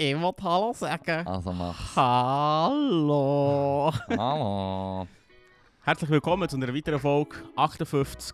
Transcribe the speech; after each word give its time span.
Ich 0.00 0.16
wollte 0.20 0.44
Hallo 0.44 0.72
sagen. 0.74 1.26
Also 1.26 1.52
mach. 1.52 1.96
Hallo. 1.96 3.92
Hallo. 4.16 5.08
Herzlich 5.82 6.08
willkommen 6.08 6.48
zu 6.48 6.56
einer 6.56 6.72
weiteren 6.72 7.00
Folge 7.00 7.34
58. 7.56 8.32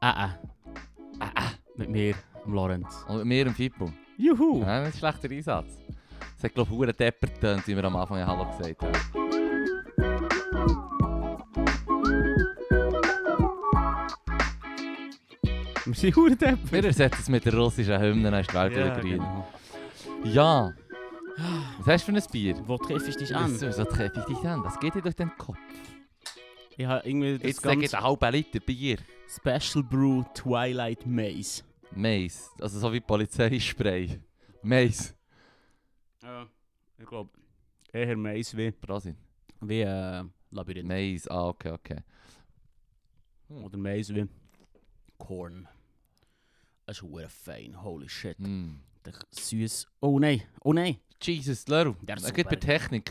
Äh, 0.00 0.06
äh. 0.06 0.08
Äh, 0.08 1.26
äh. 1.26 1.50
Mit 1.76 1.90
mir, 1.90 2.14
dem 2.46 2.54
Lorenz. 2.54 3.04
Und 3.06 3.18
mit 3.18 3.26
mir 3.26 3.46
im 3.48 3.54
Fippo. 3.54 3.92
Juhu. 4.16 4.62
Ja, 4.62 4.80
das 4.80 4.94
ist 4.94 5.04
ein 5.04 5.12
schlechter 5.12 5.30
Einsatz. 5.30 5.78
Es 6.38 6.44
hat, 6.44 6.54
glaube 6.54 6.70
ich, 6.72 6.76
verdammt 6.78 7.00
depper 7.00 7.26
getönt, 7.26 7.68
wie 7.68 7.76
wir 7.76 7.84
am 7.84 7.96
Anfang 7.96 8.18
ja 8.20 8.26
Hallo 8.26 8.46
gesagt 8.46 8.82
haben. 8.82 8.92
Wir 15.84 15.94
sind 15.94 16.16
hure 16.16 16.34
Deppen. 16.34 16.72
Wir 16.72 16.84
ersetzen 16.86 17.18
es 17.20 17.28
mit 17.28 17.44
der 17.44 17.54
russischen 17.54 18.00
Hymne, 18.00 18.30
dann 18.30 18.40
ist 18.40 18.50
die 18.50 18.54
Welt 18.54 18.72
wieder 18.72 18.98
grün. 18.98 19.18
genau. 19.18 19.46
Ja. 20.24 20.72
Was 21.36 21.86
hast 21.86 22.08
du 22.08 22.12
für 22.12 22.18
ein 22.18 22.30
Bier? 22.30 22.68
Wo 22.68 22.76
treffe 22.78 23.10
ich 23.10 23.16
dich 23.16 23.34
an? 23.34 23.56
So, 23.56 23.70
so 23.70 23.84
treffe 23.84 24.20
ich 24.20 24.36
dich 24.36 24.46
an. 24.46 24.62
Das 24.62 24.78
geht 24.78 24.94
dir 24.94 25.02
durch 25.02 25.16
den 25.16 25.36
Kopf. 25.36 25.58
Ich 26.76 26.86
habe 26.86 27.06
irgendwie 27.08 27.38
das 27.38 27.42
Jetzt 27.42 27.62
sage 27.62 27.74
ich 27.76 27.90
ganze 27.90 27.98
einen 27.98 28.06
halben 28.06 28.32
Liter 28.32 28.60
Bier. 28.60 28.98
Special 29.28 29.82
Brew 29.82 30.22
Twilight 30.34 31.06
Maze. 31.06 31.62
Mais. 31.92 32.50
Also 32.60 32.78
so 32.78 32.92
wie 32.92 33.00
Polizeispray. 33.00 34.20
Mais. 34.62 35.14
Ja, 36.22 36.46
ich 36.98 37.06
glaube 37.06 37.30
eher 37.92 38.16
Maze 38.16 38.56
wie, 38.56 38.70
Brasil. 38.70 39.14
wie 39.60 39.80
äh, 39.82 40.24
Labyrinth. 40.50 40.88
Mais. 40.88 41.28
Ah, 41.28 41.48
okay, 41.48 41.70
okay. 41.70 41.98
Oder 43.48 43.76
Maze 43.76 44.14
wie 44.14 44.28
Corn. 45.18 45.68
Das 46.86 46.96
ist 46.98 47.02
hure 47.02 47.28
fein, 47.28 47.82
holy 47.82 48.08
shit. 48.08 48.38
Mm. 48.38 48.74
Der 49.04 49.12
süß. 49.30 49.86
Oh 50.00 50.18
nein, 50.18 50.42
oh 50.62 50.72
nein. 50.72 50.96
Jesus, 51.22 51.66
Leru. 51.68 51.94
Es 52.06 52.32
gibt 52.34 52.50
bei. 52.50 52.56
Technik. 52.56 53.10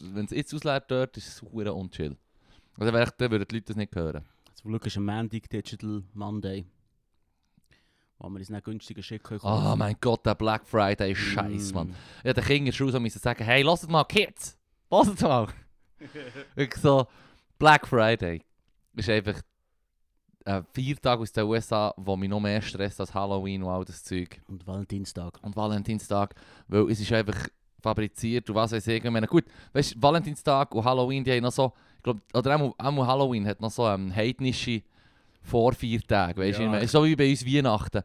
Wenn 0.00 0.26
es 0.26 0.30
jetzt 0.32 0.54
ausleert 0.54 0.90
dort, 0.90 1.16
ist 1.16 1.28
es 1.28 1.42
hure 1.42 1.72
unchill. 1.72 2.16
Also 2.78 2.96
ich- 2.98 3.10
dann 3.10 3.30
würden 3.30 3.46
die 3.48 3.54
Leute 3.54 3.66
das 3.66 3.76
nicht 3.76 3.94
hören. 3.94 4.24
Zum 4.54 4.70
Glück 4.70 4.84
ist 4.86 4.96
ein 4.96 5.04
Mandig 5.04 5.48
Digital 5.48 6.02
Monday. 6.12 6.64
Wo 8.18 8.28
wir 8.28 8.38
uns 8.38 8.48
nicht 8.48 8.64
günstiger 8.64 9.02
schicken 9.02 9.38
können. 9.38 9.40
Oh 9.44 9.74
mein 9.76 9.96
Gott, 10.00 10.24
der 10.24 10.34
Black 10.34 10.66
Friday 10.66 11.12
ist 11.12 11.18
scheiße, 11.18 11.72
Mm. 11.72 11.74
Mann. 11.74 11.94
Ja, 12.22 12.32
der 12.32 12.44
Kinder 12.44 12.72
schon 12.72 12.90
so 12.90 13.00
müssen 13.00 13.18
sagen, 13.18 13.44
hey, 13.44 13.62
lasst 13.62 13.88
mal, 13.88 14.04
Kids, 14.04 14.56
lasst 14.90 15.20
mal. 15.20 15.48
ich 16.56 16.74
so, 16.76 17.06
Black 17.58 17.86
Friday 17.86 18.42
ist 18.94 19.08
einfach 19.10 19.40
ein 20.46 20.64
Viertag 20.72 21.18
aus 21.20 21.32
den 21.32 21.44
USA, 21.44 21.94
wo 21.96 22.16
mich 22.16 22.28
noch 22.28 22.40
mehr 22.40 22.60
stresst 22.60 23.00
als 23.00 23.14
Halloween 23.14 23.62
und 23.62 23.70
all 23.70 23.84
das 23.84 24.04
Zeug. 24.04 24.40
Und 24.48 24.66
Valentinstag. 24.66 25.38
Und 25.42 25.56
Valentinstag, 25.56 26.34
weil 26.68 26.90
es 26.90 27.00
ist 27.00 27.12
einfach 27.12 27.48
fabriziert 27.80 28.48
und 28.50 28.56
was 28.56 28.72
weiß 28.72 28.86
ich. 28.88 29.04
Ich 29.04 29.10
meine, 29.10 29.26
gut, 29.26 29.44
weißt 29.72 29.94
du, 29.96 30.02
Valentinstag 30.02 30.74
und 30.74 30.84
Halloween, 30.84 31.24
die 31.24 31.32
haben 31.32 31.42
noch 31.42 31.52
so, 31.52 31.72
ich 31.98 32.02
glaube, 32.02 32.20
oder 32.34 32.56
auch, 32.60 32.74
auch 32.78 33.06
Halloween 33.06 33.46
hat 33.46 33.60
noch 33.60 33.70
so 33.70 33.86
ähm, 33.88 34.14
heidnische 34.14 34.82
Vorviertage, 35.42 36.40
weißt 36.40 36.58
du, 36.58 36.62
Ja. 36.64 36.86
so 36.86 37.04
wie 37.04 37.16
bei 37.16 37.30
uns 37.30 37.44
Weihnachten. 37.44 38.02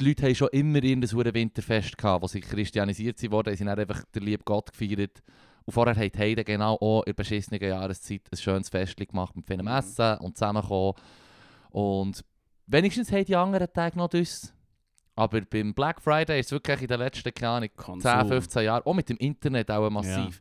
Die 0.00 0.08
Leute 0.08 0.24
haben 0.24 0.34
schon 0.34 0.48
immer 0.50 0.82
irgendein 0.82 1.34
Winterfest 1.34 1.96
gehabt, 1.96 2.22
wo 2.22 2.26
sie 2.26 2.40
christianisiert 2.40 3.18
sind 3.18 3.30
worden, 3.30 3.54
sie 3.54 3.64
haben 3.64 3.78
einfach 3.78 4.02
den 4.14 4.24
lieben 4.24 4.42
Gott 4.44 4.72
gefeiert. 4.72 5.22
Und 5.66 5.72
vorher 5.72 5.94
haben 5.94 6.10
die 6.10 6.18
Heiden 6.18 6.44
genau 6.44 6.74
auch 6.74 7.02
in 7.02 7.06
der 7.06 7.14
beschissenen 7.14 7.60
Jahreszeit 7.62 8.22
ein 8.30 8.36
schönes 8.36 8.68
Fest 8.68 8.96
gemacht 8.96 9.34
mit 9.36 9.46
vielem 9.46 9.66
Mhm. 9.66 9.72
Essen 9.72 10.18
und 10.18 10.36
zusammenkommen. 10.36 10.94
Und 11.74 12.24
wenigstens 12.68 13.10
haben 13.10 13.24
die 13.24 13.34
anderen 13.34 13.66
Tage 13.72 13.98
noch 13.98 14.08
das. 14.08 14.54
Aber 15.16 15.40
beim 15.40 15.74
Black 15.74 16.00
Friday 16.00 16.38
ist 16.38 16.46
es 16.46 16.52
wirklich 16.52 16.82
in 16.82 16.86
den 16.86 17.00
letzten, 17.00 17.34
keine 17.34 17.52
Ahnung, 17.52 17.68
Konsum. 17.74 18.10
10, 18.12 18.28
15 18.28 18.64
Jahren, 18.64 18.82
auch 18.84 18.94
mit 18.94 19.08
dem 19.08 19.16
Internet 19.16 19.72
auch 19.72 19.90
massiv. 19.90 20.40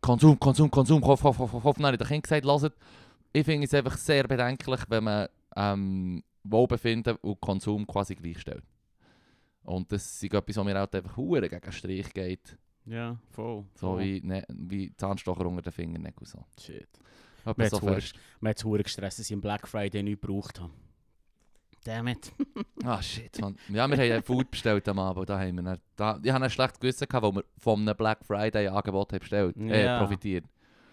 Konsum, 0.00 0.38
Konsum, 0.40 0.68
Konsum, 0.68 1.00
Kauf, 1.00 1.22
Kauf, 1.22 1.36
Kauf, 1.36 1.52
Kauf, 1.52 1.64
habe 1.64 1.94
ich 1.94 2.08
Kindern 2.08 2.22
gesagt, 2.22 2.44
hört, 2.44 2.74
ich 3.32 3.44
finde 3.44 3.64
es 3.64 3.74
einfach 3.74 3.96
sehr 3.96 4.26
bedenklich, 4.26 4.80
wenn 4.88 5.04
man 5.04 5.28
ähm, 5.54 6.24
Wohlbefinden 6.42 7.16
und 7.22 7.40
Konsum 7.40 7.86
quasi 7.86 8.16
gleichstellt. 8.16 8.64
Und 9.62 9.92
das 9.92 10.20
ist 10.20 10.34
etwas, 10.34 10.56
was 10.56 10.64
mir 10.64 10.74
halt 10.74 10.94
einfach 10.96 11.16
hure 11.16 11.48
gegen 11.48 11.60
den 11.60 11.72
Strich 11.72 12.12
geht. 12.12 12.58
Ja, 12.86 13.16
voll. 13.30 13.64
So 13.76 13.92
voll. 13.92 14.00
wie, 14.00 14.20
ne, 14.20 14.44
wie 14.48 14.92
Zahnstocher 14.96 15.46
unter 15.46 15.62
den 15.62 15.72
Fingernägeln 15.72 16.18
und 16.18 16.26
so. 16.26 16.44
Shit. 16.60 16.88
Etwa 17.44 17.54
Mir 17.56 17.68
so 17.68 17.78
fest. 17.78 18.14
Mir 18.40 18.50
hat 18.50 18.58
es 18.64 18.82
gestresst, 18.84 19.18
dass 19.18 19.26
ich 19.26 19.32
am 19.34 19.40
Black 19.40 19.66
Friday 19.68 20.02
nichts 20.02 20.20
gebraucht 20.20 20.60
habe. 20.60 20.72
Damn 21.84 22.08
it. 22.08 22.32
Ah 22.84 23.00
shit, 23.00 23.40
man. 23.40 23.56
Ja, 23.68 23.86
wir 23.88 23.96
haben 23.96 24.08
ja 24.08 24.20
Food 24.22 24.50
bestellt 24.50 24.88
am 24.88 24.98
Abend. 24.98 25.28
Da 25.28 25.38
haben 25.38 25.54
wir 25.54 25.62
dann, 25.62 25.78
da, 25.94 26.18
ich 26.22 26.32
habe 26.32 26.44
ein 26.44 26.50
schlechtes 26.50 26.80
Gewissen 26.80 27.06
gehabt, 27.06 27.24
weil 27.24 27.34
wir 27.36 27.44
von 27.58 27.80
einem 27.80 27.96
Black 27.96 28.24
Friday 28.24 28.66
Angebot 28.66 29.12
haben 29.12 29.20
bestellt, 29.20 29.56
äh, 29.56 29.84
Ja. 29.84 29.98
profitiert. 30.00 30.44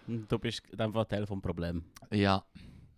Du 0.06 0.38
bist 0.38 0.62
in 0.70 0.78
dem 0.78 0.92
Fall 0.92 1.06
Teil 1.06 1.26
vom 1.26 1.42
Problem. 1.42 1.84
Ja. 2.12 2.44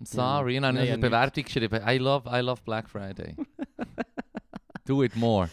Sorry, 0.04 0.60
Nein, 0.60 0.74
habe 0.74 0.84
ich 0.84 0.88
ja, 0.88 0.94
eine 0.94 1.02
Bewertung 1.02 1.44
geschrieben. 1.44 1.80
I 1.86 1.96
love, 1.98 2.28
I 2.28 2.40
love 2.40 2.60
Black 2.64 2.88
Friday. 2.90 3.36
Do 4.84 5.02
it 5.04 5.14
more. 5.16 5.48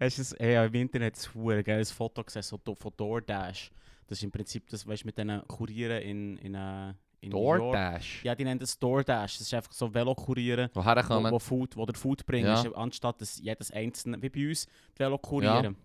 Hast 0.00 0.32
du 0.32 0.36
im 0.36 0.74
Internet 0.74 1.30
ein 1.34 1.84
Foto 1.86 2.24
gesehen, 2.24 2.42
so 2.42 2.58
von 2.74 2.92
DoorDash. 2.96 3.70
Das 4.06 4.18
ist 4.18 4.22
im 4.24 4.30
Prinzip 4.30 4.68
das, 4.68 4.86
weißt 4.86 5.02
du, 5.02 5.06
mit 5.06 5.18
diesen 5.18 5.42
Kurieren 5.48 6.02
in, 6.02 6.36
in, 6.38 6.54
äh, 6.54 6.94
in. 7.20 7.30
DoorDash. 7.30 8.24
Ja, 8.24 8.34
die 8.34 8.44
nennen 8.44 8.60
das 8.60 8.78
DoorDash. 8.78 9.38
Das 9.38 9.40
ist 9.46 9.54
einfach 9.54 9.72
so 9.72 9.92
Velokurieren, 9.92 10.70
Woher 10.74 10.96
wo, 10.96 11.02
kommen? 11.02 11.32
wo, 11.32 11.38
Food, 11.38 11.76
wo 11.76 11.84
der 11.86 11.94
Food 11.96 12.24
bringt, 12.24 12.46
Ja. 12.46 12.62
anstatt 12.74 13.20
dass 13.20 13.38
jedes 13.40 13.70
einzelne, 13.70 14.20
wie 14.22 14.28
bei 14.28 14.48
uns, 14.48 14.66
die 14.94 15.00
Velokurieren. 15.00 15.76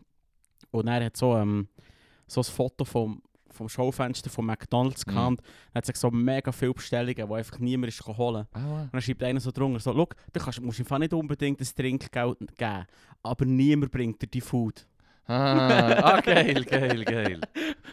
Und 0.72 0.88
er 0.88 1.06
hat 1.06 1.18
so, 1.18 1.36
ähm, 1.36 1.68
so 2.28 2.42
ein 2.42 2.44
Foto 2.44 2.86
vom, 2.86 3.22
vom 3.50 3.68
Schaufenster 3.68 4.30
von 4.30 4.46
McDonalds 4.46 5.06
Mhm. 5.06 5.14
Dann 5.16 5.38
hat 5.76 5.86
sich 5.86 5.96
so 5.98 6.12
mega 6.12 6.52
viele 6.52 6.74
Bestellungen, 6.74 7.16
die 7.28 7.34
einfach 7.34 7.60
niemand 7.60 7.92
ist 7.92 8.06
holen. 8.06 8.46
Aua. 8.54 8.82
Und 8.84 8.90
dann 8.94 9.02
schreibt 9.02 9.24
einer 9.24 9.40
so 9.40 9.52
drunter, 9.52 9.80
so, 9.80 9.94
«Schau, 9.94 10.08
du 10.32 10.40
kannst, 10.40 10.62
musst 10.62 10.80
im 10.80 10.86
Fall 10.86 11.00
nicht 11.00 11.14
unbedingt 11.14 11.60
das 11.60 11.74
Trinkgeld 11.74 12.38
geben, 12.58 12.86
aber 13.24 13.46
niemand 13.46 13.92
bringt 13.92 14.22
dir 14.22 14.28
die 14.28 14.42
Food.» 14.42 14.86
Ah, 15.32 15.94
ah, 16.16 16.22
geil, 16.22 16.64
geil, 16.66 17.04
geil. 17.06 17.40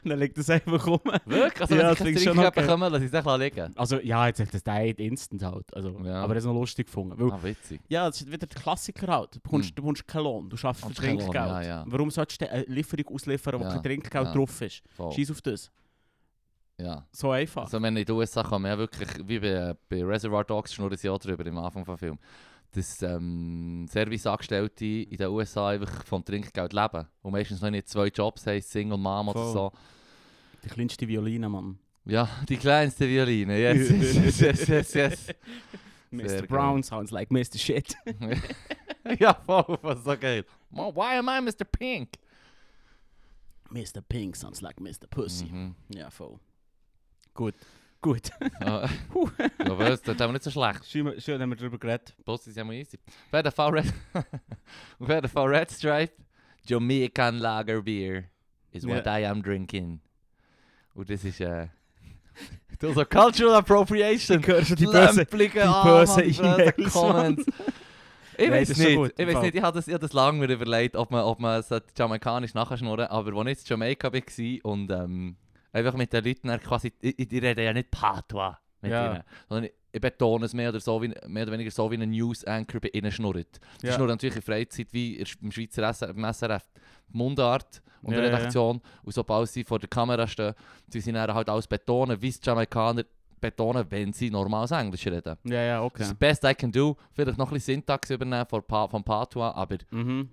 Und 0.03 0.11
dann 0.11 0.19
liegt 0.19 0.37
das 0.39 0.51
einfach 0.51 0.87
rum. 0.87 1.01
Wirklich? 1.27 1.61
Also, 1.61 1.75
Ja, 1.77 1.83
das 1.95 2.01
ich 2.01 2.23
schon 2.23 2.35
Trinkgeld 2.35 2.47
okay. 2.49 2.61
bekomme, 2.63 2.89
lasse 2.89 3.05
ich 3.05 3.13
es 3.13 3.27
echt 3.27 3.39
liegen. 3.39 3.77
Also 3.77 4.01
ja, 4.01 4.27
jetzt 4.27 4.41
hat 4.41 4.53
das 4.53 4.63
der 4.65 4.99
instant 4.99 5.43
halt. 5.43 5.75
Also, 5.75 5.99
Ja. 6.05 6.23
Aber 6.25 6.35
das 6.35 6.45
ist 6.45 6.49
noch 6.49 6.55
lustig 6.55 6.87
gefunden. 6.87 7.15
Weil, 7.19 7.31
Ah, 7.33 7.39
witzig. 7.43 7.81
ja, 7.89 8.07
das 8.07 8.21
ist 8.21 8.27
wieder 8.27 8.47
der 8.47 8.49
Klassiker 8.49 9.07
halt. 9.07 9.37
Du 9.37 9.41
bekommst, 9.41 9.69
Hm. 9.69 9.75
du 9.77 9.83
bekommst 9.83 10.07
keinen 10.09 10.25
Lohn, 10.25 10.49
du 10.51 10.57
schaffst 10.57 10.85
für 10.85 10.95
Trinkgeld. 10.95 11.35
Ja, 11.35 11.63
ja. 11.63 11.85
Warum 11.87 12.11
solltest 12.11 12.41
du 12.41 12.51
eine 12.51 12.65
Lieferung 12.65 13.15
ausliefern, 13.15 13.61
wo 13.61 13.65
kein 13.65 13.83
Trinkgeld 13.83 14.27
ja. 14.27 14.33
drauf 14.35 14.61
ist? 14.61 14.83
Scheiß 15.15 15.31
auf 15.31 15.41
das. 15.43 15.71
Ja. 16.81 17.05
So 17.11 17.31
einfach. 17.33 17.65
Also 17.65 17.83
wenn 17.83 17.97
in 17.97 18.05
den 18.05 18.15
USA 18.15 18.43
kann 18.43 18.63
man 18.63 18.71
ja 18.71 18.79
wirklich, 18.79 19.09
wie 19.27 19.41
bei, 19.41 19.75
bei 19.89 20.05
Reservoir 20.05 20.45
Dogs 20.45 20.73
schnurren 20.75 20.97
sie 20.97 21.09
auch 21.09 21.19
drüber 21.19 21.45
im 21.45 21.59
Anfang 21.59 21.85
des 21.85 21.99
Films, 21.99 22.21
dass 22.73 23.03
ähm, 23.03 23.87
Serviceangestellte 23.89 24.85
in 24.85 25.17
den 25.17 25.29
USA 25.29 25.69
einfach 25.69 26.05
vom 26.05 26.25
Trinkgeld 26.25 26.73
leben. 26.73 27.07
Und 27.23 27.33
meistens 27.33 27.61
noch 27.61 27.71
nicht 27.71 27.89
zwei 27.89 28.09
Jobs 28.09 28.47
haben, 28.47 28.61
Single 28.61 28.99
Mom 28.99 29.29
oder 29.29 29.53
so. 29.53 29.73
Die 30.65 30.69
kleinste 30.69 31.09
Violine, 31.09 31.49
Mann. 31.49 31.79
Ja, 32.05 32.29
die 32.49 32.57
kleinste 32.57 33.09
Violine. 33.09 33.59
Yes, 33.59 33.91
yes, 33.91 34.41
yes, 34.41 34.67
yes, 34.69 34.95
yes. 34.95 35.27
Mr. 36.11 36.29
Sehr 36.29 36.43
Brown 36.47 36.83
sounds 36.83 37.11
like 37.11 37.31
Mr. 37.31 37.59
Shit. 37.59 37.95
ja, 39.19 39.35
voll, 39.35 39.79
was 39.83 40.03
so 40.05 40.17
geil. 40.17 40.45
Why 40.71 41.19
am 41.19 41.29
I 41.29 41.41
Mr. 41.41 41.65
Pink? 41.65 42.11
Mr. 43.71 44.01
Pink 44.01 44.35
sounds 44.35 44.63
like 44.63 44.81
Mr. 44.81 45.07
Pussy. 45.09 45.47
Mhm. 45.47 45.75
Ja, 45.91 46.11
voll. 46.11 46.39
Gut. 47.35 47.55
Gut. 48.01 48.31
Ja, 48.61 48.89
aber 49.59 49.91
das, 49.91 50.07
haben 50.07 50.19
wir 50.19 50.33
nicht 50.33 50.45
so 50.45 50.51
schlecht. 50.51 50.87
schön, 50.87 51.21
schön 51.21 51.41
haben 51.41 51.51
wir 51.51 51.57
darüber 51.57 51.79
geredet. 51.79 52.15
Post 52.25 52.47
ist 52.47 52.57
ja 52.57 52.63
mal 52.63 52.75
easy. 52.75 52.97
Auf 53.31 53.37
jeden 53.37 53.53
Fall 53.53 53.71
Red, 53.71 53.93
auf 55.01 55.09
jeden 55.09 55.29
Fall 55.29 55.49
Red 55.49 55.71
Stripe, 55.71 56.13
Jamaican 56.65 57.39
Lager 57.39 57.83
Beer 57.83 58.25
is 58.71 58.87
what 58.87 59.05
I 59.07 59.27
am 59.27 59.43
drinking. 59.43 60.01
Und 60.95 61.11
das 61.11 61.25
ist 61.25 61.41
äh, 61.41 61.67
das 62.79 62.91
ist 62.91 62.97
so 62.97 63.05
Cultural 63.05 63.57
Appropriation. 63.57 64.47
hörst 64.47 64.71
du 64.71 64.75
die 64.77 64.85
böse... 64.85 65.17
Lämplige, 65.17 65.61
die 65.61 65.67
ah, 65.67 65.83
böse 65.83 66.23
E-Mails, 66.23 66.93
Comments. 66.93 67.47
Ich 68.37 68.49
weiß 68.49 68.71
ist 68.71 68.79
nicht, 68.79 68.93
schon 68.93 69.11
ich 69.17 69.27
weiß 69.27 69.43
nicht, 69.43 69.55
ich 69.57 69.63
habe 69.63 69.77
das, 69.77 69.89
ich 69.89 69.95
habe 69.95 70.03
das 70.03 70.13
lange 70.13 70.39
mir 70.39 70.53
überlegt, 70.53 70.95
ob 70.95 71.11
man, 71.11 71.25
ob 71.25 71.41
man 71.41 71.59
es 71.59 71.69
jamaikanisch 71.97 72.55
nachschnurren 72.55 73.09
aber 73.09 73.37
als 73.45 73.65
ich 73.65 73.71
in 73.71 73.71
Jamaika 73.71 74.13
war 74.13 74.23
und 74.63 74.93
ähm, 74.93 75.37
einfach 75.79 75.99
mit 75.99 76.13
den 76.13 76.25
Leuten 76.25 76.61
quasi, 76.61 76.93
ich, 77.01 77.19
ich, 77.19 77.33
ich 77.33 77.43
rede 77.43 77.65
ja 77.65 77.73
nicht 77.73 77.91
Patois 77.91 78.57
mit 78.81 78.93
Ja. 78.93 79.13
ihnen, 79.15 79.23
sondern 79.49 79.65
ich, 79.65 79.73
ich 79.91 80.01
betone 80.01 80.45
es 80.45 80.55
mehr 80.55 80.69
oder, 80.69 80.81
so 80.81 81.01
wie, 81.03 81.13
mehr 81.27 81.43
oder 81.45 81.53
weniger 81.53 81.71
so 81.71 81.91
wie 81.91 81.97
ein 81.97 82.11
News-Anchor 82.11 82.81
bei 82.81 82.89
ihnen 82.93 83.11
schnurrt. 83.11 83.59
Die 83.83 83.87
Ja. 83.87 83.93
schnurren 83.95 84.11
natürlich 84.11 84.37
in 84.37 84.43
Freizeit 84.43 84.89
wie 84.93 85.17
im 85.17 85.51
Schweizer 85.51 85.89
SRF, 85.89 86.65
Mundart 87.09 87.83
und 88.03 88.13
Ja, 88.13 88.21
der 88.21 88.27
ja, 88.27 88.31
ja. 88.31 88.37
Redaktion 88.39 88.81
und 89.03 89.13
sobald 89.13 89.49
sie 89.49 89.65
vor 89.65 89.79
der 89.79 89.89
Kamera 89.89 90.27
stehen, 90.27 90.55
sie 90.89 91.01
sind 91.01 91.15
dann 91.15 91.33
halt 91.35 91.49
alles 91.49 91.67
betonen, 91.67 92.21
wie 92.21 92.29
es 92.29 92.41
Jamaikaner 92.43 93.05
betonen, 93.41 93.87
wenn 93.89 94.13
sie 94.13 94.31
normales 94.31 94.71
Englisch 94.73 95.07
reden. 95.07 95.37
Ja, 95.45 95.63
ja, 95.63 95.77
Das 95.79 95.87
okay. 95.87 96.03
ist 96.03 96.11
das 96.11 96.19
Beste 96.19 96.51
I 96.51 96.55
can 96.55 96.71
do. 96.73 96.97
Vielleicht 97.13 97.39
noch 97.39 97.49
ein 97.49 97.55
bisschen 97.55 97.75
Syntax 97.77 98.11
übernehmen 98.11 98.47
von 98.47 98.63
pa 98.63 98.87
Patois, 98.87 99.53
aber 99.55 99.79
Mhm. 99.91 100.29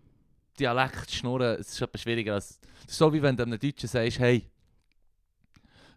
Dialekt 0.59 1.11
schnurren, 1.11 1.57
es 1.59 1.69
ist 1.73 1.81
etwas 1.81 2.01
schwieriger 2.01 2.33
als... 2.35 2.59
Das 2.83 2.91
ist 2.93 2.97
so 2.97 3.11
wie 3.13 3.21
wenn 3.21 3.35
du 3.35 3.43
einem 3.43 3.59
Deutschen 3.59 3.89
sagst, 3.89 4.19
hey, 4.19 4.43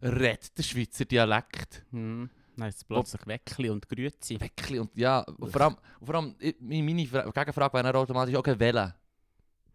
red 0.03 0.57
den 0.57 0.65
Schweizer 0.65 1.05
Dialekt. 1.05 1.85
Dann 1.91 2.31
ist 2.69 2.77
es 2.79 2.85
plötzlich 2.85 3.27
Weckli 3.27 3.71
und 3.71 3.89
Grüezi. 3.89 4.41
Wirklich, 4.41 4.81
und 4.81 4.97
ja, 4.97 5.21
und 5.21 5.51
vor 5.51 5.61
allem, 5.61 5.77
und 6.01 6.07
vor 6.07 6.15
allem 6.17 6.35
meine 6.61 7.07
Fra- 7.07 7.31
Gegenfrage 7.31 7.75
wäre 7.75 7.85
dann 7.85 7.97
automatisch, 7.97 8.35
okay, 8.35 8.59
wählen. 8.59 8.93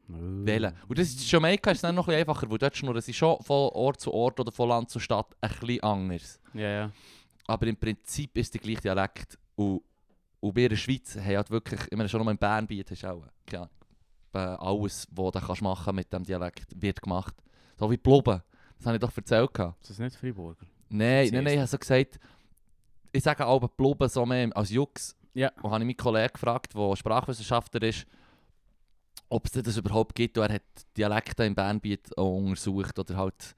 wählen. 0.07 0.73
Und 0.87 0.97
das 0.99 1.07
ist 1.07 1.31
Jamaika 1.31 1.71
ist 1.71 1.83
dann 1.83 1.95
noch 1.95 2.07
ein 2.07 2.15
einfacher, 2.15 2.49
weil 2.49 2.57
dort 2.57 2.75
schnurren 2.75 3.01
sie 3.01 3.13
schon 3.13 3.41
von 3.41 3.69
Ort 3.73 4.01
zu 4.01 4.13
Ort 4.13 4.39
oder 4.39 4.51
von 4.51 4.67
Land 4.69 4.89
zu 4.89 4.99
Stadt 4.99 5.35
ein 5.39 5.49
bisschen 5.49 5.83
anders. 5.83 6.39
Ja, 6.53 6.69
ja. 6.69 6.91
Aber 7.47 7.67
im 7.67 7.77
Prinzip 7.77 8.37
ist 8.37 8.53
der 8.53 8.61
gleiche 8.61 8.81
Dialekt. 8.81 9.37
Und, 9.55 9.81
und 10.41 10.55
wir 10.55 10.63
in 10.63 10.69
der 10.69 10.75
Schweiz 10.77 11.15
haben 11.15 11.37
halt 11.37 11.49
wirklich, 11.51 11.81
ich 11.89 11.97
meine, 11.97 12.09
schon 12.09 12.21
nur 12.21 12.31
in 12.31 12.37
Bern 12.37 12.67
bietet 12.67 13.03
auch, 13.05 13.25
ja, 13.49 13.69
äh, 14.33 14.37
alles, 14.37 15.07
was 15.11 15.31
du 15.31 15.39
kannst 15.39 15.61
machen 15.61 15.95
mit 15.95 16.11
dem 16.11 16.23
Dialekt, 16.23 16.81
wird 16.81 17.01
gemacht. 17.01 17.35
So 17.77 17.89
wie 17.89 17.97
Blubben. 17.97 18.41
Das 18.83 18.87
habe 18.87 18.97
ich 18.97 19.01
doch 19.01 19.15
erzählt. 19.15 19.53
gehabt. 19.53 19.81
Ist 19.81 19.91
das 19.91 19.99
nicht 19.99 20.17
Freiburger? 20.17 20.65
Nein, 20.89 21.29
nein, 21.31 21.43
nein, 21.45 21.53
ich 21.53 21.59
habe 21.59 21.67
so 21.67 21.77
gesagt, 21.77 22.19
ich 23.13 23.23
sage 23.23 23.45
auch 23.45 23.65
Blubben 23.69 24.09
so 24.09 24.25
mehr 24.25 24.49
als 24.57 24.71
Jux. 24.71 25.15
Ja. 25.33 25.53
Und 25.61 25.71
habe 25.71 25.83
ich 25.83 25.87
meinen 25.87 25.95
Kollegen 25.95 26.33
gefragt, 26.33 26.75
der 26.75 26.95
Sprachwissenschaftler 26.97 27.81
ist, 27.83 28.05
ob 29.29 29.45
es 29.45 29.53
das 29.53 29.77
überhaupt 29.77 30.15
gibt. 30.15 30.37
Und 30.37 30.43
er 30.49 30.55
hat 30.55 30.63
Dialekte 30.97 31.45
im 31.45 31.55
Bernbiet 31.55 32.17
auch 32.17 32.35
untersucht 32.35 32.99
oder 32.99 33.15
halt 33.15 33.55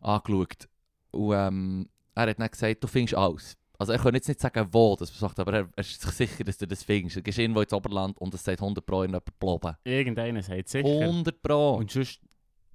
angeschaut. 0.00 0.68
Und 1.12 1.32
ähm, 1.32 1.88
er 2.16 2.26
hat 2.26 2.40
dann 2.40 2.50
gesagt, 2.50 2.82
du 2.82 2.88
findest 2.88 3.14
alles. 3.14 3.56
Also 3.78 3.92
er 3.92 4.00
kann 4.00 4.14
jetzt 4.14 4.26
nicht 4.26 4.40
sagen, 4.40 4.66
wo 4.72 4.96
das 4.96 5.16
sagt, 5.16 5.38
aber 5.38 5.52
er, 5.52 5.68
er 5.76 5.78
ist 5.78 6.02
sich 6.02 6.10
sicher, 6.10 6.42
dass 6.42 6.58
du 6.58 6.66
das 6.66 6.82
findest. 6.82 7.14
Du 7.14 7.22
gehst 7.22 7.38
irgendwo 7.38 7.60
ins 7.60 7.72
Oberland 7.72 8.18
und 8.18 8.34
es 8.34 8.42
sagt 8.42 8.60
100 8.60 8.84
Pro 8.84 9.04
in 9.04 9.10
jemand 9.10 9.38
Blubben. 9.38 9.76
Irgendeiner 9.84 10.42
sagt 10.42 10.68
sicher. 10.68 10.88
100 10.88 11.40
Pro! 11.40 11.76
Und 11.76 11.92
sonst 11.92 12.20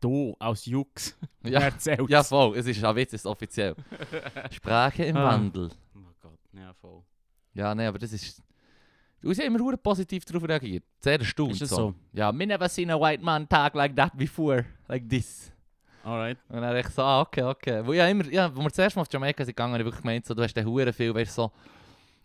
du 0.02 0.36
als 0.40 0.66
Jux 0.66 1.18
Ja, 1.44 1.60
erzählst. 1.62 2.10
ja 2.10 2.24
voll, 2.24 2.58
es 2.58 2.66
ist 2.66 2.84
ein 2.84 2.96
Witz, 2.96 3.14
es 3.14 3.22
ist 3.22 3.26
offiziell. 3.26 3.76
Sprache 4.52 5.06
im 5.06 5.18
Ah. 5.18 5.32
Wandel. 5.34 5.70
Oh 5.96 6.00
Gott, 6.22 6.40
ja 6.54 6.74
voll. 6.74 7.02
Ja, 7.54 7.74
nein, 7.76 7.88
aber 7.88 8.00
das 8.00 8.12
ist. 8.14 8.42
Du 9.22 9.30
hast 9.30 9.40
immer 9.40 9.60
hure 9.60 9.78
positiv 9.78 10.26
darauf 10.26 10.48
reagiert. 10.48 10.84
Sehr 11.00 11.20
erstaunt. 11.20 11.52
Ist 11.52 11.62
das 11.62 11.70
so? 11.70 11.94
Ja, 12.12 12.32
me 12.32 12.48
never 12.48 12.68
seen 12.68 12.90
a 12.90 13.00
white 13.00 13.24
man 13.24 13.48
talk 13.48 13.76
like 13.76 13.96
that 13.96 14.18
before. 14.18 14.66
Like 14.88 15.08
this. 15.08 15.52
Alright. 16.04 16.40
Und 16.50 16.62
dann 16.62 16.76
ich 16.76 16.88
so, 16.88 17.04
ah, 17.04 17.22
okay, 17.22 17.44
okay. 17.44 17.86
Wo, 17.86 17.94
ja, 17.94 18.08
immer, 18.08 18.26
ja, 18.32 18.54
wo 18.56 18.62
wir 18.64 18.72
zuerst 18.72 18.96
mal 18.96 19.04
auf 19.04 19.08
Jamaika 19.12 19.46
sind 19.46 19.56
gegangen, 19.56 19.74
habe 19.74 19.84
ich 19.84 19.86
wirklich 19.86 20.02
gemeint, 20.02 20.26
so, 20.26 20.34
du 20.34 20.42
hast 20.42 20.56
den 20.56 20.66
hure 20.66 20.92
viel, 20.92 21.14
weißt 21.14 21.36
so. 21.36 21.52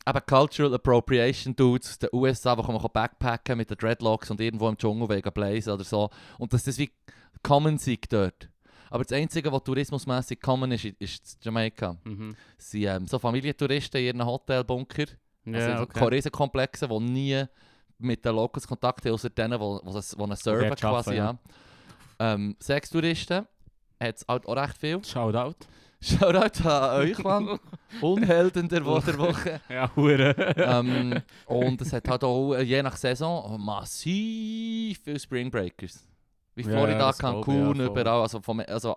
Aber 0.06 0.20
Cultural 0.20 0.73
Appropriation 0.73 1.55
Dudes 1.56 1.91
aus 1.91 1.99
den 1.99 2.11
USA, 2.12 2.55
die 2.55 2.62
kommen 2.62 2.81
backpacken 2.93 3.58
mit 3.58 3.69
den 3.69 3.76
Dreadlocks 3.76 4.31
und 4.31 4.41
irgendwo 4.41 4.69
im 4.69 4.79
Dschungel 4.79 5.08
wegen 5.08 5.32
Blaze 5.32 5.75
oder 5.75 5.82
so. 5.82 6.08
Und 6.38 6.53
dass 6.53 6.62
das 6.62 6.79
wie 6.79 6.93
common 7.43 7.76
sei 7.76 7.99
dort. 8.08 8.49
Aber 8.88 9.03
das 9.03 9.12
Einzige, 9.12 9.50
was 9.50 9.64
tourismusmässig 9.64 10.41
common 10.41 10.70
ist, 10.70 10.85
ist 10.85 11.44
Jamaika. 11.44 11.97
Mhm. 12.05 12.37
Sind 12.56 12.85
ähm, 12.85 13.06
so 13.08 13.19
Familientouristen 13.19 14.00
in 14.00 14.06
ihren 14.06 14.25
Hotelbunker. 14.25 15.06
Ja, 15.44 15.58
also 15.58 15.82
okay. 15.82 16.05
okay. 16.05 16.14
Riesenkomplexe, 16.14 16.87
die 16.87 17.00
nie 17.00 17.44
mit 17.99 18.25
den 18.25 18.37
Locals 18.37 18.69
Kontakt 18.69 19.05
haben, 19.05 19.12
außer 19.12 19.31
denen, 19.31 19.58
die, 19.58 19.64
einen 20.23 20.37
serven 20.37 20.62
arbeiten, 20.62 20.81
quasi. 20.81 21.14
Ja. 21.17 21.37
Ähm, 22.20 22.55
Sextouristen 22.61 23.44
hat 24.00 24.17
es 24.17 24.25
halt 24.29 24.47
auch 24.47 24.56
recht 24.56 24.79
viel. 24.79 25.03
Shoutout. 25.05 25.56
Shoutout 26.06 26.69
an 26.69 27.00
euch, 27.00 27.19
Mann. 27.23 27.58
Unhelden 28.00 28.69
der, 28.69 28.85
Wo 28.85 28.99
der 29.00 29.19
Woche. 29.19 29.61
Ja, 29.69 29.91
hure. 29.97 30.35
ähm, 30.56 31.20
und 31.47 31.81
es 31.81 31.93
hat 31.93 32.08
halt 32.08 32.23
auch, 32.25 32.55
äh, 32.55 32.62
je 32.62 32.82
nach 32.82 32.97
Saison, 32.97 33.61
massiv 33.61 35.00
viele 35.03 35.19
Spring 35.19 35.50
Breakers. 35.50 36.06
Wie 36.55 36.62
Ja, 36.62 36.69
Florida, 36.70 37.11
ich, 37.11 37.19
Cancun, 37.19 37.76
ja, 37.81 37.87
überall. 37.87 38.23
Also, 38.23 38.41
vom, 38.41 38.61
also, 38.67 38.94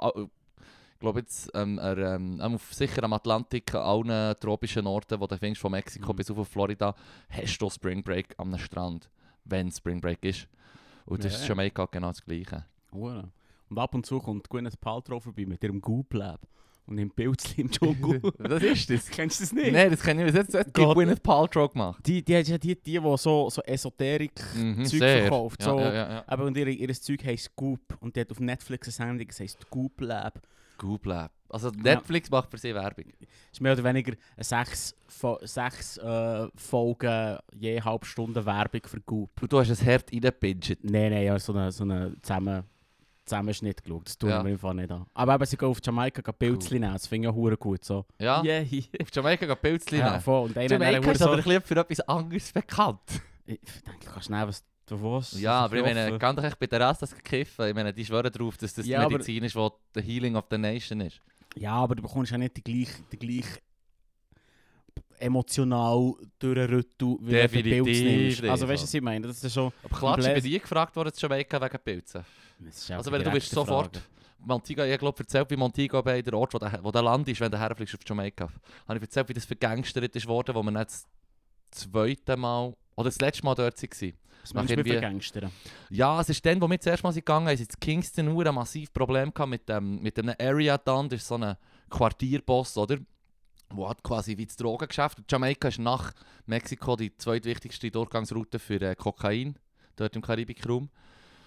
ich 0.93 0.99
glaube 0.99 1.19
jetzt, 1.21 1.49
ähm, 1.53 1.77
er, 1.79 1.97
ähm, 2.15 2.57
sicher 2.71 3.03
am 3.03 3.13
Atlantik, 3.13 3.73
an 3.73 3.81
allen 4.09 4.35
tropischen 4.39 4.85
Orten, 4.87 5.19
wo 5.19 5.27
du 5.27 5.37
findest, 5.37 5.61
von 5.61 5.71
Mexiko 5.71 6.13
Mhm. 6.13 6.15
bis 6.17 6.31
auf 6.31 6.47
Florida, 6.47 6.93
hast 7.29 7.57
du 7.57 7.69
Spring 7.69 8.03
Break 8.03 8.35
am 8.37 8.57
Strand, 8.57 9.09
wenn 9.45 9.71
Spring 9.71 9.99
Break 9.99 10.23
ist. 10.25 10.47
Und 11.05 11.23
das 11.23 11.31
Ja, 11.33 11.37
ist 11.39 11.43
ja. 11.43 11.49
Jamaika 11.49 11.85
genau 11.91 12.09
das 12.09 12.23
Gleiche. 12.23 12.65
Hure. 12.91 13.29
Und 13.69 13.77
ab 13.77 13.93
und 13.93 14.05
zu 14.05 14.19
kommt 14.19 14.49
Gwyneth 14.49 14.79
Paltrow 14.79 15.21
vorbei 15.23 15.45
mit 15.45 15.63
ihrem 15.63 15.79
Goop 15.81 16.13
Lab 16.13 16.41
und 16.89 16.95
nimmt 16.95 17.15
Pilzli 17.15 17.61
im 17.63 17.71
Dschungel. 17.71 18.21
Was 18.39 18.63
ist 18.63 18.89
das? 18.89 19.07
Kennst 19.11 19.39
du 19.39 19.43
das 19.43 19.53
nicht? 19.53 19.71
Nein, 19.71 19.91
das 19.91 20.01
kann 20.01 20.17
ich 20.19 20.25
mir 20.25 20.37
jetzt 20.39 20.53
nicht. 20.53 20.73
Gott. 20.73 20.95
Gwyneth 20.95 21.21
Paltrow 21.23 21.71
gemacht. 21.71 22.05
Die, 22.05 22.23
die, 22.23 22.43
die, 22.43 22.59
die, 22.59 22.75
die, 22.75 22.99
die 22.99 23.17
so, 23.17 23.49
so 23.49 23.61
Esoterik 23.63 24.31
Mhm, 24.55 24.85
verkauft, 24.85 25.61
Ja, 25.61 25.69
so- 25.69 25.79
ja, 25.79 25.93
ja. 25.93 26.23
Aber 26.27 26.45
und 26.45 26.57
ihr, 26.57 26.67
ihr 26.67 26.93
Zeug 26.93 27.23
heisst 27.23 27.55
Goop 27.55 27.79
und 27.99 28.15
die 28.15 28.21
hat 28.21 28.31
auf 28.31 28.39
Netflix 28.39 28.87
eine 28.99 29.09
Sendung, 29.09 29.27
das 29.27 29.39
heisst 29.39 29.69
Goop 29.69 30.01
Lab. 30.01 30.41
Google 30.77 31.11
Lab. 31.11 31.31
Also 31.49 31.69
Netflix 31.71 32.29
macht 32.29 32.49
für 32.51 32.57
sie 32.57 32.73
Werbung. 32.73 33.05
ist 33.51 33.59
mehr 33.59 33.73
oder 33.73 33.83
weniger 33.83 34.13
eine 34.37 34.43
sechs, 34.43 34.95
sechs 35.41 35.97
äh, 35.97 36.47
Folgen, 36.55 37.37
je 37.59 37.81
halbe 37.81 38.05
Stunde 38.05 38.45
Werbung 38.45 38.81
für 38.85 39.01
Goop. 39.01 39.29
Und 39.41 39.51
du 39.51 39.59
hast 39.59 39.69
ein 39.71 39.77
Herd 39.85 40.11
reingepincht. 40.13 40.77
Nein, 40.83 41.11
nein, 41.11 41.23
ja, 41.25 41.37
so 41.39 41.53
einen 41.53 41.71
so 41.71 41.83
eine 41.83 42.13
zusammen, 42.21 42.63
Zusammenschnitt 43.29 43.83
geschaut. 43.83 44.07
Das 44.07 44.17
tun 44.17 44.29
Ja. 44.29 44.43
wir 44.43 44.51
einfach 44.51 44.73
nicht 44.73 44.91
an. 44.91 45.05
Aber 45.13 45.35
eben, 45.35 45.45
sie 45.45 45.55
gehen 45.57 45.69
auf 45.69 45.79
Jamaika 45.83 46.21
gehen 46.21 46.33
Pilzli 46.37 46.79
nehmen, 46.79 46.93
das 46.93 47.07
finde 47.07 47.29
ich 47.29 47.33
auch 47.33 47.59
gut. 47.59 47.83
So. 47.85 48.05
Ja? 48.19 48.41
Yeah. 48.43 48.65
Auf 49.01 49.07
Jamaika 49.13 49.45
gehen 49.45 49.57
Pilzli 49.61 49.99
Ja, 49.99 50.09
nehmen. 50.09 50.21
voll. 50.21 50.49
Und 50.49 50.57
einer 50.57 50.71
Jamaika 50.71 51.11
ist 51.11 51.19
so, 51.19 51.25
aber 51.31 51.37
ein 51.37 51.61
für 51.61 51.75
etwas 51.79 51.99
anderes 52.01 52.51
bekannt. 52.51 52.99
Ich 53.45 53.59
denke, 53.85 54.05
du 54.05 54.11
kannst 54.11 54.29
nehmen, 54.29 54.47
was 54.47 54.63
du 54.85 55.01
willst. 55.01 55.33
Ja, 55.39 55.61
aber 55.61 55.77
ich 55.77 55.83
meine, 55.83 56.17
ganz 56.19 56.43
echt 56.43 56.59
bei 56.59 56.67
der 56.67 56.87
Rest 56.89 57.01
das 57.01 57.15
kiffen. 57.15 57.67
Ich 57.67 57.73
meine, 57.75 57.93
die 57.93 58.05
schwören 58.05 58.31
darauf, 58.31 58.57
dass 58.57 58.73
das 58.73 58.85
Ja, 58.85 58.99
die 58.99 59.05
aber- 59.05 59.13
Medizin 59.13 59.43
ist, 59.43 59.55
die 59.55 59.69
the 59.95 60.01
Healing 60.01 60.35
of 60.35 60.45
the 60.51 60.57
Nation 60.57 61.01
ist. 61.01 61.21
Ja, 61.55 61.73
aber 61.73 61.95
du 61.95 62.01
bekommst 62.03 62.31
ja 62.31 62.37
nicht 62.37 62.57
die 62.57 62.63
gleiche, 62.63 63.01
die 63.11 63.17
gleiche 63.17 63.59
emotional 65.19 66.13
durchrüttel, 66.39 67.17
wie 67.21 67.31
wenn 67.31 67.47
du 67.47 67.63
Definitiv 67.63 67.83
Pilz 67.83 67.99
nimmst. 68.01 68.43
Also 68.43 68.67
weißt 68.67 68.83
du, 68.83 68.87
was 68.87 68.93
ich 68.93 69.01
meine? 69.01 69.27
Das 69.27 69.43
ist 69.43 69.53
schon... 69.53 69.71
Aber 69.83 69.97
klar, 69.97 70.19
ist 70.19 70.25
bei 70.25 70.39
dir 70.39 70.59
gefragt 70.59 70.95
worden, 70.95 71.11
Jamaika 71.15 71.61
wegen 71.61 71.79
Pilzen. 71.83 72.25
Ist 72.67 72.91
Also 72.91 73.11
wenn 73.11 73.23
du 73.23 73.31
bist 73.31 73.49
sofort... 73.51 73.97
Frage. 73.97 74.05
Montego, 74.41 74.83
ich 74.83 74.97
glaube, 74.97 75.19
erzählt, 75.19 75.51
wie 75.51 75.57
Montego 75.57 76.01
Bay 76.01 76.23
der 76.23 76.33
Ort, 76.33 76.53
wo 76.53 76.59
der, 76.59 76.79
wo 76.81 76.91
der 76.91 77.01
Land 77.01 77.27
ist, 77.27 77.41
wenn 77.41 77.51
du 77.51 77.59
herfliegst 77.59 77.93
auf 77.95 78.01
Jamaika. 78.07 78.49
Habe 78.87 78.97
ich 78.97 79.01
erzählt, 79.01 79.27
wie 79.27 79.33
das 79.33 79.43
vergangstert 79.43 80.15
ist 80.15 80.27
worden, 80.27 80.55
wo 80.55 80.63
wir 80.63 80.71
nicht 80.71 80.85
das 80.89 81.05
zweite 81.71 82.37
Mal... 82.37 82.73
Oder 82.95 83.09
das 83.09 83.19
letzte 83.19 83.43
Mal 83.43 83.55
dort 83.55 83.81
waren. 83.81 84.13
Was 84.41 84.53
meinst 84.53 84.71
du 84.71 84.77
mit 84.77 84.87
Vergangstern? 84.87 85.51
Ja, 85.89 86.21
es 86.21 86.29
ist 86.29 86.45
dann, 86.45 86.61
wo 86.61 86.69
wir 86.69 86.79
zuerst 86.79 87.03
mal 87.03 87.11
sind 87.11 87.25
gegangen 87.25 87.55
sind, 87.57 87.73
in 87.73 87.79
Kingston 87.79 88.29
ein 88.29 88.55
massives 88.55 88.89
Problem 88.89 89.33
gehabt 89.33 89.49
mit 89.49 89.67
dem, 89.67 90.01
mit 90.01 90.17
dem 90.17 90.33
Area 90.39 90.77
dann, 90.77 91.09
das 91.09 91.19
ist 91.21 91.27
so 91.27 91.35
ein 91.35 91.55
Quartierboss, 91.89 92.77
oder? 92.77 92.97
Wo 93.71 93.87
hat 93.87 94.03
quasi 94.03 94.37
wie 94.37 94.45
das 94.45 94.55
Drogengeschäft. 94.55 95.19
Jamaika 95.29 95.67
ist 95.67 95.79
nach 95.79 96.13
Mexiko 96.45 96.95
die 96.95 97.15
zweitwichtigste 97.15 97.91
Durchgangsroute 97.91 98.57
für 98.57 98.81
äh, 98.81 98.95
Kokain, 98.95 99.55
dort 99.95 100.15
im 100.15 100.21
Karibikraum. 100.21 100.89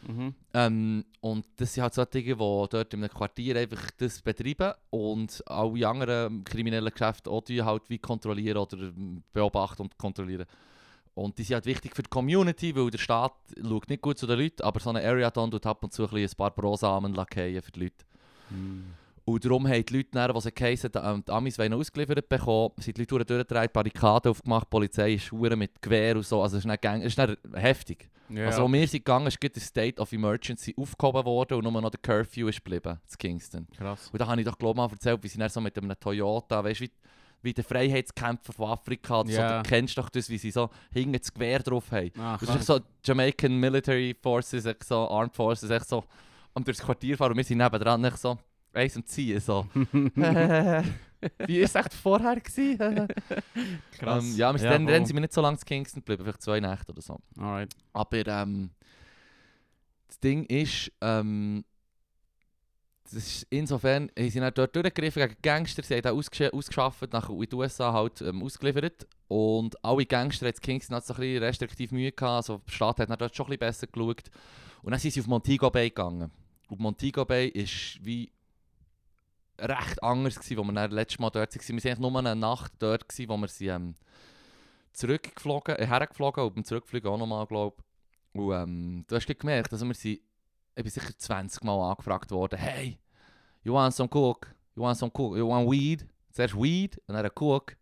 Mhm. 0.07 0.35
Ähm, 0.55 1.05
und 1.21 1.47
das 1.57 1.75
sind 1.75 1.83
halt 1.83 1.95
solche, 1.95 2.23
die 2.23 2.35
dort 2.35 2.95
in 2.95 3.05
einem 3.05 3.13
Quartier 3.13 3.57
einfach 3.57 3.91
das 3.99 4.21
betreiben 4.21 4.75
und 4.91 5.43
alle 5.47 5.89
anderen 5.89 6.45
kriminellen 6.45 6.93
Geschäfte 6.93 7.31
auch 7.31 7.45
halt 7.49 7.89
wie 7.89 7.99
kontrollieren 7.99 8.59
oder 8.59 8.93
beobachten 9.33 9.83
und 9.83 9.99
kontrollieren. 9.99 10.47
Und 11.15 11.39
die 11.39 11.43
sind 11.43 11.55
halt 11.55 11.67
wichtig 11.67 11.95
für 11.95 12.03
die 12.03 12.09
Community, 12.09 12.75
weil 12.75 12.91
der 12.91 12.99
Staat 12.99 13.35
schaut 13.63 13.89
nicht 13.89 14.03
gut 14.03 14.19
zu 14.19 14.27
den 14.27 14.39
Leuten, 14.39 14.63
aber 14.63 14.81
so 14.81 14.91
eine 14.91 15.05
Area 15.05 15.31
dann 15.31 15.51
tut 15.51 15.67
ab 15.67 15.85
und 15.85 15.93
zu 15.93 16.09
ein, 16.09 16.17
ein 16.17 16.31
paar 16.37 16.51
Brosamen 16.51 17.15
für 17.15 17.73
die 17.73 17.81
Leute. 17.81 18.05
Mhm. 18.51 18.95
Und 19.25 19.45
darum 19.45 19.69
haben 19.69 19.85
die 19.87 19.97
Leute, 19.97 20.09
dann, 20.13 20.33
die 20.35 20.41
sie 20.41 20.53
geheissen, 20.53 20.91
die 20.93 21.31
Amis 21.33 21.59
wollen 21.59 21.75
ausgeliefert 21.75 22.29
bekommen, 22.29 22.71
sind 22.79 22.97
die 22.97 23.03
Leute 23.03 23.25
durchgedreht, 23.25 23.73
Barrikaden 23.73 24.31
aufgemacht, 24.31 24.65
die 24.67 24.71
Polizei 24.71 25.13
ist 25.15 25.27
verdammt 25.29 25.59
mit 25.61 25.81
Gewehr 25.81 26.17
und 26.17 26.27
so, 26.27 26.43
also 26.43 26.57
es 26.57 26.65
ist 26.65 26.69
nicht, 26.69 26.83
gang- 26.83 27.03
es 27.03 27.17
ist 27.17 27.19
nicht 27.19 27.39
heftig. 27.55 28.09
Ja. 28.29 28.47
Also, 28.47 28.63
als 28.65 28.73
wir 28.73 28.89
sind 28.89 29.05
gegangen, 29.05 29.27
ist 29.27 29.41
gerade 29.41 29.61
State 29.61 30.01
of 30.01 30.11
Emergency 30.13 30.75
aufgehoben 30.77 31.25
worden 31.25 31.55
und 31.59 31.71
nur 31.71 31.83
noch 31.83 31.91
der 31.91 32.01
Curfew 32.01 32.49
ist 32.49 32.65
geblieben, 32.65 32.99
in 33.11 33.19
Kingston. 33.19 33.69
krass. 33.77 34.09
Und 34.13 34.21
da 34.21 34.27
habe 34.27 34.41
ich 34.41 34.47
doch, 34.47 34.59
glaube 34.59 34.73
ich, 34.81 34.87
mal 34.87 34.91
erzählt, 34.91 35.23
wie 35.23 35.29
sie 35.29 35.39
dann 35.39 35.51
so 35.51 35.61
mit 35.61 35.77
einem 35.79 35.93
Toyota, 36.01 36.65
weißt 36.65 36.81
du, 36.81 36.85
wie, 36.85 36.91
wie 37.43 37.53
der 37.53 37.65
Freiheitskämpfer 37.65 38.53
von 38.53 38.71
Afrika, 38.71 39.21
oder 39.21 39.31
Ja. 39.31 39.49
so, 39.59 39.63
du 39.63 39.69
kennst 39.69 39.99
doch 39.99 40.09
das, 40.09 40.31
wie 40.31 40.39
sie 40.39 40.51
so 40.51 40.71
hinten 40.93 41.19
das 41.19 41.33
Gewehr 41.33 41.59
drauf 41.61 41.93
haben. 41.93 42.11
Ah, 42.19 42.39
Und 42.41 42.49
das 42.49 42.57
ist 42.57 42.67
so 42.67 42.81
Jamaican 43.05 43.55
Military 43.57 44.17
Forces, 44.21 44.67
so 44.85 45.09
Armed 45.11 45.35
Forces, 45.37 45.69
echt 45.71 45.89
so 45.89 46.03
am 46.55 46.65
durchs 46.65 46.81
Quartier 46.83 47.17
fahren 47.17 47.33
und 47.33 47.37
wir 47.39 47.45
sind 47.45 47.59
nebendran 47.59 48.03
echt 48.05 48.19
so 48.19 48.39
eins 48.73 48.97
am 48.97 49.05
Ziehen, 49.05 49.41
so. 49.41 49.67
wie 51.47 51.61
ist 51.61 51.75
es 51.75 51.75
echt 51.75 51.95
vorher 51.95 52.41
gewesen? 52.41 52.79
krass. 53.93 54.25
Ähm, 54.25 54.37
ja, 54.37 54.53
wir 54.53 54.59
sind 54.59 54.71
dann, 54.71 54.87
dann 54.87 55.07
sind 55.07 55.17
wir 55.17 55.21
nicht 55.21 55.33
so 55.33 55.41
lange 55.41 55.57
in 55.57 55.65
Kingston 55.65 56.01
geblieben, 56.01 56.25
vielleicht 56.25 56.43
zwei 56.43 56.61
Nächte 56.61 56.93
oder 56.93 57.03
so. 57.03 57.19
Alright. 57.39 57.75
Aber 57.93 58.27
ähm, 58.27 58.71
das 60.09 60.19
Ding 60.21 60.45
ist, 60.47 60.93
ähm, 61.01 61.65
das 63.05 63.15
ist 63.15 63.47
insofern, 63.51 64.11
sie 64.17 64.31
sind 64.31 64.43
dann 64.43 64.55
dort 64.55 64.75
durchgegriffen 64.75 65.23
gegen 65.23 65.43
Gangster, 65.43 65.83
sie 65.83 65.95
haben 65.95 66.03
da 66.03 66.13
ausgesch 66.13 66.53
ausgeschafft, 66.53 67.13
nach 67.13 67.29
in 67.29 67.41
die 67.41 67.55
USA 67.55 67.93
halt 67.93 68.21
ähm, 68.23 68.43
ausgeliefert 68.43 69.07
Und 69.29 69.83
alle 69.85 70.07
Gangster 70.07 70.47
jetzt 70.47 70.63
Kings 70.63 70.91
hatten 70.91 71.07
so 71.07 71.15
ein 71.15 71.21
bisschen 71.21 71.43
restriktiv 71.43 71.93
Mühe 71.93 72.13
gehabt. 72.13 72.49
Also 72.49 72.63
die 72.67 72.73
Stadt 72.73 72.99
hat 72.99 73.11
dann 73.11 73.19
dort 73.19 73.37
schon 73.37 73.47
ein 73.47 73.59
bisschen 73.59 73.61
besser 73.61 73.87
geschaut. 73.87 74.31
Und 74.83 74.91
dann 74.91 74.99
sind 75.01 75.13
sie 75.13 75.21
auf 75.21 75.27
Montego 75.27 75.71
Bay 75.71 75.91
gegangen. 75.91 76.31
Und 76.69 76.81
Montego 76.81 77.25
Bay 77.25 77.49
ist 77.49 77.99
wie 78.03 78.33
recht 79.59 80.03
anders 80.03 80.37
gewesen, 80.37 80.57
wo 80.59 80.65
wir 80.65 80.73
dann 80.73 80.91
letztes 80.91 81.19
Mal 81.19 81.31
dort 81.31 81.55
waren. 81.55 81.69
Wir 81.69 81.85
waren 81.85 81.91
eigentlich 81.91 81.99
nur 81.99 82.19
eine 82.19 82.37
Nacht 82.37 82.73
dort, 82.79 83.09
gewesen, 83.09 83.29
wo 83.29 83.37
wir 83.37 83.49
sie 83.49 83.69
ähm, 83.69 83.95
zurückgeflogen, 84.93 85.77
äh, 85.77 85.87
hergeflogen 85.87 86.45
und 86.45 86.55
beim 86.55 86.65
Zurückfliegen 86.65 87.11
auch 87.11 87.19
nochmal, 87.19 87.47
glaube 87.47 87.77
ich. 87.79 88.41
Und 88.41 88.53
ähm, 88.53 89.05
du 89.07 89.17
hast 89.17 89.27
gemerkt, 89.27 89.73
also 89.73 89.87
wir 89.87 89.95
sind, 89.95 90.21
ich 90.75 90.83
bin 90.83 90.91
sicher 90.91 91.17
20 91.17 91.63
Mal 91.65 91.91
angefragt 91.91 92.31
worden, 92.31 92.59
hey, 92.59 92.99
you 93.63 93.75
want 93.75 93.95
some 93.95 94.09
cook? 94.13 94.55
You 94.75 94.83
want 94.83 94.99
some 94.99 95.13
cook? 95.15 95.37
You 95.37 95.49
want 95.49 95.71
weed? 95.71 96.07
Zuerst 96.31 96.55
weed 96.55 97.01
und 97.07 97.15
dann 97.15 97.31
cook. 97.39 97.77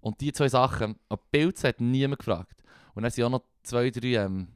Und 0.00 0.20
die 0.20 0.32
zwei 0.32 0.48
Sachen, 0.48 0.98
auf 1.08 1.20
Pilze 1.30 1.68
hat 1.68 1.80
niemand 1.80 2.18
gefragt. 2.18 2.62
Und 2.94 3.02
dann 3.02 3.12
sind 3.12 3.24
auch 3.24 3.30
noch 3.30 3.44
zwei, 3.62 3.90
drei 3.90 4.14
ähm, 4.14 4.48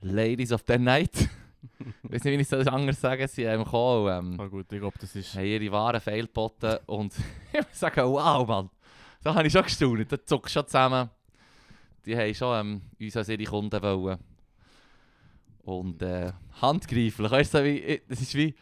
Ladies 0.00 0.52
of 0.52 0.64
the 0.66 0.78
Night. 0.78 1.28
ich 2.04 2.12
weiß 2.12 2.24
nicht, 2.24 2.38
wie 2.38 2.42
ich 2.42 2.52
es 2.52 2.66
anders 2.68 3.00
sagen 3.00 3.26
sie 3.28 3.48
haben 3.48 3.64
gekommen. 3.64 4.34
Ähm, 4.34 4.40
Ah 4.40 4.46
gut, 4.46 4.70
ich 4.70 4.78
glaube, 4.78 4.98
das 5.00 5.14
ist... 5.16 5.34
haben 5.34 5.44
ihre 5.44 5.72
Waren 5.72 6.00
fehlgeboten 6.00 6.78
und 6.86 7.12
ich 7.52 7.60
muss 7.60 7.80
sagen, 7.80 8.02
wow, 8.10 8.46
Mann, 8.46 8.70
da 9.22 9.34
habe 9.34 9.46
ich 9.46 9.52
schon 9.52 9.62
gestaunt, 9.62 10.10
da 10.10 10.24
zuckt 10.24 10.50
schon 10.50 10.66
zusammen. 10.66 11.10
Die 12.04 12.16
haben 12.16 12.34
schon 12.34 12.60
ähm, 12.60 12.82
uns 13.00 13.16
als 13.16 13.28
ihre 13.28 13.44
Kunden 13.44 13.82
wollen. 13.82 14.18
Und 15.62 16.02
äh, 16.02 16.32
handgreiflich, 16.60 17.30
weißt 17.30 17.54
du, 17.54 17.64
wie, 17.64 18.02
das 18.06 18.20
ist 18.20 18.34
wie, 18.34 18.54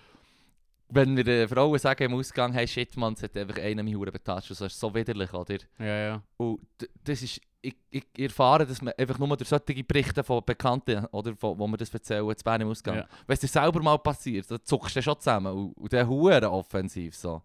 wenn 0.94 1.16
wir 1.16 1.24
den 1.24 1.48
Frauen 1.48 1.78
sagen 1.78 2.04
im 2.04 2.14
Ausgang, 2.14 2.52
hey 2.52 2.68
shit, 2.68 2.96
man, 2.96 3.14
es 3.14 3.22
hat 3.22 3.36
einfach 3.36 3.56
einen 3.56 3.84
mich 3.84 3.94
Huren 3.94 4.12
betatscht, 4.12 4.50
das 4.50 4.60
ist 4.60 4.78
so 4.78 4.94
widerlich, 4.94 5.32
oder? 5.32 5.56
Ja, 5.78 5.86
ja. 5.86 6.22
Und 6.36 6.60
das 7.02 7.22
ist, 7.22 7.40
ich, 7.62 7.76
ich 7.90 8.04
erfahre, 8.18 8.66
dass 8.66 8.82
man 8.82 8.92
einfach 8.98 9.18
nur 9.18 9.34
durch 9.36 9.48
solche 9.48 9.82
Berichte 9.82 10.22
von 10.22 10.44
Bekannten, 10.44 11.06
oder, 11.06 11.32
wo, 11.40 11.58
wo 11.58 11.66
wir 11.66 11.78
das 11.78 11.92
erzählen, 11.92 12.36
zu 12.36 12.44
Bern 12.44 12.60
im 12.60 12.68
Ausgang. 12.68 12.96
Ja. 12.96 13.06
Wenn 13.26 13.34
es 13.34 13.40
dir 13.40 13.48
selber 13.48 13.82
mal 13.82 13.98
passiert, 13.98 14.50
dann 14.50 14.58
zuckst 14.62 14.94
du 14.94 15.02
schon 15.02 15.18
zusammen. 15.18 15.52
Und, 15.52 15.72
und 15.78 15.92
dann 15.92 16.06
Huren 16.06 16.44
offensiv 16.44 17.16
so. 17.16 17.40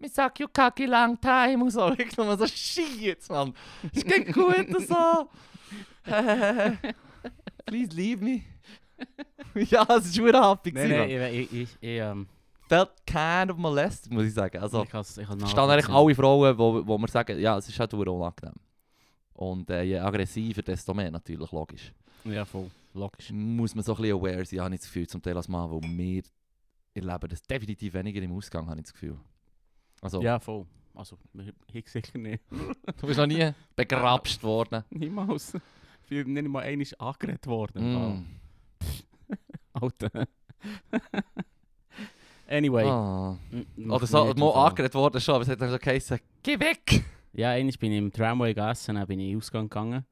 «Me 0.00 0.08
sag 0.08 0.38
you 0.38 0.46
kaki 0.52 0.86
long 0.86 1.20
time» 1.20 1.62
und 1.62 1.70
so. 1.70 1.92
Ich 1.98 2.16
nur 2.16 2.36
so 2.36 2.46
«Shit, 2.46 3.28
Mann! 3.30 3.54
Es 3.92 4.04
geht 4.04 4.32
gut 4.32 4.68
und 4.74 4.86
so!» 4.86 5.28
«Please 7.66 7.94
leave 7.94 8.24
me!» 8.24 8.42
Ja, 9.54 9.86
es 9.96 10.06
ist 10.06 10.16
schon 10.16 10.26
happy 10.26 10.72
Nein, 10.72 10.90
nein, 10.90 11.34
ich, 11.34 11.52
ich, 11.52 11.52
ich, 11.52 11.68
ich, 11.80 11.98
ähm, 12.00 12.26
Felt 12.68 12.90
kind 13.06 13.50
of 13.50 13.56
molested, 13.56 14.12
muss 14.12 14.24
ich 14.24 14.34
sagen. 14.34 14.58
Also, 14.58 14.84
ich 14.84 14.92
has, 14.92 15.16
ich 15.16 15.26
has 15.26 15.42
es 15.42 15.50
stehen 15.50 15.70
eigentlich 15.70 15.88
alle 15.88 16.14
Frauen, 16.14 16.58
wo, 16.58 16.86
wo 16.86 16.98
wir 16.98 17.08
sagen, 17.08 17.38
ja, 17.38 17.56
es 17.56 17.68
ist 17.68 17.80
halt 17.80 17.94
unangenehm. 17.94 18.54
Und 19.32 19.70
äh, 19.70 19.82
je 19.84 19.98
aggressiver, 19.98 20.62
desto 20.62 20.92
mehr 20.92 21.10
natürlich, 21.10 21.50
logisch. 21.50 21.92
Ja, 22.24 22.44
voll. 22.44 22.70
Logisch. 22.92 23.30
Muss 23.30 23.74
man 23.74 23.84
so 23.84 23.94
ein 23.94 24.02
bisschen 24.02 24.18
aware 24.18 24.44
sein, 24.44 24.60
habe 24.60 24.74
ich 24.74 24.80
das 24.80 24.88
Gefühl, 24.88 25.06
zum 25.06 25.22
Teil 25.22 25.36
als 25.36 25.48
Mann, 25.48 25.70
wo 25.70 25.80
wir 25.80 26.22
erleben 26.92 27.28
das 27.28 27.42
definitiv 27.42 27.94
weniger 27.94 28.20
im 28.20 28.36
Ausgang, 28.36 28.68
habe 28.68 28.80
ich 28.80 28.86
das 28.86 28.92
Gefühl. 28.92 29.16
Also, 30.02 30.20
Ja, 30.20 30.38
voll. 30.38 30.66
Also, 30.94 31.16
ich 31.72 31.88
sicher 31.88 32.18
nicht. 32.18 32.42
du 32.50 33.06
bist 33.06 33.18
noch 33.18 33.26
nie 33.26 33.50
begrapscht 33.76 34.42
worden. 34.42 34.82
Niemals. 34.90 35.54
Ich 35.54 36.08
bin 36.08 36.32
nicht 36.32 36.48
mal 36.48 36.64
einmal 36.64 36.86
angeredet 36.98 37.46
worden. 37.46 38.16
Mm. 38.16 38.26
Alter. 39.74 40.26
Anyway. 42.48 42.84
Ah. 42.84 43.36
n- 43.52 43.90
Oder 43.90 44.06
so, 44.06 44.32
mal 44.34 44.50
angeredet 44.66 44.94
worden 44.94 45.20
schon, 45.20 45.34
aber 45.36 45.42
es 45.42 45.48
hat 45.48 45.60
dann 45.60 45.70
so 45.70 45.78
geheißen, 45.78 46.18
geh 46.42 46.58
weg! 46.58 47.04
Ja, 47.32 47.50
einmal 47.50 47.74
bin 47.78 47.92
ich 47.92 47.98
im 47.98 48.12
Tramway 48.12 48.54
gegessen, 48.54 48.96
dann 48.96 49.06
bin 49.06 49.20
ich 49.20 49.26
in 49.26 49.32
den 49.32 49.38
Ausgang 49.38 49.68
gegangen. 49.68 50.04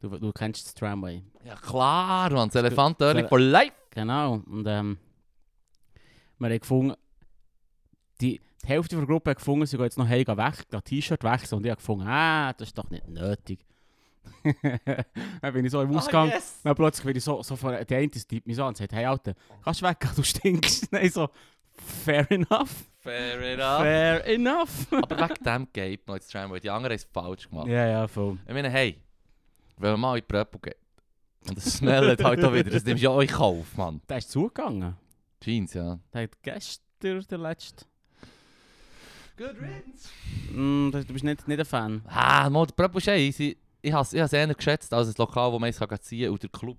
Du, 0.00 0.08
du 0.08 0.32
kennst 0.32 0.64
das 0.66 0.74
Tramway. 0.74 1.22
Ja 1.44 1.54
klar, 1.56 2.30
man, 2.30 2.48
das 2.50 2.62
Das- 2.62 2.74
das- 2.74 3.28
for 3.28 3.40
life! 3.40 3.72
Genau. 3.90 4.34
Und 4.46 4.66
ähm, 4.68 4.98
wir 6.38 6.48
haben 6.50 6.60
gefunden, 6.60 6.94
die, 8.20 8.40
die 8.62 8.66
Hälfte 8.66 8.96
der 8.96 9.06
Gruppe 9.06 9.30
hat 9.30 9.38
gefunden, 9.38 9.66
sie 9.66 9.76
gehen 9.76 9.84
jetzt 9.84 9.98
noch 9.98 10.06
heim 10.08 10.26
weg, 10.26 10.68
gehen 10.70 10.84
T-Shirt 10.84 11.24
wechseln. 11.24 11.58
Und 11.58 11.64
ich 11.64 11.70
habe 11.70 11.78
gefunden, 11.78 12.06
ah, 12.06 12.52
das 12.52 12.68
ist 12.68 12.78
doch 12.78 12.88
nicht 12.90 13.08
nötig. 13.08 13.64
dann 15.42 15.52
bin 15.52 15.64
ich 15.64 15.70
so 15.72 15.80
im 15.82 15.96
Ausgang. 15.96 16.28
Ah, 16.30 16.34
yes. 16.34 16.60
Dann 16.62 16.74
plötzlich 16.74 17.06
bin 17.06 17.16
ich 17.16 17.24
so, 17.24 17.42
so 17.42 17.56
vor 17.56 17.72
der 17.72 17.98
eine 17.98 18.10
tippt 18.10 18.46
mich 18.46 18.56
so 18.56 18.62
an 18.62 18.68
und 18.68 18.76
sagt, 18.76 18.92
hey 18.92 19.06
Alter, 19.06 19.34
kannst 19.64 19.80
du 19.82 19.86
weggehen, 19.86 20.12
du 20.14 20.22
stinkst. 20.22 20.88
Nein, 20.92 21.08
so, 21.10 21.28
fair 21.80 22.30
enough. 22.30 22.84
Fair 22.98 23.40
enough. 23.40 23.80
Fair 23.80 24.26
enough. 24.26 24.86
aber 24.92 25.28
wegen 25.28 25.44
dem 25.44 25.68
geht 25.72 26.06
noch 26.06 26.16
ins 26.16 26.28
Tramway. 26.28 26.60
Die 26.60 26.70
anderen 26.70 26.92
haben 26.92 26.96
es 26.96 27.08
falsch 27.12 27.48
gemacht. 27.48 27.68
ja, 27.68 27.86
ja, 27.86 28.08
voll. 28.08 28.38
Ich 28.46 28.52
meine, 28.52 28.70
hey, 28.70 29.00
wenn 29.76 29.92
man 29.92 30.00
mal 30.00 30.18
in 30.18 30.22
die 30.22 30.26
Pröppel 30.26 30.60
geht 30.60 30.76
und 31.48 31.56
das 31.56 31.76
smellt 31.76 32.22
halt 32.22 32.44
auch 32.44 32.52
wieder, 32.52 32.70
das 32.70 32.84
nimmst 32.84 33.02
du 33.02 33.04
ja 33.04 33.10
euch 33.10 33.38
auf, 33.38 33.76
Mann. 33.76 34.00
Der 34.08 34.18
ist 34.18 34.30
zugegangen. 34.30 34.96
Jeans, 35.40 35.74
ja. 35.74 35.98
Der 36.12 36.22
hat 36.22 36.42
gestern, 36.42 37.24
der 37.30 37.38
letzte. 37.38 37.84
Good 39.36 39.54
riddance. 39.54 40.08
Mm, 40.52 40.90
du 40.90 41.12
bist 41.12 41.24
nicht, 41.24 41.46
nicht 41.46 41.60
ein 41.60 41.64
Fan. 41.64 42.02
Ah, 42.06 42.50
mal, 42.50 42.66
der 42.66 42.74
Pröppel 42.74 42.98
ist 42.98 43.08
easy. 43.08 43.56
Ich 43.80 43.92
habe 43.92 44.02
es 44.02 44.32
eher 44.32 44.54
geschätzt 44.54 44.92
als 44.92 45.08
ein 45.08 45.14
Lokal, 45.16 45.52
wo 45.52 45.58
man 45.58 45.70
es 45.70 45.78
ziehen 46.02 46.24
kann, 46.24 46.32
und 46.32 46.42
der 46.42 46.50
Club. 46.50 46.78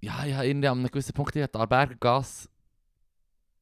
Ja, 0.00 0.18
habe 0.18 0.46
irgendwie 0.46 0.68
an 0.68 0.78
einem 0.78 0.86
gewissen 0.86 1.12
Punkt, 1.12 1.34
ich 1.34 1.42
hatte 1.42 1.58
Arberger 1.58 1.96
Gasse. 1.96 2.48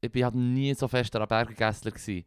Ich 0.01 0.13
bin 0.13 0.25
halt 0.25 0.35
nie 0.35 0.75
so 0.75 0.87
fest 0.89 1.15
ein 1.15 1.23
Arberger 1.23 1.55
Gässler 1.55 1.91
gewesen. 1.91 2.25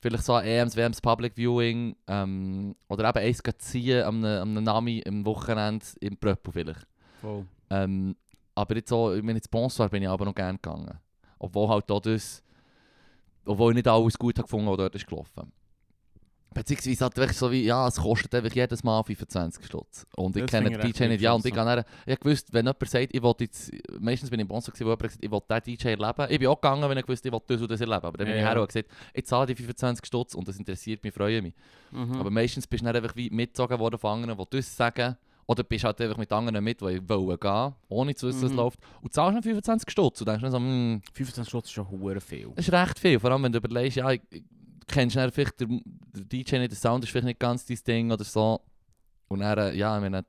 Vielleicht 0.00 0.24
so 0.24 0.36
EMs, 0.38 0.76
WMs 0.76 1.00
Public 1.00 1.34
Viewing 1.34 1.96
ähm, 2.06 2.76
oder 2.88 3.08
eben 3.08 3.18
eins 3.18 3.42
ziehen 3.58 4.04
am, 4.04 4.24
am 4.24 4.54
Nami 4.54 5.02
am 5.06 5.24
Wochenende 5.24 5.84
im 6.00 6.16
Pröppel 6.16 6.52
vielleicht. 6.52 6.86
Voll. 7.20 7.46
Ähm, 7.70 8.14
aber 8.54 8.76
jetzt 8.76 8.88
so, 8.88 9.14
ich 9.14 9.22
meine, 9.22 9.38
ins 9.38 9.48
Bonsoir 9.48 9.88
bin 9.88 10.02
ich 10.02 10.08
aber 10.08 10.24
noch 10.24 10.34
gerne 10.34 10.58
gegangen. 10.58 10.98
Obwohl 11.38 11.68
halt 11.68 11.90
auch 11.90 12.00
das, 12.00 12.42
obwohl 13.44 13.72
ich 13.72 13.76
nicht 13.76 13.88
alles 13.88 14.18
gut 14.18 14.38
habe 14.38 14.46
gefunden, 14.46 14.68
was 14.68 14.76
dort 14.76 14.94
ist 14.94 15.06
gelaufen. 15.06 15.52
Beziehungsweise 16.54 17.04
halt 17.04 17.16
wirklich 17.18 17.36
so 17.36 17.52
wie, 17.52 17.64
ja, 17.64 17.86
es 17.86 17.96
kostet 17.96 18.34
einfach 18.34 18.54
jedes 18.54 18.82
Mal 18.82 19.02
25 19.02 19.66
Stutz. 19.66 20.06
Und 20.16 20.36
ich 20.36 20.42
Das 20.44 20.50
kenne 20.52 20.70
den 20.70 20.80
DJ 20.80 21.04
nicht, 21.08 21.20
ja, 21.20 21.32
und 21.34 21.44
ich 21.44 21.52
kann 21.52 21.66
dann, 21.66 21.84
ich 22.06 22.18
gewusst, 22.18 22.50
wenn 22.52 22.64
jemand 22.64 22.88
sagt, 22.88 23.14
ich 23.14 23.22
will 23.22 23.34
jetzt, 23.40 23.70
meistens 24.00 24.30
bin 24.30 24.40
ich 24.40 24.44
im 24.44 24.48
Bonsoir 24.48 24.72
gewesen, 24.72 24.86
wo 24.86 24.90
jemand 24.90 25.02
gesagt 25.02 25.22
ich 25.24 25.30
will 25.30 25.40
diesen 25.50 25.76
DJ 25.76 25.88
erleben. 26.02 26.26
Ich 26.32 26.38
bin 26.38 26.48
auch 26.48 26.58
gegangen, 26.60 26.88
wenn 26.88 26.96
ich 26.96 27.04
gewusst, 27.04 27.26
ich 27.26 27.32
will 27.32 27.40
das 27.46 27.60
und 27.60 27.70
das 27.70 27.80
erleben. 27.80 28.04
Aber 28.06 28.16
dann 28.16 28.26
bin 28.26 28.36
Ja, 28.36 28.36
ich 28.36 28.42
ja. 28.42 28.52
her 28.52 28.60
und 28.62 28.68
gesagt, 28.68 28.88
ich 29.12 29.26
zahle 29.26 29.46
die 29.46 29.54
25 29.54 30.06
Stutz 30.06 30.34
und 30.34 30.48
das 30.48 30.56
interessiert 30.58 31.04
mich, 31.04 31.12
freue 31.12 31.42
mich. 31.42 31.52
Mhm. 31.90 32.14
Aber 32.20 32.30
meistens 32.30 32.66
bist 32.66 32.82
du 32.82 32.86
dann 32.86 32.96
einfach 32.96 33.14
wie 33.16 33.28
mitgezogen 33.28 33.78
worden 33.78 33.98
von 33.98 34.12
anderen, 34.22 34.38
die 34.38 34.56
das 34.56 34.74
sagen. 34.74 35.16
Oder 35.48 35.62
bist 35.62 35.84
halt 35.84 36.00
einfach 36.00 36.16
mit 36.16 36.32
anderen 36.32 36.64
mit, 36.64 36.80
die 36.80 37.08
wollen 37.08 37.38
gehen, 37.38 37.74
ohne 37.88 38.14
zu 38.16 38.26
wissen, 38.26 38.42
was 38.42 38.50
Mhm. 38.50 38.56
läuft. 38.56 38.80
Und 39.02 39.12
zahlst 39.12 39.36
dann 39.36 39.42
25 39.44 39.88
Stutz. 39.90 40.20
Und 40.20 40.26
denkst 40.28 40.42
dann 40.42 40.50
so, 40.50 40.58
hm, 40.58 41.02
25 41.12 41.48
Stutz 41.48 41.66
ist 41.66 41.72
schon 41.72 41.88
hure 41.88 42.20
viel. 42.20 42.50
das 42.56 42.66
ist 42.66 42.72
recht 42.72 42.98
viel. 42.98 43.20
Vor 43.20 43.30
allem, 43.30 43.44
wenn 43.44 43.52
du 43.52 43.58
überlegst, 43.58 43.96
ja, 43.98 44.10
ich, 44.10 44.22
kennst 44.88 45.16
dann 45.16 45.30
vielleicht 45.32 45.60
der, 45.60 45.68
der 45.68 46.24
DJ 46.24 46.58
nicht, 46.58 46.70
der 46.72 46.76
Sound 46.78 47.04
ist 47.04 47.10
vielleicht 47.10 47.26
nicht 47.26 47.40
ganz 47.40 47.64
dein 47.66 47.78
Ding 47.86 48.10
oder 48.12 48.24
so. 48.24 48.60
Und 49.28 49.40
dann, 49.40 49.58
äh, 49.58 49.74
ja, 49.74 49.96
ich 49.96 50.02
meine, 50.02 50.24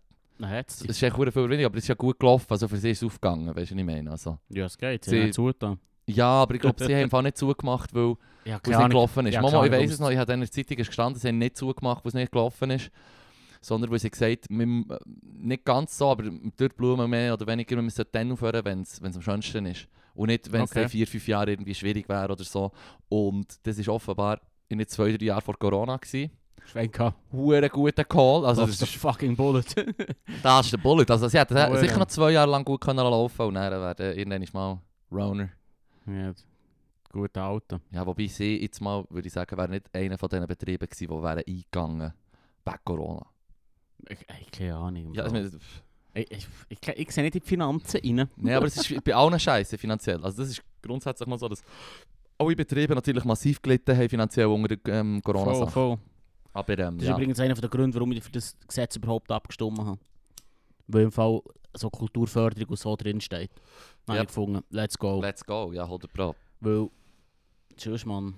es 0.67 0.81
ist 0.81 1.01
echt 1.03 1.15
viel 1.15 1.49
weniger, 1.49 1.65
aber 1.67 1.77
es 1.77 1.83
ist 1.83 1.87
ja 1.89 1.95
gut 1.95 2.19
gelaufen. 2.19 2.47
Also 2.49 2.67
für 2.67 2.77
sie 2.77 2.91
ist 2.91 3.01
es 3.01 3.07
aufgegangen, 3.07 3.47
weißt 3.47 3.71
du, 3.71 3.75
was 3.75 3.79
ich 3.79 3.85
meine? 3.85 4.11
Also, 4.11 4.37
Ja, 4.49 4.65
es 4.65 4.77
geht. 4.77 5.05
Sie- 5.05 5.11
Sie 5.11 5.21
haben 5.23 5.33
zugetan. 5.33 5.79
ja, 6.07 6.27
aber 6.27 6.55
ich 6.55 6.61
glaube, 6.61 6.83
sie 6.85 6.93
haben 6.95 7.03
einfach 7.03 7.21
nicht 7.21 7.37
zugemacht, 7.37 7.93
weil 7.93 8.15
Ja, 8.45 8.59
es 8.63 8.67
nicht 8.67 8.89
gelaufen 8.89 9.25
ist. 9.27 9.33
Ja, 9.33 9.41
Mama, 9.41 9.65
ich 9.65 9.71
weiß 9.71 9.91
es 9.91 9.99
noch, 9.99 10.09
ich 10.09 10.17
habe 10.17 10.33
in 10.33 10.39
der 10.41 10.51
Zeitung 10.51 10.77
gestanden, 10.77 11.19
sie 11.19 11.27
haben 11.27 11.37
nicht 11.37 11.57
zugemacht, 11.57 12.03
wo 12.05 12.07
es 12.09 12.13
nicht 12.13 12.31
gelaufen 12.31 12.69
ist. 12.71 12.91
Sondern 13.61 13.89
weil 13.91 13.97
sie 13.99 14.09
gesagt 14.11 14.45
haben, 14.49 14.85
wir- 14.87 14.99
nicht 15.23 15.65
ganz 15.65 15.97
so, 15.97 16.09
aber 16.11 16.23
durch 16.23 16.51
die 16.57 16.67
Blumen 16.69 17.09
mehr 17.09 17.33
oder 17.33 17.47
weniger, 17.47 17.75
wir 17.75 17.81
müssen 17.81 18.05
dann 18.11 18.31
aufhören, 18.31 18.63
wenn 18.63 18.81
es 18.81 19.01
am 19.03 19.21
schönsten 19.21 19.65
ist. 19.65 19.87
Und 20.17 20.27
nicht, 20.27 20.51
wenn 20.51 20.63
es 20.63 20.71
Okay. 20.71 20.81
dann 20.81 20.89
vier, 20.89 21.07
fünf 21.07 21.27
Jahre 21.27 21.51
irgendwie 21.51 21.75
schwierig 21.75 22.09
wäre 22.09 22.31
oder 22.31 22.43
so. 22.43 22.71
Und 23.09 23.65
das 23.65 23.77
war 23.86 23.93
offenbar 23.95 24.41
in 24.67 24.79
den 24.79 24.88
zwei, 24.88 25.12
drei 25.15 25.25
Jahren 25.25 25.41
vor 25.41 25.57
Corona. 25.57 25.97
Gewesen. 25.97 26.31
Schwenka. 26.65 27.15
Huere 27.31 27.69
guter 27.69 28.03
Call. 28.03 28.45
Also 28.45 28.62
das 28.65 28.79
das 28.79 28.89
ist 28.89 28.95
ist, 28.95 29.01
fucking 29.01 29.36
Bullet. 29.36 29.63
das 30.43 30.65
ist 30.65 30.74
der 30.74 30.77
Bullet. 30.79 31.05
Also 31.09 31.27
sie 31.29 31.39
hätten 31.39 31.55
Hure. 31.55 31.79
sicher 31.79 31.97
noch 31.97 32.07
zwei 32.07 32.31
Jahre 32.31 32.51
lang 32.51 32.65
gut 32.65 32.81
können 32.81 32.97
laufen 32.97 33.43
und 33.45 33.53
dann 33.53 33.71
wäre 33.71 34.13
irgendwann 34.15 34.45
mal 34.53 34.81
Roner. 35.09 35.50
ja, 36.07 36.33
gute 37.09 37.41
Auto. 37.41 37.77
Ja, 37.91 38.05
wobei 38.05 38.27
sie 38.27 38.59
jetzt 38.62 38.81
mal, 38.81 39.05
würde 39.09 39.27
ich 39.27 39.33
sagen, 39.33 39.55
wäre 39.57 39.69
nicht 39.69 39.86
einer 39.95 40.17
von 40.17 40.27
diesen 40.27 40.45
Betrieben 40.47 40.86
gewesen, 40.89 41.07
die 41.07 41.24
wären 41.24 41.43
eingegangen 41.47 42.13
wegen 42.65 42.77
Corona. 42.83 43.25
Ich, 44.09 44.25
ich 44.41 44.51
keine 44.51 44.75
Ahnung. 44.75 45.13
Ja, 45.13 45.25
ich, 45.27 45.31
meine, 45.31 45.50
ich, 46.17 46.31
ich, 46.31 46.47
ich, 46.69 46.88
ich 47.00 47.12
sehe 47.12 47.24
nicht 47.24 47.36
in 47.36 47.41
die 47.41 47.47
Finanzen 47.47 48.00
rein. 48.03 48.29
nee, 48.38 48.53
aber 48.53 48.65
es 48.67 48.77
ist 48.77 49.03
bei 49.03 49.13
allen 49.15 49.39
Scheiße 49.39 49.77
finanziell. 49.77 50.24
Also 50.24 50.41
das 50.41 50.50
ist 50.51 50.62
grundsätzlich 50.81 51.27
mal 51.27 51.38
so, 51.38 51.47
dass 51.47 51.63
alle 52.38 52.55
Betriebe 52.55 52.93
natürlich 52.95 53.24
massiv 53.24 53.62
gelitten 53.62 53.95
haben 53.97 54.09
finanziell 54.09 54.47
unter 54.47 54.75
der 54.75 54.93
ähm, 54.95 55.21
Voll, 55.24 55.33
Corona-Sache. 55.33 55.71
voll. 55.71 55.97
Aber 56.53 56.77
ähm, 56.79 56.95
Das 56.97 57.03
ist 57.03 57.09
ja. 57.09 57.15
übrigens 57.15 57.39
einer 57.39 57.53
der 57.55 57.69
Gründe, 57.69 57.95
warum 57.95 58.12
ich 58.12 58.24
für 58.24 58.31
das 58.31 58.55
Gesetz 58.67 58.95
überhaupt 58.95 59.31
abgestimmt 59.31 59.79
habe. 59.79 60.00
Weil 60.88 61.03
im 61.03 61.12
Fall 61.12 61.41
so 61.75 61.89
Kulturförderung 61.89 62.69
und 62.69 62.79
so 62.79 62.95
drin 62.95 63.21
steht. 63.21 63.51
Dann 64.05 64.15
Ja. 64.15 64.19
habe 64.21 64.24
ich 64.24 64.27
gefunden, 64.27 64.63
let's 64.69 64.97
go. 64.97 65.19
let's 65.21 65.45
go, 65.45 65.71
ja, 65.74 65.83
100 65.83 66.12
Pro. 66.12 66.36
Weil, 66.62 66.89
tschüss, 67.75 68.05
Mann. 68.05 68.33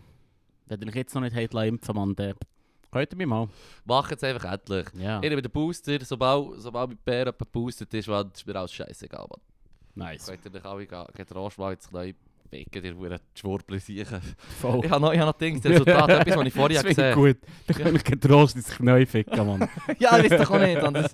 Wenn 0.66 0.82
ihr 0.82 0.88
euch 0.90 0.96
jetzt 0.96 1.16
noch 1.16 1.22
nicht 1.22 1.36
habt, 1.36 1.54
impfen, 1.54 1.96
Mann, 1.96 2.16
dann 2.16 2.34
Könnt 2.92 3.14
ihr 3.14 3.18
mich 3.18 3.28
mal? 3.28 3.48
Mach 3.86 4.10
jetzt 4.10 4.24
einfach 4.24 4.52
endlich. 4.52 4.88
Ja. 4.98 5.22
Ich 5.22 5.30
bin 5.30 5.42
der 5.42 5.50
Booster, 5.50 6.04
sobald, 6.04 6.60
sobald 6.62 6.90
mit 6.90 7.06
Bär 7.06 7.26
geboostet 7.26 7.94
ist, 7.94 8.08
ist 8.08 8.48
mir 8.48 8.56
alles 8.56 8.74
scheißegal. 8.74 9.28
Man. 9.30 10.08
Nice. 10.08 10.28
Könnt 10.28 10.46
ihr 10.46 10.56
euch 10.56 10.66
alle 10.66 10.88
gehen, 10.88 11.06
geht 11.16 11.36
Roschmal 11.36 11.74
ins 11.74 11.88
Knie 11.90 12.16
ficken, 12.50 12.84
ihr 12.84 12.96
Huren 12.98 13.20
Schwurbel 13.36 13.80
siechen. 13.80 14.20
Voll. 14.60 14.82
Ich 14.84 14.90
habe 14.92 15.02
noch, 15.02 15.14
hab 15.14 15.26
noch 15.28 15.34
Dings, 15.34 15.62
das 15.62 15.72
Resultat, 15.72 16.10
etwas, 16.10 16.38
was 16.38 16.48
ich 16.48 16.54
vorher 16.54 16.84
gesehen 16.84 17.16
gut. 17.16 17.38
Da 17.68 17.74
kann 17.74 17.96
ich 17.96 18.04
getrost 18.04 18.56
ins 18.56 18.70
Knie 18.76 19.06
ficken, 19.06 19.46
Mann. 19.48 19.70
Ja, 20.00 20.12
weiß 20.14 20.30
doch 20.30 20.52
auch 20.52 20.60
nicht. 20.60 20.82
Und 20.82 20.94
das, 20.96 21.14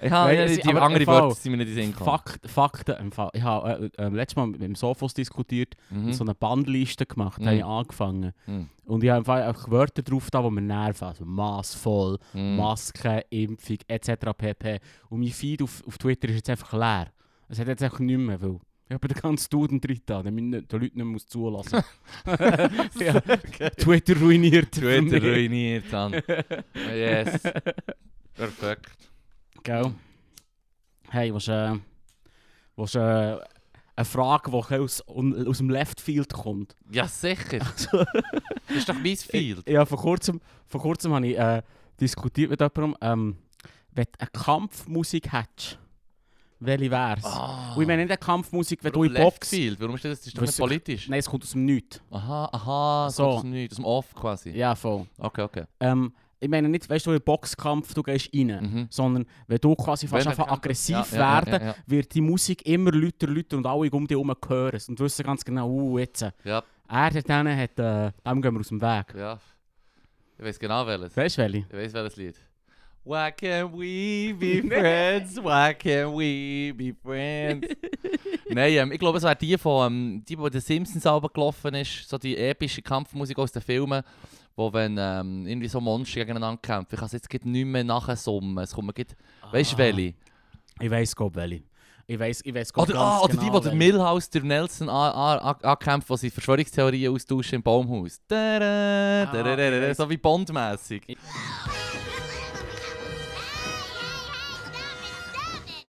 ich 0.00 0.10
habe, 0.10 0.34
Nein, 0.34 0.60
die, 0.64 0.74
andere 0.74 1.06
Wörter 1.06 1.34
sind 1.34 1.52
mir 1.52 1.58
nicht 1.58 1.68
in 1.68 1.74
den 1.76 1.82
Sinn 1.84 1.92
gekommen. 1.92 2.10
Fakt, 2.10 2.50
Fakten 2.50 2.96
im 3.00 3.12
Fall. 3.12 3.30
Ich 3.34 3.42
habe 3.42 3.90
äh, 3.96 4.02
äh, 4.02 4.08
letztes 4.08 4.36
Mal 4.36 4.46
mit 4.48 4.60
dem 4.62 4.74
Sophos 4.74 5.14
diskutiert, 5.14 5.74
Mhm. 5.90 6.12
so 6.12 6.24
eine 6.24 6.34
Bandliste 6.34 7.06
gemacht, 7.06 7.40
Mhm. 7.40 7.46
habe 7.46 7.56
ich 7.56 7.64
angefangen. 7.64 8.32
Mhm. 8.46 8.68
Und 8.84 9.04
ich 9.04 9.10
habe 9.10 9.18
einfach 9.32 9.62
auch 9.64 9.70
Wörter 9.70 10.02
drauf, 10.02 10.30
da, 10.30 10.42
die 10.42 10.50
mir 10.50 10.60
nerven. 10.60 11.06
Also 11.08 11.24
massvoll, 11.24 12.18
Mhm. 12.32 12.56
Maske, 12.56 13.24
Impfung 13.30 13.78
etc. 13.86 14.32
pp. 14.36 14.80
Und 15.08 15.20
mein 15.20 15.28
Feed 15.30 15.62
auf, 15.62 15.82
auf 15.86 15.98
Twitter 15.98 16.28
ist 16.28 16.34
jetzt 16.36 16.50
einfach 16.50 16.72
leer. 16.72 17.08
Es 17.48 17.58
hat 17.58 17.68
jetzt 17.68 17.82
einfach 17.82 18.00
nichts 18.00 18.20
mehr, 18.22 18.40
weil 18.40 18.58
ich 18.92 18.94
habe 18.94 19.08
den 19.08 19.22
ganzen 19.22 19.48
Duden 19.48 19.80
drin 19.80 20.02
da, 20.04 20.22
damit 20.22 20.54
ich 20.54 20.68
den 20.68 20.80
Leuten 20.80 20.98
nicht 20.98 21.06
muss 21.06 21.26
zulassen 21.26 21.82
ja, 22.98 23.20
Twitter 23.70 24.18
ruiniert. 24.18 24.72
Twitter 24.72 25.18
ruiniert 25.18 25.84
dann. 25.90 26.12
yes. 26.94 27.40
Perfekt. 28.34 28.92
Gell? 29.62 29.94
Hey, 31.08 31.32
was 31.32 31.48
äh, 31.48 31.74
was 32.76 32.94
äh, 32.94 33.38
eine 33.96 34.04
Frage, 34.04 34.50
die 34.50 34.76
aus, 34.76 35.00
aus 35.00 35.58
dem 35.58 35.70
Left 35.70 35.98
Field 35.98 36.30
kommt. 36.32 36.76
Ja, 36.90 37.08
sicher. 37.08 37.60
Also, 37.72 38.04
Das 38.68 38.76
ist 38.76 38.88
doch 38.90 38.94
mein 38.94 39.16
Field. 39.16 39.66
ja, 39.68 39.86
vor 39.86 39.98
kurzem, 39.98 40.40
vor 40.66 40.82
kurzem 40.82 41.14
habe 41.14 41.28
ich 41.28 41.38
äh, 41.38 41.62
diskutiert 41.98 42.50
mit 42.50 42.60
jemandem, 42.60 42.96
ähm, 43.00 43.36
wenn 43.92 44.04
du 44.04 44.20
eine 44.20 44.30
Kampfmusik 44.32 45.32
hättest, 45.32 45.78
welche 46.64 46.90
wär's? 46.90 47.24
Ah. 47.24 47.74
Und 47.74 47.82
ich 47.82 47.86
meine 47.88 48.02
nicht 48.02 48.10
eine 48.10 48.18
Kampfmusik, 48.18 48.82
wenn 48.84 48.92
Warum 48.94 49.08
du 49.08 49.14
in 49.14 49.22
Box... 49.22 49.48
Field? 49.48 49.80
Warum 49.80 49.94
ist 49.96 50.04
das? 50.04 50.18
Das 50.20 50.26
ist 50.28 50.36
doch 50.38 50.42
nicht 50.42 50.58
politisch. 50.58 51.08
Nein, 51.08 51.18
es 51.20 51.28
kommt 51.28 51.42
aus 51.44 51.52
dem 51.52 51.64
Nichts. 51.64 52.00
Aha, 52.10 52.48
aha, 52.52 53.10
So. 53.10 53.24
aus 53.26 53.40
dem 53.42 53.50
Nichts, 53.50 53.74
aus 53.74 53.76
dem 53.76 53.84
Off 53.84 54.14
quasi. 54.14 54.50
Ja, 54.50 54.74
voll. 54.74 55.06
Okay, 55.18 55.42
okay. 55.42 55.64
Ähm, 55.80 56.12
ich 56.40 56.48
meine 56.48 56.68
nicht, 56.68 56.88
weißt 56.90 57.06
du, 57.06 57.12
den 57.12 57.22
Boxkampf, 57.22 57.94
du 57.94 58.02
gehst 58.02 58.30
rein. 58.34 58.46
Mhm. 58.60 58.86
Sondern 58.90 59.24
wenn 59.46 59.58
du 59.58 59.74
quasi 59.76 60.08
fast 60.08 60.26
einfach 60.26 60.48
aggressiv 60.48 60.96
Ja, 60.96 61.06
ja, 61.12 61.40
ja, 61.40 61.46
werden, 61.46 61.66
ja, 61.68 61.74
wird 61.86 62.12
die 62.14 62.20
Musik 62.20 62.66
immer 62.66 62.90
lauter, 62.92 63.28
lauter 63.28 63.56
und 63.58 63.66
alle 63.66 63.90
um 63.90 64.06
dich 64.06 64.16
herum 64.16 64.32
hören 64.48 64.80
und 64.88 64.98
wissen 65.00 65.22
ganz 65.24 65.44
genau, 65.44 65.68
uh, 65.68 65.98
jetzt. 65.98 66.22
äh, 66.22 66.32
Ja, 66.44 66.62
Er 66.88 66.98
hat 67.14 67.28
denen, 67.28 67.56
hat, 67.56 67.78
äh, 67.78 68.10
dem 68.26 68.42
gehen 68.42 68.54
wir 68.54 68.60
aus 68.60 68.68
dem 68.68 68.80
Weg. 68.80 69.14
ja. 69.16 69.38
Ich 70.38 70.48
weiß 70.48 70.58
genau 70.58 70.84
welches. 70.84 71.16
Weißt 71.16 71.38
du 71.38 71.42
welche? 71.42 71.58
Ich 71.58 71.72
weiß 71.72 71.92
welches 71.92 72.16
Lied. 72.16 72.34
Why 73.04 73.32
can't 73.32 73.72
we 73.72 74.32
be 74.32 74.62
friends? 74.68 75.36
Why 75.36 75.74
can't 75.74 76.14
we 76.16 76.72
be 76.72 76.94
friends? 77.02 77.66
Nein, 78.48 78.72
ähm, 78.74 78.92
ich 78.92 78.98
glaube, 79.00 79.18
es 79.18 79.24
wäre 79.24 79.34
die 79.34 79.58
von 79.58 79.92
ähm, 79.92 80.24
die, 80.28 80.38
wo 80.38 80.48
der 80.48 80.60
Simpsons 80.60 81.02
gelaufen 81.02 81.74
ist, 81.74 82.08
so 82.08 82.16
die 82.18 82.36
epische 82.36 82.80
Kampfmusik 82.80 83.36
aus 83.38 83.50
den 83.50 83.62
Filmen, 83.62 84.02
wo 84.54 84.72
wenn 84.72 84.96
ähm, 85.00 85.46
irgendwie 85.48 85.66
so 85.68 85.80
Monster 85.80 86.20
gegeneinander 86.20 86.60
kämpfen. 86.62 86.94
Ich 86.94 86.98
kann 87.00 87.06
es 87.06 87.12
jetzt 87.12 87.32
nicht 87.44 87.64
mehr 87.66 87.82
nachsummen. 87.82 88.62
Es 88.62 88.72
kommt 88.72 88.86
mir 88.86 88.92
grad, 88.92 89.16
weißt 89.50 89.72
du 89.72 89.76
Ah. 89.76 89.78
welche? 89.78 90.14
Ich 90.80 90.90
weiss, 90.90 91.16
glaub 91.16 91.34
welche. 91.34 91.62
Ich 92.06 92.18
weiss, 92.18 92.40
ich 92.44 92.52
Oder, 92.52 92.64
ganz 92.74 92.90
ah, 92.94 93.20
oder 93.20 93.28
genau, 93.34 93.42
die, 93.44 93.52
wo 93.52 93.58
der. 93.60 93.74
Milhouse 93.74 94.28
der 94.30 94.42
Nelson 94.42 94.88
an- 94.88 95.12
an- 95.12 95.38
an- 95.38 95.64
ankämpft, 95.64 96.10
wo 96.10 96.16
sie 96.16 96.30
Verschwörungstheorien 96.30 97.12
austauschen 97.14 97.56
im 97.56 97.62
Baumhaus. 97.62 98.20
Da, 98.28 98.58
da, 98.58 99.26
da, 99.32 99.56
weiss. 99.56 99.96
so 99.96 100.08
wie 100.10 100.16
Bond-mässig. 100.18 101.16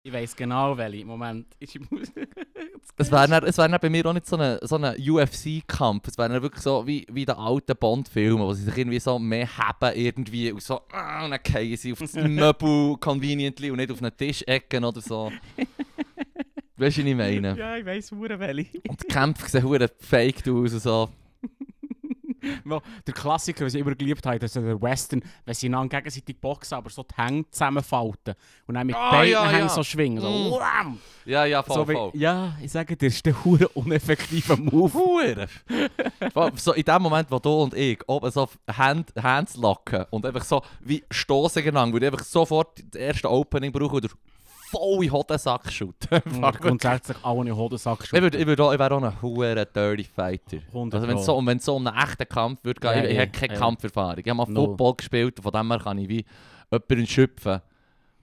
Ich 0.06 0.12
weiss 0.12 0.36
genau 0.36 0.78
welche. 0.78 1.06
Moment. 1.06 1.48
Es 2.98 3.12
wäre 3.12 3.28
dann, 3.28 3.44
es 3.46 3.58
wär 3.58 3.68
dann 3.68 3.80
bei 3.82 3.90
mir 3.90 4.06
auch 4.06 4.14
nicht 4.14 4.28
so 4.28 4.38
ein 4.38 4.60
so 4.62 4.76
eine 4.76 4.96
UFC-Kampf. 4.98 6.10
Es 6.10 6.18
wäre 6.18 6.42
wirklich 6.42 6.62
so 6.62 6.86
wie, 6.86 7.08
wie 7.10 7.26
die 7.26 7.32
alten 7.32 7.76
Bond-Filme, 7.76 8.44
wo 8.44 8.54
sie 8.54 8.64
sich 8.64 8.78
irgendwie 8.78 9.00
so 9.00 9.18
mehr 9.18 9.48
haben 9.58 9.96
irgendwie 9.96 10.52
und 10.52 10.62
so 10.62 10.82
ah, 10.92 11.24
und 11.24 11.32
dann 11.32 11.40
fallen 11.44 11.76
sie 11.78 11.94
auf 11.94 12.00
das 12.00 12.14
Möbel 12.14 12.98
conveniently 12.98 13.72
und 13.72 13.78
nicht 13.78 13.92
auf 13.92 14.02
einen 14.02 14.16
Tischecken 14.16 14.84
oder 14.84 15.02
so. 15.02 15.32
Weißt 16.76 16.98
du, 16.98 17.02
was 17.02 17.08
ich 17.08 17.16
meine? 17.16 17.58
ja, 17.58 17.78
ich 17.78 17.86
weiss, 17.86 18.12
welche. 18.12 18.82
Und 18.88 19.02
die 19.02 19.08
Kämpfe 19.08 19.50
sehen 19.50 19.90
fake 20.00 20.48
aus 20.50 20.74
und 20.74 20.80
so. 20.80 21.10
Der 23.08 23.14
Klassiker, 23.14 23.60
den 23.66 23.68
ich 23.68 23.76
immer 23.76 23.96
geliebt 23.96 24.26
habe, 24.26 24.40
das 24.40 24.56
ist 24.56 24.64
der 24.64 24.82
Western, 24.82 25.22
wenn 25.46 25.54
sie 25.56 25.68
einander 25.68 25.98
gegenseitig 25.98 26.40
boxen, 26.40 26.76
aber 26.76 26.90
so 26.90 27.04
die 27.04 27.16
Hände 27.22 27.50
zusammenfalten 27.50 28.36
und 28.68 28.76
dann 28.76 28.88
mit 28.88 28.96
Ah, 28.96 29.12
beiden 29.12 29.32
ja, 29.34 29.46
Händen 29.46 29.68
ja. 29.68 29.70
so 29.70 29.84
schwingen. 29.84 30.22
So, 30.22 30.30
Mm. 30.30 30.52
wham! 30.52 31.00
Ja, 31.26 31.46
ja, 31.46 31.64
voll, 31.64 31.76
so 31.76 31.86
voll. 31.94 32.12
Ja, 32.16 32.56
ich 32.62 32.72
sage 32.72 32.96
dir, 32.98 33.08
das 33.08 33.16
ist 33.16 33.26
der 33.26 33.44
hure 33.46 33.68
uneffektive 33.70 34.58
Move. 34.58 34.94
Hure. 34.94 35.48
so 36.56 36.74
in 36.74 36.84
dem 36.84 37.02
Moment, 37.02 37.30
wo 37.32 37.40
du 37.40 37.50
und 37.64 37.74
ich 37.74 38.00
oben 38.08 38.30
so 38.32 38.48
Hand, 38.70 39.14
Hands 39.22 39.56
locken 39.56 40.06
und 40.10 40.26
einfach 40.26 40.44
so 40.44 40.62
wie 40.82 41.04
stoßen 41.10 41.64
gegangen, 41.64 41.94
würde 41.94 42.08
ich 42.08 42.12
einfach 42.12 42.26
sofort 42.26 42.84
das 42.92 43.00
erste 43.02 43.30
Opening 43.30 43.72
brauchen 43.72 43.96
oder 43.98 44.10
voll 44.74 44.96
in 44.96 45.02
den 45.02 45.12
Hodensack. 45.12 45.64
Und 45.82 46.60
grundsätzlich 46.62 47.18
in 47.24 47.46
den 47.46 47.56
Hodensack 47.56 48.00
Ich, 48.04 48.12
würde, 48.12 48.38
ich, 48.38 48.60
auch, 48.60 48.74
ich 48.74 48.80
wäre 48.80 48.96
auch 48.96 49.04
ein 49.04 49.22
hure 49.22 49.66
Dirty 49.66 50.04
Fighter. 50.04 50.58
100 50.68 50.96
Also 50.96 51.08
wenn 51.08 51.18
es 51.18 51.26
so, 51.26 51.32
so 51.34 51.76
um 51.78 51.88
einen 51.88 51.98
echten 51.98 52.28
Kampf 52.28 52.64
würde 52.64 52.80
gehen, 52.80 52.92
Ja, 52.92 53.04
ich, 53.04 53.10
ich 53.10 53.16
ja, 53.16 53.22
habe 53.22 53.32
keine 53.32 53.54
ja. 53.54 53.60
Kampferfahrung. 53.60 54.20
Ich 54.20 54.28
habe 54.30 54.38
mal 54.38 54.48
Null. 54.50 54.66
Football 54.68 54.96
gespielt 54.96 55.38
und 55.38 55.44
von 55.44 55.52
dem 55.52 55.72
her 55.72 55.80
kann 55.80 55.98
ich 55.98 56.10
wie 56.10 56.26
jemanden 56.72 57.08
schöpfen. 57.08 57.62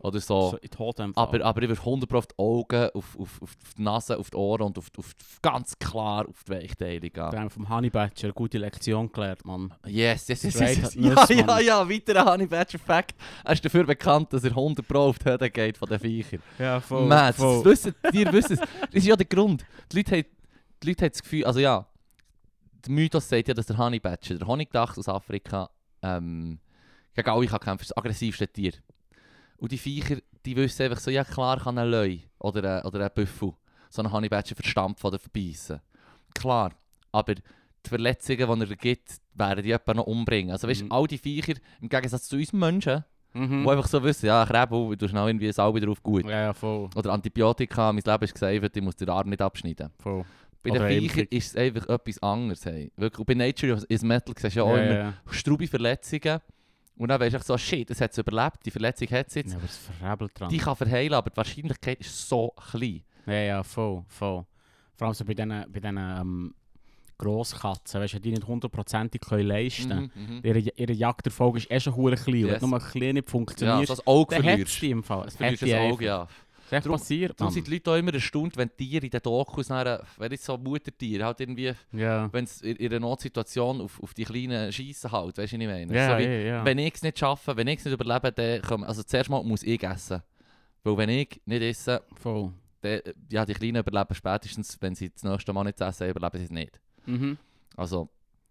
Oder 0.02 0.18
so. 0.20 0.52
So 0.52 0.56
in 0.56 1.12
Aber, 1.14 1.44
aber 1.44 1.62
ich 1.62 1.68
würde 1.68 1.80
100 1.80 2.14
auf 2.14 2.26
die 2.26 2.38
Augen, 2.38 2.88
auf, 2.94 3.18
auf, 3.18 3.42
auf 3.42 3.56
die 3.76 3.82
Nase, 3.82 4.18
auf 4.18 4.30
die 4.30 4.36
Ohren 4.36 4.62
und 4.62 4.78
auf, 4.78 4.86
auf, 4.96 5.14
ganz 5.42 5.78
klar 5.78 6.26
auf 6.26 6.42
die 6.44 6.52
Weichteile 6.52 7.00
gehen. 7.00 7.12
Da 7.12 7.32
haben 7.32 7.44
wir 7.44 7.50
vom 7.50 7.68
Honey 7.68 7.90
Badger 7.90 8.28
eine 8.28 8.32
gute 8.32 8.56
Lektion 8.56 9.12
gelernt, 9.12 9.44
Mann. 9.44 9.74
Yes, 9.86 10.26
yes, 10.28 10.42
yes, 10.42 10.58
yes, 10.58 10.76
yes. 10.78 10.94
Ja, 10.94 11.14
Nuss, 11.14 11.28
ja, 11.28 11.44
Mann. 11.44 11.64
ja, 11.64 11.88
weiterer 11.88 12.32
Honey 12.32 12.46
Badger 12.46 12.78
Fact. 12.78 13.14
Er 13.44 13.52
ist 13.52 13.62
dafür 13.62 13.84
bekannt, 13.84 14.32
dass 14.32 14.42
er 14.42 14.50
100 14.50 14.88
Pro 14.88 15.00
auf 15.00 15.18
die 15.18 15.28
Höhe 15.28 15.50
geht 15.50 15.76
von 15.76 15.88
den 15.88 16.00
Viechern. 16.00 16.42
Ja, 16.58 16.80
voll. 16.80 17.06
Mad, 17.06 17.36
das 17.38 17.64
wissen, 17.64 17.94
ihr 18.12 18.32
wisst 18.32 18.52
es. 18.52 18.58
Das 18.58 18.68
ist 18.92 19.06
ja 19.06 19.16
der 19.16 19.26
Grund. 19.26 19.66
Die 19.92 19.96
Leute, 19.98 20.16
haben, 20.16 20.24
die 20.82 20.86
Leute 20.88 21.04
haben 21.04 21.12
das 21.12 21.22
Gefühl, 21.22 21.44
also 21.44 21.60
ja, 21.60 21.86
der 22.86 22.92
Mythos 22.92 23.28
sagt 23.28 23.48
ja, 23.48 23.54
dass 23.54 23.66
der 23.66 23.76
Honey 23.76 24.00
Badger, 24.00 24.36
der 24.36 24.46
Honigdachs 24.46 24.98
aus 24.98 25.08
Afrika, 25.10 25.68
ähm, 26.02 26.58
gegen 27.14 27.28
alle 27.28 27.46
kann 27.46 27.60
kämpfen, 27.60 27.84
das 27.88 27.96
aggressivste 27.96 28.48
Tier. 28.48 28.72
Und 29.60 29.72
die 29.72 29.78
Viecher, 29.78 30.16
die 30.44 30.56
wissen 30.56 30.82
einfach 30.84 31.00
so, 31.00 31.10
ja 31.10 31.22
klar 31.24 31.60
kann 31.60 31.78
ein 31.78 31.88
Löwe 31.88 32.20
oder 32.38 32.78
ein, 32.78 32.84
oder 32.86 33.04
ein 33.04 33.10
Büffel 33.14 33.52
so 33.90 34.02
einen 34.02 34.12
Honey 34.12 34.28
Badger 34.28 34.54
verstampfen 34.54 35.06
oder 35.08 35.18
verbeissen. 35.18 35.80
Klar, 36.34 36.72
aber 37.12 37.34
die 37.34 37.42
Verletzungen, 37.88 38.60
die 38.60 38.70
er 38.70 38.76
gibt, 38.76 39.16
werden 39.34 39.62
die 39.62 39.68
jemanden 39.70 39.96
noch 39.96 40.06
umbringen. 40.06 40.52
Also 40.52 40.68
weißt 40.68 40.82
du, 40.82 40.84
Mhm. 40.86 40.92
all 40.92 41.06
die 41.06 41.18
Viecher, 41.18 41.54
im 41.80 41.88
Gegensatz 41.88 42.28
zu 42.28 42.36
uns 42.36 42.52
Menschen, 42.52 43.04
Mhm. 43.34 43.62
die 43.64 43.68
einfach 43.68 43.86
so 43.88 44.02
wissen, 44.02 44.26
ja, 44.26 44.44
Krebel, 44.46 44.96
du 44.96 45.08
schnell 45.08 45.26
irgendwie 45.28 45.52
Salbe 45.52 45.80
drauf 45.80 46.02
gut. 46.02 46.24
Ja, 46.24 46.42
ja, 46.42 46.52
voll. 46.52 46.88
Oder 46.94 47.12
Antibiotika, 47.12 47.92
mein 47.92 48.02
Leben 48.04 48.24
ist 48.24 48.34
gesaved, 48.34 48.76
ich 48.76 48.82
muss 48.82 48.96
den 48.96 49.08
Arm 49.08 49.28
nicht 49.28 49.42
abschneiden. 49.42 49.90
voll. 49.98 50.24
Bei 50.62 50.70
den. 50.70 50.86
Viechern 50.88 51.26
ist 51.30 51.46
es 51.48 51.56
einfach 51.56 51.88
etwas 51.88 52.22
anderes. 52.22 52.64
Hey. 52.66 52.92
Wirklich. 52.96 53.18
Und 53.18 53.26
bei 53.26 53.34
Nature 53.34 53.82
is 53.88 54.02
Metal 54.02 54.34
siehst 54.36 54.54
du 54.56 54.58
ja 54.60 54.64
auch 54.64 54.76
ja, 54.76 54.82
immer 54.82 54.94
ja. 54.94 55.66
Verletzungen. 55.68 56.40
Und 57.00 57.08
dann 57.08 57.18
weißt 57.18 57.34
du 57.34 57.40
so, 57.40 57.56
shit, 57.56 57.88
das 57.88 57.98
hat 58.02 58.12
es 58.12 58.18
überlebt, 58.18 58.58
die 58.66 58.70
Verletzung 58.70 59.08
hat 59.08 59.28
es 59.28 59.34
jetzt. 59.34 59.52
Ja, 59.52 59.56
aber 59.56 59.64
es 59.64 59.78
verrebelt 59.78 60.38
dran. 60.38 60.50
Die 60.50 60.58
kann 60.58 60.76
verheilen, 60.76 61.14
aber 61.14 61.30
die 61.30 61.36
Wahrscheinlichkeit 61.38 61.98
ist 61.98 62.28
so 62.28 62.52
klein. 62.70 63.02
Ja, 63.24 63.32
ja, 63.32 63.62
voll, 63.62 64.04
voll. 64.06 64.44
Vor 64.96 65.06
allem 65.06 65.14
so 65.14 65.24
bei 65.24 65.32
diesen, 65.32 65.48
bei 65.48 65.80
ähm, 65.82 66.54
Grosskatzen, 67.16 68.02
weißt 68.02 68.14
du, 68.14 68.20
die 68.20 68.32
nicht 68.32 68.46
hundertprozentig 68.46 69.22
können 69.22 69.46
leisten 69.46 69.88
können. 69.88 70.12
Mhm, 70.14 70.34
mhm. 70.36 70.40
Ihre, 70.42 70.58
ihre 70.58 70.92
Jagderfolge 70.92 71.60
ist 71.60 71.70
eh 71.70 71.80
schon 71.80 71.96
hure 71.96 72.16
klein. 72.16 72.46
Yes. 72.46 72.60
Wenn 72.60 72.68
nur 72.68 72.78
ein 72.78 72.86
klein 72.90 73.14
nicht 73.14 73.26
Ja, 73.26 73.30
funktioniert, 73.30 73.86
so 73.86 73.94
das 73.94 74.06
Auge 74.06 74.34
dann 74.34 74.44
es 74.44 74.50
verlierst. 74.50 74.82
die 74.82 74.90
im 74.90 75.02
Fall. 75.02 75.26
Es 75.26 75.32
Du 75.32 75.38
verlierst 75.38 75.62
das 75.62 75.70
einfach. 75.72 75.92
Auge, 75.94 76.04
ja. 76.04 76.28
Ist 76.70 76.76
echt 76.76 76.86
Darum- 76.86 76.98
passiert, 76.98 77.40
Darum 77.40 77.52
sind 77.52 77.66
die 77.66 77.72
Leute 77.72 77.90
auch 77.90 77.96
immer 77.96 78.14
erstaunt, 78.14 78.56
wenn 78.56 78.70
Tiere 78.76 79.04
in 79.04 79.10
den 79.10 79.20
Dokus, 79.22 79.68
nachher, 79.68 80.04
wenn 80.18 80.30
jetzt 80.30 80.44
so 80.44 80.56
Muttertiere 80.56 81.24
halt 81.24 81.40
irgendwie, 81.40 81.72
Ja. 81.92 82.32
wenn 82.32 82.44
es 82.44 82.62
in 82.62 82.76
in 82.76 82.90
einer 82.92 83.00
Notsituation 83.00 83.80
auf, 83.80 84.00
auf 84.02 84.14
die 84.14 84.24
kleinen 84.24 84.72
schießen 84.72 85.10
halt, 85.10 85.36
weißt 85.38 85.52
du, 85.52 85.56
was 85.56 85.62
ich 85.62 85.68
meine? 85.68 85.94
Ja, 85.94 86.12
so 86.12 86.18
wie, 86.24 86.46
ja. 86.46 86.64
Wenn 86.64 86.78
ich 86.78 86.94
es 86.94 87.02
nicht 87.02 87.18
schaffe, 87.18 87.56
wenn 87.56 87.66
ich 87.66 87.78
es 87.80 87.84
nicht 87.86 87.94
überlebe, 87.94 88.30
dann 88.32 88.62
komm, 88.62 88.84
also 88.84 89.02
zuerst 89.02 89.28
mal 89.30 89.42
muss 89.42 89.62
ich 89.62 89.82
essen. 89.82 90.22
Weil 90.84 90.96
wenn 90.96 91.08
ich 91.10 91.40
nicht 91.44 91.62
esse, 91.62 92.02
Voll. 92.14 92.52
dann, 92.82 93.00
ja, 93.30 93.44
die 93.44 93.52
Kleinen 93.54 93.76
überleben 93.84 94.14
spätestens, 94.14 94.76
wenn 94.80 94.94
sie 94.94 95.10
das 95.10 95.24
nächste 95.24 95.52
Mal 95.52 95.64
nicht 95.64 95.80
essen, 95.80 96.08
überleben 96.08 96.38
sie 96.38 96.44
es 96.44 96.50
nicht. 96.50 96.80
Mhm. 97.06 97.36
Also, 97.76 98.08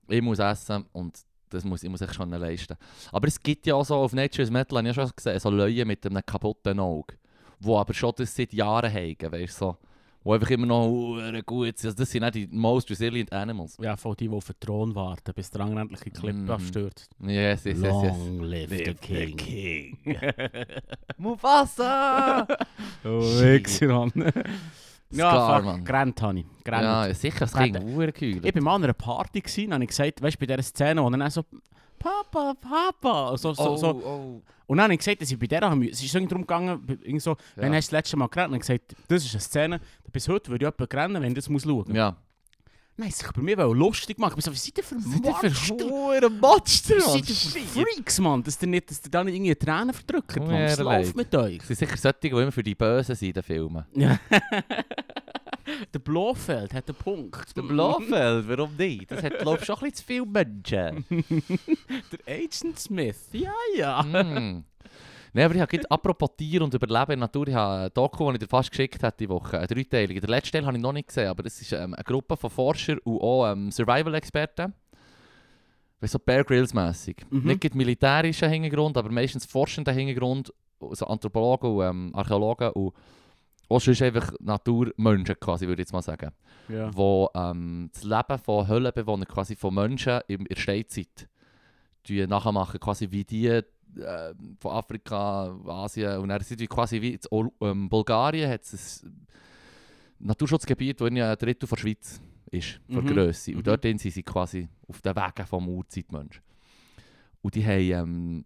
ich 0.08 0.22
muss 0.22 0.40
essen 0.40 0.86
und 0.92 1.20
das 1.52 1.64
muss 1.64 1.82
ich 1.84 1.90
muss 1.90 2.02
ich 2.02 2.14
schon 2.14 2.30
leisten. 2.30 2.76
Aber 3.12 3.28
es 3.28 3.42
gibt 3.42 3.66
ja 3.66 3.74
auch 3.74 3.84
so, 3.84 3.96
auf 3.96 4.14
Nature's 4.14 4.52
Metal 4.52 4.78
habe 4.78 4.90
ich 4.90 4.96
ja 4.96 5.04
schon 5.04 5.12
gesehen, 5.16 5.40
so 5.40 5.50
Leute 5.50 5.84
mit 5.86 6.06
einem 6.06 6.24
kaputten 6.24 6.80
Auge, 6.80 7.16
die 7.60 7.70
aber 7.72 7.94
schon 7.94 8.14
das 8.16 8.36
seit 8.36 8.54
Jahren 8.54 8.92
haben, 8.94 9.16
weißt 9.32 9.62
du, 9.62 9.66
so. 9.66 9.78
Die 10.26 10.32
einfach 10.32 10.50
immer 10.50 10.66
noch 10.68 11.46
gut 11.46 11.78
sind. 11.78 11.90
Also 11.92 11.98
das 12.04 12.12
sind 12.12 12.24
auch 12.26 12.30
die 12.30 12.46
most 12.52 12.90
resilient 12.90 13.32
animals. 13.32 13.78
Ja, 13.82 13.96
von 13.96 14.16
die, 14.18 14.28
die 14.28 14.36
auf 14.36 14.46
den 14.48 14.60
Thron 14.60 14.94
warten, 14.94 15.34
bis 15.34 15.50
der 15.50 15.62
andere 15.62 15.80
endlich 15.82 16.02
die 16.02 16.12
Klippe 16.12 16.40
Mhm. 16.40 16.50
abstürzt. 16.52 17.10
Yes, 17.22 17.64
yes, 17.64 17.82
yes, 17.82 18.04
yes. 18.04 18.18
Long 18.18 18.42
live 18.42 18.70
the 18.70 18.94
king. 18.96 19.98
Mufasa! 21.18 22.46
oh, 23.06 23.22
Shit. 23.22 23.66
Wichser, 23.68 23.88
Mann. 23.88 24.12
ja, 25.12 25.78
gerannt 25.84 26.22
habe 26.22 26.40
ich. 26.40 26.46
Gerannt. 26.64 26.84
ja, 26.84 27.14
sicher, 27.14 27.40
das 27.40 27.54
hure 27.56 28.12
kühl. 28.12 28.46
Ich 28.46 28.56
war 28.56 28.62
mal 28.62 28.76
an 28.76 28.84
einer 28.84 28.94
Party 28.94 29.42
und 29.66 29.74
habe 29.74 29.88
gesagt, 29.88 30.22
weißt 30.22 30.36
du, 30.36 30.46
bei 30.46 30.46
dieser 30.56 30.64
Szene, 30.64 31.02
wo 31.02 31.08
er 31.10 31.18
dann 31.18 31.30
so 31.32 31.44
Papa, 32.00 32.54
Papa, 32.56 33.38
so, 33.38 33.54
so, 33.54 33.72
oh, 33.72 33.78
so. 33.78 33.88
oh. 33.90 34.42
Und 34.68 34.78
dann 34.78 34.84
habe 34.84 34.94
ich 34.94 35.00
gesagt, 35.00 35.22
dass 35.22 35.32
ich 35.32 35.40
bei 35.40 35.48
der 35.48 35.62
haben, 35.62 35.82
es 35.84 36.04
ist 36.04 36.14
irgendwie 36.14 36.30
darum 36.30 36.44
gegangen, 36.44 36.84
irgendwie 36.88 37.20
so, 37.20 37.36
wenn 37.56 37.74
hast 37.74 37.88
du 37.88 37.96
das 37.96 38.00
letzte 38.00 38.18
Mal 38.18 38.28
gerannt? 38.28 38.52
Und 38.52 38.58
ich 38.58 38.62
gesagt, 38.62 38.96
das 39.08 39.26
ist 39.26 39.34
eine 39.34 39.42
Szene, 39.42 39.82
bis 40.12 40.28
heute 40.28 40.52
würde 40.52 40.66
ich 40.66 40.72
jemand 40.72 40.94
rennen, 40.94 41.22
wenn 41.22 41.32
ich 41.32 41.36
das 41.36 41.50
muss 41.50 41.64
schauen. 41.64 41.94
Ja. 41.94 42.16
Nein, 43.00 43.12
sich 43.12 43.32
bei 43.32 43.42
mir 43.42 43.56
lustig 43.56 44.20
machen. 44.20 44.38
Ich 44.38 44.46
so, 44.46 44.52
was 44.52 44.64
seid 44.64 44.78
ihr 44.78 44.84
für 44.84 44.96
Monster? 44.96 45.50
Was 46.98 47.14
seid 47.14 47.30
ihr 47.30 47.36
für 47.36 47.86
Freaks, 47.86 48.20
Mann? 48.20 48.44
Dass 48.44 48.62
ihr 48.62 48.68
nicht, 48.68 48.92
dass 48.92 49.02
ihr 49.06 49.10
da 49.10 49.24
nicht 49.24 49.36
irgendwie 49.36 49.56
Tränen 49.56 49.94
verdrückt, 49.94 50.38
Mann. 50.38 50.52
Was 50.52 50.78
Ja, 50.78 50.84
läuft 50.84 51.16
mit 51.16 51.34
euch? 51.34 51.62
Es 51.62 51.68
sind 51.68 51.78
sicher 51.78 51.96
solche, 51.96 52.20
die 52.20 52.28
immer 52.28 52.52
für 52.52 52.62
die 52.62 52.76
Bösen 52.76 53.16
sind 53.16 53.30
in 53.30 53.34
den 53.36 53.44
Filmen. 53.44 53.86
Ja. 53.96 54.20
der 55.94 56.00
Blofeld 56.00 56.74
hat 56.74 56.88
einen 56.88 56.98
Punkt. 56.98 57.56
Der 57.56 57.62
Blofeld, 57.62 58.48
warum 58.48 58.76
nicht? 58.76 59.12
Das 59.12 59.24
hat, 59.24 59.40
glaube 59.40 59.60
ich, 59.60 59.66
schon 59.66 59.76
ein 59.76 59.82
bisschen 59.82 59.96
zu 59.96 60.04
viele 60.06 60.26
Menschen. 60.26 61.06
Der 62.12 62.36
Agent 62.36 62.80
Smith. 62.80 63.30
Ja, 63.32 63.54
ja. 63.76 64.04
mm. 64.04 64.64
Nein, 65.32 65.46
aber 65.46 65.56
ich 65.56 65.62
habe 65.62 65.70
gerade, 65.70 65.92
apropos 65.92 66.30
Tier 66.36 66.64
und 66.64 66.74
Überleben 66.74 67.12
in 67.12 67.20
der 67.20 67.28
Natur, 67.28 67.48
ich 67.48 67.54
habe 67.54 67.84
ein 67.84 67.90
Doku, 67.94 68.26
das 68.26 68.34
ich 68.36 68.40
dir 68.40 68.48
fast 68.48 68.72
geschickt 68.72 69.04
habe 69.04 69.16
die 69.20 69.30
Woche, 69.30 69.60
eine 69.60 69.68
dreiteilige. 69.68 70.22
Den 70.22 70.30
letzten 70.30 70.54
Teil 70.54 70.66
habe 70.66 70.78
ich 70.78 70.82
noch 70.82 70.94
nicht 70.94 71.08
gesehen, 71.08 71.28
aber 71.28 71.44
das 71.44 71.62
ist 71.62 71.72
ähm, 71.72 71.94
eine 71.94 72.04
Gruppe 72.04 72.36
von 72.36 72.50
Forschern 72.50 72.98
und 73.04 73.22
auch 73.22 73.52
ähm, 73.52 73.72
Survival-Experten. 73.72 74.74
Weißt 76.02 76.14
so 76.14 76.20
Bear 76.20 76.44
Grylls-mässig. 76.44 77.26
Mhm. 77.30 77.44
Nicht 77.44 77.62
gerade 77.62 77.78
militärischer 77.78 78.48
Hintergrund, 78.48 78.98
aber 78.98 79.12
meistens 79.12 79.46
forschender 79.46 79.92
Hintergrund, 79.92 80.52
so 80.92 81.06
Anthropologen 81.06 81.76
und 81.76 81.86
ähm, 81.86 82.12
Archäologen 82.16 82.70
und 82.72 82.94
auch 83.70 83.80
sonst 83.80 84.02
einfach 84.02 84.34
Naturmenschen 84.40 85.40
quasi, 85.40 85.68
würde 85.68 85.82
ich 85.82 85.86
jetzt 85.88 85.94
mal 85.94 86.02
sagen. 86.02 86.32
ja. 86.68 86.96
wo 86.96 87.30
ähm, 87.36 87.90
das 87.94 88.04
Leben 88.04 88.38
von 88.40 88.68
Höhlenbewohnern, 88.68 89.28
quasi 89.28 89.56
von 89.56 89.74
Menschen 89.74 90.22
in 90.28 90.44
der 90.46 90.56
Steinzeit, 90.56 91.30
nachmachen, 92.10 92.80
quasi 92.80 93.12
wie 93.12 93.24
die 93.24 93.48
äh, 93.48 93.64
von 94.60 94.72
Afrika, 94.72 95.56
Asien 95.68 96.18
und 96.18 96.30
dann 96.30 96.42
sind 96.42 96.60
die 96.60 96.68
quasi 96.68 97.02
wie 97.02 97.20
in 97.30 97.52
ähm, 97.62 97.90
Bulgarien 97.90 98.50
hat 98.50 98.64
es 98.64 99.04
ein 99.04 99.28
Naturschutzgebiet, 100.20 101.00
das 101.00 101.08
ein 101.08 101.16
Drittel 101.38 101.68
von 101.68 101.76
der 101.76 101.82
Schweiz 101.82 102.22
ist, 102.52 102.80
von 102.92 103.04
Mhm. 103.04 103.08
Größe. 103.08 103.52
Mhm. 103.52 103.58
Und 103.58 103.68
dort 103.68 103.84
sind 103.84 104.00
sie 104.00 104.24
quasi 104.24 104.68
auf 104.88 105.02
den 105.02 105.16
Wegen 105.16 105.46
vom 105.46 105.70
Urzeitmensch. 105.70 106.42
Und 107.42 107.56
die 107.56 107.66
haben 107.66 107.92
ähm, 107.92 108.46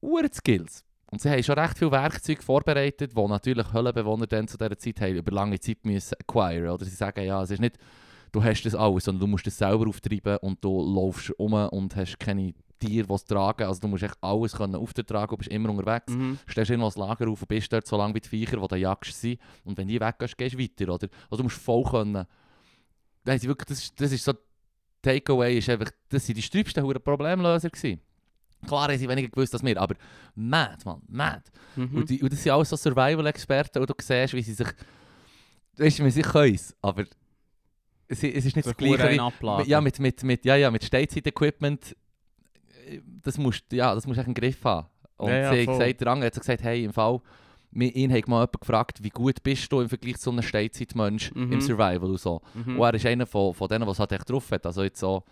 Uhr-Skills. 0.00 0.84
Und 1.14 1.20
sie 1.20 1.30
haben 1.30 1.42
schon 1.44 1.56
recht 1.56 1.78
viele 1.78 1.92
Werkzeuge 1.92 2.42
vorbereitet, 2.42 3.12
die 3.16 3.26
natürlich 3.28 3.72
Höhlenbewohner 3.72 4.26
dann 4.26 4.48
zu 4.48 4.58
dieser 4.58 4.76
Zeit 4.76 5.00
haben 5.00 5.14
über 5.14 5.30
lange 5.30 5.60
Zeit 5.60 5.78
müssen 5.84 6.16
acquire. 6.18 6.72
Oder 6.72 6.84
sie 6.84 6.90
sagen, 6.90 7.24
ja, 7.24 7.40
es 7.40 7.52
ist 7.52 7.60
nicht, 7.60 7.78
du 8.32 8.42
hast 8.42 8.64
das 8.64 8.74
alles, 8.74 9.04
sondern 9.04 9.20
du 9.20 9.26
musst 9.28 9.46
das 9.46 9.56
selber 9.56 9.86
auftreiben 9.88 10.38
und 10.38 10.62
du 10.64 10.82
laufst 10.94 11.30
um 11.38 11.52
und 11.52 11.94
hast 11.94 12.18
keine 12.18 12.52
Tiere, 12.80 13.06
die 13.06 13.14
es 13.14 13.24
tragen. 13.24 13.62
Also 13.62 13.80
du 13.80 13.86
musst 13.86 14.02
echt 14.02 14.16
alles 14.20 14.54
können 14.56 14.74
auftragen 14.74 15.30
und 15.30 15.38
bist 15.38 15.50
immer 15.52 15.70
unterwegs. 15.70 16.12
Mhm. 16.12 16.36
Stellst 16.50 16.72
irgendwo 16.72 16.88
das 16.88 16.96
Lager 16.96 17.28
auf 17.30 17.40
und 17.42 17.48
bist 17.48 17.72
dort 17.72 17.86
so 17.86 17.96
lange 17.96 18.12
wie 18.16 18.20
die 18.20 18.28
Viecher, 18.28 18.56
die 18.60 18.66
du 18.66 18.74
jagst, 18.76 19.20
sind. 19.20 19.38
Und 19.62 19.78
wenn 19.78 19.86
die 19.86 20.00
weggehst, 20.00 20.36
gehst 20.36 20.56
du 20.56 20.58
weiter. 20.58 20.92
Oder? 20.92 21.08
Also 21.30 21.36
du 21.36 21.42
musst 21.44 21.58
voll 21.62 21.84
können. 21.84 22.26
Nein, 23.24 23.38
sie 23.38 23.46
wirklich, 23.46 23.66
das, 23.68 23.78
ist- 23.78 24.00
das 24.00 24.10
ist 24.10 24.24
so, 24.24 24.32
Takeaway 25.00 25.58
ist 25.58 25.68
einfach, 25.68 25.90
das 26.08 26.26
sind 26.26 26.36
die 26.38 26.42
sträubsten 26.42 26.82
Problemlöser 27.04 27.70
gewesen. 27.70 28.00
Klar 28.66 28.88
haben 28.88 28.98
sie 28.98 29.08
weniger 29.08 29.28
gewusst 29.28 29.54
als 29.54 29.62
wir, 29.64 29.80
aber 29.80 29.94
mad, 30.34 30.78
man, 30.84 31.00
mad. 31.08 31.42
Mhm. 31.76 31.96
Und, 31.96 32.10
die, 32.10 32.22
und 32.22 32.32
das 32.32 32.42
sind 32.42 32.52
alles 32.52 32.68
so 32.70 32.76
Survival-Experten, 32.76 33.78
und 33.80 33.90
du 33.90 33.94
siehst, 34.00 34.34
wie 34.34 34.42
sie 34.42 34.54
sich, 34.54 34.68
weißt 35.76 35.98
du, 35.98 36.04
wie 36.04 36.10
sie 36.10 36.22
können 36.22 36.54
es, 36.54 36.74
aber 36.82 37.04
es, 38.08 38.22
es 38.22 38.44
ist 38.44 38.56
nicht 38.56 38.66
das 38.66 38.76
Gleiche. 38.76 39.10
Wie- 39.10 39.70
ja, 39.70 39.80
mit, 39.80 39.98
mit, 39.98 40.22
mit, 40.22 40.44
ja, 40.44 40.56
ja, 40.56 40.70
mit 40.70 40.84
Steinzeit-Equipment, 40.84 41.96
äh, 42.88 43.00
das 43.22 43.38
musst, 43.38 43.64
ja, 43.72 43.94
das 43.94 44.06
musst 44.06 44.18
du 44.18 44.20
echt 44.20 44.28
einen 44.28 44.34
Griff 44.34 44.62
haben. 44.64 44.86
Und 45.16 45.28
Ja, 45.30 45.36
ja, 45.38 45.52
sie 45.52 45.60
hat 45.60 45.78
gesagt, 45.78 46.00
der 46.00 46.08
Angel 46.08 46.26
hat 46.26 46.34
gesagt, 46.34 46.62
hey, 46.62 46.84
im 46.84 46.92
Fall, 46.92 47.20
mir- 47.70 47.94
ihn 47.94 48.12
hat 48.12 48.28
mal 48.28 48.40
jemand 48.42 48.60
gefragt, 48.60 48.98
wie 49.02 49.08
gut 49.10 49.42
bist 49.42 49.70
du 49.72 49.80
im 49.80 49.88
Vergleich 49.88 50.18
zu 50.18 50.30
einem 50.30 50.42
Steinzeitmensch 50.42 51.32
Mhm. 51.34 51.52
im 51.52 51.60
Survival 51.60 52.10
und 52.10 52.20
so. 52.20 52.40
Mhm. 52.54 52.78
Und 52.78 52.86
er 52.86 52.94
ist 52.94 53.06
einer 53.06 53.26
von, 53.26 53.54
von 53.54 53.68
denen, 53.68 53.86
was 53.86 53.98
halt 53.98 54.12
echt 54.12 54.28
drauf 54.30 54.50
hat. 54.50 54.66
Also 54.66 54.82
jetzt 54.82 55.00
so, 55.00 55.24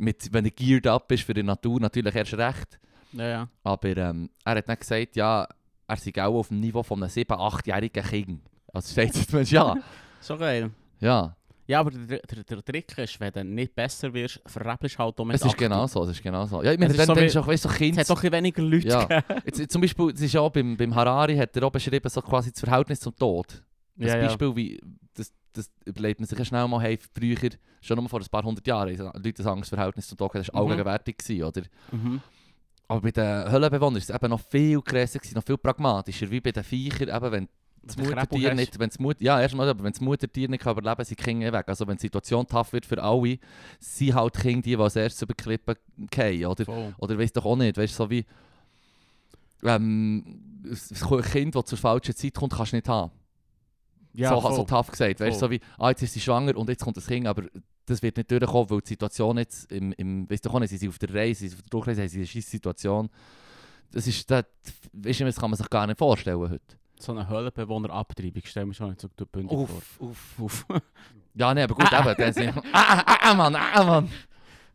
mit, 0.00 0.32
wenn 0.32 0.44
er 0.44 0.50
geared 0.50 0.86
up 0.86 1.10
ist 1.12 1.22
für 1.24 1.34
die 1.34 1.42
Natur, 1.42 1.80
natürlich 1.80 2.14
erst 2.14 2.34
recht. 2.34 2.78
Ja, 3.12 3.28
ja. 3.28 3.48
Aber 3.64 3.96
ähm, 3.96 4.30
er 4.44 4.56
hat 4.56 4.68
dann 4.68 4.78
gesagt, 4.78 5.16
ja, 5.16 5.46
er 5.86 5.96
sei 5.96 6.12
auch 6.24 6.34
auf 6.38 6.48
dem 6.48 6.60
Niveau 6.60 6.82
von 6.82 7.02
einem 7.02 7.10
7-, 7.10 7.26
8-jährigen 7.26 8.04
Kind. 8.04 8.40
Also 8.72 8.92
Steinzeitmensch, 8.92 9.50
ja. 9.52 9.76
So 10.20 10.36
geil. 10.36 10.70
ja. 11.00 11.34
Ja, 11.66 11.78
aber 11.78 11.92
der, 11.92 12.18
der, 12.18 12.42
der 12.42 12.64
Trick 12.64 12.98
ist, 12.98 13.20
wenn 13.20 13.32
du 13.32 13.44
nicht 13.44 13.76
besser 13.76 14.12
wirst, 14.12 14.40
verrebelst 14.44 14.96
du 14.96 14.98
halt 14.98 15.20
auch 15.20 15.24
mit 15.24 15.36
Es 15.36 15.44
ist 15.44 15.56
genau 15.56 15.86
so, 15.86 16.02
es 16.02 16.10
ist 16.10 16.20
genau 16.22 16.44
so. 16.44 16.64
Ja, 16.64 16.72
ich 16.72 16.78
meine, 16.80 16.92
dann, 16.94 17.06
so 17.06 17.14
dann 17.14 17.22
ist 17.22 17.36
auch, 17.36 17.46
weißt 17.46 17.64
du, 17.64 17.68
so 17.68 17.74
Kind... 17.76 17.96
Es 17.96 18.10
hat 18.10 18.16
doch 18.16 18.22
weniger 18.24 18.60
Leute 18.60 18.88
Ja. 18.88 19.04
gegeben. 19.04 19.40
Jetzt, 19.46 19.58
jetzt 19.60 19.72
zum 19.72 19.80
Beispiel, 19.80 20.10
es 20.10 20.20
ist 20.20 20.36
auch 20.36 20.50
beim, 20.50 20.76
beim 20.76 20.92
Harari 20.92 21.36
hat 21.36 21.56
er 21.56 21.62
auch 21.62 21.70
beschrieben, 21.70 22.08
so 22.08 22.20
quasi 22.22 22.50
das 22.50 22.58
Verhältnis 22.58 22.98
zum 22.98 23.14
Tod. 23.14 23.62
Das 23.94 24.08
Ja, 24.08 24.16
ja. 24.16 24.26
Beispiel, 24.26 24.56
wie, 24.56 24.80
das, 25.14 25.32
das 25.52 25.70
überlegt 25.84 26.20
man 26.20 26.26
sich 26.26 26.38
ja 26.38 26.44
schnell 26.44 26.66
mal, 26.68 26.80
hey, 26.80 26.98
früher, 27.14 27.50
schon 27.80 27.98
nur 27.98 28.08
vor 28.08 28.20
ein 28.20 28.26
paar 28.30 28.42
hundert 28.44 28.66
Jahren, 28.66 28.98
haben 28.98 29.22
Leute 29.22 29.42
das 29.42 29.68
Verhältnis 29.68 30.08
zum 30.08 30.18
Tod 30.18 30.34
das 30.34 30.48
war 30.52 30.62
Mhm. 30.62 30.70
allgegenwärtig, 30.70 31.18
gewesen, 31.18 31.44
oder? 31.44 31.62
Mhm. 31.92 32.20
Aber 32.88 33.00
bei 33.02 33.10
den 33.12 33.50
Höhlenbewohnern 33.50 33.96
ist 33.96 34.10
es 34.10 34.14
eben 34.16 34.30
noch 34.30 34.40
viel 34.40 34.80
krasser, 34.82 35.20
noch 35.34 35.44
viel 35.44 35.58
pragmatischer, 35.58 36.30
wie 36.30 36.40
bei 36.40 36.52
den 36.52 36.64
Viechern, 36.64 37.08
eben 37.08 37.32
wenn 37.32 37.48
das 37.82 37.96
Muttertier 37.96 38.54
nicht, 38.54 38.78
wenn 38.78 38.88
das 38.90 38.98
Mut, 38.98 39.20
ja, 39.20 39.40
erstmal, 39.40 39.68
aber 39.68 39.84
wenn 39.84 39.92
das 39.92 40.00
Muttertier 40.02 40.48
nicht 40.48 40.62
kann 40.62 40.72
überleben 40.72 40.96
kann, 40.96 41.04
sind 41.06 41.18
die 41.18 41.22
Kinder 41.24 41.52
weg. 41.52 41.66
Also 41.68 41.86
wenn 41.86 41.96
die 41.96 42.02
Situation 42.02 42.46
tough 42.46 42.72
wird 42.74 42.84
für 42.84 43.02
alle, 43.02 43.38
sind 43.78 44.14
halt 44.14 44.36
die 44.36 44.40
Kinder 44.40 44.62
die, 44.62 44.76
die 44.76 44.82
als 44.82 44.96
erstes 44.96 45.22
über 45.22 45.32
die 45.32 45.42
Klippen 45.42 45.76
fallen, 46.12 46.44
oder? 46.46 46.64
Voll. 46.66 46.94
Oder 46.98 47.18
weißt 47.18 47.36
doch 47.36 47.44
auch 47.46 47.56
nicht, 47.56 47.78
weißt 47.78 47.92
du, 47.94 47.96
so 48.04 48.10
wie 48.10 48.26
ähm, 49.62 50.62
ein 50.64 51.22
Kind, 51.22 51.54
das 51.54 51.64
zur 51.66 51.78
falschen 51.78 52.14
Zeit 52.14 52.34
kommt, 52.34 52.52
kannst 52.54 52.72
du 52.72 52.76
nicht 52.76 52.88
haben. 52.88 53.12
Ja, 54.12 54.30
so, 54.30 54.40
voll. 54.40 54.54
so 54.54 54.64
tough 54.64 54.90
gesagt. 54.90 55.20
Weißt 55.20 55.36
du, 55.36 55.46
so 55.46 55.50
wie, 55.50 55.60
ah, 55.78 55.90
jetzt 55.90 56.02
ist 56.02 56.14
sie 56.14 56.20
schwanger 56.20 56.56
und 56.56 56.68
jetzt 56.68 56.82
kommt 56.82 56.96
das 56.96 57.06
Kind, 57.06 57.26
aber 57.26 57.44
das 57.86 58.02
wird 58.02 58.16
nicht 58.16 58.30
durchkommen, 58.30 58.70
weil 58.70 58.80
die 58.80 58.88
Situation 58.88 59.38
jetzt, 59.38 59.70
im, 59.70 59.92
im, 59.92 60.28
weißt 60.30 60.46
du 60.46 60.58
nicht, 60.58 60.70
sie 60.70 60.76
sind 60.76 60.88
auf 60.88 60.98
der 60.98 61.14
Reise, 61.14 61.40
sie 61.40 61.48
sind 61.48 61.58
auf 61.58 61.62
der 61.62 61.70
Durchreise, 61.70 62.08
sie 62.08 62.24
sind 62.24 62.34
in 62.34 62.38
einer 62.38 62.42
Situation. 62.42 63.10
Das 63.92 64.06
ist, 64.06 64.30
das, 64.30 64.44
weißt 64.92 65.20
du, 65.20 65.24
das 65.24 65.36
kann 65.36 65.50
man 65.50 65.56
sich 65.56 65.68
gar 65.70 65.86
nicht 65.86 65.98
vorstellen 65.98 66.38
heute. 66.38 66.60
So 66.98 67.12
eine 67.12 67.28
Höhlenbewohner-Abtreibung, 67.28 68.42
stell 68.44 68.66
mir 68.66 68.74
schon 68.74 68.90
nicht 68.90 69.00
so 69.00 69.08
bündig 69.26 69.56
Uff, 69.56 69.96
vor. 69.98 70.08
uff. 70.08 70.38
Uff. 70.38 70.66
Ja, 71.34 71.54
nee, 71.54 71.62
aber 71.62 71.74
gut, 71.74 71.92
eben, 71.92 72.14
dann 72.18 72.32
sind, 72.32 72.56
ah, 72.72 73.02
ah, 73.06 73.18
ah, 73.22 73.34
Mann, 73.34 73.54
ah, 73.54 73.84
Mann. 73.84 74.10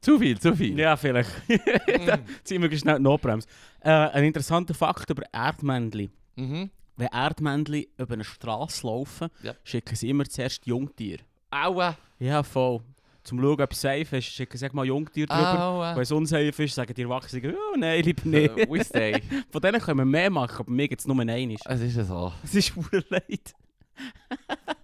Zu 0.01 0.19
viel, 0.19 0.39
zu 0.39 0.55
viel. 0.55 0.77
ja, 0.77 0.95
vielleicht. 0.95 1.29
Mm. 1.49 2.09
Ziehen 2.43 2.61
wir 2.61 2.77
schnell 2.77 2.97
die 2.97 3.03
Notbremse. 3.03 3.47
Äh, 3.79 3.89
ein 3.89 4.23
interessanter 4.23 4.73
Fakt 4.73 5.09
über 5.09 5.23
Erdmännchen. 5.31 6.11
Mhm. 6.35 6.69
Wenn 6.97 7.07
Erdmännchen 7.07 7.85
über 7.97 8.13
eine 8.13 8.23
Straße 8.23 8.85
laufen, 8.87 9.27
Ja. 9.43 9.53
schicken 9.63 9.95
sie 9.95 10.09
immer 10.09 10.25
zuerst 10.25 10.65
Jungtiere. 10.65 11.23
Aua, 11.51 11.95
Ja, 12.19 12.41
voll. 12.43 12.81
Zum 13.23 13.39
Schauen, 13.41 13.59
ob 13.59 13.71
es 13.71 13.81
safe 13.81 14.17
ist, 14.17 14.25
schicken 14.27 14.55
sie 14.57 14.69
mal 14.71 14.85
Jungtiere 14.85 15.27
drüber. 15.27 15.93
Wenn 15.95 16.01
es 16.03 16.11
unsafe 16.11 16.63
ist, 16.63 16.75
sagen 16.75 16.93
die 16.93 17.01
Erwachsenen, 17.01 17.55
oh 17.55 17.75
nein, 17.75 18.03
lieber 18.03 18.27
nicht. 18.27 18.55
Äh, 18.57 18.69
we 18.69 18.83
stay. 18.83 19.19
Von 19.51 19.61
denen 19.61 19.81
können 19.81 19.97
wir 19.97 20.05
mehr 20.05 20.29
machen, 20.29 20.57
aber 20.59 20.71
mir 20.71 20.87
gibt 20.87 21.01
es 21.01 21.07
nur 21.07 21.19
einen. 21.19 21.57
Es 21.65 21.81
ist 21.81 22.07
so. 22.07 22.31
Es 22.43 22.53
ist 22.55 22.73
pur 22.75 23.03
leid. 23.09 23.53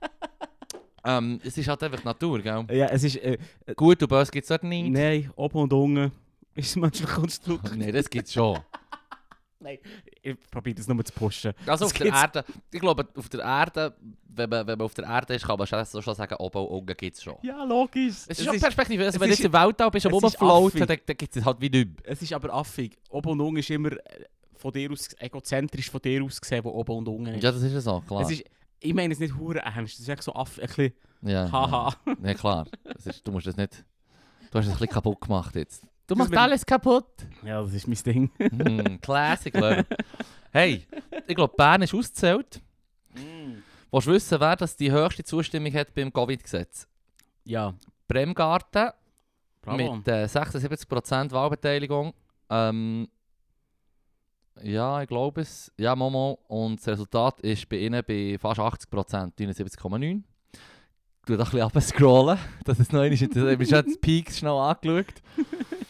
Ähm, 1.04 1.39
es 1.43 1.58
ist 1.58 1.67
halt 1.67 1.82
einfach 1.82 2.04
Natur, 2.04 2.39
gell? 2.41 2.63
Ja, 2.71 2.86
es 2.86 3.04
ist... 3.04 3.15
Äh, 3.17 3.38
Gut 3.76 4.02
und 4.04 4.08
böse 4.10 4.32
gibt 4.32 4.43
es 4.43 4.50
dort 4.50 4.63
nicht. 4.63 4.91
nein, 4.91 5.32
oben 5.36 5.58
und 5.58 5.74
unten 5.74 6.12
ist 6.54 6.76
ein 6.76 6.82
menschliches 6.82 7.15
Konstrukt. 7.15 7.76
Nein, 7.76 7.91
das 7.91 8.08
gibt 8.08 8.28
es 8.28 8.34
schon. 8.34 8.60
Nein, 9.62 9.78
ich 10.21 10.36
probiere 10.50 10.76
das 10.76 10.88
nur 10.88 11.04
zu 11.06 11.13
pushen. 11.13 11.54
Also 11.67 11.71
Das 11.71 11.82
auf 11.84 11.93
der 11.93 12.06
gibt's. 12.08 12.21
Erde, 12.21 12.45
ich 12.71 12.80
glaube, 12.80 13.08
auf 13.15 13.30
der 13.30 13.39
Erde, 13.41 13.95
wenn 14.28 14.50
man, 14.50 14.65
wenn 14.67 14.78
man 14.78 14.86
auf 14.86 14.93
der 14.93 15.06
Erde 15.06 15.36
ist, 15.36 15.45
kann 15.45 15.58
man 15.58 15.67
schon, 15.67 15.86
so 15.86 16.02
schon 16.02 16.15
sagen, 16.15 16.36
oben 16.36 16.58
und 16.60 16.67
unten 16.67 16.97
gibt 16.97 17.15
es 17.17 17.24
schon. 17.24 17.36
Ja, 17.43 17.63
logisch. 17.63 18.15
Es 18.28 18.39
ist 18.39 18.43
schon 18.45 18.60
Perspektive. 18.60 19.06
Also 19.06 19.15
es 19.15 19.21
wenn 19.21 19.28
du 19.30 19.34
ist- 19.34 19.39
jetzt 19.39 19.45
im 19.45 19.54
Weltall 19.54 19.91
bist 19.91 20.06
und 20.08 20.12
es 20.13 20.17
ist 20.17 20.41
rumfloaten, 20.41 20.82
affig. 20.84 20.88
dann, 20.88 20.97
dann 21.06 21.17
gibt 21.17 21.36
es 21.36 21.45
halt 21.45 21.62
wie 21.62 21.69
nicht 21.69 21.88
mehr. 21.89 22.12
Es 22.12 22.21
ist 22.21 22.34
aber 22.34 22.54
affig. 22.54 22.97
Oben 23.10 23.30
und 23.32 23.41
unten 23.41 23.58
ist 23.58 23.69
immer 23.69 23.91
äh, 23.91 24.00
von 24.56 24.71
dir 24.71 24.91
aus, 24.91 25.10
egozentrisch 25.19 25.89
von 25.89 26.02
dir 26.02 26.24
aus 26.24 26.41
gesehen, 26.41 26.63
wo 26.63 26.69
oben 26.71 26.97
und 26.97 27.08
unten 27.08 27.28
ist. 27.36 27.43
Ja, 27.43 27.52
das 27.52 27.62
ist 27.62 27.74
ja 27.74 27.82
so, 27.82 28.02
klar. 28.02 28.21
es 28.21 28.32
ist 28.32 28.43
ich 28.84 28.93
meine 28.95 29.13
es 29.13 29.19
nicht 29.19 29.36
hure 29.38 29.60
ernst. 29.60 29.93
Es 29.93 30.00
ist 30.00 30.10
echt 30.10 30.24
so 30.24 30.34
aff, 30.34 30.58
ein 30.60 30.65
bisschen 30.65 30.93
ja, 31.21 31.52
haha. 31.52 31.93
Ja, 32.08 32.15
ja 32.30 32.34
klar. 32.34 32.65
Das 32.84 33.06
ist, 33.06 33.28
du 33.28 33.32
musst 33.32 33.45
das 33.45 33.56
nicht... 33.56 33.86
Du 34.50 34.58
hast 34.58 34.65
es 34.65 34.71
ein 34.74 34.80
bisschen 34.80 34.93
kaputt 34.93 35.21
gemacht 35.21 35.56
jetzt. 35.56 35.86
Du 36.12 36.15
Das 36.15 36.28
machst 36.28 36.38
alles 36.38 36.65
kaputt. 36.65 37.06
Ja, 37.41 37.62
das 37.62 37.74
ist 37.74 37.88
mein 37.88 37.97
Ding. 38.06 38.32
Hm, 38.38 39.00
Classic, 39.00 39.56
Leute. 39.56 39.86
Hey, 40.52 40.86
ich 41.26 41.34
glaube, 41.34 41.54
Bern 41.56 41.82
ist 41.84 41.93
ausgezählt. 41.93 42.62
Willst 43.89 44.08
du 44.08 44.12
wissen, 44.12 44.39
wer 44.41 44.58
das 44.58 44.76
die 44.76 44.91
höchste 44.91 45.24
Zustimmung 45.24 45.74
hat 45.74 45.93
beim 45.95 46.12
Covid-Gesetz? 46.12 46.86
Ja, 47.45 47.74
Bremgarten 48.10 48.89
bravo. 49.62 49.95
mit 49.95 50.08
äh, 50.10 50.26
76% 50.26 51.32
Wahlbeteiligung. 51.32 52.13
Ähm, 52.50 53.08
ja, 54.62 55.02
ich 55.04 55.08
glaube 55.08 55.39
es. 55.39 55.71
Ja, 55.78 55.95
Momo. 55.95 56.39
Und 56.50 56.82
das 56.82 56.89
Resultat 56.89 57.39
ist 57.39 57.69
bei 57.69 57.78
ihnen 57.78 58.04
bei 58.06 58.36
fast 58.38 58.60
80%, 58.60 59.38
79,9%. 59.38 60.24
Ich 61.24 61.26
tu 61.26 61.38
da 61.38 61.43
ein 61.45 61.50
bisschen 61.50 61.62
runterscrollen, 61.62 62.39
dass 62.65 62.80
es 62.80 62.91
noch 62.91 63.00
einmal 63.00 63.13
ist. 63.13 63.21
Ich 63.21 63.38
habe 63.38 63.65
schon 63.65 63.86
die 63.86 63.97
Peaks 64.02 64.39
schnell 64.39 64.52
angeschaut. 64.52 65.13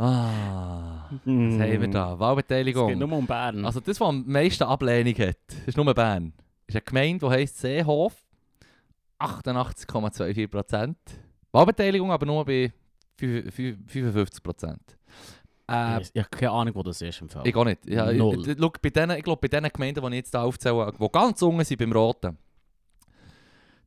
Ah, 0.00 1.08
was 1.10 1.20
haben 1.26 1.58
wir 1.58 1.88
da? 1.88 2.04
Es 2.04 2.12
geht 2.12 2.20
Wahlbeteiligung. 2.20 2.98
nur 2.98 3.12
um 3.12 3.26
Bern. 3.26 3.64
Also 3.64 3.80
das, 3.80 4.00
was 4.00 4.08
am 4.08 4.24
meisten 4.26 4.62
Ablehnung 4.62 5.14
hat, 5.14 5.36
ist 5.66 5.76
nur 5.76 5.92
Bern. 5.92 6.32
Ist 6.68 6.76
eine 6.76 6.82
Gemeinde, 6.82 7.26
die 7.26 7.32
heisst 7.32 7.58
Seehof. 7.58 8.14
88,24%. 9.18 10.94
Wahlbeteiligung 11.50 12.12
aber 12.12 12.26
nur 12.26 12.44
bei 12.44 12.72
55%. 13.18 14.76
Äh, 15.70 16.00
ich 16.00 16.22
habe 16.22 16.28
keine 16.30 16.50
Ahnung, 16.52 16.74
wo 16.76 16.82
das 16.84 17.02
ist 17.02 17.20
im 17.20 17.28
Fall. 17.28 17.44
ich 17.44 17.56
auch 17.56 17.64
nicht. 17.64 17.84
Ich, 17.84 17.96
Null. 17.96 18.48
ich, 18.48 18.56
schau, 18.56 18.72
bei 18.80 18.90
denen, 18.90 19.18
ich 19.18 19.24
glaube, 19.24 19.40
bei 19.40 19.48
den 19.48 19.68
Gemeinden, 19.70 20.00
die 20.00 20.08
ich 20.10 20.14
jetzt 20.14 20.30
hier 20.30 20.42
aufzähle, 20.42 20.92
die 20.96 21.08
ganz 21.10 21.42
unten 21.42 21.64
sind 21.64 21.78
beim 21.78 21.92
Roten, 21.92 22.38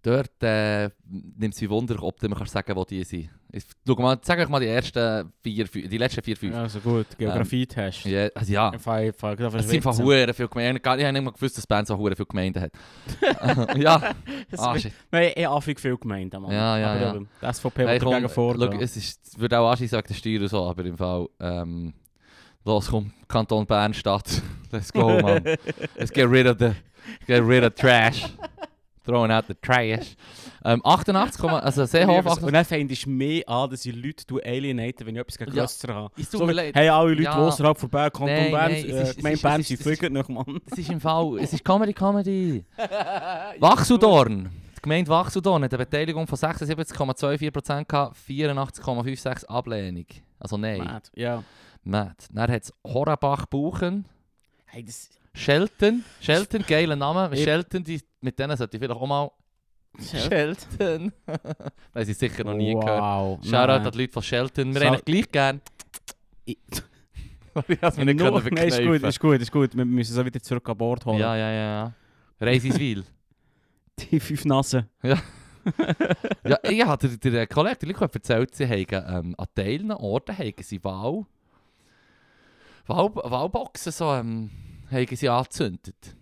dort 0.01 0.41
äh, 0.41 0.89
nimmt 1.07 1.53
es 1.53 1.61
mich 1.61 1.69
Wunder, 1.69 2.01
ob 2.01 2.19
du 2.19 2.27
mir 2.27 2.35
kannst 2.35 2.53
sagen 2.53 2.75
wo 2.75 2.83
die 2.83 3.03
sind. 3.03 3.29
Ich, 3.51 3.65
schau 3.85 3.95
mal, 3.95 4.17
sag 4.21 4.39
euch 4.39 4.47
mal 4.47 4.59
die 4.59 4.67
ersten 4.67 5.31
vier, 5.41 5.65
die 5.65 5.97
letzten 5.97 6.21
vier, 6.21 6.37
fünf. 6.37 6.55
Also 6.55 6.79
gut. 6.79 7.05
Geografie-Test. 7.17 8.05
Ja, 8.05 8.27
also 8.33 8.53
ja. 8.53 8.71
Ich 8.73 8.79
ich 8.79 9.23
Es 9.23 9.67
sind 9.67 9.85
einfach 9.85 9.97
hure 9.99 10.33
viele 10.33 10.47
Gemeinden. 10.47 10.81
Ich 10.81 10.87
habe 10.87 11.13
nicht 11.13 11.23
mal 11.23 11.31
gewusst, 11.31 11.57
dass 11.57 11.67
Bern 11.67 11.85
so 11.85 11.97
hure 11.97 12.15
viele 12.15 12.27
Gemeinden 12.27 12.63
hat. 12.63 12.71
ja, 13.77 14.13
ah, 14.57 14.79
shit. 14.79 14.93
Haben 15.11 15.31
eh 15.35 15.45
affig 15.45 15.79
viel 15.79 15.97
Gemeinden, 15.97 16.41
Mann. 16.41 16.51
Ja, 16.51 16.77
ja, 16.77 16.93
Aber 16.93 17.01
ja. 17.01 17.19
Die 17.41 17.53
SVP 17.53 17.85
Hey, 17.85 17.99
komm, 17.99 18.11
dagegen 18.11 18.29
vor. 18.29 18.55
schau, 18.57 18.71
es, 18.79 18.95
ist, 18.95 19.39
wird 19.39 19.53
auch 19.53 19.69
anschließen 19.69 19.97
wegen 19.97 20.07
der 20.07 20.13
Steuern 20.15 20.41
und 20.43 20.47
so, 20.47 20.63
aber 20.63 20.85
im 20.85 20.97
Fall, 20.97 21.27
ähm, 21.41 21.93
los, 22.63 22.87
komm, 22.87 23.11
Kanton 23.27 23.65
Bern, 23.65 23.93
Stadt, 23.93 24.41
let's 24.71 24.93
go, 24.93 25.19
man. 25.19 25.43
Let's 25.97 26.11
get 26.11 26.29
rid 26.29 26.47
of 26.47 26.57
the, 26.57 26.73
get 27.27 27.43
rid 27.45 27.63
of 27.63 27.75
trash. 27.75 28.25
Throwing 29.11 29.31
out 29.31 29.45
the 29.47 29.55
trash. 29.55 30.15
Ähm, 30.63 30.81
88, 30.85 31.43
also 31.43 31.85
Seehof, 31.85 32.25
Und 32.25 32.31
88. 32.31 32.51
dann 32.53 32.65
fändest 32.65 33.05
du 33.05 33.09
mehr 33.09 33.49
an, 33.49 33.69
dass 33.69 33.85
ich 33.85 33.93
Leute 33.93 34.25
du 34.25 34.39
alienaten, 34.39 35.05
wenn 35.05 35.15
ich 35.15 35.21
etwas 35.21 35.37
gegen 35.37 35.51
Ja. 35.53 35.63
Grösser 35.63 35.93
habe. 35.93 36.13
Es 36.17 36.29
tut 36.29 36.39
So 36.39 36.47
hey, 36.47 36.87
alle 36.87 37.09
Leute, 37.09 37.23
Ja. 37.23 37.33
die 37.35 37.41
außerhalb 37.41 37.77
von 37.77 37.89
Bern, 37.89 38.09
Kanton 38.11 38.27
Nein, 38.27 38.51
Bern, 38.51 38.71
nein, 38.71 38.85
äh, 38.85 39.13
Gemeinde 39.13 39.41
Bern, 39.41 39.63
sie 39.63 39.75
fliegen 39.75 40.13
noch, 40.13 40.29
Mann. 40.29 40.61
Es 40.71 40.77
ist 40.77 40.89
im 40.89 41.01
Fall, 41.01 41.39
es 41.41 41.51
ist 41.51 41.65
Comedy 41.65 41.93
Comedy. 41.93 42.63
Wachseldorn. 43.59 44.49
Die 44.77 44.81
Gemeinde 44.81 45.11
Wachseldorn 45.11 45.63
hat 45.63 45.73
eine 45.73 45.83
Beteiligung 45.85 46.25
von 46.25 46.37
76,24% 46.37 47.85
gehabt, 47.85 48.15
84,56% 48.29 49.45
Ablehnung. 49.47 50.05
Also 50.39 50.57
nein. 50.57 50.77
Mad. 50.79 51.09
Ja. 51.15 51.43
Matt. 51.83 52.27
Dann 52.31 52.49
hat 52.49 52.63
es 52.63 52.73
Horabach-Buchen. 52.85 54.05
Hey, 54.67 54.85
das... 54.85 55.09
Shelton. 55.33 56.03
Shelton, 56.19 56.63
geiler 56.67 56.95
Name. 56.95 57.35
Shelton, 57.35 57.83
die, 57.83 58.01
mit 58.21 58.37
denen 58.39 58.55
sollte 58.57 58.77
ich 58.77 58.81
vielleicht 58.81 58.99
auch 58.99 59.07
mal... 59.07 59.31
Shelton. 59.99 61.11
Nein, 61.93 62.05
sie 62.05 62.13
sicher 62.13 62.45
noch 62.45 62.53
nie 62.53 62.73
gehört. 62.73 63.01
wow. 63.01 63.39
Shoutout 63.43 63.67
nein. 63.67 63.85
an 63.85 63.91
die 63.91 63.97
Leute 63.97 64.13
von 64.13 64.23
Shelton. 64.23 64.73
Wir 64.73 64.91
euch 64.91 65.05
gleich 65.05 65.31
gern. 65.31 65.61
Ich- 66.45 66.57
Ich 67.67 67.81
habe 67.81 68.05
nicht 68.05 68.17
können 68.17 68.53
Nein, 68.53 68.67
ist 68.69 68.81
gut, 68.81 69.03
ist 69.03 69.19
gut, 69.19 69.41
ist 69.41 69.51
gut. 69.51 69.75
Wir 69.75 69.83
müssen 69.85 70.13
so 70.13 70.25
wieder 70.25 70.41
zurück 70.41 70.67
an 70.69 70.77
Bord 70.77 71.05
holen. 71.05 71.19
Ja, 71.19 71.35
ja, 71.35 71.51
ja. 71.51 71.83
ja. 71.83 71.93
Reisiswil. 72.39 73.03
Die 73.99 74.19
fünf 74.21 74.45
Nasen. 74.45 74.85
ja, 75.03 75.19
ich 76.63 76.85
habe 76.85 77.07
der, 77.09 77.31
der 77.31 77.47
Kollege 77.47 77.75
der 77.75 77.87
Lico 77.89 78.01
hat 78.01 78.15
erzählt, 78.15 78.55
sie 78.55 78.65
haben 78.65 78.85
ähm, 78.91 79.35
an 79.37 79.47
Teilen 79.53 79.91
Orten 79.91 80.37
haben 80.37 80.53
sie 80.61 80.83
Wahl, 80.83 81.25
Wahl, 82.87 83.11
Wahlboxen 83.13 83.91
so, 83.91 84.13
ähm, 84.13 84.49
haben 84.89 85.15
sie 85.15 85.29
angezündet. 85.29 86.15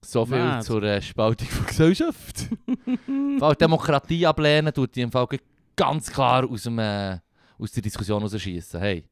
So 0.00 0.24
viel 0.24 0.38
Mad. 0.38 0.64
zur 0.64 0.82
äh, 0.82 1.02
Spaltung 1.02 1.48
von 1.48 1.66
Gesellschaft. 1.66 2.48
Weil 3.38 3.54
Demokratie 3.56 4.26
ablehnen 4.26 4.72
tut 4.72 4.94
die 4.94 5.02
im 5.02 5.10
Fall 5.10 5.26
ganz 5.74 6.10
klar 6.10 6.48
aus, 6.48 6.62
dem, 6.62 6.78
äh, 6.78 7.18
aus 7.58 7.72
der 7.72 7.82
Diskussion 7.82 8.22
rausschießen. 8.22 8.80
Hey. 8.80 9.04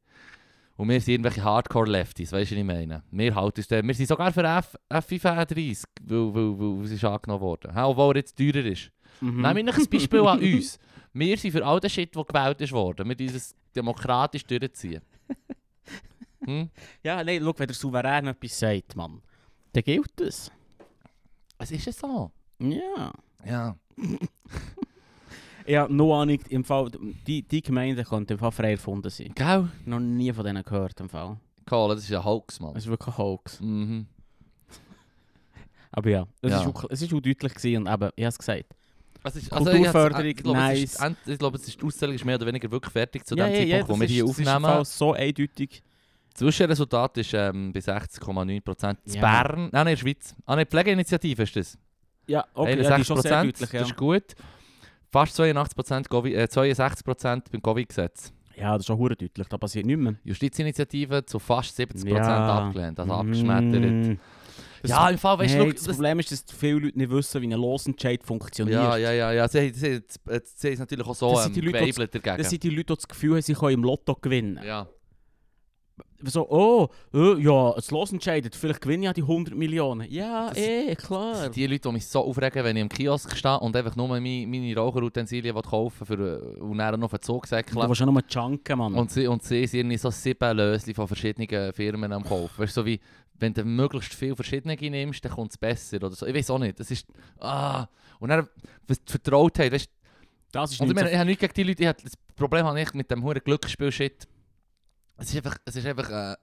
Und 0.76 0.88
wir 0.90 1.00
sind 1.00 1.14
irgendwelche 1.14 1.42
Hardcore-Lefties, 1.42 2.32
weißt 2.32 2.50
du, 2.50 2.54
was 2.54 2.60
ich 2.60 2.64
meine? 2.66 3.02
Wir, 3.10 3.34
halten 3.34 3.60
uns 3.60 3.70
wir 3.70 3.94
sind 3.94 4.06
sogar 4.06 4.30
für 4.30 4.44
F, 4.44 4.76
F35, 4.90 5.84
weil, 6.02 6.34
weil, 6.34 6.58
weil 6.58 6.84
es 6.84 6.90
ist 6.90 7.04
angenommen 7.04 7.40
worden. 7.40 7.72
Ja, 7.74 7.86
obwohl 7.86 8.14
er 8.14 8.18
jetzt 8.18 8.36
teurer 8.36 8.64
ist. 8.64 8.90
Mhm. 9.22 9.40
Nehmen 9.40 9.66
wir 9.66 9.74
ein 9.74 9.86
Beispiel 9.86 10.20
an 10.20 10.38
uns. 10.54 10.78
Wir 11.14 11.38
sind 11.38 11.52
für 11.52 11.64
all 11.64 11.80
den 11.80 11.88
Shit, 11.88 12.14
der 12.14 12.24
gewählt 12.24 12.60
ist 12.60 12.72
worden. 12.72 13.08
Wir 13.08 13.16
dieses 13.16 13.54
demokratisch 13.74 14.44
durchziehen. 14.44 15.00
Hm? 16.44 16.68
Ja, 17.02 17.24
nein, 17.24 17.40
schau, 17.42 17.54
wenn 17.56 17.66
der 17.66 17.74
Souverän 17.74 18.26
etwas 18.26 18.58
sagt, 18.58 18.94
Mann, 18.94 19.22
dann 19.72 19.82
gilt 19.82 20.12
das. 20.16 20.52
Es 21.58 21.70
ist 21.70 21.86
ja 21.86 21.92
so. 21.92 22.30
Ja. 22.58 23.12
Ja. 23.44 23.76
Ja, 25.68 25.88
noch 25.88 26.20
Ahnung, 26.20 26.38
im 26.48 26.62
Fall, 26.62 26.92
die, 27.26 27.42
die 27.42 27.60
Gemeinde 27.60 28.04
könnte 28.04 28.34
im 28.34 28.38
Fall 28.38 28.52
frei 28.52 28.70
erfunden 28.72 29.10
sein. 29.10 29.32
Gell? 29.34 29.68
Noch 29.84 29.98
nie 29.98 30.32
von 30.32 30.44
denen 30.44 30.62
gehört 30.62 31.00
im 31.00 31.08
Fall. 31.08 31.36
Cool, 31.68 31.88
das 31.92 32.04
ist 32.04 32.12
ein 32.12 32.24
Hoax, 32.24 32.60
Mann. 32.60 32.76
Es 32.76 32.84
ist 32.84 32.88
wirklich 32.88 33.08
ein 33.08 33.18
Hoax. 33.18 33.60
Mhm. 33.60 34.06
Aber 35.90 36.08
ja, 36.10 36.26
es 36.40 36.52
Ja. 36.52 36.60
ist 36.60 36.66
auch, 36.68 36.84
es 36.88 37.02
ist 37.02 37.12
auch 37.12 37.20
deutlich 37.20 37.54
gewesen 37.54 37.78
und 37.84 37.92
eben, 37.92 38.10
ich 38.14 38.24
habe 38.24 38.28
es 38.28 38.38
gesagt. 38.38 38.64
Es 39.24 39.34
ist, 39.34 39.50
Kulturförderung, 39.50 40.24
ich 40.26 40.36
glaube, 40.36 40.60
es 40.72 40.82
ist, 40.84 41.00
nice. 41.00 41.16
ich 41.26 41.38
glaube, 41.38 41.56
ist, 41.58 41.80
die 41.82 41.84
Auszählung 41.84 42.14
ist 42.14 42.24
mehr 42.24 42.36
oder 42.36 42.46
weniger 42.46 42.70
wirklich 42.70 42.92
fertig 42.92 43.26
zu 43.26 43.34
ja, 43.34 43.46
dem 43.48 43.54
ja, 43.54 43.60
ja, 43.62 43.78
Zeitpunkt, 43.78 43.88
wo 43.88 43.92
das 43.94 44.00
wir 44.00 44.06
ist, 44.06 44.12
hier 44.12 44.22
das 44.24 44.38
Ist 44.38 44.46
aufnehmen. 44.46 44.64
Fall 44.72 44.84
so 44.84 45.12
eindeutig. 45.14 45.82
Das 46.38 46.40
Zwischenresultat 46.40 47.16
ist 47.18 47.32
ähm, 47.34 47.72
bei 47.72 47.80
60,9% 47.80 48.96
in 49.06 49.12
Ja. 49.14 49.20
Bern. 49.20 49.60
Nein, 49.62 49.70
nein, 49.72 49.86
in 49.86 49.90
der 49.92 49.96
Schweiz. 49.96 50.34
Ah, 50.44 50.56
nein, 50.56 50.66
Pflegeinitiative 50.66 51.42
ist 51.42 51.56
das. 51.56 51.78
Ja, 52.26 52.44
okay, 52.54 52.82
ja, 52.82 52.94
die 52.96 53.00
ist 53.00 53.06
schon 53.06 53.22
sehr 53.22 53.32
61%, 53.32 53.44
deutlich. 53.44 53.72
Ja. 53.72 53.78
das 53.80 53.88
ist 53.90 53.96
gut. 53.96 54.24
Fast 55.10 55.40
82%, 55.40 56.08
Covid, 56.10 56.34
äh, 56.34 56.44
62% 56.50 57.42
beim 57.50 57.62
Covid-Gesetz. 57.62 58.32
ja, 58.56 58.72
das 58.72 58.80
ist 58.80 58.86
schon 58.86 58.98
hure 58.98 59.16
deutlich, 59.16 59.46
da 59.48 59.56
passiert 59.56 59.86
nichts 59.86 60.02
mehr. 60.02 60.14
Justizinitiative 60.24 61.24
zu 61.24 61.38
fast 61.38 61.74
70% 61.78 62.08
Ja. 62.08 62.58
abgelehnt, 62.66 62.98
also 63.00 63.12
abgeschmettert. 63.12 63.82
Mm. 63.82 64.18
Das- 64.82 64.90
Ja, 64.90 65.08
im 65.08 65.18
Fall, 65.18 65.38
weißt 65.38 65.54
du, 65.54 65.58
Hey, 65.58 65.66
schau, 65.66 65.72
das 65.72 65.82
das- 65.84 65.96
Problem 65.96 66.18
ist, 66.18 66.32
dass 66.32 66.44
viele 66.56 66.78
Leute 66.80 66.98
nicht 66.98 67.10
wissen, 67.10 67.42
wie 67.42 67.46
ein 67.46 67.52
Losentscheid 67.60 68.22
funktioniert. 68.22 68.80
ja, 68.82 68.96
ja, 68.96 69.12
ja, 69.12 69.32
ja, 69.32 69.48
sie, 69.48 69.70
sie, 69.72 70.02
sie, 70.06 70.40
sie 70.54 70.68
ist 70.68 70.78
natürlich 70.80 71.06
auch 71.06 71.14
so 71.14 71.30
Das 71.32 71.46
ähm, 71.46 71.54
sind 71.54 71.64
die 71.64 71.70
Leute, 71.70 72.08
dagegen. 72.08 72.36
Das 72.38 72.50
sind 72.50 72.62
die 72.62 72.70
Leute, 72.70 72.84
die 72.84 72.94
das 72.96 73.08
Gefühl 73.08 73.34
haben, 73.34 73.42
sie 73.42 73.54
können 73.54 73.72
im 73.74 73.84
Lotto 73.84 74.14
gewinnen. 74.16 74.60
ja. 74.64 74.86
So, 76.22 76.48
oh, 76.48 76.88
äh, 77.14 77.40
ja, 77.42 77.72
das 77.74 77.90
Losentscheidet, 77.90 78.56
vielleicht 78.56 78.80
gewinne 78.80 79.02
ich 79.02 79.06
ja 79.06 79.12
die 79.12 79.22
100 79.22 79.54
Millionen. 79.54 80.10
Ja, 80.10 80.48
Das- 80.48 80.58
eh, 80.58 80.94
Das 80.94 81.04
klar. 81.04 81.34
sind 81.34 81.56
die 81.56 81.66
Leute, 81.66 81.88
die 81.88 81.92
mich 81.92 82.06
so 82.06 82.20
aufregen, 82.24 82.64
wenn 82.64 82.76
ich 82.76 82.82
im 82.82 82.88
Kiosk 82.88 83.36
stehe 83.36 83.58
und 83.60 83.76
einfach 83.76 83.94
nur 83.96 84.08
meine, 84.08 84.46
meine 84.46 84.74
Raucherutensilien 84.74 85.54
kaufen 85.54 86.06
für, 86.06 86.14
äh, 86.56 86.60
und 86.60 86.78
dann 86.78 86.98
noch 87.00 87.10
den 87.10 87.20
Zug 87.22 87.42
Du 87.44 87.48
säckeln. 87.50 87.76
willst 87.88 88.00
ja 88.00 88.06
nur 88.06 88.22
junken, 88.28 88.78
Mann. 88.78 88.94
Und 88.94 89.10
sie, 89.10 89.26
und 89.26 89.42
sie 89.42 89.66
sind 89.66 89.80
irgendwie 89.80 89.98
so 89.98 90.10
sieben 90.10 90.56
Lösli 90.56 90.94
von 90.94 91.06
verschiedenen 91.06 91.72
Firmen 91.72 92.12
am 92.12 92.24
Kaufen. 92.24 92.62
Weißt 92.62 92.76
du, 92.76 92.80
so 92.80 92.86
wie, 92.86 92.98
wenn 93.38 93.52
du 93.52 93.64
möglichst 93.64 94.14
viel 94.14 94.34
verschiedene 94.34 94.74
nimmst, 94.74 95.22
dann 95.24 95.32
kommt 95.32 95.50
es 95.52 95.58
besser 95.58 95.98
oder 95.98 96.10
so. 96.12 96.26
Ich 96.26 96.34
weiß 96.34 96.50
auch 96.50 96.58
nicht. 96.58 96.80
Das 96.80 96.90
ist, 96.90 97.06
ah. 97.40 97.86
Und 98.18 98.30
dann, 98.30 98.48
was 98.88 99.04
die 99.04 99.12
Vertrautheit, 99.12 99.70
weißt 99.72 99.90
das 100.52 100.72
ist 100.72 100.80
Und 100.80 100.88
ich 100.88 100.94
meine, 100.94 101.10
ich 101.10 101.16
habe 101.16 101.26
nichts 101.26 101.40
gegen 101.42 101.52
die 101.54 101.62
Leute. 101.64 101.82
Ich 101.82 101.88
habe, 101.88 101.98
das 102.02 102.12
Problem 102.34 102.64
habe 102.64 102.80
ich 102.80 102.94
mit 102.94 103.10
dem 103.10 103.22
hohen 103.22 103.38
Glücksspiel-Shit. 103.44 104.26
Es 105.18 105.30
ist 105.30 105.36
einfach, 105.36 105.56
es 105.64 105.76
ist 105.76 105.86
einfach, 105.86 106.10
äh, 106.10 106.36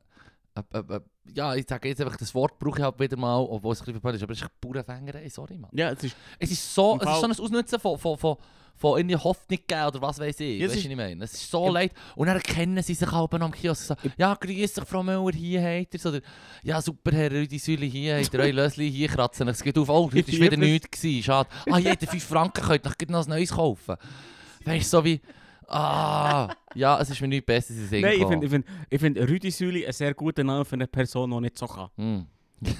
äh, 0.55 0.95
äh, 0.95 0.99
ja, 1.33 1.55
ich 1.55 1.65
sage 1.67 1.89
jetzt 1.89 2.01
einfach, 2.01 2.17
das 2.17 2.33
Wort 2.33 2.57
brauche 2.59 2.79
ich 2.79 2.83
halt 2.83 2.99
wieder 2.99 3.17
mal, 3.17 3.39
obwohl 3.39 3.73
es 3.73 3.79
ein 3.81 3.85
bisschen 3.85 4.01
verpönt 4.01 4.15
ist, 4.17 4.23
aber 4.23 4.33
es 4.33 4.41
ist 4.41 4.61
Bauernfängerei, 4.61 5.29
sorry, 5.29 5.57
Mann. 5.57 5.71
Ja, 5.73 5.91
es 5.91 6.03
ist... 6.03 6.15
Es 6.39 6.51
ist 6.51 6.73
so, 6.73 6.99
es 7.01 7.07
ist 7.07 7.19
so 7.19 7.25
ein 7.25 7.31
Ausnutzen 7.31 7.79
von, 7.79 7.97
von, 7.97 8.17
von, 8.17 8.37
von 8.75 8.97
irgendwie 8.97 9.15
Hoffnung 9.15 9.59
geben 9.67 9.85
oder 9.87 10.01
was 10.01 10.19
weiß 10.19 10.39
ich. 10.41 10.59
Ja, 10.59 10.67
weißt 10.67 10.75
du, 10.75 10.79
was 10.79 10.85
ich 10.91 10.95
meine? 10.95 11.23
Es 11.23 11.33
ist 11.33 11.49
so 11.49 11.65
Ja. 11.65 11.71
leid. 11.71 11.93
Und 12.15 12.27
dann 12.27 12.37
erkennen 12.37 12.81
sie 12.83 12.93
sich 12.93 13.11
halt 13.11 13.33
am 13.33 13.51
Kiosk 13.51 13.83
so, 13.85 13.95
ja, 14.17 14.33
grüß 14.33 14.73
dich, 14.73 14.83
Frau 14.85 15.03
Müller, 15.03 15.31
hier 15.31 15.61
habt 15.61 15.93
ihr 15.93 16.05
Oder, 16.05 16.21
ja, 16.63 16.81
super, 16.81 17.11
Herr 17.11 17.31
Rüdi 17.31 17.59
Süli, 17.59 17.89
hier 17.89 18.17
habt 18.17 18.33
ihr 18.33 18.39
euer 18.39 18.53
Lösli, 18.53 18.91
hier 18.91 19.07
kratzen. 19.07 19.47
Es 19.47 19.63
geht 19.63 19.77
auf, 19.77 19.89
oh, 19.89 20.05
heute 20.11 20.27
war 20.33 20.39
wieder 20.39 20.57
nichts 20.57 21.01
schade. 21.21 21.49
Ah, 21.69 21.77
jeder 21.79 22.07
5 22.07 22.23
Franken 22.23 22.63
könnt 22.63 22.85
noch 22.85 22.95
noch 23.09 23.25
ein 23.25 23.29
neues 23.29 23.51
kaufen. 23.51 23.95
Weißt 24.65 24.93
du, 24.93 24.97
so 24.97 25.05
wie, 25.05 25.21
ah, 25.73 26.55
ja, 26.75 26.99
es 27.01 27.09
ist 27.09 27.21
mir 27.21 27.27
nichts 27.27 27.45
Besseres 27.45 27.77
in 27.77 27.83
den 27.83 27.89
Sinn 27.89 28.01
Nein, 28.01 28.21
ich 28.21 28.27
finde 28.27 28.45
ich 28.45 28.51
find, 28.51 28.65
ich 28.89 28.99
find 28.99 29.17
Rüdi 29.17 29.51
Süli 29.51 29.85
ein 29.85 29.93
sehr 29.93 30.13
guter 30.13 30.43
Name 30.43 30.63
für 30.65 30.75
eine 30.75 30.87
Person, 30.87 31.29
die 31.31 31.39
nicht 31.41 31.57
so 31.57 31.67
kann. 31.67 31.89
Hm. 31.97 32.25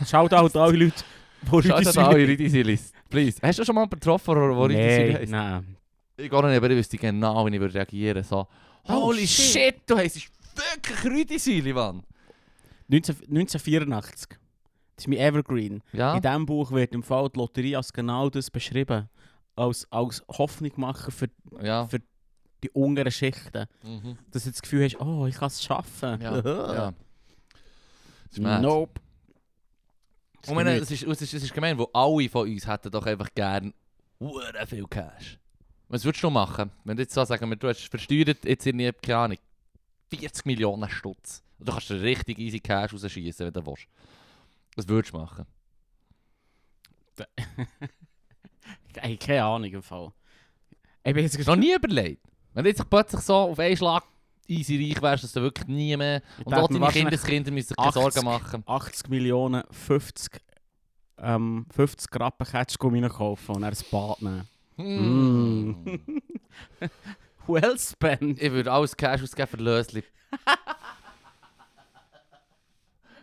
Schaut 0.08 0.34
auch 0.34 0.54
alle 0.56 0.78
Leute, 0.78 1.04
die 1.44 1.50
Rüdi 1.50 1.68
Süli... 1.68 1.98
an 2.00 2.06
alle 2.06 2.28
Rüdi 2.28 2.50
Sülis, 2.50 2.92
please. 3.10 3.40
Hast 3.42 3.60
du 3.60 3.66
schon 3.66 3.76
mal 3.76 3.82
jemanden 3.82 4.00
getroffen, 4.00 4.34
der 4.36 4.44
Rüdi 4.44 4.74
Süli 4.76 4.86
Nein, 5.12 5.16
heisst? 5.18 5.32
nein. 5.32 5.78
Ich 6.16 6.30
gehe 6.30 6.46
nicht, 6.48 6.58
aber 6.58 6.70
ich 6.70 6.78
wüsste 6.78 6.98
genau, 6.98 7.46
wie 7.46 7.56
ich 7.56 7.74
reagieren 7.74 8.24
so, 8.24 8.48
Oh, 8.88 8.94
Holy 9.06 9.26
shit. 9.26 9.46
shit, 9.62 9.76
du 9.88 9.96
heisst 9.98 10.16
wirklich 10.56 11.04
Rüdi 11.06 11.40
Süli, 11.40 11.74
Mann. 11.74 12.04
19, 12.88 13.16
1984. 13.30 14.28
Das 14.96 15.06
ist 15.06 15.08
mein 15.08 15.18
Evergreen. 15.20 15.82
Ja. 15.94 16.16
In 16.16 16.22
diesem 16.22 16.46
Buch 16.46 16.72
wird 16.72 16.94
im 16.94 17.02
Fall 17.02 17.30
die 17.34 17.40
Lotterie 17.40 17.76
als 17.76 17.92
genau 17.94 18.30
das 18.30 18.52
beschrieben. 18.52 19.10
Als, 19.56 19.88
als 19.92 20.24
Hoffnung 20.28 20.72
machen 20.76 21.12
für 21.12 21.28
Ja. 21.64 21.86
für- 21.88 22.02
die 22.64 22.70
unteren 22.72 23.12
Schichten. 23.12 23.66
Mhm. 23.84 24.18
Dass 24.32 24.46
du 24.46 24.52
das 24.52 24.62
Gefühl 24.62 24.86
hast, 24.86 25.00
oh, 25.00 25.28
ich 25.28 25.36
kann 25.36 25.48
es 25.48 25.64
schaffen. 25.64 26.22
Ja. 26.22 26.40
ja. 28.36 28.60
Nope. 28.60 29.02
Das 30.42 30.50
Und 30.50 30.56
meine, 30.56 30.76
ist 30.76 30.92
es 30.92 31.04
ist, 31.04 31.08
es, 31.08 31.22
ist, 31.22 31.34
es 31.36 31.44
ist 31.44 31.54
gemein, 31.54 31.78
wo 31.78 31.90
alle 31.94 32.28
von 32.28 32.50
uns 32.50 32.68
hätten 32.68 32.92
doch 32.92 33.06
einfach 33.06 33.30
gern 33.34 33.74
hure 34.20 34.68
viel 34.68 34.86
Cash. 34.88 35.40
Was 35.88 36.04
würdest 36.04 36.24
du 36.24 36.30
machen, 36.30 36.72
wenn 36.84 36.98
du 36.98 37.04
jetzt 37.04 37.14
so 37.14 37.24
sagen, 37.24 37.50
wir, 37.50 37.56
du 37.56 37.68
hast 37.68 37.88
versteuert 37.88 38.44
jetzt 38.44 38.66
in 38.66 38.80
keine 39.02 39.18
Ahnung, 39.18 39.38
40 40.10 40.46
Millionen 40.46 40.90
Stutz. 40.90 41.44
Du 41.60 41.72
kannst 41.72 41.92
richtig 41.92 42.40
easy 42.40 42.60
Cash 42.60 42.94
rausschießen, 42.94 43.46
wenn 43.46 43.54
du 43.54 43.66
willst. 43.66 43.88
Was 44.76 44.88
würdest 44.88 45.14
du 45.14 45.18
machen? 45.20 45.46
Ey, 48.96 49.18
keine 49.18 49.46
Ahnung 49.46 49.72
im 49.72 49.84
Fall. 49.84 50.12
Ich 51.04 51.14
bin 51.14 51.24
jetzt 51.24 51.48
noch 51.48 51.56
nie 51.56 51.74
überlegt? 51.74 52.26
Wenn 52.54 52.64
du 52.64 52.70
jetzt 52.70 52.90
plötzlich 52.90 53.22
so 53.22 53.36
auf 53.36 53.60
einen 53.60 53.78
Schlag 53.78 54.04
easy 54.48 54.78
reich 54.78 55.02
wärst, 55.02 55.24
dass 55.24 55.34
du 55.34 55.42
wirklich 55.42 55.68
nie 55.68 55.96
mehr... 55.96 56.22
Ich 56.40 56.46
Und 56.46 56.54
auch 56.54 56.68
deine 56.68 56.88
Kindeskinder 56.88 57.52
müssen 57.52 57.70
sich 57.70 57.78
keine 57.78 57.90
80. 57.90 58.02
Sorgen 58.02 58.26
machen. 58.26 58.64
80 58.66 59.10
Millionen 59.10 59.64
50 59.72 60.42
ähm, 61.20 61.66
50 61.74 62.20
Rappen 62.20 62.46
Ketschgummi 62.46 63.02
kaufen 63.10 63.56
und 63.56 63.62
dann 63.62 63.74
ein 63.74 63.80
Bad 63.92 64.22
nehmen. 64.22 64.48
Mm. 64.78 66.00
Well 67.48 67.78
spent. 67.78 68.42
Ich 68.42 68.52
würde 68.52 68.72
alles 68.72 68.96
Cash 68.96 69.22
ausgeben 69.22 69.48
für 69.50 69.58
Lösli. 69.58 70.04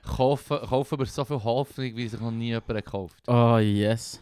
kaufen, 0.05 0.59
kaufen 0.61 0.99
wir 0.99 1.07
so 1.07 1.25
viel 1.25 1.43
Hoffnung, 1.43 1.97
wie 1.97 2.09
sich 2.09 2.21
noch 2.21 2.31
nie 2.31 2.49
jemand 2.49 2.69
gekauft. 2.69 3.27
Oh 3.27 3.57
yes. 3.59 4.21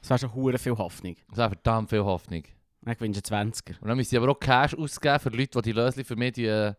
Das 0.00 0.10
wäre 0.10 0.18
schon 0.20 0.34
hure 0.34 0.58
viel 0.58 0.76
Hoffnung. 0.76 1.16
Das 1.28 1.38
ist 1.38 1.60
verdammt 1.60 1.90
viel 1.90 2.04
Hoffnung. 2.04 2.42
Ich 2.90 3.00
wünsche 3.00 3.20
20er. 3.20 3.78
Und 3.80 3.88
dann 3.88 3.96
müssen 3.96 4.10
sie 4.10 4.16
aber 4.16 4.30
auch 4.30 4.38
Cash 4.40 4.74
ausgeben 4.74 5.18
für 5.20 5.28
Leute, 5.30 5.58
die 5.60 5.62
die 5.62 5.72
Lösli 5.72 6.04
für 6.04 6.16
mich 6.16 6.32
die, 6.32 6.46
äh, 6.46 6.74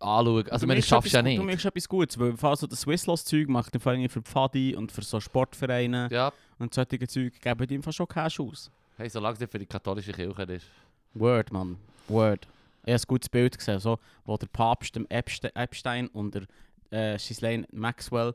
anschauen. 0.00 0.48
Also, 0.50 0.66
man, 0.66 0.76
das 0.76 0.86
schaffst 0.86 1.12
du 1.12 1.16
ja 1.16 1.22
Du 1.22 1.28
nicht. 1.28 1.42
machst 1.42 1.64
etwas 1.64 1.88
Gutes, 1.88 2.18
weil 2.18 2.36
falls 2.36 2.60
so 2.60 2.66
das 2.66 2.80
Swisslos-Zeug 2.80 3.48
macht, 3.48 3.80
vor 3.80 3.92
allem 3.92 4.08
für 4.08 4.22
Pfadi 4.22 4.74
und 4.76 4.90
für 4.92 5.02
so 5.02 5.20
Sportvereine 5.20 6.08
Ja. 6.10 6.32
und 6.58 6.74
solche 6.74 7.06
Zeug, 7.06 7.40
geben 7.40 7.66
die 7.66 7.74
einfach 7.76 7.92
schon 7.92 8.08
Cash 8.08 8.40
aus. 8.40 8.70
Hey, 8.96 9.08
solange 9.08 9.36
es 9.40 9.50
für 9.50 9.58
die 9.58 9.66
katholische 9.66 10.12
Kirche 10.12 10.42
ist. 10.44 10.66
Word, 11.14 11.52
Mann. 11.52 11.76
Word. 12.08 12.46
Ich 12.86 12.92
habe 12.92 13.02
ein 13.02 13.06
gutes 13.08 13.28
Bild 13.28 13.56
gesehen, 13.56 13.78
so, 13.80 13.98
wo 14.24 14.36
der 14.36 14.46
Papst, 14.48 14.94
dem 14.94 15.06
Epste- 15.08 15.54
Epstein 15.54 16.08
und 16.08 16.34
der 16.34 16.42
äh, 16.90 17.16
Ghislaine 17.16 17.66
Maxwell 17.72 18.34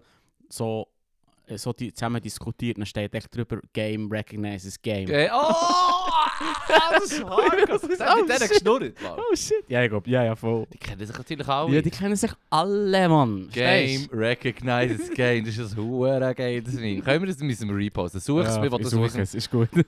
so, 0.49 0.87
so 1.57 1.73
die 1.73 1.93
zusammen 1.93 2.21
diskutiert. 2.21 2.77
Dann 2.77 2.85
steht 2.85 3.13
echt 3.15 3.35
drüber, 3.35 3.59
Game 3.73 4.11
recognizes 4.11 4.81
Game. 4.81 5.05
Okay. 5.05 5.29
Oh! 5.33 5.53
das 6.91 7.11
ist 7.11 7.23
hart. 7.23 7.69
Das 7.69 7.83
ist 7.83 8.01
Oh, 8.01 8.21
mit 8.21 8.29
denen 8.29 8.49
geschnurrt, 8.49 9.01
Mann. 9.01 9.17
Oh 9.17 9.35
shit. 9.35 9.63
Ja, 9.67 9.83
ich 9.83 9.89
glaube, 9.89 10.09
ja, 10.09 10.23
ja, 10.23 10.35
voll. 10.35 10.65
Die 10.73 10.77
kennen 10.77 11.05
sich 11.05 11.17
natürlich 11.17 11.47
alle. 11.47 11.75
Ja, 11.75 11.81
die 11.81 11.89
kennen 11.91 12.15
sich 12.15 12.31
alle, 12.49 13.09
Mann. 13.09 13.49
Game 13.51 13.99
Verstehst 14.01 14.13
recognizes 14.13 15.09
Game. 15.15 15.45
Das 15.45 15.57
ist 15.57 15.77
ein 15.77 15.83
hure 15.83 16.33
geiles 16.35 16.73
Meme. 16.73 17.01
Können 17.01 17.23
wir 17.23 17.27
das 17.27 17.39
müssen 17.39 17.67
wir 17.69 17.75
reposten? 17.75 18.21
Such 18.21 18.39
es 18.45 18.55
Ja, 18.55 18.61
mir, 18.61 18.71
was 18.71 18.81
du 18.81 18.87
suchst. 18.89 19.17
es, 19.17 19.35
ist 19.35 19.49
gut. 19.51 19.69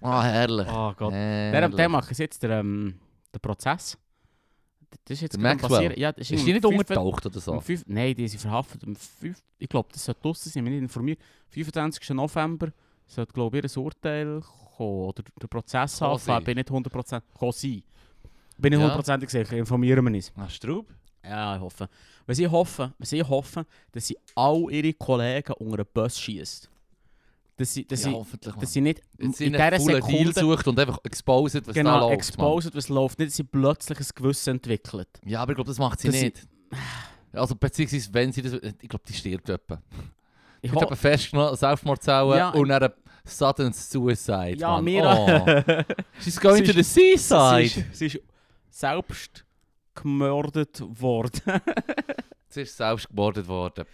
Ah, 0.00 0.22
herrlich. 0.22 0.66
oh 0.70 0.92
Gott. 0.96 1.12
Der, 1.12 1.18
herrlich. 1.52 1.74
der 1.76 1.88
macht 1.88 2.16
jetzt 2.18 2.42
der, 2.42 2.60
ähm, 2.60 2.94
der 3.34 3.40
Prozess. 3.40 3.98
Das 5.04 5.16
ist 5.16 5.20
jetzt 5.22 5.38
gerade 5.38 5.60
passieren. 5.60 5.94
Ja, 5.96 6.12
das 6.12 6.30
Ist 6.30 6.40
am 6.40 6.46
die 6.46 6.52
nicht 6.52 6.62
5. 6.64 6.78
untertaucht 6.78 7.26
oder 7.26 7.40
so? 7.40 7.60
Fünf- 7.60 7.84
Nein, 7.86 8.14
die 8.14 8.26
sind 8.28 8.40
verhaftet. 8.40 8.82
Am 8.84 8.96
fünf- 8.96 9.42
ich 9.58 9.68
glaube, 9.68 9.88
das 9.92 10.04
sollte 10.04 10.20
draussen 10.22 10.50
sein, 10.50 10.62
ich 10.62 10.64
bin 10.64 10.72
nicht 10.74 10.82
informiert. 10.82 11.18
25. 11.50 12.10
November 12.10 12.72
sollte, 13.06 13.32
glaube 13.32 13.58
ich, 13.58 13.64
ihr 13.76 13.82
Urteil 13.82 14.40
kommen. 14.40 14.50
Oder 15.08 15.22
der 15.40 15.46
Prozess 15.46 16.00
anfangen. 16.00 16.18
sein. 16.18 16.44
Bin 16.44 16.56
nicht 16.56 16.70
100% 16.70 17.22
kommen 17.38 17.52
sein. 17.52 17.82
Bin 18.56 18.70
nicht 18.72 18.80
Ja. 18.80 18.86
100% 18.96 19.28
sicher, 19.30 19.52
informieren 19.56 20.04
wir 20.06 20.14
uns. 20.14 20.32
Ah, 20.36 20.48
Straub? 20.48 20.86
Ja, 21.22 21.56
ich 21.56 21.60
hoffe. 21.60 21.88
Wenn 22.26 22.34
sie 22.34 22.48
hoffen, 22.48 22.94
wenn 22.96 23.06
sie 23.06 23.22
hoffen, 23.22 23.64
dass 23.92 24.06
sie 24.06 24.16
all 24.34 24.66
ihre 24.70 24.94
Kollegen 24.94 25.52
unter 25.54 25.78
den 25.84 25.86
Bus 25.92 26.18
schießt. 26.18 26.69
Dass 27.60 27.74
sie, 27.74 27.84
dass 27.86 28.02
ja, 28.04 28.08
sie, 28.08 28.14
hoffentlich. 28.14 28.54
dass 28.54 28.72
sie 28.72 28.80
nicht 28.80 29.02
Jetzt 29.18 29.40
in 29.42 29.52
dieser 29.52 29.70
coolen 29.78 30.00
Deal 30.06 30.32
Sekunde 30.32 30.40
sucht 30.40 30.66
und 30.68 30.80
einfach 30.80 30.98
exposed, 31.04 31.56
was 31.56 31.62
da 31.66 31.72
genau, 31.72 32.00
läuft. 32.08 32.14
exposed, 32.14 32.74
was 32.74 32.88
läuft. 32.88 33.18
Nicht, 33.18 33.28
dass 33.32 33.36
sie 33.36 33.44
plötzlich 33.44 33.98
ein 34.00 34.06
Gewissen 34.14 34.50
entwickelt. 34.54 35.08
Ja, 35.26 35.42
aber 35.42 35.52
ich 35.52 35.56
glaube, 35.56 35.68
das 35.68 35.78
macht 35.78 36.00
sie 36.00 36.08
Dass 36.08 36.16
sie- 36.16 36.24
nicht. 36.24 36.48
Also, 37.34 37.54
beziehungsweise, 37.54 38.08
wenn 38.14 38.32
sie 38.32 38.40
das... 38.40 38.54
Ich 38.54 38.88
glaube, 38.88 39.04
die 39.06 39.12
stirbt 39.12 39.48
etwa. 39.50 39.82
Ich 40.62 40.72
Ich 40.72 40.80
habe 40.80 40.96
festgenommen, 40.96 41.54
Selbstmordzelle 41.54 42.36
Ja, 42.38 42.48
und 42.50 42.68
dann 42.70 42.92
sudden 43.24 43.72
suicide. 43.74 44.56
ja, 44.56 44.80
mir 44.80 45.04
Oh. 45.04 45.92
She's 46.22 46.40
going 46.40 46.64
Sie 46.64 46.72
to 46.72 46.78
the 46.78 46.82
Sie 46.82 47.16
seaside. 47.18 47.62
ist, 47.90 47.94
sie 47.98 48.06
ist 48.06 48.20
selbst 48.70 49.44
gemordet 49.94 50.80
worden. 50.98 51.40
Sie 52.48 52.62
ist 52.62 52.74
selbst 52.76 53.06
gemordet 53.08 53.46
worden. 53.46 53.84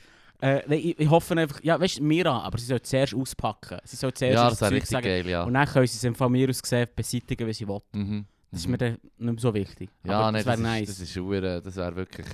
Äh, 0.41 0.63
nein, 0.67 0.79
ich, 0.83 0.99
ich 0.99 1.11
hoffe 1.11 1.37
einfach, 1.37 1.63
ja, 1.63 1.79
weißt 1.81 1.99
du, 1.99 2.03
Mira, 2.05 2.41
aber 2.41 2.59
sie 2.59 2.67
soll 2.67 2.83
zuerst 2.83 3.15
auspacken. 3.15 3.79
Sie 3.85 3.97
soll 3.97 4.13
zuerst 4.13 4.35
Ja, 4.35 4.49
das 4.51 4.59
Zeug 4.59 4.73
richtig 4.73 4.91
sagen. 4.91 5.05
geil, 5.07 5.27
ja. 5.29 5.43
Und 5.45 5.55
dann 5.55 5.67
können 5.67 5.87
sie 5.87 6.07
es 6.09 6.17
von 6.17 6.31
mir 6.33 6.49
aus 6.51 6.63
gesehen 6.63 6.87
beseitigen, 6.95 7.47
wie 7.47 7.53
sie 7.53 7.67
will. 7.69 7.81
Mhm. 7.93 8.27
Das 8.51 8.61
ist 8.61 8.67
Mhm. 8.67 8.71
mir 8.73 8.79
dann 8.79 8.91
nicht 8.93 9.01
mehr 9.19 9.35
so 9.39 9.53
wichtig. 9.55 9.91
Ja, 10.05 10.13
aber 10.21 10.33
nein, 10.33 10.45
das 10.45 10.47
wäre 10.47 10.61
nice. 10.61 10.89
das 10.89 11.01
ist 11.01 11.17
hure- 11.17 11.61
das 11.63 11.77
wäre 11.77 11.97
wirklich... 11.97 12.27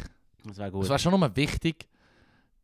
das 0.45 0.57
wäre 0.59 0.69
Es 0.69 0.73
gut. 0.75 0.89
wäre 0.89 0.99
schon 0.99 1.13
nochmal 1.13 1.35
wichtig, 1.37 1.89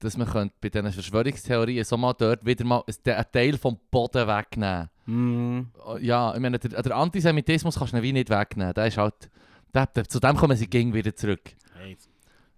dass 0.01 0.17
man 0.17 0.29
könnte 0.29 0.55
bei 0.61 0.69
diesen 0.69 0.93
Verschwörungstheorien 0.93 1.85
so 1.85 1.97
mal 1.97 2.13
dort 2.15 2.45
wieder 2.47 2.65
mal 2.65 2.83
ein- 2.87 3.13
einen 3.15 3.25
Teil 3.33 3.59
vom 3.59 3.79
Boden 3.91 4.27
wegnehmen 4.27 4.91
Mm. 5.07 5.61
Ja, 6.01 6.35
ich 6.35 6.41
meine, 6.41 6.59
der, 6.59 6.83
der 6.83 6.95
Antisemitismus 6.97 7.77
kannst 7.79 7.95
du 7.95 8.03
wie 8.03 8.13
nicht 8.13 8.29
wegnehmen. 8.29 8.75
Der 8.75 8.87
ist 8.89 8.99
halt... 8.99 9.31
Der, 9.75 9.87
der, 9.87 10.05
zu 10.07 10.21
dem 10.21 10.37
kommen 10.37 10.55
sie 10.57 10.67
ging 10.67 10.93
wieder 10.93 11.17
zurück. 11.17 11.55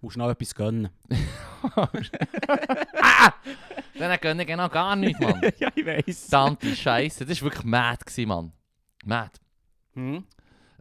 Musst 0.01 0.15
du 0.15 0.19
noch 0.19 0.29
etwas 0.31 0.55
gönnen. 0.55 0.89
ah! 1.75 3.33
Dann 3.97 4.19
können 4.19 4.45
genau 4.47 4.67
gar 4.67 4.95
nicht, 4.95 5.19
Mann. 5.19 5.39
ja, 5.59 5.69
ich 5.75 5.85
weiss. 5.85 6.27
Verdammte 6.27 6.75
Scheiße. 6.75 7.25
Das 7.25 7.39
war 7.41 7.51
wirklich 7.51 7.65
mad, 7.65 8.03
gewesen, 8.03 8.27
Mann. 8.27 8.51
Mad. 9.05 9.31
Hm? 9.93 10.23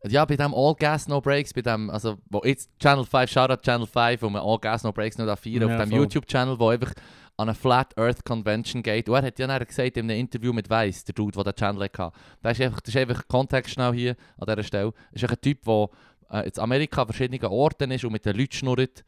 Ja, 0.09 0.25
bei 0.25 0.37
dem 0.37 0.55
All 0.55 0.75
Gas 0.75 1.07
No 1.09 1.21
Breaks, 1.21 1.53
bei 1.53 1.61
dem, 1.61 1.91
also, 1.91 2.17
wo 2.31 2.41
jetzt 2.45 2.71
Channel 2.79 3.05
5, 3.05 3.31
Shoutout 3.31 3.61
Channel 3.63 3.87
5, 3.87 4.23
wo 4.23 4.31
man 4.31 4.41
All 4.43 4.59
Gas 4.59 4.83
No 4.83 4.93
Breaks 4.93 5.19
noch 5.19 5.27
da 5.27 5.37
feiern, 5.37 5.69
Ja, 5.69 5.77
auf 5.77 5.83
dem. 5.83 5.93
YouTube-Channel, 5.93 6.59
wo 6.59 6.69
einfach 6.69 6.95
an 7.37 7.49
eine 7.49 7.55
Flat 7.55 7.97
Earth 7.99 8.25
Convention 8.25 8.83
geht. 8.83 9.11
Und 9.11 9.17
er 9.17 9.23
hat 9.23 9.39
ja 9.39 9.47
dann 9.47 9.67
gesagt 9.67 9.99
in 9.99 10.11
einem 10.11 10.19
Interview 10.19 10.55
mit 10.55 10.71
Weiss, 10.71 11.05
der 11.05 11.15
Dude, 11.15 11.33
der 11.33 11.53
den 11.53 11.57
Channel 11.57 11.83
hatte, 11.83 12.13
das 12.43 12.59
ist 12.59 12.65
einfach, 12.65 12.81
das 12.81 12.95
ist 12.95 13.01
einfach 13.01 13.29
Kontext 13.29 13.75
schnell 13.75 13.93
hier 13.93 14.17
an 14.39 14.47
dieser 14.47 14.63
Stelle. 14.63 14.93
Das 15.13 15.23
ist 15.23 15.31
ein 15.31 15.41
Typ, 15.43 15.63
der 15.65 15.89
äh, 16.31 16.49
in 16.49 16.59
Amerika 16.59 17.03
an 17.03 17.09
verschiedenen 17.09 17.45
Orten 17.45 17.91
ist 17.91 18.05
und 18.05 18.13
mit 18.13 18.25
den 18.25 18.37
Leuten 18.37 18.53
schnurrt. 18.53 19.05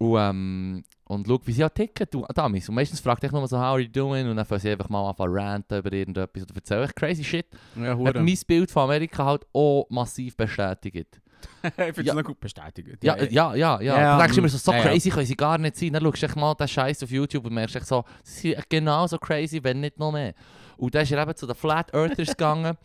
Und, 0.00 0.16
ähm, 0.18 0.82
und 1.04 1.26
schaut, 1.26 1.46
wie 1.46 1.52
sie 1.52 1.62
auch 1.62 1.68
ticken, 1.68 2.06
du, 2.10 2.24
Damis. 2.34 2.70
Und 2.70 2.74
meistens 2.74 3.00
fragt 3.00 3.22
er 3.22 3.30
nur 3.32 3.46
so, 3.46 3.58
how 3.58 3.64
are 3.64 3.80
you 3.80 3.88
doing? 3.88 4.26
Und 4.30 4.36
dann 4.36 4.46
fangen 4.46 4.60
sie 4.62 4.70
einfach 4.70 4.88
mal 4.88 5.06
an 5.10 5.14
zu 5.14 5.24
ranten 5.24 5.78
über 5.78 5.92
irgendetwas 5.92 6.44
oder 6.44 6.54
erzählen 6.54 6.84
echt 6.84 6.96
crazy 6.96 7.22
shit. 7.22 7.46
Ja, 7.76 7.98
Hat 7.98 8.14
mein 8.14 8.38
Bild 8.46 8.70
von 8.70 8.84
Amerika 8.84 9.26
halt 9.26 9.46
auch 9.52 9.84
massiv 9.90 10.38
bestätigt. 10.38 11.20
ich 11.62 11.70
finde 11.74 12.02
Ja. 12.02 12.12
es 12.12 12.16
noch 12.16 12.24
gut 12.24 12.40
bestätigt. 12.40 13.04
Ja, 13.04 13.22
ja, 13.24 13.54
ja, 13.54 13.80
ja. 13.80 14.00
Ja, 14.00 14.16
du 14.16 14.22
denkst 14.22 14.36
mm, 14.36 14.38
immer 14.38 14.48
so, 14.48 14.56
so 14.56 14.72
ja, 14.72 14.78
ja. 14.78 14.84
crazy 14.84 15.10
können 15.10 15.26
sie 15.26 15.36
gar 15.36 15.58
nicht 15.58 15.76
sein. 15.76 15.92
Dann 15.92 16.02
schaust 16.02 16.22
du 16.22 16.38
mal 16.38 16.54
den 16.54 16.68
Scheiß 16.68 17.02
auf 17.02 17.10
YouTube 17.10 17.44
und 17.44 17.52
merkst 17.52 17.86
so, 17.86 18.04
sie 18.22 18.52
sind 18.52 18.70
genauso 18.70 19.18
crazy, 19.18 19.62
wenn 19.62 19.80
nicht 19.80 19.98
noch 19.98 20.12
mehr. 20.12 20.32
Und 20.78 20.94
dann 20.94 21.02
ist 21.02 21.12
er 21.12 21.20
eben 21.22 21.36
zu 21.36 21.46
den 21.46 21.56
Flat 21.56 21.92
Earthers 21.92 22.28
gegangen. 22.36 22.78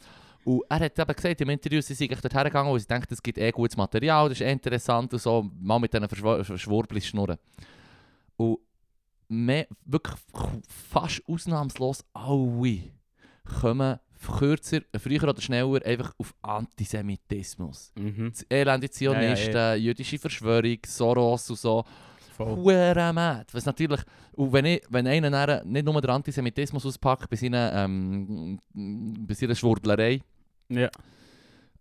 Und 0.45 0.61
er 0.69 0.79
hat 0.79 0.99
eben 0.99 1.15
gesagt 1.15 1.41
im 1.41 1.49
Interview, 1.49 1.81
sie 1.81 1.95
sind 1.95 2.11
dort 2.11 2.33
hergegangen, 2.33 2.71
weil 2.71 2.79
sie 2.79 2.85
denken, 2.85 3.11
es 3.11 3.21
gibt 3.21 3.39
eh 3.39 3.51
gutes 3.51 3.75
Material, 3.75 4.29
das 4.29 4.39
ist 4.39 4.45
eh 4.45 4.51
interessant 4.51 5.11
und 5.11 5.19
so, 5.19 5.49
mal 5.59 5.79
mit 5.79 5.91
diesen 5.91 6.07
Verschw 6.07 6.43
Verschwurblis 6.43 7.07
schnurren. 7.07 7.37
Und 8.37 8.59
mehr, 9.27 9.65
wirklich 9.85 10.15
fast 10.67 11.23
ausnahmslos 11.27 12.05
alle 12.13 12.83
kommen 13.59 13.99
kürzer, 14.39 14.81
früher 14.97 15.23
oder 15.23 15.41
schneller 15.41 15.83
einfach 15.83 16.13
auf 16.17 16.33
Antisemitismus. 16.43 17.91
Mhm. 17.95 18.31
Das 18.31 18.45
elende 18.49 18.89
Zionisten, 18.89 19.53
Ja, 19.53 19.75
jüdische 19.75 20.19
Verschwörung, 20.19 20.77
Soros 20.85 21.49
und 21.49 21.59
so. 21.59 21.83
Hure 22.37 23.13
mad. 23.13 23.45
Was 23.51 23.65
natürlich, 23.65 24.01
und 24.33 24.51
wenn, 24.51 24.65
ich, 24.65 24.83
wenn 24.89 25.07
einer 25.07 25.63
nicht 25.63 25.85
nur 25.85 26.01
den 26.01 26.09
Antisemitismus 26.09 26.85
auspackt 26.85 27.29
bei 27.29 27.35
seiner, 27.35 27.73
ähm, 27.73 28.59
bei 28.73 29.33
seiner 29.33 29.55
Schwurblerei 29.55 30.21
Ja. 30.69 30.89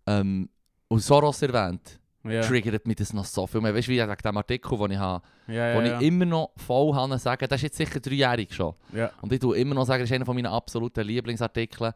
ähm, 0.07 0.49
und 0.87 0.99
Soros 0.99 1.41
erwähnt, 1.41 1.99
Ja. 2.23 2.41
triggert 2.41 2.85
mich 2.87 2.95
das 2.97 3.13
noch 3.13 3.25
so 3.25 3.45
viel 3.47 3.61
mehr. 3.61 3.73
Weißt 3.73 3.87
du, 3.87 3.91
wie 3.91 3.99
wegen 4.01 4.15
dem 4.23 4.37
Artikel, 4.37 4.77
den 4.77 4.91
ich 4.91 4.97
habe, 4.97 5.23
Ja, 5.47 5.75
wo 5.75 5.81
ja, 5.81 5.99
ich 5.99 6.07
immer 6.07 6.25
noch 6.25 6.51
voll 6.57 6.93
habe, 6.95 7.17
sagen, 7.19 7.45
das 7.47 7.57
ist 7.59 7.63
jetzt 7.63 7.77
sicher 7.77 7.99
dreijährig 7.99 8.53
schon. 8.53 8.73
Und 9.21 9.31
ich 9.33 9.39
tue 9.39 9.57
immer 9.57 9.75
noch 9.75 9.85
sagen, 9.85 10.01
das 10.03 10.09
ist 10.09 10.15
einer 10.15 10.25
von 10.25 10.35
meinen 10.35 10.47
absoluten 10.47 11.05
Lieblingsartikeln. 11.05 11.93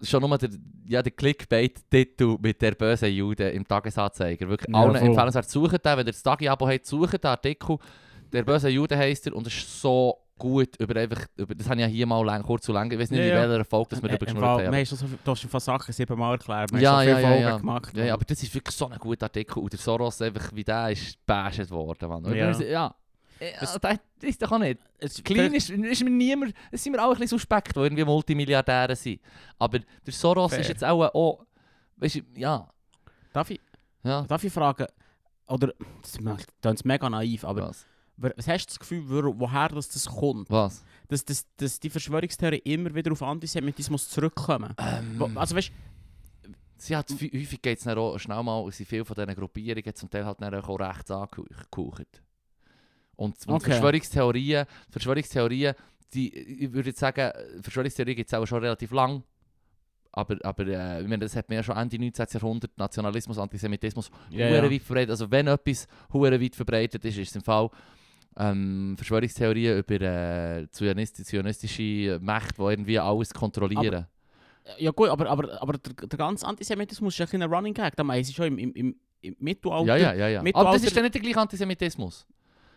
Schon 0.00 0.22
nur 0.22 0.38
der, 0.38 0.50
ja, 0.86 1.02
der 1.02 1.10
Clickbait-Titel 1.10 2.36
mit 2.40 2.62
der 2.62 2.72
bösen 2.72 3.12
Jude 3.12 3.48
im 3.50 3.66
Tagesanzeiger. 3.66 4.48
Wirklich 4.48 4.72
allen 4.74 4.94
empfehlenswert. 4.94 5.50
Sucht 5.50 5.84
den, 5.84 5.96
wenn 5.96 6.06
ihr 6.06 6.12
das 6.12 6.22
Tagi-Abo 6.22 6.68
habt, 6.68 6.86
sucht 6.86 7.14
den 7.24 7.30
Artikel. 7.30 7.78
der 8.32 8.44
böse 8.44 8.68
Jude 8.68 8.96
heisst 8.96 9.26
er 9.26 9.34
und 9.34 9.46
es 9.48 9.54
ist 9.56 9.80
so 9.80 10.18
gut 10.38 10.76
über 10.78 10.98
einfach, 11.00 11.26
über, 11.36 11.54
das 11.54 11.66
habe 11.68 11.76
ich 11.80 11.86
ja 11.86 11.86
hier 11.86 12.06
mal 12.06 12.24
lang, 12.24 12.42
kurz 12.42 12.64
zu 12.64 12.72
lang, 12.72 12.90
ich 12.90 12.98
weiß 12.98 13.10
nicht, 13.10 13.20
Ja, 13.20 13.26
in 13.26 13.30
ja. 13.42 13.48
welcher 13.48 13.64
Folge 13.64 13.90
dass 13.90 14.02
wir 14.02 14.08
darüber 14.08 14.22
Äh, 14.22 14.32
geschnurrt 14.32 14.66
haben. 14.66 14.72
wir 14.76 14.86
so, 14.86 14.96
viel- 14.96 15.18
du 15.22 15.30
hast 15.30 15.44
von 15.44 15.60
Sachen 15.60 15.92
siebenmal 15.92 16.32
erklärt. 16.32 16.72
Wir 16.72 16.80
Ja, 16.80 16.92
haben 16.98 17.08
ja, 17.08 17.16
viele 17.16 17.20
ja, 17.22 17.28
Folgen 17.28 17.42
ja. 17.42 17.56
gemacht. 17.58 17.96
Ja, 17.96 18.04
ja, 18.04 18.14
aber 18.14 18.24
das 18.24 18.42
ist 18.42 18.54
wirklich 18.54 18.74
so 18.76 18.88
ein 18.88 18.98
guter 18.98 19.26
Artikel 19.26 19.58
und 19.58 19.72
der 19.72 19.78
Soros 19.80 20.22
einfach, 20.22 20.50
wie 20.54 20.64
der 20.64 20.90
ist 20.90 21.18
gebasht 21.26 21.70
worden, 21.70 22.08
Mann. 22.08 22.24
Ja. 22.26 22.50
ja. 22.52 22.60
ja. 22.60 22.94
Ja, 23.40 23.46
Das- 23.60 23.78
das 23.80 23.98
ist 24.22 24.42
doch 24.42 24.50
auch 24.50 24.58
nicht. 24.58 24.80
Es- 24.98 25.22
Klein 25.22 25.54
ist, 25.54 25.70
ist 25.70 26.02
mir 26.04 26.10
niemand, 26.10 26.52
es 26.72 26.82
sind 26.82 26.92
wir 26.92 27.04
auch 27.04 27.10
ein 27.12 27.18
bisschen 27.20 27.38
suspekt, 27.38 27.76
die 27.76 27.80
irgendwie 27.80 28.04
Multimilliardäre 28.04 28.96
sind. 28.96 29.20
Aber 29.60 29.78
der 29.78 30.12
Soros 30.12 30.50
Fair. 30.50 30.60
ist 30.60 30.68
jetzt 30.68 30.84
auch, 30.84 31.02
auch 31.14 31.46
weißt 31.98 32.16
du, 32.16 32.20
ja, 32.36 32.68
Darf 33.32 33.50
ich, 33.50 33.60
ja. 34.02 34.22
darf 34.22 34.42
ich 34.42 34.52
fragen, 34.52 34.86
oder, 35.46 35.72
das 36.02 36.12
klingt 36.62 36.84
mega 36.84 37.08
naiv, 37.08 37.44
aber 37.44 37.68
was? 37.68 37.86
Was 38.18 38.48
hast 38.48 38.66
du 38.66 38.70
das 38.70 38.78
Gefühl, 38.80 39.02
wo- 39.08 39.34
woher 39.38 39.68
das, 39.68 39.88
das 39.88 40.06
kommt? 40.06 40.50
Was? 40.50 40.84
Dass, 41.08 41.24
dass, 41.24 41.46
dass 41.56 41.80
die 41.80 41.90
Verschwörungstheorien 41.90 42.62
immer 42.64 42.94
wieder 42.94 43.12
auf 43.12 43.22
Antisemitismus 43.22 44.08
zurückkommen? 44.08 44.74
Ähm, 44.78 45.36
also 45.36 45.56
weißt 45.56 45.72
sie 46.78 46.96
hat, 46.96 47.10
häufig 47.10 47.60
geht 47.60 47.78
es 47.78 47.86
auch 47.86 48.18
schnell 48.18 48.42
mal, 48.42 48.70
sind 48.70 48.86
viele 48.86 49.04
von 49.04 49.14
diesen 49.14 49.34
Gruppierungen 49.34 49.94
zum 49.94 50.10
Teil 50.10 50.24
halt 50.24 50.40
dann 50.40 50.54
auch 50.54 50.78
rechts 50.80 51.10
angehaucht. 51.10 52.22
Und, 53.16 53.34
und 53.46 53.54
Okay. 53.54 53.70
Verschwörungstheorien, 53.72 54.66
Verschwörungstheorien, 54.90 55.74
die, 56.14 56.32
ich 56.36 56.72
würde 56.72 56.90
jetzt 56.90 57.00
sagen, 57.00 57.32
Verschwörungstheorien 57.62 58.16
gibt 58.16 58.32
es 58.32 58.34
auch 58.38 58.46
schon 58.46 58.60
relativ 58.62 58.92
lang. 58.92 59.22
Aber, 60.12 60.36
aber 60.42 60.66
äh, 60.66 61.02
ich 61.02 61.08
meine, 61.08 61.24
das 61.24 61.36
hat 61.36 61.48
mir 61.48 61.56
ja 61.56 61.62
schon 61.62 61.76
Ende 61.76 61.98
19. 61.98 62.26
Jahrhundert 62.32 62.76
Nationalismus, 62.78 63.38
Antisemitismus 63.38 64.10
hure 64.30 64.38
ja. 64.56 64.70
weit 64.70 64.82
verbreitet. 64.82 65.10
Also 65.10 65.30
wenn 65.30 65.48
etwas 65.48 65.86
weit 66.10 66.56
verbreitet 66.56 67.04
ist, 67.04 67.18
ist 67.18 67.28
es 67.30 67.36
im 67.36 67.42
Fall 67.42 67.68
ähm, 68.38 68.94
Verschwörungstheorien 68.96 69.78
über 69.78 70.00
äh, 70.00 70.66
zionist- 70.70 71.24
zionistische 71.24 72.18
Mächte, 72.22 72.54
die 72.56 72.62
irgendwie 72.62 72.98
alles 72.98 73.34
kontrollieren. 73.34 74.06
Ja 74.78 74.90
gut, 74.90 75.08
aber, 75.08 75.28
aber, 75.30 75.62
aber 75.62 75.72
der, 75.78 75.94
der 76.06 76.18
ganze 76.18 76.46
Antisemitismus 76.46 77.18
ist 77.18 77.32
ja 77.32 77.38
ein 77.40 77.42
Running 77.52 77.72
Gag. 77.74 77.96
Da 77.96 78.04
meinen 78.04 78.22
sie 78.22 78.34
schon 78.34 78.46
im, 78.46 78.58
im, 78.58 78.72
im, 78.74 78.96
im 79.22 79.36
Mittelalter. 79.38 79.86
ja, 79.86 79.96
ja, 79.96 80.12
ja, 80.14 80.28
ja. 80.28 80.42
Mittelalter- 80.42 80.68
Aber 80.68 80.76
das 80.76 80.84
ist 80.86 80.94
dann 80.96 81.04
nicht 81.04 81.14
der 81.14 81.22
gleiche 81.22 81.40
Antisemitismus. 81.40 82.26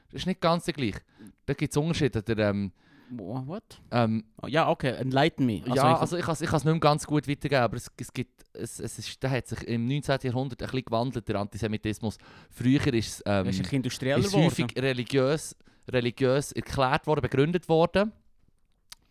Das 0.10 0.22
ist 0.22 0.26
nicht 0.26 0.40
ganz 0.42 0.66
der 0.66 0.74
gleiche. 0.74 1.02
Da 1.46 1.54
gibt 1.54 1.72
es 1.72 1.78
Unterschiede. 1.78 2.24
Der, 2.24 2.38
ähm, 2.50 2.72
Wha- 3.12 3.44
What? 3.46 3.64
ähm, 3.92 4.24
Oh, 4.42 4.48
ja, 4.48 4.70
okay, 4.70 4.92
enlighten 4.96 5.46
me. 5.46 5.62
ja, 5.66 5.74
ich- 5.96 6.00
also 6.02 6.18
ich 6.18 6.24
kann 6.26 6.34
es 6.34 6.42
ich 6.42 6.52
nicht 6.52 6.66
mehr 6.66 6.80
ganz 6.80 7.06
gut 7.06 7.28
weitergeben, 7.28 7.62
aber 7.62 7.76
es, 7.78 7.92
es 7.98 8.14
gibt, 8.14 8.46
es, 8.54 8.80
es 8.80 9.00
ist, 9.00 9.22
der 9.22 9.30
hat 9.32 9.48
sich 9.48 9.62
im 9.68 9.86
19. 9.88 10.20
Jahrhundert 10.24 10.62
ein 10.62 10.66
bisschen 10.68 10.86
gewandelt, 10.86 11.28
der 11.28 11.36
Antisemitismus. 11.36 12.18
Früher 12.50 12.86
ist 12.94 13.08
es... 13.08 13.24
Ähm, 13.26 13.48
industrieller 13.72 14.18
ist 14.18 14.34
häufig 14.36 14.74
religiös, 14.78 15.56
religiös 15.90 16.52
erklärt 16.54 17.06
worden, 17.08 17.22
begründet 17.22 17.68
worden. 17.68 18.12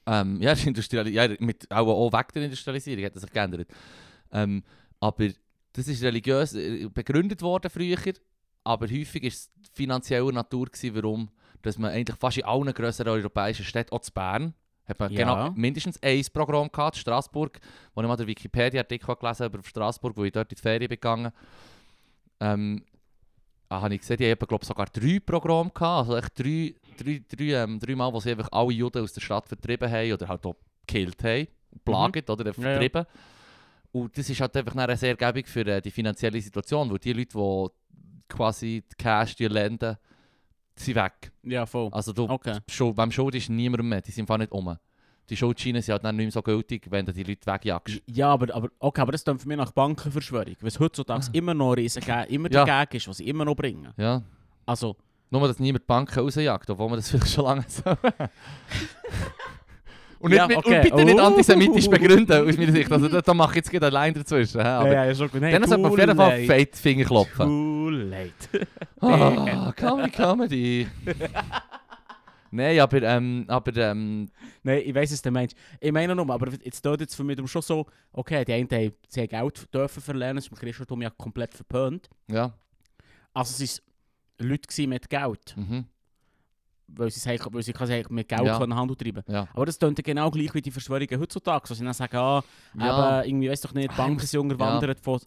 Ähm, 0.06 0.40
ja, 0.40 0.54
ja, 1.04 1.28
mit, 1.38 1.70
auch, 1.70 1.86
auch 1.88 2.12
weg 2.12 2.32
der 2.32 2.44
Industrialisierung 2.44 3.04
hat 3.04 3.14
das 3.14 3.22
sich 3.22 3.32
geändert. 3.32 3.68
Ähm, 4.32 4.62
aber 4.98 5.28
das 5.72 5.88
ist 5.88 6.02
religiös 6.02 6.54
äh, 6.54 6.88
begründet 6.92 7.42
worden 7.42 7.70
früher, 7.70 7.98
aber 8.64 8.86
häufig 8.86 9.22
ist 9.24 9.50
es 9.62 9.70
finanzieller 9.72 10.32
Natur 10.32 10.66
gewesen, 10.66 10.94
warum 10.94 11.30
dass 11.62 11.78
man 11.78 11.90
eigentlich 11.90 12.16
fast 12.18 12.38
in 12.38 12.44
allen 12.44 12.72
grösseren 12.72 13.12
europäischen 13.12 13.64
Städten, 13.64 13.92
auch 13.94 14.00
zu 14.00 14.12
Bern, 14.12 14.54
hat 14.86 14.98
man 14.98 15.12
Ja. 15.12 15.18
genau 15.18 15.50
mindestens 15.52 16.02
ein 16.02 16.22
Programm 16.32 16.70
gehabt, 16.70 16.96
in 16.96 17.00
Straßburg, 17.00 17.60
wo 17.94 18.00
ich 18.02 18.08
mal 18.08 18.16
den 18.16 18.26
Wikipedia-Artikel 18.26 19.14
gelesen 19.16 19.44
habe 19.44 19.58
über 19.58 19.66
Straßburg, 19.66 20.16
wo 20.16 20.24
ich 20.24 20.32
dort 20.32 20.50
in 20.50 20.56
die 20.56 20.60
Ferien 20.62 20.88
gegangen. 20.88 21.32
Ähm, 22.40 22.82
ah, 23.68 23.82
habe 23.82 23.94
ich 23.94 24.00
gesehen, 24.00 24.16
die 24.16 24.30
haben 24.30 24.38
glaube 24.38 24.64
sogar 24.64 24.86
drei 24.86 25.20
Programme 25.20 25.70
gehabt, 25.70 26.08
also 26.08 26.16
echt 26.16 26.38
drei, 26.38 26.74
drei, 26.96 27.22
drei, 27.28 27.44
ähm, 27.62 27.78
drei 27.78 27.94
Mal, 27.94 28.12
wo 28.12 28.20
sie 28.20 28.30
einfach 28.30 28.48
alle 28.50 28.72
Juden 28.72 29.02
aus 29.02 29.12
der 29.12 29.20
Stadt 29.20 29.46
vertrieben 29.46 29.90
haben 29.90 30.12
oder 30.12 30.26
halt 30.28 30.44
auch 30.46 30.56
gekillt 30.86 31.22
haben, 31.22 31.46
plagt 31.84 32.28
oder 32.30 32.46
Ja, 32.46 32.52
ja. 32.52 32.60
vertrieben. 32.62 33.04
Und 33.92 34.16
das 34.16 34.30
ist 34.30 34.40
halt 34.40 34.56
einfach 34.56 34.74
nachher 34.74 34.96
sehr 34.96 35.16
gäbig 35.16 35.48
für 35.48 35.66
äh, 35.66 35.80
die 35.82 35.90
finanzielle 35.90 36.40
Situation, 36.40 36.90
weil 36.90 36.98
die 36.98 37.12
Leute, 37.12 37.36
die 37.36 37.66
quasi 38.28 38.84
die 38.90 38.96
Cash 38.96 39.34
die 39.34 39.46
lenden, 39.48 39.96
sind 40.80 40.94
weg. 40.96 41.32
Ja, 41.42 41.66
voll. 41.66 41.88
Also 41.92 42.12
du, 42.12 42.28
Okay. 42.28 42.58
Schuld, 42.68 42.96
beim 42.96 43.10
Schuld 43.12 43.34
ist 43.34 43.48
niemand 43.50 43.84
mehr, 43.84 44.00
die 44.00 44.10
sind 44.10 44.24
einfach 44.24 44.38
nicht 44.38 44.52
um. 44.52 44.76
Die 45.28 45.36
Schuldscheine 45.36 45.80
sind 45.80 45.92
halt 45.92 46.04
dann 46.04 46.16
nicht 46.16 46.24
mehr 46.26 46.32
so 46.32 46.42
gültig, 46.42 46.90
wenn 46.90 47.06
du 47.06 47.12
die 47.12 47.22
Leute 47.22 47.46
wegjagst. 47.46 48.02
Ja, 48.06 48.30
aber, 48.32 48.52
aber, 48.52 48.68
okay, 48.80 49.00
aber 49.00 49.12
das 49.12 49.22
klingt 49.22 49.40
für 49.40 49.46
mich 49.48 49.56
nach 49.56 49.70
Bankenverschwörung. 49.70 50.56
Weil 50.60 50.68
es 50.68 50.80
heutzutage 50.80 51.26
immer 51.32 51.54
noch 51.54 51.72
riesen 51.74 52.02
immer 52.28 52.50
Ja. 52.50 52.64
Gag 52.64 52.94
ist, 52.94 53.06
was 53.06 53.18
sie 53.18 53.28
immer 53.28 53.44
noch 53.44 53.54
bringen. 53.54 53.92
Ja. 53.96 54.22
Also, 54.66 54.96
Nur, 55.30 55.46
dass 55.46 55.60
niemand 55.60 55.84
die 55.84 55.86
Banken 55.86 56.18
rausjagt, 56.18 56.68
obwohl 56.70 56.88
man 56.88 56.98
das 56.98 57.08
vielleicht 57.10 57.28
schon 57.30 57.44
lange 57.44 57.64
so. 57.68 57.82
und, 60.20 60.32
Ja, 60.32 60.46
mit- 60.46 60.56
okay. 60.58 60.76
und 60.76 60.82
bitte 60.82 61.04
nicht 61.04 61.18
Oh. 61.18 61.22
antisemitisch 61.22 61.88
begründen, 61.88 62.48
aus 62.48 62.56
meiner 62.56 62.72
Sicht. 62.72 62.92
Also 62.92 63.08
da, 63.08 63.20
da 63.20 63.34
mache 63.34 63.50
ich 63.50 63.56
jetzt 63.56 63.70
gerade 63.70 63.88
Line 63.88 64.12
dazwischen. 64.12 64.60
Aber 64.60 64.92
ja, 64.92 65.04
ja, 65.06 65.14
schon 65.14 65.30
gut. 65.30 65.40
Hey, 65.42 65.52
dann 65.52 65.64
sollte 65.68 65.82
man 65.82 65.90
auf 65.92 65.98
jeden 65.98 66.16
Fall 66.16 66.44
feit 66.44 66.76
Finger 66.76 67.04
klopfen. 67.04 67.46
Too 67.46 67.90
late. 67.90 68.32
Ah, 69.02 69.72
Comedy, 69.74 70.10
Comedy. 70.10 70.86
Nein, 72.52 72.80
aber, 72.80 73.02
ähm, 73.02 73.44
aber 73.46 73.76
ähm, 73.76 74.28
Nein, 74.64 74.82
ich 74.84 74.94
weiss 74.94 75.12
es, 75.12 75.22
der 75.22 75.30
Mensch. 75.30 75.52
Ich 75.78 75.92
meine 75.92 76.14
nur, 76.16 76.28
aber 76.30 76.48
jetzt 76.64 76.82
tut 76.82 77.00
jetzt 77.00 77.14
für 77.14 77.22
mich 77.22 77.38
schon 77.48 77.62
so, 77.62 77.86
okay, 78.12 78.44
die 78.44 78.52
einen 78.52 78.68
haben 78.68 78.92
sie 79.08 79.20
haben 79.20 79.28
Geld 79.28 79.72
dürfen 79.72 80.02
verlernen, 80.02 80.36
das 80.36 80.46
ist 80.46 80.52
im 80.52 80.58
Christentum 80.58 81.00
ja 81.02 81.10
komplett 81.10 81.54
verpönt. 81.54 82.08
ja. 82.28 82.52
Also 83.32 83.62
es 83.62 83.80
waren 84.40 84.48
Leute 84.48 84.86
mit 84.88 85.08
Geld, 85.08 85.54
Mhm, 85.56 85.84
weil 86.96 87.10
sie, 87.10 87.20
sagen, 87.20 87.44
weil 87.52 87.62
sie 87.62 87.72
mit 88.10 88.28
Geld 88.28 88.44
Ja. 88.44 88.58
können 88.58 88.74
Handel 88.74 88.96
treiben 88.96 89.22
ja. 89.28 89.46
Aber 89.54 89.66
das 89.66 89.78
klingt 89.78 89.98
ja 89.98 90.02
genau 90.02 90.30
gleich 90.30 90.52
wie 90.54 90.62
die 90.62 90.70
Verschwörungen 90.70 91.18
heutzutage. 91.20 91.66
So, 91.68 91.74
sie 91.74 91.84
dann 91.84 91.92
sagen, 91.92 92.16
ah, 92.16 92.42
ja. 92.78 93.20
eben, 93.22 93.28
irgendwie, 93.30 93.50
weiss 93.50 93.60
doch 93.60 93.72
nicht, 93.74 93.90
Ah, 93.90 93.96
Banken 93.96 94.26
sind 94.26 94.40
unterwandert 94.40 95.00
von... 95.00 95.20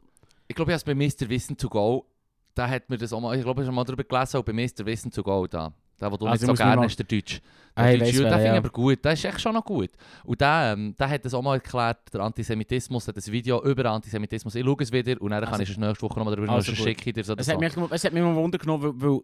Ich 0.47 0.55
glaube, 0.55 0.71
ich 0.71 0.79
habe 0.79 0.91
es 0.91 1.17
bei 1.19 1.25
Mr. 1.25 1.29
Wissen 1.29 1.57
to 1.57 1.69
go, 1.69 2.05
da 2.53 2.67
hat 2.69 2.89
mir 2.89 2.97
das 2.97 3.11
auch 3.13 3.19
mal, 3.21 3.35
ich 3.37 3.43
glaube, 3.43 3.61
ich 3.61 3.67
habe 3.67 3.75
mal 3.75 3.83
darüber 3.83 4.03
gelesen, 4.03 4.37
auch 4.37 4.43
bei 4.43 4.53
Mr. 4.53 4.85
Wissen 4.85 5.09
to 5.11 5.23
go 5.23 5.47
da. 5.47 5.73
Der, 6.01 6.11
wo 6.11 6.17
du 6.17 6.25
Also 6.25 6.47
nicht 6.47 6.57
so 6.57 6.63
gerne 6.63 6.81
hast, 6.81 6.97
der 6.97 7.05
Deutsch. 7.05 7.39
Ah, 7.75 7.83
Der 7.83 7.93
ich 7.93 7.99
Deutsche 7.99 8.11
den 8.13 8.23
finde 8.23 8.39
ich 8.39 8.45
ja. 8.45 8.57
aber 8.57 8.69
gut, 8.69 9.05
der 9.05 9.13
ist 9.13 9.23
echt 9.25 9.39
schon 9.39 9.53
noch 9.53 9.63
gut. 9.63 9.91
Und 10.25 10.41
der, 10.41 10.73
ähm, 10.75 10.95
der 10.99 11.09
hat 11.09 11.23
das 11.23 11.33
auch 11.33 11.41
mal 11.41 11.55
erklärt, 11.55 12.13
der 12.13 12.21
Antisemitismus, 12.21 13.07
hat 13.07 13.15
ein 13.15 13.25
Video 13.31 13.63
über 13.63 13.85
Antisemitismus. 13.85 14.55
Ich 14.55 14.65
schaue 14.65 14.75
es 14.79 14.91
wieder 14.91 15.21
und 15.21 15.31
dann 15.31 15.43
kann 15.43 15.53
Also- 15.53 15.63
ich 15.63 15.69
es 15.69 15.77
nächste 15.77 16.01
Woche 16.01 16.19
nochmal 16.19 16.35
darüber 16.35 16.51
Also 16.53 16.71
gut. 16.71 16.81
schicke 16.81 17.09
ich 17.09 17.13
dir 17.13 17.23
so. 17.23 17.35
Es 17.37 17.47
hat, 17.47 17.59
mich, 17.59 17.75
nur- 17.75 17.91
es 17.91 18.03
hat 18.03 18.11
mich 18.11 18.21
mal 18.23 18.35
Wunder 18.35 18.57
genommen, 18.57 18.83
weil, 19.01 19.09
weil... 19.09 19.19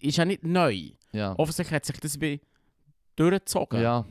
Ist 0.00 0.16
ja 0.18 0.24
nicht 0.24 0.42
neu. 0.44 0.90
Ja. 1.12 1.34
Offensichtlich 1.38 1.74
hat 1.74 1.84
sich 1.84 1.98
das 2.00 2.18
bei 2.18 2.40
durchgezogen. 3.16 3.80
ja. 3.80 4.04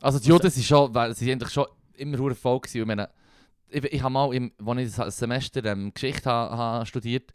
Also 0.00 0.18
die 0.18 0.28
Juden 0.28 0.50
sind 0.50 0.64
schon, 0.64 0.94
weil 0.94 1.14
sie 1.14 1.32
eigentlich 1.32 1.50
schon 1.50 1.66
immer 1.94 2.18
hure 2.18 2.32
Erfolg 2.32 2.64
gewesen. 2.64 2.82
Ich 2.82 2.86
meine, 2.86 3.08
ich, 3.68 3.84
ich 3.84 4.02
habe 4.02 4.12
mal, 4.12 4.34
im, 4.34 4.52
als 4.64 4.80
ich 4.80 4.94
das 4.94 5.16
Semester 5.16 5.64
ähm, 5.64 5.92
Geschichte 5.94 6.28
ha, 6.28 6.78
ha 6.80 6.86
studiert 6.86 7.32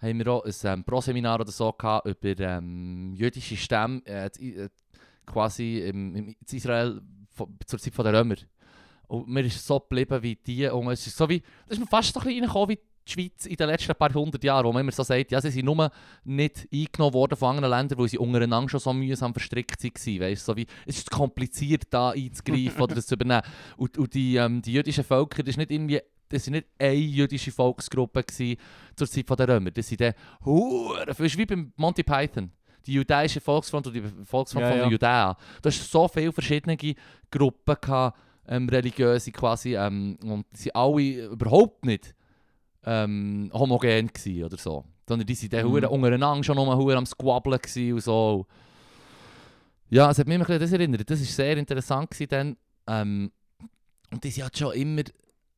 haben 0.00 0.18
wir 0.18 0.28
auch 0.28 0.44
ein 0.44 0.54
ähm, 0.64 0.84
Pro-Seminar 0.84 1.40
oder 1.40 1.50
so 1.52 1.72
gehabt 1.72 2.06
über 2.06 2.38
ähm, 2.42 3.12
jüdische 3.14 3.56
Stämme, 3.56 4.02
äh, 4.06 4.26
äh, 4.26 4.68
quasi 5.26 5.78
im, 5.78 6.14
im, 6.14 6.28
in 6.28 6.36
Israel 6.50 7.02
von, 7.30 7.56
zur 7.66 7.78
Zeit 7.78 7.96
der 7.98 8.12
Römer. 8.12 8.36
Und 9.08 9.28
mir 9.28 9.44
ist 9.44 9.66
so 9.66 9.78
geblieben 9.78 10.22
wie 10.22 10.36
die, 10.36 10.68
und 10.68 10.90
es 10.90 11.06
ist 11.06 11.16
so 11.16 11.28
wie, 11.28 11.40
das 11.66 11.76
ist 11.76 11.80
mir 11.80 11.86
fast 11.86 12.14
so 12.14 12.20
ein 12.20 12.24
bisschen 12.24 12.44
reingekommen 12.44 12.68
wie 12.70 12.80
die 13.06 13.12
Schweiz 13.12 13.46
in 13.46 13.56
den 13.56 13.68
letzten 13.68 13.94
paar 13.94 14.12
hundert 14.12 14.44
Jahren, 14.44 14.64
wo 14.66 14.72
man 14.72 14.80
immer 14.80 14.92
so 14.92 15.02
sagt, 15.02 15.32
ja, 15.32 15.40
sie 15.40 15.50
sind 15.50 15.64
nur 15.64 15.90
nicht 16.24 16.68
eingenommen 16.72 17.14
worden 17.14 17.36
von 17.36 17.56
anderen 17.56 17.70
Ländern, 17.70 17.98
weil 17.98 18.08
sie 18.08 18.18
untereinander 18.18 18.68
schon 18.68 18.80
so 18.80 18.92
mühsam 18.92 19.32
verstrickt 19.32 19.82
waren. 19.82 20.20
Weißt, 20.20 20.44
so 20.44 20.56
wie, 20.56 20.66
es 20.86 20.98
ist 20.98 21.10
kompliziert, 21.10 21.84
da 21.90 22.10
einzugreifen 22.10 22.80
oder 22.80 22.94
das 22.94 23.06
zu 23.06 23.14
übernehmen. 23.14 23.42
Und, 23.76 23.98
und 23.98 24.14
die, 24.14 24.36
ähm, 24.36 24.62
die 24.62 24.72
jüdischen 24.72 25.04
Völker, 25.04 25.42
das 25.42 25.50
ist 25.50 25.56
nicht 25.58 25.70
irgendwie 25.70 26.00
das 26.30 26.46
waren 26.46 26.52
nicht 26.52 26.68
eine 26.78 26.94
jüdische 26.94 27.50
Volksgruppe 27.50 28.22
gewesen 28.22 28.56
zur 28.94 29.08
Zeit 29.08 29.28
der 29.38 29.48
Römer. 29.48 29.72
Das 29.72 29.88
sind 29.88 30.00
dann 30.00 30.14
hure, 30.44 31.04
das 31.04 31.18
ist 31.18 31.36
wie 31.36 31.44
beim 31.44 31.72
Monty 31.76 32.04
Python. 32.04 32.52
Die 32.86 32.92
jüdische 32.92 33.40
Volksfront 33.40 33.88
und 33.88 33.92
die 33.94 34.02
Volksfront 34.24 34.64
Ja, 34.64 34.70
von 34.70 34.78
ja. 34.78 34.84
Judäen. 34.84 34.98
Da 35.00 35.36
hast 35.64 35.90
so 35.90 36.08
viele 36.08 36.32
verschiedene 36.32 36.76
Gruppen 37.30 37.76
gehabt, 37.80 38.18
ähm, 38.46 38.68
religiöse 38.68 39.32
quasi, 39.32 39.76
ähm, 39.76 40.18
und 40.22 40.46
sind 40.52 40.74
alle 40.74 41.26
überhaupt 41.26 41.84
nicht 41.84 42.14
ähm, 42.84 43.50
homogen 43.52 44.08
gewesen 44.08 44.44
oder 44.44 44.56
so. 44.56 44.84
Sondern 45.08 45.26
die 45.26 45.34
sind 45.34 45.52
dann 45.52 45.66
Mhm. 45.66 45.84
untereinander 45.84 46.44
schon 46.44 46.58
hure 46.58 46.96
am 46.96 47.06
Squabblen 47.06 47.58
gewesen 47.58 47.94
und 47.94 48.00
so. 48.00 48.46
Ja, 49.88 50.10
es 50.10 50.18
hat 50.18 50.28
mich 50.28 50.36
immer 50.36 50.48
ein 50.48 50.60
das 50.60 50.72
erinnert. 50.72 51.10
Das 51.10 51.18
war 51.20 51.26
sehr 51.26 51.56
interessant 51.56 52.10
gewesen 52.10 52.28
dann. 52.28 52.56
Ähm, 52.86 53.32
und 54.12 54.22
die 54.22 54.30
sind 54.30 54.44
halt 54.44 54.56
schon 54.56 54.72
immer 54.74 55.02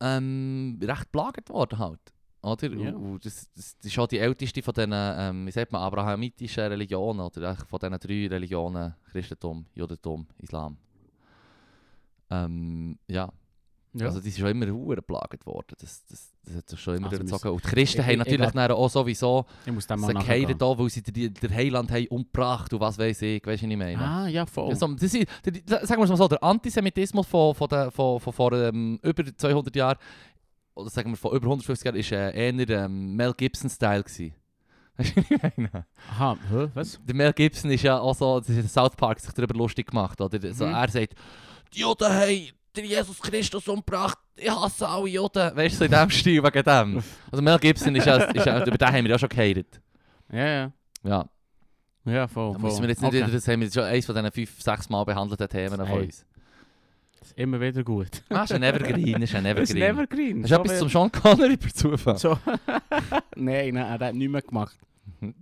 ähm, 0.01 0.79
recht 0.81 1.11
plagt 1.11 1.49
worden 1.49 1.79
halt. 1.79 1.99
Oder? 2.41 2.73
Ja. 2.73 2.93
Und, 2.93 3.25
das, 3.25 3.49
das, 3.55 3.75
ist 3.81 4.11
die 4.11 4.19
älteste 4.19 4.61
von 4.61 4.73
diesen, 4.73 4.91
ähm, 4.93 5.47
wie 5.47 5.51
sagt 5.51 5.71
man, 5.71 5.81
abrahamitischen 5.81 6.65
Religionen, 6.65 7.21
oder 7.21 7.55
von 7.55 7.79
diesen 7.79 7.99
drei 7.99 8.27
Religionen, 8.35 8.95
Christentum, 9.11 9.65
Judentum, 9.73 10.27
Islam. 10.39 10.77
Ähm, 12.29 12.99
ja. 13.07 13.31
Ja. 13.95 14.07
Also 14.07 14.19
die 14.21 14.29
sind 14.31 14.41
schon 14.41 14.49
immer 14.51 14.67
hure 14.71 14.95
geplagt 14.97 15.45
worden. 15.45 15.75
Das, 15.79 16.03
das, 16.07 16.31
das 16.45 16.55
hat 16.55 16.69
sich 16.69 16.79
schon 16.79 16.95
immer 16.97 17.07
Also 17.07 17.17
durchgezogen. 17.19 17.51
Und 17.51 17.63
die 17.63 17.67
Christen 17.69 17.99
ich- 18.01 18.05
haben 18.05 18.11
ich- 18.13 18.17
natürlich 18.17 18.47
ich 18.47 18.53
dann 18.53 18.71
auch 18.71 18.89
sowieso 18.89 19.45
ich 19.65 19.73
sie 19.85 20.13
geheiratet, 20.13 20.61
da, 20.61 20.77
weil 20.77 20.89
sie 20.89 21.01
den, 21.03 21.33
den 21.33 21.53
Heiland 21.53 21.91
haben 21.91 22.07
umgebracht 22.07 22.73
und 22.73 22.79
was 22.79 22.97
weiß 22.97 23.21
ich. 23.21 23.45
Weißt 23.45 23.61
du, 23.61 23.65
was 23.67 23.71
ich 23.71 23.77
meine? 23.77 23.99
Ah, 23.99 24.27
ja, 24.27 24.45
voll. 24.45 24.69
Ja, 24.69 24.75
so, 24.75 24.87
das 24.87 25.13
ist, 25.13 25.27
der, 25.45 25.85
sagen 25.85 26.01
wir 26.01 26.05
es 26.05 26.09
mal 26.09 26.17
so, 26.17 26.27
der 26.27 26.43
Antisemitismus 26.43 27.27
von, 27.27 27.53
von, 27.53 27.67
der, 27.67 27.91
von, 27.91 28.19
von 28.19 28.33
vor 28.33 28.51
ähm, 28.53 28.99
über 29.03 29.23
200 29.35 29.75
Jahren, 29.75 29.97
oder 30.75 30.89
sagen 30.89 31.11
wir 31.11 31.17
von 31.17 31.35
über 31.35 31.45
150 31.45 31.85
Jahren, 31.85 31.95
war 31.97 32.33
äh, 32.33 32.49
eher 32.49 32.69
ähm, 32.85 33.15
Mel 33.15 33.33
Gibson-Style. 33.35 34.03
Weißt 34.97 35.15
du, 35.17 35.21
was 35.21 35.31
ich 35.31 35.57
meine? 35.57 35.85
Aha, 36.11 36.37
hä, 36.51 36.67
was? 36.73 36.99
Der 37.03 37.15
Mel 37.15 37.33
Gibson 37.33 37.71
ist 37.71 37.83
ja 37.83 37.99
auch 37.99 38.13
so, 38.15 38.41
South 38.67 38.95
Park 38.95 39.19
sich 39.19 39.33
darüber 39.33 39.55
lustig 39.55 39.87
gemacht. 39.87 40.19
Oder? 40.21 40.53
So, 40.53 40.65
Mhm. 40.65 40.73
Er 40.73 40.87
sagt, 40.89 41.15
die 41.73 41.79
Juden 41.79 42.07
haben 42.07 42.47
Jesus 42.81 43.19
Christus 43.21 43.67
umgebracht, 43.67 44.17
ich 44.35 44.49
hasse 44.49 44.87
alle 44.87 45.07
Juden. 45.09 45.55
Weißt 45.55 45.75
du, 45.75 45.79
so 45.79 45.85
in 45.85 45.91
dem 45.91 46.09
Stil, 46.09 46.43
wegen 46.43 46.63
dem. 46.63 47.03
Also 47.31 47.41
Mel 47.43 47.59
Gibson 47.59 47.95
ist 47.95 48.05
ja, 48.05 48.17
ist 48.17 48.45
ja 48.45 48.65
über 48.65 48.77
den 48.77 48.87
haben 48.87 49.03
wir 49.03 49.11
ja 49.11 49.19
schon 49.19 49.29
geheiratet. 49.29 49.79
Ja, 50.31 50.45
ja. 50.47 50.71
Ja, 51.03 51.25
Ja, 52.05 52.27
voll, 52.27 52.53
da 52.53 52.59
voll. 52.59 52.69
müssen 52.69 52.81
wir 52.81 52.89
jetzt 52.89 53.01
nicht 53.01 53.07
Okay. 53.09 53.17
wieder, 53.23 53.31
das 53.31 53.47
haben 53.47 53.61
wir 53.61 53.71
schon 53.71 53.83
eins 53.83 54.05
von 54.05 54.15
diesen 54.15 54.31
fünf, 54.31 54.61
sechs 54.61 54.89
Mal 54.89 55.03
behandelten 55.03 55.47
Themen 55.49 55.75
von 55.77 55.85
Hey. 55.87 56.05
uns. 56.05 56.25
Das 57.19 57.29
ist 57.29 57.37
immer 57.37 57.59
wieder 57.61 57.83
gut. 57.83 58.23
Ah, 58.29 58.43
ist 58.43 58.51
ein 58.51 58.63
Evergreen, 58.63 59.21
ist 59.21 59.35
ein 59.35 59.43
Das 59.43 59.69
ist 59.69 59.75
Evergreen. 59.75 59.95
Nevergreen. 59.95 60.43
Hast 60.43 60.51
du 60.51 60.55
etwas 60.55 60.79
zum 60.79 60.89
Sean 60.89 61.11
Connery 61.11 61.57
per 61.57 61.73
Zufall? 61.73 62.17
So. 62.17 62.37
nein, 63.35 63.73
nein, 63.75 63.77
er 63.77 63.99
hat 64.07 64.15
nichts 64.15 64.31
mehr 64.31 64.41
gemacht. 64.41 64.77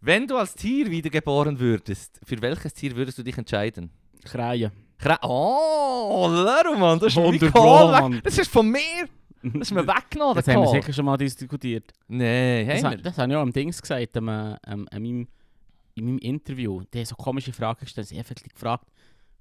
Wenn 0.00 0.26
du 0.26 0.36
als 0.36 0.54
Tier 0.54 0.90
wiedergeboren 0.90 1.58
würdest, 1.58 2.20
für 2.24 2.40
welches 2.40 2.74
Tier 2.74 2.94
würdest 2.96 3.18
du 3.18 3.22
dich 3.22 3.36
entscheiden? 3.36 3.90
Kreien. 4.24 4.70
Kra 4.98 5.18
oh, 5.22 6.26
Lerumann, 6.30 6.98
das 6.98 7.08
ist 7.08 7.16
Wunderbar, 7.16 7.92
weg. 7.92 8.00
Mann. 8.00 8.20
Das 8.24 8.38
ist 8.38 8.50
von 8.50 8.68
mir. 8.68 9.08
Das 9.42 9.68
ist 9.68 9.72
mir 9.72 9.86
weggenommen, 9.86 10.34
Das 10.34 10.48
haben 10.48 10.62
wir 10.62 10.68
sicher 10.68 10.92
schon 10.92 11.04
mal 11.04 11.16
diskutiert. 11.16 11.92
Nein, 12.08 12.66
Das, 12.66 12.82
ha- 12.82 12.96
das 12.96 13.18
habe 13.18 13.30
ich 13.30 13.36
auch 13.36 13.42
am 13.42 13.52
Dings 13.52 13.80
gesagt, 13.80 14.16
am, 14.16 14.28
äh, 14.28 14.56
am, 14.62 14.88
an 14.90 15.02
meinem, 15.02 15.28
in 15.94 16.04
meinem 16.06 16.18
Interview. 16.18 16.82
Die 16.92 16.98
haben 16.98 17.04
so 17.04 17.14
komische 17.14 17.52
Fragen 17.52 17.80
gestellt. 17.80 18.08
Sie 18.08 18.18
haben 18.18 18.26
gefragt, 18.54 18.86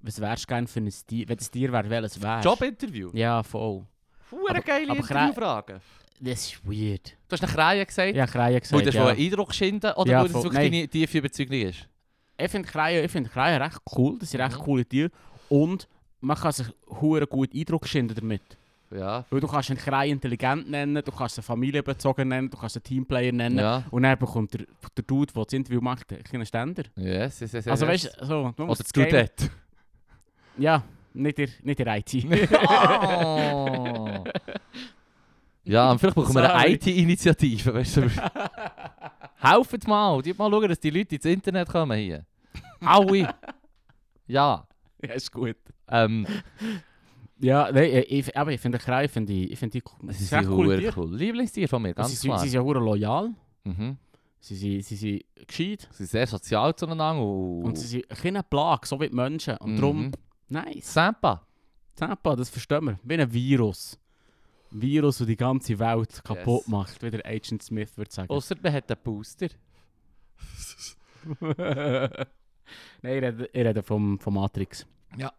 was 0.01 0.19
wärst 0.19 0.43
du 0.43 0.47
gerne 0.47 0.67
für 0.67 0.79
ein 0.81 0.93
Tier? 1.07 1.27
Wenn 1.27 1.37
das 1.37 1.49
Tier 1.49 1.71
wäre, 1.71 1.89
welches 1.89 2.21
wärst 2.21 2.45
Jobinterview. 2.45 3.11
Ja, 3.13 3.41
voll. 3.41 3.85
Hure 4.31 4.49
Aber- 4.49 4.61
geile 4.61 4.91
aber 4.91 4.99
Interviewfragen. 4.99 5.81
Das 6.19 6.45
ist 6.47 6.65
weird. 6.65 7.11
Du 7.27 7.33
hast 7.33 7.41
nach 7.41 7.53
Kreien 7.53 7.85
gesagt, 7.85 8.15
Ja, 8.15 8.25
Kreien 8.25 8.59
gesagt, 8.59 8.85
das 8.87 8.95
ja. 8.95 9.07
einen 9.07 9.19
Eindruck 9.19 9.53
schinden 9.53 9.91
oder 9.93 10.11
Ja, 10.11 10.25
voll. 10.25 10.43
wirklich 10.45 10.71
deine 10.71 10.87
tiefe 10.87 11.17
Überzeugung 11.17 11.57
ist? 11.57 11.87
Ich 12.37 12.51
finde 12.51 12.67
Kreien, 12.69 13.03
ich 13.05 13.11
finde 13.11 13.29
Kreien 13.29 13.61
recht 13.61 13.79
cool. 13.97 14.17
Das 14.19 14.31
sind 14.31 14.39
recht 14.41 14.57
Mhm. 14.57 14.63
coole 14.63 14.85
Tiere. 14.85 15.11
Und 15.49 15.87
man 16.21 16.37
kann 16.37 16.51
sich 16.53 16.67
hure 17.01 17.27
gut 17.27 17.53
Eindruck 17.53 17.87
schinden 17.87 18.15
damit. 18.15 18.41
Ja. 18.91 19.25
Weil 19.29 19.39
du 19.41 19.47
kannst 19.47 19.69
einen 19.71 19.79
Kreis 19.79 20.09
intelligent 20.09 20.69
nennen, 20.69 21.01
du 21.03 21.11
kannst 21.11 21.37
ihn 21.37 21.41
familienbezogen 21.43 22.27
nennen, 22.29 22.49
du 22.49 22.57
kannst 22.57 22.77
einen 22.77 22.83
Teamplayer 22.83 23.31
nennen. 23.33 23.57
Ja. 23.59 23.83
Und 23.91 24.03
dann 24.03 24.17
bekommt 24.17 24.53
der, 24.53 24.65
der 24.95 25.03
Dude, 25.03 25.33
der 25.33 25.43
das 25.43 25.53
Interview 25.53 25.81
macht, 25.81 26.13
einen 26.13 26.23
kleinen 26.23 26.45
Ständer. 26.45 26.83
Yes, 26.95 27.39
yes, 27.41 27.51
yes, 27.51 27.67
Also 27.67 27.85
yes. 27.85 28.05
weißt 28.05 28.21
du, 28.21 28.25
so, 28.25 28.39
Oder 28.57 28.65
du 28.67 28.75
das 28.75 28.87
dort. 28.93 29.51
Ja, 30.57 30.83
nicht 31.15 31.37
der, 31.37 31.47
nicht 31.63 31.79
der 31.79 31.97
IT. 31.97 32.13
Oh. 32.69 34.23
Ja, 35.63 35.97
vielleicht 35.97 36.15
brauchen 36.15 36.35
wir 36.35 36.53
eine. 36.55 36.73
IT-Initiative, 36.73 37.73
weißt 37.73 37.97
du. 37.97 38.09
Helft 39.37 39.87
mal, 39.87 40.21
die 40.21 40.33
mal 40.33 40.49
schauen, 40.51 40.69
dass 40.69 40.79
die 40.79 40.89
Leute 40.91 41.15
ins 41.15 41.25
Internet 41.25 41.67
kommen 41.69 41.97
hier. 41.97 42.25
Alle. 42.81 43.33
Ja. 44.27 44.67
ja, 45.03 45.13
ist 45.13 45.31
gut. 45.31 45.55
Ähm, 45.89 46.25
Ja, 47.39 47.69
nein, 47.71 47.89
ich, 48.07 48.11
ich, 48.29 48.37
aber 48.37 48.51
ich 48.53 48.61
finde 48.61 48.77
den 48.77 48.85
Kreis, 48.85 49.11
finde 49.11 49.33
ich, 49.33 49.51
ich 49.51 49.59
finde 49.59 49.79
die 49.79 49.83
cool. 49.85 50.13
sie 50.13 50.23
sind 50.23 50.39
echt 50.39 50.49
cool. 50.49 50.67
cool, 50.67 50.79
Tier. 50.79 50.93
cool. 50.97 51.15
Lieblingstier 51.17 51.67
von 51.67 51.81
mir, 51.81 51.89
Sie, 51.89 51.93
ganz 51.95 52.21
sind- 52.21 52.29
klar. 52.29 52.39
sie 52.39 52.49
sind 52.49 52.65
ja 52.65 52.73
loyal, 52.79 53.29
Mhm. 53.65 53.97
sie 54.39 54.55
sind, 54.55 54.85
sie 54.85 54.95
sind 54.95 55.23
gescheit 55.47 55.87
Sie 55.91 55.97
sind 55.97 56.09
sehr 56.11 56.27
sozial 56.27 56.73
zueinander 56.75 57.21
und... 57.21 57.63
und 57.65 57.75
sie 57.77 57.87
sind 57.87 58.09
keine 58.09 58.41
Plage, 58.43 58.87
so 58.87 58.99
wie 59.01 59.09
die 59.09 59.15
Menschen. 59.15 59.57
Und 59.57 59.75
darum, 59.77 60.05
Mhm. 60.05 60.11
Nice. 60.49 60.93
Sampa. 60.93 61.45
Tampa, 61.95 62.35
das 62.35 62.49
verstehen 62.49 62.83
wir. 62.85 62.99
Wie 63.03 63.13
ein 63.15 63.31
Virus. 63.31 63.97
Ein 64.71 64.81
Virus, 64.81 65.19
das 65.19 65.27
die 65.27 65.37
ganze 65.37 65.79
Welt 65.79 66.21
kaputt 66.23 66.61
Yes. 66.61 66.67
macht, 66.67 67.01
wie 67.01 67.09
der 67.11 67.25
Agent 67.25 67.63
Smith 67.63 67.97
würde 67.97 68.11
sagen. 68.11 68.29
Ausser 68.29 68.55
man 68.61 68.73
hat 68.73 68.91
einen 68.91 69.01
Booster. 69.03 69.47
Nein, 71.41 72.27
ich 73.03 73.09
rede, 73.23 73.49
ich 73.53 73.65
rede 73.65 73.83
vom, 73.83 74.19
vom 74.19 74.33
Matrix. 74.33 74.85
Ja. 75.17 75.31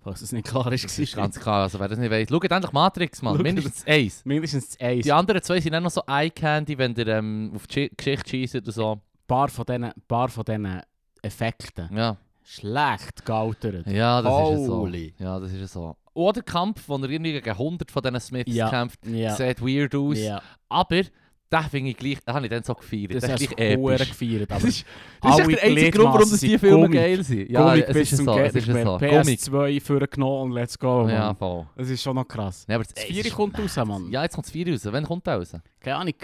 Falls 0.00 0.22
es 0.22 0.32
nicht 0.32 0.46
klar 0.46 0.70
ist. 0.72 0.84
Das 0.84 0.98
ist 0.98 1.16
ganz 1.16 1.38
klar, 1.38 1.62
also 1.64 1.80
wer 1.80 1.88
das 1.88 1.98
nicht 1.98 2.10
weiss. 2.10 2.28
Schaut 2.28 2.44
endlich 2.50 2.72
Matrix, 2.72 3.22
Mann. 3.22 3.34
Schaut 3.34 3.42
Mindestens 3.42 3.84
eins. 3.86 4.24
Mindestens 4.24 4.68
das 4.70 4.80
Eis. 4.80 5.02
Die 5.04 5.12
anderen 5.12 5.42
zwei 5.42 5.60
sind 5.60 5.74
auch 5.74 5.80
noch 5.80 5.90
so 5.90 6.02
Eye-Candy, 6.06 6.78
wenn 6.78 6.94
ihr 6.94 7.08
ähm, 7.08 7.50
auf 7.54 7.66
die 7.66 7.88
Geschi- 7.90 7.96
Geschichte 7.96 8.30
schießt 8.30 8.54
oder 8.56 8.72
so. 8.72 8.92
Ein 8.92 9.00
paar 9.26 9.48
von 9.48 9.64
diesen, 9.66 9.90
paar 10.06 10.28
von 10.28 10.44
diesen 10.44 10.80
Effekten. 11.22 11.94
Ja. 11.96 12.16
Schlecht 12.48 13.24
gealtert. 13.24 13.86
Ja, 13.88 14.22
das 14.22 14.32
ist 14.32 14.50
ja 14.60 14.64
so. 14.66 14.76
Holy. 14.78 15.14
Ja, 15.18 15.40
das 15.40 15.52
ist 15.52 15.72
so. 15.72 15.96
Oder 16.14 16.34
der 16.34 16.42
Kampf, 16.44 16.84
wo 16.86 16.96
er 16.96 17.10
irgendwie 17.10 17.32
gegen 17.32 17.50
100 17.58 17.90
von 17.90 18.02
diesen 18.02 18.20
Smiths 18.20 18.54
Ja. 18.54 18.70
kämpft, 18.70 19.04
Ja. 19.06 19.34
sieht 19.34 19.60
weird 19.60 19.94
aus. 19.96 20.16
ja. 20.18 20.40
Aber, 20.68 20.96
den 21.02 21.62
finde 21.70 21.90
ich 21.90 21.96
gleich, 21.96 22.18
den 22.24 22.34
habe 22.34 22.46
ich 22.46 22.50
dann 22.50 22.62
so 22.62 22.74
gefeiert. 22.74 23.14
Das 23.16 23.22
Das, 23.28 23.40
ist 23.40 23.52
episch. 23.58 24.08
gefeiert. 24.10 24.50
Das 24.50 24.58
Aber 24.62 24.68
ist, 24.68 24.86
das 25.20 25.38
ist 25.38 25.48
echt 25.48 25.50
der 25.50 25.62
einzige 25.64 25.90
Grund, 25.90 26.04
warum 26.14 26.30
das 26.30 26.40
die 26.40 26.58
Filme 26.58 26.76
Gummig. 26.82 26.92
geil 27.00 27.22
sind. 27.24 27.50
Ja, 27.50 27.62
Gummig 27.68 27.84
es 27.88 27.96
ist 28.12 28.16
so. 28.24 28.38
Es 28.38 28.54
ist 28.54 28.66
so. 28.66 28.72
Gummig. 28.72 29.00
PS2 29.40 29.80
vorgenommen 29.80 30.42
und 30.42 30.52
let's 30.52 30.78
go, 30.78 31.02
Mann. 31.02 31.10
Ja, 31.10 31.34
voll. 31.34 31.66
Das 31.76 31.90
ist 31.90 32.02
schon 32.02 32.14
noch 32.14 32.26
krass. 32.28 32.64
Ja, 32.68 32.76
aber 32.76 32.84
das, 32.84 32.94
Das 32.94 33.04
ey, 33.04 33.12
4 33.12 33.26
ist 33.26 33.34
kommt 33.34 33.58
raus. 33.58 33.76
Mann. 33.76 34.10
Ja, 34.10 34.22
jetzt 34.22 34.34
kommt 34.34 34.46
das 34.46 34.52
4 34.52 34.72
raus. 34.72 34.80
Wann 34.84 35.04
kommt 35.04 35.26
der 35.26 35.36
raus? 35.36 35.52
Keine 35.80 35.96
Ahnung. 35.96 36.14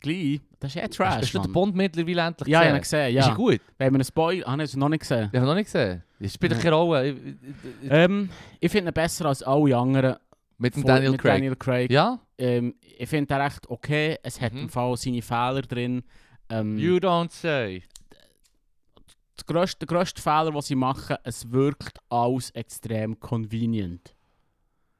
Gleich. 0.00 0.40
Das 0.58 0.74
ist 0.74 0.82
eh 0.82 0.88
Trash, 0.88 1.16
Hast 1.22 1.34
du 1.34 1.38
den. 1.40 1.52
Bond 1.52 1.74
mittlerweile 1.76 2.22
endlich 2.22 2.48
Ja, 2.48 2.60
ich 2.62 2.66
habe 2.68 2.78
ihn 2.78 2.80
gesehen? 2.82 3.06
gesehen, 3.06 3.18
Ist 3.18 3.24
ja. 3.26 3.30
er 3.32 3.36
gut? 3.36 3.60
Wenn 3.78 3.92
wir 3.92 3.96
einen 3.96 4.04
Spoiler... 4.04 4.46
Habe 4.46 4.62
ich 4.64 4.76
noch 4.76 4.88
nicht 4.88 5.00
gesehen. 5.00 5.28
Ich 5.32 5.36
habe 5.38 5.46
noch 5.46 5.54
nicht 5.54 5.66
gesehen. 5.66 6.02
Es 6.18 6.34
spielt 6.34 6.52
Ja. 6.52 6.58
keine 6.58 6.74
Rolle. 6.76 7.10
Ich- 7.10 7.16
Ähm, 7.90 8.28
ich 8.60 8.70
finde 8.72 8.90
ihn 8.90 8.94
besser 8.94 9.26
als 9.26 9.42
alle 9.42 9.76
anderen. 9.76 10.16
Mit 10.58 10.76
dem 10.76 10.84
Daniel 10.84 11.12
mit 11.12 11.20
Craig. 11.22 11.34
Daniel 11.36 11.56
Craig. 11.56 11.90
Ja? 11.90 12.18
Ähm, 12.36 12.74
ich 12.98 13.08
finde 13.08 13.34
ihn 13.34 13.40
recht 13.40 13.68
okay. 13.70 14.18
Es 14.22 14.40
hat 14.40 14.52
Mhm. 14.52 14.58
im 14.60 14.68
Fall 14.68 14.96
seine 14.96 15.22
Fehler 15.22 15.62
drin. 15.62 16.02
Ähm, 16.50 16.76
You 16.78 16.96
don't 16.96 17.30
say. 17.32 17.82
der, 19.38 19.44
grösste, 19.46 19.86
der 19.86 19.96
grösste 19.96 20.20
Fehler, 20.20 20.50
den 20.52 20.60
sie 20.60 20.74
machen, 20.74 21.16
es 21.24 21.50
wirkt 21.50 21.98
alles 22.10 22.50
extrem 22.50 23.18
convenient. 23.18 24.14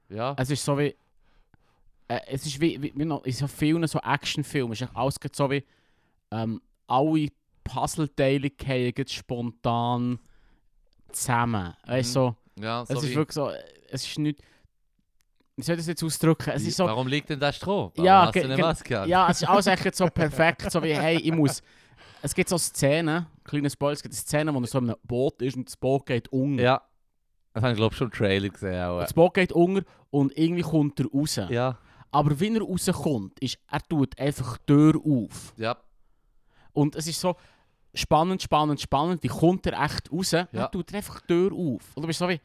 Ja. 0.08 0.34
Es 0.38 0.50
ist 0.50 0.64
so 0.64 0.78
wie... 0.78 0.94
Äh, 2.10 2.20
es 2.26 2.44
ist 2.44 2.60
wie, 2.60 2.80
wie, 2.82 2.92
wie 2.94 3.04
noch, 3.04 3.24
in 3.24 3.32
so 3.32 3.46
vielen 3.46 3.86
so 3.86 4.00
Actionfilmen, 4.00 4.72
es 4.72 4.80
ist 4.80 4.90
alles 4.94 5.14
so 5.32 5.50
wie... 5.50 5.64
Ähm, 6.32 6.60
alle 6.88 7.28
Puzzleteile 7.62 8.50
gerade 8.50 9.08
spontan 9.08 10.18
zusammen. 11.12 11.74
Weißt 11.86 12.16
du, 12.16 12.20
Mhm. 12.20 12.34
so, 12.56 12.62
Ja, 12.62 12.84
so 12.86 12.94
es 12.94 13.04
ist 13.04 13.14
wirklich 13.14 13.34
so... 13.34 13.50
Es 13.90 14.06
ist 14.06 14.18
nicht... 14.18 14.40
Wie 15.56 15.62
soll 15.62 15.74
ich 15.74 15.80
das 15.80 15.86
jetzt 15.88 16.02
ausdrücken? 16.02 16.50
Es 16.50 16.66
ist 16.66 16.76
so... 16.76 16.86
Warum 16.86 17.06
liegt 17.06 17.28
denn 17.30 17.52
Strom? 17.52 17.92
Warum 17.94 18.04
Ja, 18.04 18.22
hast 18.26 18.34
du 18.34 18.40
ge- 18.40 18.44
eine 18.44 18.56
ge- 18.56 18.64
Maske 18.64 19.00
an? 19.00 19.08
Ja, 19.08 19.30
es 19.30 19.42
ist 19.42 19.48
alles 19.48 19.66
echt 19.66 19.94
so 19.94 20.06
perfekt, 20.06 20.70
so 20.70 20.82
wie, 20.82 20.94
hey, 20.94 21.16
ich 21.18 21.32
muss... 21.32 21.62
Es 22.22 22.34
gibt 22.34 22.48
so 22.50 22.58
Szenen, 22.58 23.26
kleine 23.44 23.70
Spoiler, 23.70 23.92
es 23.94 24.02
gibt 24.02 24.14
Szenen, 24.14 24.54
wo 24.54 24.60
er 24.60 24.66
so 24.66 24.78
in 24.78 24.90
einem 24.90 24.96
Boot 25.04 25.40
ist 25.42 25.56
und 25.56 25.66
das 25.68 25.76
Boot 25.76 26.04
geht 26.06 26.28
unter. 26.28 26.62
Ja. 26.62 26.82
Das 27.54 27.62
habe 27.62 27.72
ich 27.72 27.78
glaube 27.78 27.94
schon 27.94 28.08
im 28.08 28.12
Trailer 28.12 28.48
gesehen. 28.48 28.82
Auch. 28.84 29.00
Das 29.00 29.14
Boot 29.14 29.34
geht 29.34 29.52
unter 29.52 29.84
und 30.10 30.36
irgendwie 30.36 30.62
kommt 30.62 31.00
er 31.00 31.06
raus. 31.06 31.36
Ja. 31.48 31.78
Aber 32.10 32.38
wenn 32.40 32.56
er 32.56 32.62
rauskommt, 32.62 33.38
ist, 33.40 33.58
er 33.68 33.80
tut 33.82 34.18
einfach 34.18 34.58
die 34.58 34.66
Tür 34.66 34.94
auf. 35.04 35.54
Ja. 35.56 35.76
Und 36.72 36.96
es 36.96 37.06
ist 37.06 37.20
so 37.20 37.36
spannend, 37.94 38.42
spannend, 38.42 38.80
spannend, 38.80 39.22
wie 39.22 39.28
kommt 39.28 39.66
er 39.66 39.80
echt 39.84 40.10
raus? 40.12 40.30
Ja. 40.32 40.48
Er 40.52 40.70
tut 40.70 40.90
er 40.92 40.96
einfach 40.98 41.20
die 41.20 41.26
Tür 41.28 41.52
auf. 41.52 41.82
Und 41.94 42.02
du 42.02 42.06
bist 42.06 42.18
so 42.18 42.28
wie, 42.28 42.40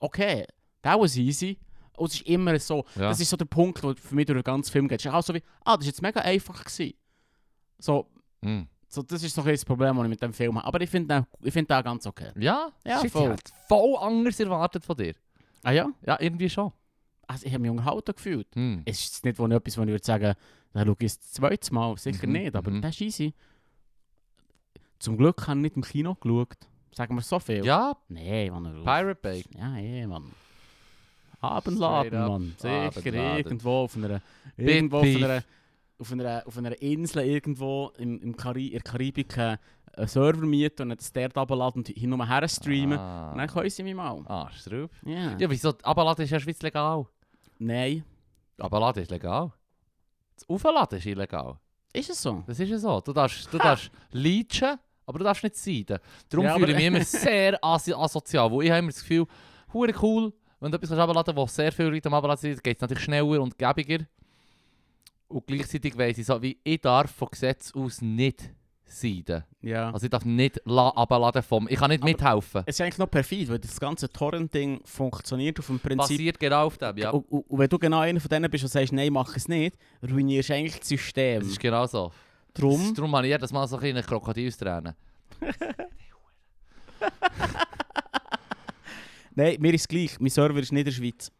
okay, 0.00 0.46
that 0.82 0.98
was 0.98 1.16
easy. 1.16 1.58
Und 1.96 2.08
es 2.08 2.14
ist 2.16 2.26
immer 2.26 2.58
so, 2.58 2.84
Ja. 2.96 3.08
das 3.10 3.20
ist 3.20 3.28
so 3.30 3.36
der 3.36 3.44
Punkt, 3.44 3.82
wo 3.82 3.94
für 3.94 4.14
mich 4.14 4.26
durch 4.26 4.38
den 4.38 4.44
ganzen 4.44 4.72
Film 4.72 4.88
geht. 4.88 5.00
Es 5.00 5.06
ist 5.06 5.12
auch 5.12 5.22
so 5.22 5.34
wie, 5.34 5.42
ah, 5.64 5.76
das 5.76 5.82
ist 5.84 5.92
jetzt 5.92 6.02
mega 6.02 6.20
einfach 6.20 6.64
gewesen. 6.64 6.94
So, 7.78 8.06
Hm. 8.42 8.66
so 8.88 9.02
das 9.02 9.22
ist 9.22 9.34
so 9.34 9.42
ein 9.42 9.44
bisschen 9.44 9.56
das 9.56 9.64
Problem, 9.66 9.96
das 9.96 10.04
ich 10.04 10.10
mit 10.10 10.22
dem 10.22 10.32
Film 10.32 10.56
habe. 10.56 10.66
Aber 10.66 10.80
ich 10.80 10.88
finde 10.90 11.26
den, 11.42 11.52
find 11.52 11.68
den 11.70 11.82
ganz 11.84 12.06
okay. 12.06 12.32
Ja? 12.36 12.70
Ja, 12.86 13.00
Shit, 13.00 13.10
voll. 13.12 13.36
Ich 13.44 13.52
voll 13.68 13.96
anders 13.98 14.40
erwartet 14.40 14.84
von 14.84 14.96
dir. 14.96 15.14
Ah 15.62 15.72
ja? 15.72 15.90
Ja, 16.06 16.18
irgendwie 16.20 16.48
schon. 16.48 16.72
Also 17.30 17.46
ich 17.46 17.52
habe 17.52 17.62
mich 17.62 17.70
unterhalten 17.70 18.12
gefühlt. 18.16 18.48
Hm. 18.56 18.82
Es 18.84 19.00
ist 19.04 19.24
nicht 19.24 19.38
wo 19.38 19.46
ich 19.46 19.52
etwas, 19.52 19.78
wo 19.78 19.82
ich 19.82 19.88
würde 19.88 20.04
sagen, 20.04 20.34
da 20.72 20.84
schaue 20.84 20.94
ich 20.98 21.02
jetzt 21.02 21.22
das 21.22 21.32
zweite 21.34 21.72
Mal. 21.74 21.96
Sicher 21.96 22.26
Mhm, 22.26 22.32
nicht, 22.32 22.56
aber 22.56 22.70
mhm. 22.72 22.82
das 22.82 22.90
ist 22.96 23.00
easy. 23.02 23.34
Zum 24.98 25.16
Glück 25.16 25.46
habe 25.46 25.58
ich 25.60 25.62
nicht 25.62 25.76
im 25.76 25.82
Kino 25.82 26.14
geschaut. 26.16 26.56
Sagen 26.92 27.14
wir 27.14 27.22
so 27.22 27.38
viel. 27.38 27.64
Ja, 27.64 27.96
Nein, 28.08 28.50
Mann. 28.50 28.82
Pirate 28.82 29.14
Bay. 29.14 29.44
Ja, 29.56 29.76
eh, 29.76 30.06
Mann. 30.08 30.24
Abendladen, 31.40 32.18
Mann. 32.26 32.54
Sicher 32.58 32.86
Abendladen. 32.86 33.36
irgendwo 33.36 33.70
auf 33.84 33.96
einer, 33.96 34.20
irgendwo 34.56 34.96
auf 34.98 35.04
einer, 35.04 35.44
auf 35.98 36.12
einer, 36.12 36.42
auf 36.46 36.58
einer 36.58 36.82
Insel 36.82 37.24
irgendwo 37.24 37.92
im, 37.96 38.20
im 38.20 38.36
Kari 38.36 38.66
in 38.66 38.72
der 38.72 38.82
Karibik 38.82 39.36
äh, 39.36 39.56
einen 39.96 40.08
Server 40.08 40.44
mieten 40.44 40.90
und 40.90 41.00
das 41.00 41.12
dort 41.12 41.36
runterladen 41.36 41.80
und 41.80 41.88
hier 41.88 42.08
nur 42.08 42.26
her 42.26 42.46
streamen. 42.48 42.98
Ah, 42.98 43.30
Und 43.32 43.38
dann 43.38 43.48
können 43.48 43.70
sie 43.70 43.82
mich 43.84 43.94
mal. 43.94 44.20
ah 44.26 44.50
Straub. 44.50 44.90
Ja. 45.04 45.36
Ja, 45.38 45.48
wieso? 45.50 45.70
Abladen 45.82 46.24
ist 46.24 46.30
ja 46.30 46.36
in 46.36 46.44
der 46.44 46.52
Schweiz 46.52 46.62
legal. 46.62 47.06
Nein. 47.60 48.04
Abladen 48.58 49.02
ist 49.02 49.10
legal. 49.10 49.52
Das 50.34 50.48
Aufladen 50.48 50.98
ist 50.98 51.06
illegal. 51.06 51.58
Ist 51.92 52.10
es 52.10 52.22
so? 52.22 52.42
Das 52.46 52.58
ist 52.58 52.68
ja 52.68 52.78
so. 52.78 53.00
Du 53.00 53.12
darfst, 53.12 53.52
du 53.52 53.58
darfst 53.58 53.90
leachen, 54.12 54.78
aber 55.06 55.18
du 55.18 55.24
darfst 55.24 55.42
nicht 55.44 55.56
seiden. 55.56 55.98
Darum 56.28 56.44
Ja, 56.46 56.54
fühle 56.54 56.66
aber- 56.66 56.72
ich 56.72 56.76
mich 56.76 56.86
immer 56.86 57.04
sehr 57.04 57.62
asi 57.62 57.92
asozial, 57.92 58.50
wo 58.50 58.62
ich 58.62 58.70
habe 58.70 58.78
immer 58.78 58.88
das 58.90 59.00
Gefühl, 59.00 59.26
hure 59.72 59.92
cool, 60.02 60.32
wenn 60.60 60.70
du 60.72 60.78
etwas 60.78 60.92
abladen 60.92 61.34
kannst, 61.34 61.36
wo 61.36 61.46
sehr 61.46 61.72
viele 61.72 61.90
Leute 61.90 62.08
am 62.08 62.14
Abladen 62.14 62.40
sind, 62.40 62.62
geht 62.64 62.76
es 62.76 62.80
natürlich 62.80 63.04
schneller 63.04 63.40
und 63.42 63.56
gäbiger. 63.58 64.04
Und 65.28 65.46
gleichzeitig 65.46 65.96
weiss 65.96 66.18
ich 66.18 66.26
so, 66.26 66.40
wie 66.42 66.58
ich 66.64 66.80
darf 66.80 67.10
von 67.12 67.28
Gesetz 67.30 67.72
aus 67.72 68.00
nicht 68.00 68.50
seiden. 68.90 69.44
Ja. 69.62 69.90
Also 69.92 70.04
ich 70.06 70.10
darf 70.10 70.24
nicht 70.24 70.60
la 70.64 70.88
abladen 70.90 71.42
vom... 71.42 71.68
Ich 71.68 71.78
kann 71.78 71.90
nicht 71.90 72.02
Aber- 72.02 72.10
mithelfen. 72.10 72.62
Es 72.66 72.76
ist 72.76 72.80
eigentlich 72.80 72.98
noch 72.98 73.10
perfid, 73.10 73.48
weil 73.48 73.58
das 73.58 73.78
ganze 73.78 74.08
Torrent-Ding 74.12 74.80
funktioniert 74.84 75.58
auf 75.58 75.66
dem 75.66 75.78
Prinzip. 75.78 75.98
Basiert 76.16 76.40
genau 76.40 76.66
auf 76.66 76.76
dem, 76.78 76.96
ja. 76.98 77.10
Und, 77.10 77.24
und, 77.30 77.42
und 77.50 77.58
wenn 77.58 77.68
du 77.68 77.78
genau 77.78 78.00
einer 78.00 78.20
von 78.20 78.28
denen 78.28 78.50
bist 78.50 78.64
und 78.64 78.70
sagst, 78.70 78.92
nein, 78.92 79.12
mach 79.12 79.36
es 79.36 79.48
nicht, 79.48 79.76
ruinierst 80.02 80.48
du 80.50 80.54
eigentlich 80.54 80.78
das 80.80 80.88
System. 80.88 81.42
Es 81.42 81.48
ist 81.48 81.60
genau 81.60 81.86
so. 81.86 82.10
Drum, 82.52 82.92
Darum 82.94 83.14
habe 83.14 83.26
ich 83.26 83.30
jedes 83.32 83.52
Mal 83.52 83.66
so 83.68 83.76
ein 83.76 83.82
bisschen 83.82 84.02
Krokodilstränen. 84.02 84.94
nein, 89.34 89.56
mir 89.60 89.74
ist 89.74 89.82
es 89.82 89.88
gleich. 89.88 90.18
Mein 90.20 90.30
Server 90.30 90.58
ist 90.60 90.72
nicht 90.72 90.80
in 90.80 90.84
der 90.86 90.92
Schweiz. 90.92 91.30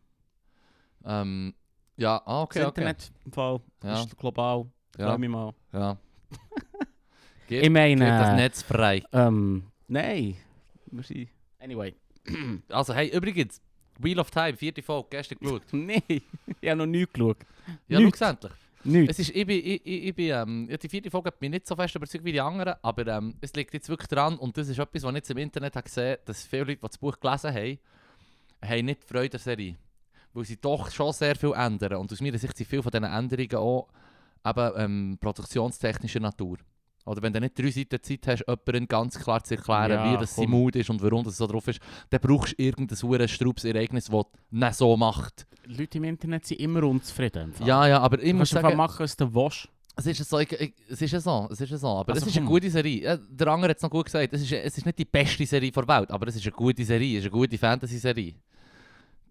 Ähm, 1.05 1.55
ja, 1.97 2.21
ah, 2.25 2.43
okay, 2.43 2.61
das 2.61 2.69
okay. 2.69 2.81
Internet 2.81 3.13
im 3.25 3.33
Fall 3.33 3.61
Ja. 3.83 4.01
ist 4.03 4.17
global. 4.17 4.67
Ja, 4.99 5.19
mich 5.19 5.29
mal. 5.31 5.53
ja. 5.73 5.97
Ich 7.51 7.71
meine, 7.71 8.05
Geht 8.05 8.09
das 8.15 8.29
äh, 8.29 8.37
Netz 8.37 8.63
frei. 8.63 9.03
ähm, 9.13 9.65
nein. 9.89 10.37
Wir 10.87 11.03
sind- 11.05 11.29
Anyway. 11.59 11.95
Also, 12.69 12.95
hey, 12.95 13.09
übrigens, 13.09 13.61
Wheel 13.99 14.19
of 14.21 14.31
Time, 14.31 14.57
vierte 14.57 14.83
Folge, 14.83 15.09
gestern 15.11 15.39
geschaut. 15.39 15.63
Nein, 15.73 16.03
ich 16.09 16.23
habe 16.69 16.77
noch 16.77 16.87
nie 16.87 17.07
geschaut. 17.13 17.37
Ja, 17.89 18.01
Nichts. 18.01 18.19
schau 18.19 18.27
endlich. 18.31 18.53
Nichts. 18.83 19.19
Es 19.19 19.29
ist, 19.29 19.37
ich 19.37 19.47
bin, 19.47 19.59
ich, 19.59 19.81
ich, 19.85 20.05
ich 20.07 20.15
bin, 20.15 20.31
ähm, 20.31 20.67
ja, 20.71 20.77
die 20.79 20.89
vierte 20.89 21.11
Folge 21.11 21.27
hat 21.29 21.41
mich 21.41 21.51
nicht 21.51 21.67
so 21.67 21.77
fest 21.77 21.95
überzeugt 21.95 22.25
wie 22.25 22.33
die 22.33 22.41
anderen, 22.41 22.75
aber 22.81 23.07
ähm, 23.09 23.35
es 23.43 23.53
liegt 23.53 23.75
jetzt 23.75 23.91
wirklich 23.91 24.09
dran 24.09 24.39
und 24.39 24.57
das 24.57 24.69
ist 24.69 24.79
etwas, 24.79 25.03
was 25.03 25.11
ich 25.11 25.17
jetzt 25.17 25.31
im 25.31 25.37
Internet 25.39 25.77
habe 25.77 25.85
gesehen 25.85 26.13
habe, 26.13 26.21
dass 26.25 26.47
viele 26.47 26.63
Leute, 26.65 26.77
die 26.77 26.87
das 26.87 26.97
Buch 26.99 27.21
gelesen 27.21 27.53
haben, 27.55 27.79
haben 28.65 28.85
nicht 28.87 29.03
die 29.03 29.07
Freude 29.07 29.25
an 29.27 29.31
der 29.33 29.41
Serie. 29.41 29.77
Weil 30.33 30.45
sie 30.45 30.57
doch 30.57 30.91
schon 30.91 31.13
sehr 31.13 31.37
viel 31.37 31.53
ändern 31.53 31.95
und 31.97 32.11
aus 32.11 32.21
meiner 32.23 32.39
Sicht 32.39 32.57
sind 32.57 32.67
viele 32.67 32.83
von 32.83 32.91
diesen 32.91 33.05
Änderungen 33.05 33.55
auch 33.57 33.89
eben, 34.47 34.71
ähm, 34.77 35.19
produktionstechnischer 35.21 36.21
Natur. 36.21 36.57
Oder 37.11 37.23
wenn 37.23 37.33
du 37.33 37.41
nicht 37.41 37.59
drei 37.59 37.71
Seiten 37.73 38.01
Zeit 38.01 38.25
hast, 38.29 38.45
jemandem 38.47 38.87
ganz 38.87 39.19
klar 39.19 39.43
zu 39.43 39.57
erklären, 39.57 39.91
Ja, 39.91 40.13
wie 40.13 40.17
das 40.17 40.37
sein. 40.37 40.49
Mut 40.49 40.77
ist 40.77 40.91
und 40.91 41.03
warum 41.03 41.25
das 41.25 41.39
so 41.39 41.47
drauf 41.49 41.67
ist, 41.67 41.81
dann 42.09 42.21
brauchst 42.21 42.53
du 42.57 42.63
irgendein 42.63 42.97
verdammtes 42.97 43.33
Straubs-Ereignis, 43.33 44.05
das 44.05 44.25
nicht 44.51 44.75
so 44.75 44.97
macht. 44.97 45.45
Leute 45.67 45.99
im 45.99 46.05
Internet 46.05 46.47
sind 46.47 46.61
immer 46.61 46.85
unzufrieden. 46.85 47.53
Ja, 47.65 47.89
ja, 47.89 47.99
aber 47.99 48.19
du 48.19 48.27
einfach 48.27 48.47
sagen... 48.47 48.77
machen, 48.77 49.01
was 49.01 49.17
du 49.17 49.35
willst. 49.35 49.69
Es 49.97 50.07
ist 50.07 50.31
so, 50.31 50.39
ich, 50.39 50.53
ich, 50.53 50.73
es 50.89 51.03
ist 51.03 51.25
so, 51.25 51.49
es 51.51 51.61
ist 51.61 51.81
so, 51.81 51.89
aber 51.89 52.13
Also 52.13 52.27
es 52.27 52.33
ist 52.33 52.39
eine 52.39 52.47
gute 52.47 52.71
Serie. 52.71 53.19
Der 53.29 53.47
andere 53.49 53.71
hat 53.71 53.79
es 53.79 53.83
noch 53.83 53.91
gut 53.91 54.05
gesagt, 54.05 54.33
es 54.33 54.43
ist, 54.43 54.53
es 54.53 54.79
ist 54.79 54.87
nicht 54.87 54.99
die 55.01 55.05
beste 55.05 55.45
Serie 55.45 55.73
der 55.73 55.89
Welt, 55.89 56.13
aber 56.13 56.29
es 56.29 56.37
ist 56.37 56.47
eine 56.47 56.53
gute 56.53 56.85
Serie, 56.85 57.19
es 57.19 57.25
ist 57.25 57.33
eine 57.33 57.41
gute 57.41 57.59
Fantasy-Serie. 57.59 58.35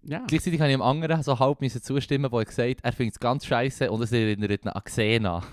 Ja. 0.04 0.26
Gleichzeitig 0.28 0.60
habe 0.60 0.70
ich 0.70 0.76
dem 0.76 0.82
anderen 0.82 1.24
so 1.24 1.40
halb 1.40 1.60
zustimmen, 1.82 2.30
wo 2.30 2.40
er 2.40 2.46
gesagt 2.46 2.70
hat, 2.70 2.84
er 2.84 2.92
findet 2.92 3.16
es 3.16 3.20
ganz 3.22 3.46
scheiße 3.46 3.90
und 3.90 4.02
es 4.02 4.12
erinnert 4.12 4.66
ihn 4.66 4.70
an 4.70 4.84
Xena. 4.84 5.44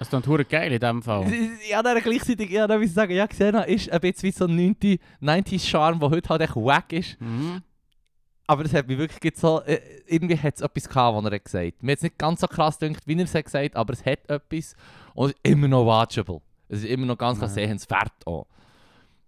Das 0.00 0.06
ist 0.08 0.14
dann 0.14 0.24
hure 0.26 0.46
geil 0.46 0.72
in 0.72 0.80
dem 0.80 1.02
Fall. 1.02 1.30
Ja, 1.68 1.82
dann 1.82 2.00
gleichzeitig, 2.02 2.48
ja, 2.50 2.66
dann 2.66 2.80
muss 2.80 2.88
ich 2.88 2.94
sagen, 2.94 3.12
ja, 3.12 3.26
Xena 3.26 3.64
ist 3.64 3.90
ein 3.92 4.00
bisschen 4.00 4.22
wie 4.22 4.32
so 4.32 4.46
ein 4.46 4.74
90s-Charme, 5.20 6.00
der 6.00 6.08
heute 6.08 6.28
halt 6.30 6.40
echt 6.40 6.56
wack 6.56 6.90
ist. 6.94 7.20
Mhm. 7.20 7.60
Aber 8.46 8.62
das 8.62 8.72
hat 8.72 8.88
mich 8.88 8.96
wirklich 8.96 9.36
so, 9.36 9.60
äh, 9.60 9.78
irgendwie 10.06 10.38
hat 10.38 10.54
es 10.54 10.62
etwas 10.62 10.88
gehabt, 10.88 11.16
was 11.18 11.24
er 11.26 11.34
hat 11.34 11.44
gesagt 11.44 11.66
hat. 11.66 11.82
Mir 11.82 11.92
hat 11.92 11.98
es 11.98 12.02
nicht 12.02 12.16
ganz 12.16 12.40
so 12.40 12.46
krass 12.46 12.78
gedacht, 12.78 13.02
wie 13.04 13.12
er 13.14 13.24
es 13.24 13.34
hat 13.34 13.44
gesagt 13.44 13.76
aber 13.76 13.92
es 13.92 14.02
hat 14.06 14.26
etwas 14.30 14.74
und 15.12 15.26
es 15.28 15.32
ist 15.34 15.40
immer 15.42 15.68
noch 15.68 15.84
watchable. 15.84 16.40
Es 16.68 16.78
ist 16.78 16.86
immer 16.88 17.04
noch 17.04 17.18
ganz 17.18 17.38
Ja. 17.38 17.44
ja. 17.46 17.52
sehenswert 17.52 18.26
auch. 18.26 18.46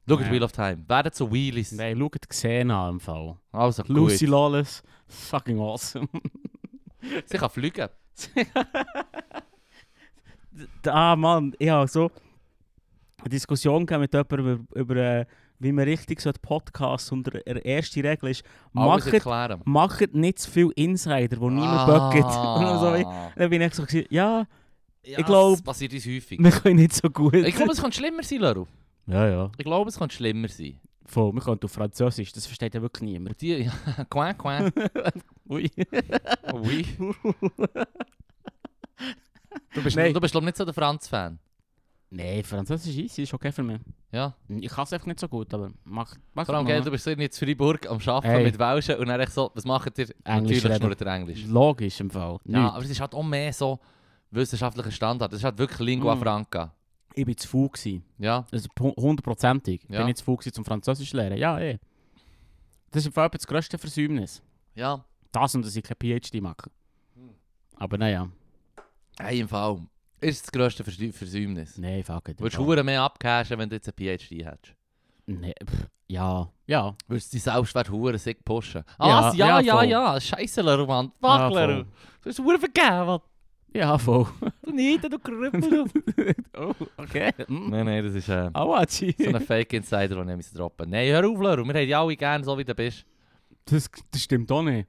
Schaut 0.09 0.21
Ja. 0.23 0.31
Wheel 0.33 0.43
of 0.43 0.53
Time. 0.53 0.85
Werden 0.89 1.13
zu 1.13 1.31
Wheelies. 1.31 1.73
Nein, 1.73 1.99
schau 1.99 2.09
die 2.09 2.29
Xena 2.29 2.89
im 2.89 2.99
Fall. 2.99 3.37
Also 3.53 3.83
gut. 3.83 3.95
Lucy 3.95 4.25
Lawless, 4.25 4.83
fucking 5.07 5.61
awesome. 5.61 6.09
Sie 7.27 7.37
kann 7.37 7.51
fliegen. 7.51 7.89
ah 10.87 11.17
Mann, 11.17 11.55
ich 11.59 11.69
habe 11.71 11.89
so 11.89 12.11
eine 13.21 13.29
Diskussion 13.31 13.83
mit 13.89 14.13
jemandem 14.13 14.67
über, 14.73 14.81
über 14.81 14.97
äh, 14.97 15.27
wie 15.59 15.71
man 15.71 15.85
richtig 15.85 16.21
so 16.21 16.31
Podcasts 16.43 17.13
und 17.13 17.33
der 17.33 17.65
erste 17.65 18.03
Regel 18.03 18.31
ist, 18.31 18.43
macht, 18.73 19.07
macht 19.65 20.13
nicht 20.15 20.41
zu 20.41 20.51
viel 20.51 20.71
Insider, 20.75 21.39
wo 21.41 21.49
niemand 21.49 21.89
Ah. 21.89 22.11
böckt. 22.11 22.25
Und 22.27 22.81
so, 23.05 23.13
dann 23.37 23.49
bin 23.51 23.63
ich 23.63 23.73
so, 23.75 23.85
ja, 24.11 24.45
Ja, 25.05 25.19
Ich 25.21 25.25
glaub- 25.27 25.53
Das 25.53 25.63
passiert 25.63 25.93
uns 25.93 26.05
häufig. 26.07 26.39
wir 26.43 26.51
können 26.51 26.77
nicht 26.77 26.95
so 26.95 27.09
gut. 27.11 27.35
Ich 27.35 27.55
glaube, 27.55 27.73
es 27.73 27.81
kann 27.81 27.93
schlimmer 27.93 28.23
sein, 28.25 28.41
Leru. 28.41 28.67
ja, 29.07 29.29
ja. 29.29 29.51
Ich 29.57 29.65
glaube, 29.65 29.89
es 29.91 29.99
kann 29.99 30.11
schlimmer 30.11 30.49
sein. 30.49 30.81
Voll, 31.05 31.33
wir 31.33 31.41
können 31.43 31.61
auf 31.63 31.71
Französisch, 31.73 32.33
das 32.33 32.47
versteht 32.47 32.75
ja 32.75 32.83
wirklich 32.83 33.03
niemand. 33.03 33.31
Und 33.37 33.41
die, 33.41 33.65
ja, 33.65 33.73
coin, 34.11 34.37
coin. 34.39 34.73
Ui. 35.49 35.71
Oui. 36.55 36.87
Du 39.75 39.83
bist, 39.83 39.97
Nein. 39.97 40.13
du 40.13 40.21
bist 40.21 40.33
glaube 40.33 40.45
nicht 40.47 40.57
so 40.57 40.65
der 40.65 40.75
Franz-Fan. 40.75 41.39
Nein, 42.11 42.45
Französisch 42.45 42.91
ist 42.95 42.99
easy, 42.99 43.23
ist 43.23 43.33
okay 43.33 43.51
für 43.51 43.63
mich. 43.63 43.81
Ja. 44.11 44.35
Ich 44.49 44.69
kann 44.71 44.85
es 44.85 44.93
einfach 44.93 45.07
nicht 45.07 45.19
so 45.19 45.29
gut, 45.29 45.53
aber 45.55 45.71
mach, 45.85 46.15
mach 46.35 46.45
Vor 46.45 46.55
allem, 46.57 46.67
gell, 46.67 46.83
du 46.83 46.91
bist 46.91 47.05
so 47.05 47.11
jetzt 47.11 47.39
Freiburg 47.39 47.89
am 47.89 47.97
Arbeiten 48.07 48.27
Hey. 48.27 48.45
mit 48.45 48.59
Welschen 48.59 48.97
und 48.97 49.07
dann 49.09 49.19
echt 49.19 49.33
so, 49.33 49.51
was 49.55 49.65
macht 49.65 49.99
ihr? 49.99 50.09
Englisch 50.25 50.63
Natürlich 50.63 50.77
schnurrt 50.79 51.01
ihr 51.01 51.07
Englisch. 51.07 51.45
Logisch 51.47 52.01
im 52.01 52.11
Fall. 52.11 52.39
Ja, 52.45 52.61
Nicht. 52.65 52.73
aber 52.75 52.85
es 52.85 52.91
ist 52.91 53.01
halt 53.01 53.15
auch 53.15 53.23
mehr 53.23 53.51
so 53.55 53.79
wissenschaftlicher 54.31 54.91
Standard. 54.91 55.33
Es 55.33 55.39
ist 55.39 55.45
halt 55.45 55.57
wirklich 55.57 55.79
Lingua 55.81 56.15
Mm. 56.15 56.21
Franca. 56.21 56.75
Ich 57.15 57.25
bin 57.25 57.37
zu 57.37 57.49
faul 57.49 57.71
gewesen. 57.71 58.05
Ja. 58.19 58.45
Also 58.53 58.69
hu- 58.79 58.95
hundertprozentig. 58.97 59.87
Ja. 59.89 60.01
Bin 60.01 60.09
ich 60.09 60.17
zu 60.17 60.25
faul 60.25 60.37
gewesen, 60.37 60.53
zum 60.53 60.65
Französisch 60.67 61.11
zu 61.11 61.17
lernen. 61.17 61.39
Ja, 61.39 61.59
eh. 61.59 61.79
Das 62.91 63.01
ist 63.03 63.07
im 63.07 63.13
Fall 63.13 63.27
etwa 63.29 63.39
das 63.39 63.47
grösste 63.47 63.79
Versäumnis. 63.79 64.43
Ja. 64.75 65.03
Das 65.31 65.55
und 65.55 65.65
dass 65.65 65.75
ich 65.75 65.83
kein 65.83 65.97
PhD 65.99 66.43
mache. 66.43 66.71
Hm. 67.15 67.31
Aber 67.77 67.97
naja. 67.97 68.29
Hey, 69.23 69.41
im 69.41 69.49
Fall. 69.49 69.79
Ist 70.21 70.45
das 70.45 70.53
grösste 70.53 70.85
Versü- 70.85 71.13
Versäumnis. 71.13 71.79
Nein, 71.79 72.03
fuck 72.05 72.29
it. 72.29 72.41
Würdest 72.41 72.59
du 72.59 72.65
verdammt 72.65 72.87
mehr 72.87 73.03
abcashen, 73.03 73.59
wenn 73.59 73.69
du 73.69 73.77
jetzt 73.77 73.89
ein 73.89 73.95
PhD 73.97 74.45
hättest? 74.45 74.75
Nee, 75.27 75.55
pff, 75.65 75.87
ja. 76.09 76.49
Ja. 76.67 76.97
Würdest 77.09 77.33
du 77.33 77.37
dich 77.37 77.43
selbstwert 77.43 77.91
hure 77.91 78.19
sick 78.19 78.45
pushen? 78.45 78.83
Ja, 78.99 79.31
Ah, 79.31 79.33
ja, 79.35 79.47
ja, 79.47 79.61
ja, 79.61 79.75
voll. 79.77 79.85
ja. 79.87 80.21
Scheisse, 80.21 80.63
Leru, 80.63 80.87
Mann. 80.87 81.07
Fuck, 81.21 81.23
Ja, 81.23 81.49
Leru. 81.49 81.73
voll. 81.75 81.87
Du 82.23 82.31
hast 82.31 82.39
hure 82.39 82.59
vergeben, 82.59 83.07
Mann. 83.07 83.21
Ja, 83.75 83.97
voll. 83.99 84.27
Du 84.65 85.09
du 85.09 85.19
Krüppel. 85.19 85.85
oh, 86.59 86.75
okay. 86.99 87.33
Mm. 87.49 87.71
nein, 87.71 87.87
nein, 87.87 88.05
das 88.05 88.15
ist 88.15 88.29
äh, 88.29 88.51
Awachi. 88.53 89.15
so 89.19 89.29
ein 89.31 89.41
Fake 89.41 89.73
Insider, 89.73 90.25
den 90.25 90.41
ich 90.41 90.51
droppen 90.53 90.91
Nein, 90.91 91.09
hör 91.11 91.27
auf, 91.29 91.41
Leru. 91.41 91.65
Wir 91.65 91.75
haben 91.75 91.87
dich 91.87 91.97
alle 91.97 92.17
gerne, 92.17 92.45
so 92.45 92.57
wie 92.59 92.65
du 92.65 92.75
bist. 92.75 93.07
Das, 93.65 93.89
das 94.11 94.23
stimmt 94.23 94.53
auch 94.53 94.63
nicht. 94.63 94.89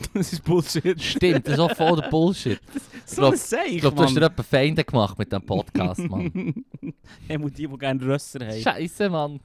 Das 0.14 0.32
ist 0.32 0.44
Bullshit. 0.44 1.00
Stimmt, 1.00 1.46
das 1.46 1.54
ist 1.54 1.60
auch 1.60 1.76
voll 1.76 2.00
der 2.00 2.08
Bullshit. 2.08 2.60
So 3.06 3.26
ein 3.26 3.36
Seich, 3.36 3.74
Ich 3.74 3.80
glaube, 3.80 3.96
du 3.96 4.02
hast 4.04 4.16
dir 4.16 4.22
etwa 4.22 4.42
Feinde 4.42 4.84
gemacht 4.84 5.18
mit 5.18 5.32
diesem 5.32 5.44
Podcast, 5.44 5.98
Mann. 6.00 6.64
Er 7.28 7.38
muss 7.38 7.52
die, 7.52 7.66
die 7.66 7.76
gerne 7.78 8.00
Rösser 8.04 8.46
haben. 8.46 8.60
Scheiße, 8.60 9.10
Mann. 9.10 9.40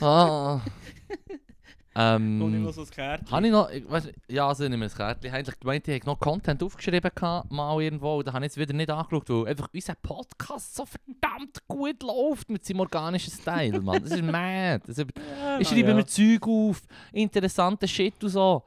ah. 0.00 0.60
Und 2.00 2.50
ich 2.50 2.54
ähm, 2.56 2.62
noch 2.62 2.72
so 2.72 2.82
ein 2.82 2.90
Kärtchen. 2.90 3.30
habe 3.30 3.46
ich 3.46 3.52
noch, 3.52 3.70
ich 3.70 3.90
weiss, 3.90 4.08
ja, 4.28 4.46
also 4.46 4.68
nicht 4.68 4.78
mehr 4.78 4.88
das 4.88 4.96
Kärtchen. 4.96 5.24
Ich 5.24 5.30
habe 5.32 5.38
eigentlich 5.40 5.58
gemeint, 5.58 5.88
ich 5.88 5.94
habe 6.00 6.06
noch 6.10 6.20
Content 6.20 6.62
aufgeschrieben, 6.62 7.10
gehabt, 7.12 7.50
mal 7.50 7.80
irgendwo, 7.82 8.18
und 8.18 8.28
da 8.28 8.32
habe 8.32 8.44
ich 8.44 8.50
jetzt 8.52 8.58
wieder 8.58 8.72
nicht 8.72 8.88
angeschaut, 8.90 9.28
weil 9.28 9.48
einfach 9.48 9.68
unser 9.74 9.94
Podcast 9.96 10.76
so 10.76 10.84
verdammt 10.86 11.58
gut 11.66 12.02
läuft 12.02 12.50
mit 12.50 12.64
seinem 12.64 12.80
organischen 12.80 13.32
Style, 13.32 13.80
Mann. 13.80 14.02
Das 14.02 14.12
ist 14.12 14.22
mad. 14.22 14.80
Das 14.86 14.98
ist, 14.98 15.06
Ja, 15.40 15.58
ich 15.58 15.68
schreibe 15.68 15.88
ja. 15.88 15.94
mir 15.94 16.06
Zeug 16.06 16.46
auf, 16.46 16.82
interessante 17.12 17.88
Shit 17.88 18.22
und 18.22 18.30
so. 18.30 18.62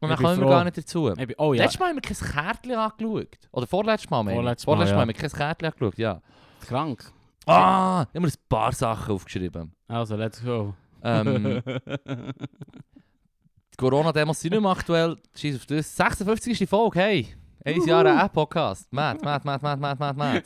Und 0.00 0.08
dann 0.08 0.18
kommen 0.18 0.40
wir 0.40 0.48
gar 0.48 0.64
nicht 0.64 0.78
dazu. 0.78 1.12
Bin- 1.14 1.34
Oh 1.38 1.52
ja, 1.54 1.62
Letztes 1.64 1.78
Mal 1.78 1.90
haben 1.90 1.96
wir 1.96 2.02
kein 2.02 2.16
Kärtchen 2.16 2.72
angeschaut. 2.72 3.38
Oder 3.52 3.66
vorletztes 3.66 4.10
Mal, 4.10 4.22
meine. 4.24 4.36
Vorletztes 4.36 4.66
Mal, 4.66 4.72
Vorletztes 4.72 4.92
Mal 4.94 4.96
ja. 4.96 5.00
haben 5.02 5.08
wir 5.08 5.14
kein 5.14 5.30
Kärtchen 5.30 5.66
angeschaut, 5.66 5.98
ja. 5.98 6.20
krank. 6.66 7.04
Ah, 7.46 8.06
ich 8.08 8.14
habe 8.16 8.20
mir 8.20 8.28
ein 8.28 8.32
paar 8.48 8.72
Sachen 8.72 9.14
aufgeschrieben. 9.14 9.72
Also, 9.88 10.16
let's 10.16 10.42
go. 10.42 10.74
Ähm, 11.02 11.62
die 12.06 13.76
Corona-Demos 13.76 14.40
sind 14.40 14.52
nicht 14.52 14.62
mehr 14.62 14.70
aktuell. 14.70 15.16
Scheiß 15.36 15.56
auf 15.56 15.66
das. 15.66 15.96
56 15.96 16.52
ist 16.52 16.60
die 16.60 16.66
Folge, 16.66 17.00
hey. 17.00 17.28
Ein 17.64 17.84
Jahr 17.84 18.04
ein 18.06 18.18
App-Podcast. 18.18 18.92
Mad, 18.92 19.24
mad, 19.24 19.44
mad, 19.44 19.62
mad, 19.62 19.80
mad, 19.80 19.98
mad, 19.98 20.18
mad. 20.18 20.42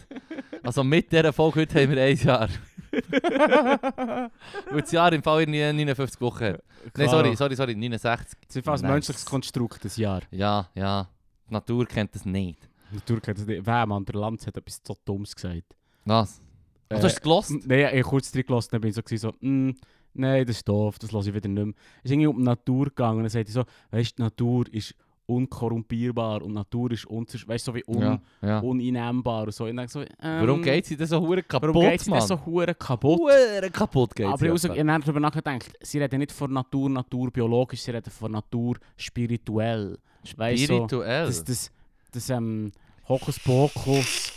Also 0.63 0.85
mit 0.85 1.11
dieser 1.11 1.33
Folge 1.33 1.61
heute 1.61 1.83
haben 1.83 1.91
wir 1.91 2.03
ein 2.03 2.17
Jahr. 2.17 2.49
Weil 4.71 4.81
das 4.81 4.93
Jahr 4.93 5.13
im 5.13 5.23
Fall 5.23 5.41
irgendwie 5.41 5.61
59 5.61 6.21
Wochen 6.21 6.45
hat. 6.45 6.63
Nein, 6.97 7.09
sorry, 7.09 7.37
sorry, 7.37 7.57
sorry, 7.57 7.75
69. 7.75 8.39
Das 8.47 8.57
ist 8.57 8.65
fast 8.65 8.85
ein 8.85 8.91
menschliches 8.91 9.25
Konstrukt, 9.25 9.85
das 9.85 9.97
Jahr. 9.97 10.23
Ja, 10.31 10.69
ja. 10.75 11.09
Die 11.49 11.55
Natur 11.55 11.87
kennt 11.87 12.15
das 12.15 12.25
nicht. 12.25 12.69
Natürlich 12.93 13.27
hat 13.27 13.39
das 13.39 13.47
nicht. 13.47 13.65
Wer, 13.65 13.87
Mann, 13.87 14.05
der 14.05 14.15
Lanz 14.17 14.47
hat 14.47 14.57
etwas 14.57 14.81
so 14.87 14.97
Dummes 15.05 15.35
gesagt. 15.35 15.77
Was? 16.05 16.41
Also, 16.89 17.01
du 17.01 17.07
hast 17.07 17.15
es 17.15 17.21
gelost? 17.21 17.51
Nein, 17.51 17.81
ich 17.81 17.87
habe 17.87 18.03
kurz 18.03 18.31
drin 18.31 18.45
gelassen, 18.47 18.69
dann 18.73 18.81
bin 18.81 18.91
ich 18.91 18.97
so, 18.97 19.03
so 19.17 19.33
mm, 19.41 19.71
nein, 20.19 20.47
das 20.47 20.57
ist 20.57 20.69
doof, 20.69 20.99
das 20.99 21.13
lasse 21.13 21.31
ich 21.31 21.35
wieder 21.35 21.49
nicht 21.49 21.65
mehr. 21.65 21.75
Es 21.99 22.05
ist 22.05 22.13
irgendwie 22.13 22.27
um 22.29 22.39
die 22.39 22.45
Natur 22.45 22.87
gegangen 22.87 23.19
und 23.19 23.23
dann 23.25 23.31
sagt 23.31 23.49
ich 23.49 23.55
so, 23.55 23.65
weißt 23.91 24.13
du, 24.13 24.17
die 24.17 24.23
Natur 24.23 24.65
ist 24.73 24.95
unkorrumpierbar 25.27 26.43
und 26.43 26.51
die 26.51 26.55
Natur 26.55 26.93
ist 26.93 27.05
unzerstörbar, 27.07 27.55
weißt 27.55 27.67
du, 27.67 27.73
so 27.73 27.77
wie 27.77 27.85
un 27.87 28.01
ja, 28.01 28.21
ja. 28.43 28.59
uneinnehmbar 28.61 29.45
und 29.45 29.53
so. 29.53 29.65
Und 29.65 29.91
so, 29.91 30.01
ähm, 30.01 30.07
Warum 30.21 30.63
geht 30.63 30.87
sie 30.87 30.97
denn 30.97 31.07
so 31.07 31.21
hure 31.21 31.43
kaputt, 31.43 31.75
warum 31.75 31.91
geht 31.91 32.01
sie 32.01 32.11
denn 32.11 32.21
so 32.21 32.39
hure 32.47 32.75
kaputt? 32.75 33.19
Hure 33.19 33.71
kaputt 33.73 34.15
geht 34.15 34.27
Aber 34.27 34.47
ich 34.47 34.65
habe 34.65 34.75
dann 34.85 35.01
darüber 35.01 35.21
nachgedacht, 35.21 35.73
sie 35.81 35.99
reden 35.99 36.19
nicht 36.21 36.33
von 36.33 36.53
Natur, 36.53 36.89
Natur 36.91 37.31
biologisch, 37.31 37.83
sie 37.83 37.91
reden 37.91 38.11
von 38.11 38.33
Natur 38.33 38.77
spirituell. 38.97 39.99
Weißt 40.37 40.63
du, 40.63 40.67
so, 40.67 40.75
Spirituell. 40.75 41.27
das, 41.27 41.45
das, 41.45 41.71
das 42.13 42.31
ähm, 42.31 42.73
Hokuspokus 43.09 44.33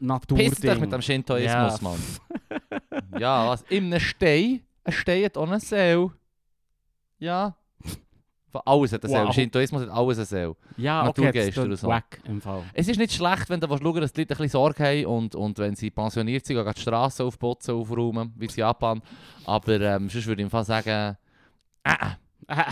Natur 0.00 0.38
Piss 0.38 0.54
dich 0.54 0.80
mit 0.80 0.92
dem 0.92 1.02
Shintoismus, 1.02 1.44
Ja. 1.52 1.78
Mann. 1.82 1.98
ja, 3.18 3.48
was? 3.48 3.64
Einem 3.70 4.00
Stein, 4.00 4.60
ein 4.90 4.92
Stein 4.92 5.24
hat 5.24 5.36
auch 5.36 5.46
eine 5.46 5.60
Seele. 5.60 6.10
Ja. 7.18 7.56
Von 8.50 8.62
Alles 8.64 8.92
hat 8.92 9.04
eine 9.04 9.10
Seele. 9.10 9.22
Wow. 9.22 9.28
Im 9.28 9.32
Shintoismus 9.32 9.82
hat 9.82 9.90
alles 9.90 10.18
eine 10.18 10.24
Seele. 10.26 10.56
Ja, 10.76 11.02
okay, 11.02 11.06
das 11.06 11.24
Naturgeister 11.24 11.62
ist 11.62 11.68
und 11.68 11.76
so. 11.76 11.88
wack 11.88 12.20
im 12.24 12.40
Fall. 12.40 12.64
Es 12.74 12.88
ist 12.88 12.98
nicht 12.98 13.12
schlecht, 13.12 13.48
wenn 13.48 13.60
du 13.60 13.68
schauen 13.68 14.00
dass 14.00 14.12
die 14.12 14.22
Leute 14.22 14.34
ein 14.34 14.38
bisschen 14.38 14.48
Sorge 14.48 14.84
haben 14.84 15.06
und, 15.06 15.34
und 15.34 15.58
wenn 15.58 15.76
sie 15.76 15.90
pensioniert 15.90 16.44
sind, 16.44 16.56
gehen 16.56 16.72
die 16.74 16.80
Straßen 16.80 17.26
aufputzen, 17.26 17.74
aufräumen, 17.74 18.32
wie 18.36 18.46
in 18.46 18.54
Japan. 18.54 19.02
Aber 19.44 19.80
ähm, 19.80 20.08
sonst 20.08 20.26
würde 20.26 20.42
ich 20.42 20.46
im 20.46 20.50
Fall 20.50 20.64
sagen... 20.64 21.16
Äh, 21.84 21.94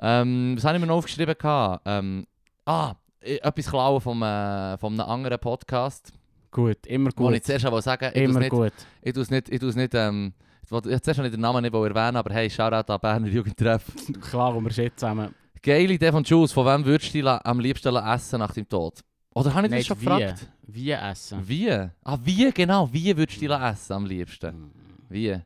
ähm, 0.00 0.54
was 0.56 0.64
habe 0.64 0.76
ich 0.76 0.80
mir 0.80 0.86
noch 0.86 0.96
aufgeschrieben? 0.96 1.36
Ähm, 1.84 2.26
ah, 2.64 2.94
eh, 3.20 3.36
etwas 3.36 3.66
klauen 3.66 4.00
vom, 4.00 4.22
äh, 4.22 4.78
von 4.78 4.94
einem 4.94 5.08
anderen 5.08 5.38
Podcast. 5.38 6.12
gut, 6.50 6.86
immer 6.86 7.10
gut. 7.10 7.34
ich 7.34 7.42
zuerst 7.42 7.66
auch 7.66 7.80
sagen 7.80 8.10
ich 8.14 8.22
Immer 8.22 8.40
nicht, 8.40 8.50
gut. 8.50 8.72
ich 9.02 9.12
tue 9.12 9.22
es 9.22 9.30
nicht, 9.30 9.50
ich 9.50 9.60
tue 9.60 9.68
es 9.68 9.76
nicht, 9.76 9.94
ähm, 9.94 10.32
ich 10.64 10.70
wollte 10.70 10.88
nicht 10.88 11.06
den 11.34 11.40
Namen 11.40 11.62
nicht 11.62 11.74
erwähnen, 11.74 12.16
aber 12.16 12.32
hey, 12.34 12.48
Shoutout 12.48 12.92
an 12.92 13.00
Berner 13.00 13.28
Jugendtreff. 13.28 13.84
Klar, 14.30 14.54
wo 14.54 14.60
wir 14.60 14.70
shit 14.70 14.98
zusammen. 14.98 15.34
Geile 15.62 15.94
Idee 15.94 16.10
von 16.12 16.22
Jules, 16.24 16.52
von 16.52 16.66
wem 16.66 16.84
würdest 16.84 17.14
du 17.14 17.26
am 17.44 17.60
liebsten 17.60 17.94
essen 17.96 18.38
nach 18.38 18.52
deinem 18.52 18.68
Tod? 18.68 19.00
Oder 19.34 19.52
habe 19.54 19.66
ich 19.66 19.72
dich 19.72 19.86
schon 19.86 20.00
wie. 20.00 20.04
gefragt? 20.04 20.46
Wie 20.66 20.90
essen? 20.90 21.40
Wie? 21.48 21.70
Ah, 21.70 22.18
wie, 22.22 22.50
genau, 22.52 22.88
wie 22.92 23.16
würdest 23.16 23.40
du 23.40 23.46
essen 23.52 23.92
am 23.92 24.06
liebsten? 24.06 24.56
Mm. 24.56 24.72
Wie? 25.08 25.40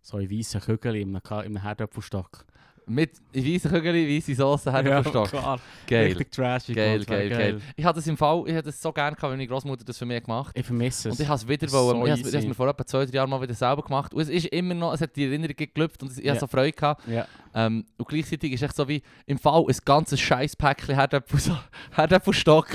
So 0.00 0.18
in 0.18 0.30
weißen 0.30 0.60
Kügeln 0.60 0.94
in 0.96 1.08
einem, 1.10 1.22
Ka- 1.22 1.40
in 1.42 1.56
einem 1.56 1.62
Herdöpfelstock. 1.62 2.44
Mit 2.86 3.10
weißen 3.34 3.70
Kügeln, 3.70 3.94
weiße 4.08 4.34
Soße, 4.34 4.72
hat 4.72 4.84
er 4.86 5.02
verstockt. 5.02 5.30
klar. 5.30 5.60
Geil. 5.86 6.06
Richtig 6.06 6.32
trashig. 6.32 6.74
Geil, 6.76 6.98
wär 7.00 7.06
geil, 7.06 7.28
geil. 7.30 7.60
Ich 7.76 7.84
hatte 7.84 7.96
das 8.00 8.06
im 8.06 8.16
Fall, 8.16 8.42
ich 8.46 8.54
hätte 8.54 8.68
es 8.70 8.80
so 8.82 8.92
gerne 8.92 9.14
gehabt, 9.14 9.30
wenn 9.30 9.38
meine 9.38 9.46
Großmutter 9.46 9.84
das 9.84 9.96
für 9.98 10.06
mich 10.06 10.22
gemacht 10.24 10.50
Ich 10.56 10.66
vermisse 10.66 11.08
es. 11.10 11.14
Und 11.18 11.22
ich 11.22 11.28
habe 11.28 11.36
es 11.36 11.46
wieder 11.48 11.68
so 11.68 11.78
wollen, 11.78 12.04
ich 12.06 12.24
habe 12.24 12.36
es 12.38 12.44
mir 12.46 12.54
vor 12.54 12.68
etwa 12.68 12.84
zwei, 12.86 13.04
drei 13.06 13.12
Jahren 13.14 13.30
mal 13.30 13.40
wieder 13.40 13.54
selber 13.54 13.82
gemacht. 13.82 14.12
Und 14.14 14.22
es 14.22 14.28
ist 14.28 14.46
immer 14.46 14.74
noch, 14.74 14.92
es 14.92 15.00
hat 15.00 15.14
die 15.14 15.24
Erinnerung 15.24 15.54
geklüpft 15.56 16.02
und 16.02 16.10
ich 16.18 16.24
Ja. 16.24 16.30
habe 16.30 16.40
so 16.40 16.46
Freude 16.46 16.72
gehabt. 16.72 17.06
ja. 17.08 17.26
Ähm, 17.54 17.84
und 17.96 18.08
gleichzeitig 18.08 18.52
ist 18.52 18.62
es 18.62 18.68
echt 18.68 18.76
so 18.76 18.86
wie 18.88 19.02
im 19.26 19.38
Fall 19.38 19.64
ein 19.68 19.76
ganzes 19.84 20.20
Scheißpäckchen 20.20 20.94
Herdäpfel- 20.94 21.56
Herdäpfelstock. 21.92 22.68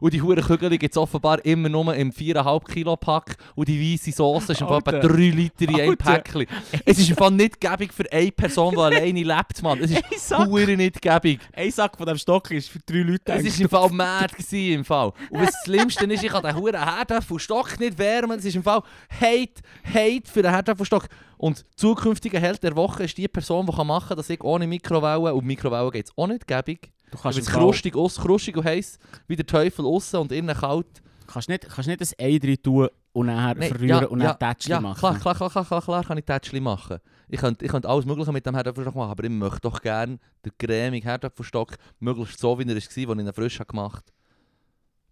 Und 0.00 0.12
die 0.14 0.22
hure 0.22 0.40
Kügel 0.40 0.78
gibt 0.78 0.94
es 0.94 0.98
offenbar 0.98 1.44
immer 1.44 1.68
nur 1.68 1.94
im 1.94 2.12
4,5 2.12 2.64
Kilo 2.72 2.96
Pack. 2.96 3.36
Und 3.54 3.68
die 3.68 3.92
weiße 3.94 4.12
Soße 4.12 4.52
ist 4.52 4.60
im 4.60 4.68
Fall 4.68 4.78
etwa 4.78 4.90
Alter. 4.92 5.08
3 5.08 5.16
Liter 5.16 5.68
in 5.68 5.80
einem. 5.80 5.96
Päckchen. 5.96 6.46
Es 6.84 6.98
ist 6.98 7.10
im 7.10 7.16
Fall 7.16 7.32
nicht 7.32 7.60
gäbig 7.60 7.92
für 7.92 8.10
eine 8.12 8.30
Person, 8.32 8.74
die 8.74 8.80
alleine 8.80 9.22
lebt, 9.22 9.62
Mann. 9.62 9.80
Es 9.82 9.90
ist 9.90 10.38
hure 10.38 10.76
nicht 10.76 11.02
gäbig. 11.02 11.40
ein 11.52 11.70
Sack 11.70 11.96
von 11.96 12.06
dem 12.06 12.16
Stock 12.18 12.50
ist 12.50 12.68
für 12.68 12.78
drei 12.80 12.98
Leute. 12.98 13.32
Es 13.32 13.44
war 13.44 13.60
im 13.60 13.68
Fall 13.68 13.90
mad 13.90 14.32
gewesen, 14.34 14.72
im 14.74 14.84
Fall. 14.84 15.12
Und 15.30 15.40
das 15.42 15.54
Schlimmste 15.64 16.04
ist, 16.04 16.22
ich 16.22 16.30
kann 16.30 16.42
den 16.42 16.54
huren 16.54 16.82
Herdäpfelstock 16.82 17.78
nicht 17.80 17.98
wärmen. 17.98 18.38
Es 18.38 18.44
ist 18.44 18.54
im 18.56 18.62
Fall 18.62 18.82
Hate, 19.20 19.60
Hate 19.84 20.30
für 20.30 20.42
den 20.42 20.52
Herdäpfelstock. 20.52 21.08
Und 21.40 21.64
zukünftiger 21.74 22.38
Held 22.38 22.62
der 22.62 22.76
Woche 22.76 23.04
ist 23.04 23.16
die 23.16 23.26
Person, 23.26 23.64
die 23.64 23.84
machen 23.84 24.08
kann, 24.08 24.16
dass 24.18 24.28
ich 24.28 24.44
ohne 24.44 24.66
Mikrowelle, 24.66 25.34
und 25.34 25.46
Mikrowelle 25.46 25.90
geht 25.90 26.04
es 26.08 26.12
auch 26.14 26.26
nicht 26.26 26.46
gäbig, 26.46 26.92
du 27.10 27.16
kannst, 27.16 27.38
es 27.38 27.46
krustig, 27.46 27.96
aus, 27.96 28.16
krustig 28.16 28.58
und 28.58 28.66
heiß, 28.66 28.98
wie 29.26 29.36
der 29.36 29.46
Teufel 29.46 29.86
außen 29.86 30.20
und 30.20 30.32
innen 30.32 30.54
kalt. 30.54 31.02
kannst 31.26 31.48
nicht, 31.48 31.66
kannst 31.66 31.88
nicht 31.88 32.02
ein 32.02 32.08
Ei 32.18 32.38
drin 32.38 32.58
tun 32.62 32.88
und 33.12 33.26
nachher 33.26 33.54
Nein, 33.54 33.70
verrühren 33.70 33.88
ja, 33.88 34.06
und 34.06 34.20
ja, 34.20 34.34
dann 34.34 34.50
Tätschchen 34.50 34.72
Ja, 34.72 34.80
machen. 34.82 34.98
klar, 34.98 35.18
klar, 35.18 35.34
klar, 35.34 35.48
klar, 35.48 35.64
klar, 35.64 35.80
klar 35.80 36.04
kann 36.04 36.18
ich 36.18 36.26
Tätschli 36.26 36.60
machen. 36.60 36.98
Ich 37.26 37.40
könnte, 37.40 37.64
ich 37.64 37.70
könnte 37.70 37.88
alles 37.88 38.04
Mögliche 38.04 38.32
mit 38.32 38.44
dem 38.44 38.54
Herdäpfelstock 38.54 38.94
machen, 38.94 39.10
aber 39.10 39.24
ich 39.24 39.30
möchte 39.30 39.60
doch 39.62 39.80
gerne 39.80 40.18
den 40.44 40.52
cremig 40.58 41.06
Herdäpfelstock 41.06 41.76
möglichst 42.00 42.38
so, 42.38 42.58
wie 42.58 42.64
er 42.64 42.68
war, 42.68 42.74
als 42.74 42.96
ich 42.98 43.08
ihn 43.08 43.32
frisch 43.32 43.58
gemacht 43.66 44.04
habe. 44.06 44.19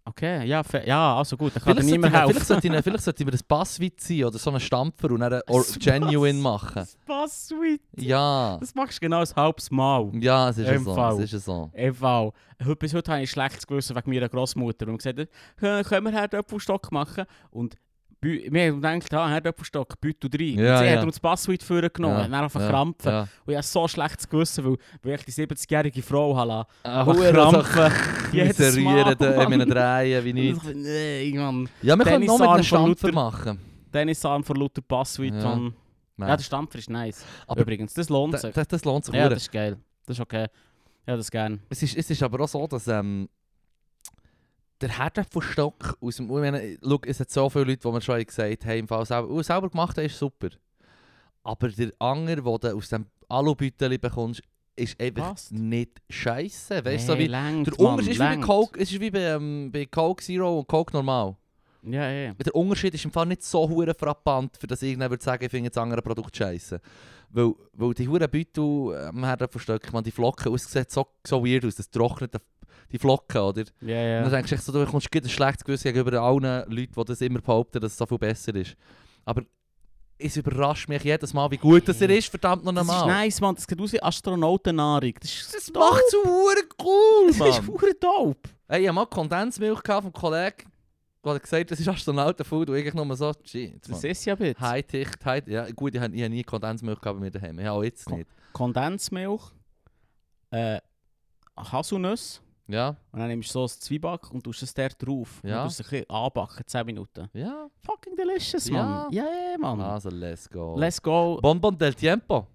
Okay, 0.09 0.45
ja, 0.47 0.61
ja, 0.85 1.17
also 1.17 1.37
gut, 1.37 1.55
dann 1.55 1.63
kann 1.63 1.73
Vielleicht 1.77 1.89
niemand 1.91 2.13
sollte, 2.13 2.27
helfen. 2.27 2.33
vielleicht, 2.33 2.47
sollte 2.47 2.67
ich, 2.77 2.83
vielleicht 2.83 3.03
sollte 3.03 3.23
ich 3.23 3.27
mir 3.27 3.33
ein 3.33 3.47
Passwitz 3.47 4.07
sein 4.07 4.23
oder 4.25 4.37
so 4.37 4.49
einen 4.49 4.59
Stampfer 4.59 5.11
und 5.11 5.19
dann 5.19 5.33
einen 5.33 5.41
or- 5.47 5.65
genuine 5.79 6.39
machen. 6.39 6.87
Was 7.05 7.47
sweet. 7.49 7.81
Ja, 7.97 8.57
Das 8.59 8.73
machst 8.75 8.97
du 8.97 9.01
genau 9.01 9.21
ein 9.21 9.27
halbes 9.35 9.69
Mal. 9.71 10.09
ja, 10.15 10.49
es 10.49 10.57
ist 10.57 10.67
ja 10.67 10.73
Im 10.73 10.83
so. 10.83 11.19
Es 11.19 11.33
ist 11.33 11.45
so. 11.45 11.71
Fall. 11.93 12.31
Heute 12.63 12.75
bis 12.75 12.93
heute 12.93 13.11
habe 13.11 13.21
ich 13.23 13.29
schlechtes 13.31 13.65
Gewissen 13.67 13.95
wegen 13.95 14.09
meiner 14.11 14.29
Großmutter. 14.29 14.87
Und 14.87 14.97
gesagt, 14.97 15.19
«Hä, 15.59 15.83
können 15.83 16.05
wir 16.05 16.11
Herdöpfelstock 16.11 16.91
machen? 16.91 17.25
Und 17.51 17.75
wir 18.21 18.71
haben 18.73 18.99
gedacht, 18.99 19.13
ah, 19.13 19.29
Herdöpfelstock, 19.29 19.99
Beutel 20.01 20.29
rein. 20.33 20.59
Ja, 20.59 20.73
und 20.73 20.79
sie 20.79 20.85
ja. 20.91 20.97
hat 20.97 21.03
uns 21.03 21.15
das 21.15 21.19
Passwort 21.19 21.63
vorgenommen, 21.63 22.15
Ja, 22.15 22.21
ja, 22.23 22.27
dann 22.27 22.43
einfach 22.43 22.61
ja, 22.61 22.69
krampfen. 22.69 23.11
Ja. 23.11 23.21
Und 23.21 23.29
ich 23.47 23.55
habe 23.55 23.63
so 23.63 23.87
schlechtes 23.87 24.27
Gewissen, 24.29 24.65
weil, 24.65 24.77
weil 25.03 25.15
ich 25.15 25.25
die 25.25 25.31
70-jährige 25.31 26.01
Frau 26.01 26.35
habe 26.35 26.65
Ah, 26.83 27.03
lassen. 27.03 27.07
hure 27.07 27.31
krampfen. 27.31 27.91
so 27.91 28.31
Jedes 28.35 28.57
serieren, 28.57 28.83
Mal, 29.03 29.15
da- 29.15 29.43
in 29.43 29.49
meinen 29.49 29.69
Drehen, 29.69 30.25
wie 30.25 30.29
Und 30.53 30.75
nicht. 30.75 31.33
Nein, 31.33 31.43
Mann. 31.43 31.69
Ja, 31.81 31.95
wir 31.95 32.05
können 32.05 32.25
noch 32.25 32.39
mit 32.39 32.47
einem 32.49 32.63
Stampfer 32.63 33.11
machen. 33.11 33.59
Dennis 33.93 34.23
Arm 34.25 34.43
von 34.43 34.55
Luther 34.57 34.81
Passwort. 34.81 35.33
Ja. 35.33 35.59
Ja. 36.17 36.35
der 36.35 36.43
Stampfer 36.43 36.77
ist 36.79 36.89
nice. 36.89 37.25
Aber 37.47 37.61
Übrigens, 37.61 37.93
das 37.93 38.09
lohnt 38.09 38.37
sich. 38.37 38.51
das, 38.53 38.67
das 38.67 38.83
lohnt 38.83 39.05
sich 39.05 39.15
Ja, 39.15 39.29
das 39.29 39.43
ist 39.43 39.51
geil. 39.51 39.77
Das 40.05 40.17
ist 40.17 40.21
okay. 40.21 40.47
Ja, 41.07 41.15
das 41.15 41.31
gern. 41.31 41.59
Es 41.69 41.81
ist, 41.81 41.95
es 41.97 42.09
ist 42.09 42.21
aber 42.21 42.43
auch 42.43 42.47
so, 42.47 42.67
dass 42.67 42.87
ähm, 42.87 43.29
der 44.81 44.97
Herdäpfelstock 44.97 45.97
aus 46.01 46.15
dem... 46.17 46.25
Ich 46.25 46.31
meine, 46.31 46.77
schau, 46.81 46.99
es 47.05 47.19
hat 47.19 47.29
so 47.29 47.49
viele 47.49 47.65
Leute, 47.65 47.81
die 47.87 47.91
mir 47.91 48.01
schon 48.01 48.23
gesagt 48.23 48.65
haben, 48.65 48.79
im 48.79 48.87
Fall 48.87 49.05
selber, 49.05 49.29
oh, 49.29 49.41
selber 49.41 49.69
gemacht 49.69 49.97
haben, 49.97 50.05
ist 50.05 50.17
super. 50.17 50.49
Aber 51.43 51.69
der 51.69 51.91
Anger, 51.99 52.35
den 52.35 52.43
du 52.43 52.75
aus 52.75 52.89
dem 52.89 53.05
Alubeutel 53.27 53.97
bekommst, 53.97 54.41
ist 54.75 54.99
einfach 54.99 55.31
Passt. 55.31 55.51
nicht 55.51 56.01
scheiße. 56.09 56.83
Weißt 56.85 57.03
du, 57.03 57.13
so 57.13 57.17
Hey, 57.17 57.23
wie... 57.25 57.27
längt, 57.27 57.67
Der 57.67 57.73
Mann, 57.83 57.93
Unterschied 57.93 58.11
ist 58.13 58.19
wie 58.19 58.23
bei 58.23 58.29
längt. 58.31 58.45
Coke, 58.45 58.79
es 58.79 58.91
ist 58.91 58.99
wie 58.99 59.11
bei, 59.11 59.19
ähm, 59.19 59.69
bei 59.71 59.85
Coke 59.85 60.23
Zero 60.23 60.59
und 60.59 60.67
Coke 60.67 60.93
Normal. 60.93 61.35
Ja, 61.83 62.09
ja. 62.09 62.33
Der 62.33 62.55
Unterschied 62.55 62.93
ist 62.93 63.05
im 63.05 63.11
Fall 63.11 63.25
nicht 63.25 63.43
so 63.43 63.67
hure 63.69 63.93
frappant, 63.93 64.57
für 64.57 64.67
das 64.67 64.81
irgendjemand 64.81 65.11
würde 65.11 65.23
sagen, 65.23 65.45
ich 65.45 65.51
finde 65.51 65.69
das 65.69 65.81
andere 65.81 66.01
Produkt 66.01 66.35
scheiße. 66.35 66.79
Weil, 67.29 67.53
weil 67.73 67.93
die 67.93 68.07
hure 68.07 68.27
Beutel 68.27 69.07
am 69.07 69.23
Herdäpfelstock, 69.23 69.91
man 69.93 70.03
die 70.03 70.11
Flocken, 70.11 70.57
sieht 70.57 70.91
so, 70.91 71.07
so 71.25 71.45
weird 71.45 71.63
aus, 71.65 71.75
das 71.75 71.89
trocknet 71.89 72.35
die 72.91 72.97
Flocken, 72.99 73.41
oder? 73.41 73.63
Ja, 73.81 73.87
Und 73.87 73.89
ja. 73.89 74.21
dann 74.23 74.31
denkst 74.31 74.49
du 74.49 74.55
echt 74.55 74.63
so, 74.63 74.71
du 74.71 74.85
kommst 74.85 75.07
ein 75.13 75.29
schlechtes 75.29 75.63
Gewissen 75.63 75.93
gegenüber 75.93 76.21
allen 76.21 76.41
Leuten, 76.71 76.93
die 76.95 77.05
das 77.05 77.21
immer 77.21 77.39
behaupten, 77.41 77.79
dass 77.81 77.91
es 77.93 77.97
so 77.97 78.05
viel 78.05 78.17
besser 78.17 78.53
ist. 78.55 78.75
Aber 79.25 79.43
es 80.17 80.35
überrascht 80.35 80.89
mich 80.89 81.03
jedes 81.03 81.33
Mal, 81.33 81.49
wie 81.51 81.57
gut 81.57 81.87
das 81.87 82.01
er 82.01 82.09
ist, 82.09 82.27
verdammt 82.27 82.65
noch 82.65 82.73
Das 82.73 82.83
ist 82.85 82.89
einmal. 82.91 83.07
nice, 83.07 83.39
Mann. 83.41 83.55
Das 83.55 83.63
sieht 83.63 83.79
aus 83.79 83.93
wie 83.93 84.03
Astronautennahrung. 84.03 85.13
Das 85.21 85.31
ist 85.31 85.55
Das 85.55 85.65
dope. 85.67 85.79
macht 85.79 86.01
so 86.11 86.23
hure 86.25 86.63
cool, 86.83 87.27
Das 87.27 87.35
ist 87.35 87.39
Mann. 87.39 87.65
pure 87.65 87.93
dope. 87.99 88.49
Hey, 88.67 88.81
ich 88.81 88.87
hatte 88.87 88.95
mal 88.95 89.05
Kondensmilch 89.05 89.79
vom 89.85 90.11
Kollegen, 90.11 90.69
der 91.23 91.33
hat 91.33 91.41
gesagt, 91.43 91.71
das 91.71 91.79
ist 91.79 91.87
Astronautenfood 91.87 92.69
und 92.69 92.75
ich 92.77 92.93
nur 92.93 93.15
so, 93.15 93.31
shit, 93.43 93.81
Das 93.81 94.01
Mann. 94.01 94.11
ist 94.11 94.25
ja 94.25 94.35
bitte. 94.35 94.59
High-Tech, 94.59 95.07
high 95.25 95.47
ja 95.47 95.69
gut, 95.71 95.95
ich 95.95 96.01
habe 96.01 96.13
ich 96.15 96.21
hab 96.23 96.29
nie 96.29 96.43
Kondensmilch 96.43 96.99
bei 96.99 97.13
mir 97.13 97.31
daheim, 97.31 97.57
ich 97.59 97.65
habe 97.65 97.77
auch 97.79 97.83
jetzt 97.83 98.09
nicht. 98.09 98.29
Kondensmilch, 98.53 99.41
äh, 100.51 100.79
Haselnüsse 101.57 102.39
Ja, 102.71 102.89
und 103.11 103.19
dann 103.19 103.29
nimmst 103.29 103.49
du 103.49 103.53
so 103.53 103.63
ein 103.63 103.67
Zwieback 103.81 104.31
und 104.31 104.43
tust 104.43 104.61
es 104.61 104.71
da 104.75 104.87
drauf. 104.87 105.41
Ja. 105.43 105.63
Und 105.63 105.69
tust 105.69 105.79
es 105.79 105.87
ein 105.87 105.89
bisschen 105.89 106.09
anbacken, 106.11 106.63
10 106.67 106.85
Minuten. 106.85 107.27
ja, 107.33 107.67
Fucking 107.83 108.15
delicious. 108.15 108.69
Mann. 108.69 109.11
Ja, 109.11 109.23
ja, 109.23 109.57
Mann. 109.57 109.81
also 109.81 110.09
let's 110.11 110.47
go. 110.47 110.75
Let's 110.77 111.01
go. 111.01 111.39
Bonbon 111.41 111.75
del 111.75 111.95
Tiempo. 111.95 112.45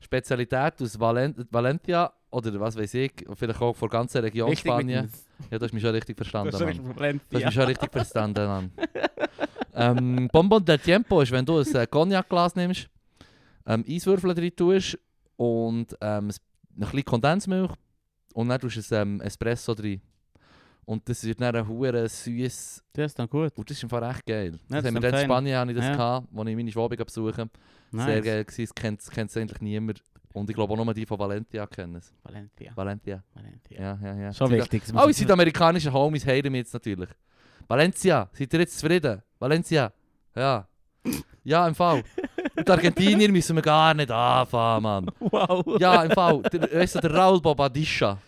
Spezialität 0.00 0.82
aus 0.82 0.98
Valen 0.98 1.46
Valencia 1.50 2.12
oder 2.30 2.58
was 2.60 2.76
weiß 2.76 2.94
ich, 2.94 3.12
vielleicht 3.36 3.60
auch 3.62 3.74
von 3.74 3.88
der 3.88 3.98
ganzen 4.00 4.20
Region 4.22 4.48
Richtig 4.48 4.70
Spanien. 4.70 5.08
Ja, 5.50 5.58
du 5.58 5.64
hast 5.64 5.72
mich 5.72 5.82
schon 5.82 5.92
richtig 5.94 6.16
Das 6.16 6.28
verstanden, 6.28 6.54
ist 6.54 6.60
Mann. 6.78 6.84
Problem. 6.92 7.20
Du 7.30 7.36
hast 7.36 7.44
mich 7.44 7.54
schon 7.54 7.64
richtig 7.64 7.92
verstanden, 7.92 8.46
Mann. 8.46 8.72
ähm, 9.74 10.28
Bonbon 10.32 10.64
del 10.64 10.78
Tiempo 10.78 11.20
ist, 11.20 11.30
wenn 11.30 11.44
du 11.46 11.58
ein 11.60 11.74
äh, 11.74 11.86
Cognac-Glas 11.86 12.56
nimmst, 12.56 12.88
ähm, 13.66 13.84
Eiswürfel 13.88 14.34
drin 14.34 14.52
tust 14.54 14.98
und 15.36 15.96
ähm, 16.00 16.28
ein 16.28 16.80
bisschen 16.80 17.04
Kondensmilch 17.04 17.70
und 18.34 18.48
dann 18.50 18.60
tust 18.60 18.90
du 18.90 18.96
ein 18.96 19.02
ähm, 19.14 19.20
Espresso 19.22 19.74
drin. 19.74 20.00
Und 20.86 21.08
das 21.08 21.24
wird 21.24 21.40
dann 21.40 21.66
hure 21.66 22.06
süß. 22.06 22.82
Das 22.92 23.06
ist 23.06 23.18
dann 23.18 23.26
gut. 23.26 23.56
Und 23.56 23.70
das 23.70 23.76
ist 23.78 23.82
im 23.82 23.88
Fall 23.88 24.02
echt 24.10 24.26
geil. 24.26 24.52
Ja, 24.52 24.58
das 24.68 24.82
das 24.82 24.84
haben 24.84 24.94
wir 25.02 25.10
dann 25.10 25.14
in. 25.20 25.24
Spanien 25.24 25.56
habe 25.56 25.70
ich 25.70 25.76
das 25.78 25.86
Ja. 25.86 25.92
gehabt, 25.92 26.28
als 26.36 26.48
ich 26.48 26.56
meine 26.56 26.70
Schwabung 26.70 26.98
besuchen. 26.98 27.50
Nice. 27.90 28.04
Sehr 28.06 28.20
geil 28.20 28.44
gewesen, 28.44 28.62
es 28.64 28.74
kennt 28.74 29.00
es 29.00 29.10
kennt's 29.10 29.34
eigentlich 29.38 29.60
niemand. 29.62 30.02
Und 30.34 30.50
ich 30.50 30.54
glaube 30.56 30.74
auch 30.74 30.84
nur 30.84 30.92
die 30.92 31.06
von 31.06 31.18
Valencia 31.18 31.66
kennen 31.68 31.94
es. 31.94 32.12
Valencia. 32.22 32.72
Valencia. 32.74 33.22
Valencia. 33.34 33.80
Ja, 33.80 33.98
ja, 34.02 34.14
ja. 34.24 34.32
Schon 34.34 34.50
wichtig. 34.50 34.82
das 34.84 34.94
Alle 34.94 35.10
ich- 35.12 35.16
südamerikanischen 35.16 35.92
Homies 35.92 36.26
heilen 36.26 36.52
mich 36.52 36.58
jetzt 36.60 36.74
natürlich. 36.74 37.08
Valencia, 37.66 38.28
seid 38.32 38.52
ihr 38.52 38.60
jetzt 38.60 38.78
zufrieden? 38.78 39.22
Valencia, 39.38 39.90
ja. 40.36 40.68
Ja, 41.44 41.66
im 41.68 41.74
Fall. 41.74 42.02
Und 42.56 42.68
die 42.68 42.72
Argentinier 42.72 43.30
müssen 43.32 43.56
wir 43.56 43.62
gar 43.62 43.94
nicht 43.94 44.10
anfangen, 44.10 44.82
Mann. 44.82 45.06
Wow. 45.20 45.76
Ja, 45.80 46.02
im 46.04 46.10
Fall. 46.12 46.42
Der, 46.52 46.72
weißt 46.80 46.96
du, 46.96 47.00
der 47.00 47.14
Raul 47.14 47.40
Bobadilla. 47.40 48.18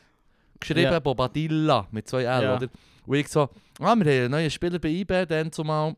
Geschrieben 0.58 0.80
Ja. 0.92 0.98
Bobadilla 1.00 1.86
mit 1.90 2.08
zwei 2.08 2.22
L, 2.24 2.42
Ja. 2.42 2.56
oder? 2.56 2.68
Und 3.06 3.16
ich 3.16 3.28
so, 3.28 3.42
ah, 3.42 3.48
wir 3.78 3.86
haben 3.88 4.02
einen 4.02 4.30
neuen 4.30 4.50
Spieler 4.50 4.78
bei 4.78 4.88
IB, 4.88 5.26
dann 5.26 5.52
zumal 5.52 5.94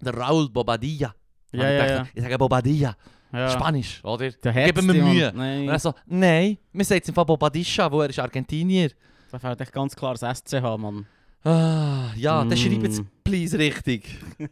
der 0.00 0.14
Raul 0.14 0.48
Bobadilla. 0.48 1.14
Und 1.52 1.60
Ja, 1.60 1.66
ich, 1.70 1.72
ja, 1.76 1.78
dachte, 1.86 1.92
ja. 1.94 2.06
ich 2.14 2.22
sage 2.22 2.38
Bobadilla, 2.38 2.96
ja. 3.32 3.50
Spanisch, 3.50 4.02
oder? 4.04 4.30
Der 4.30 4.52
Geben 4.52 4.86
wir 4.86 5.04
Mühe. 5.04 5.26
Mann. 5.26 5.36
Nein. 5.36 5.62
Und 5.62 5.68
er 5.68 5.78
so, 5.78 5.94
nein, 6.06 6.58
wir 6.72 6.84
sagen 6.84 6.96
jetzt 6.98 7.08
im 7.08 7.14
Fall 7.14 7.24
Bobadilla, 7.26 7.92
wo 7.92 8.00
er 8.00 8.08
ist 8.10 8.18
Argentinier. 8.18 8.90
Da 9.32 9.38
fällt 9.38 9.60
echt 9.60 9.72
ganz 9.72 9.94
klar 9.94 10.14
das 10.14 10.38
SCH, 10.38 10.62
Mann. 10.78 11.04
Ah, 11.44 12.10
ja, 12.16 12.42
Mm. 12.42 12.48
dann 12.48 12.58
schreib 12.58 12.82
jetzt 12.84 13.02
please 13.22 13.58
richtig. 13.58 14.18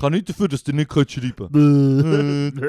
Ich 0.00 0.02
kann 0.02 0.14
nicht 0.14 0.30
dafür, 0.30 0.48
dass 0.48 0.64
du 0.64 0.72
nicht 0.72 0.90
schreiben 0.90 1.34
kannst. 1.36 2.64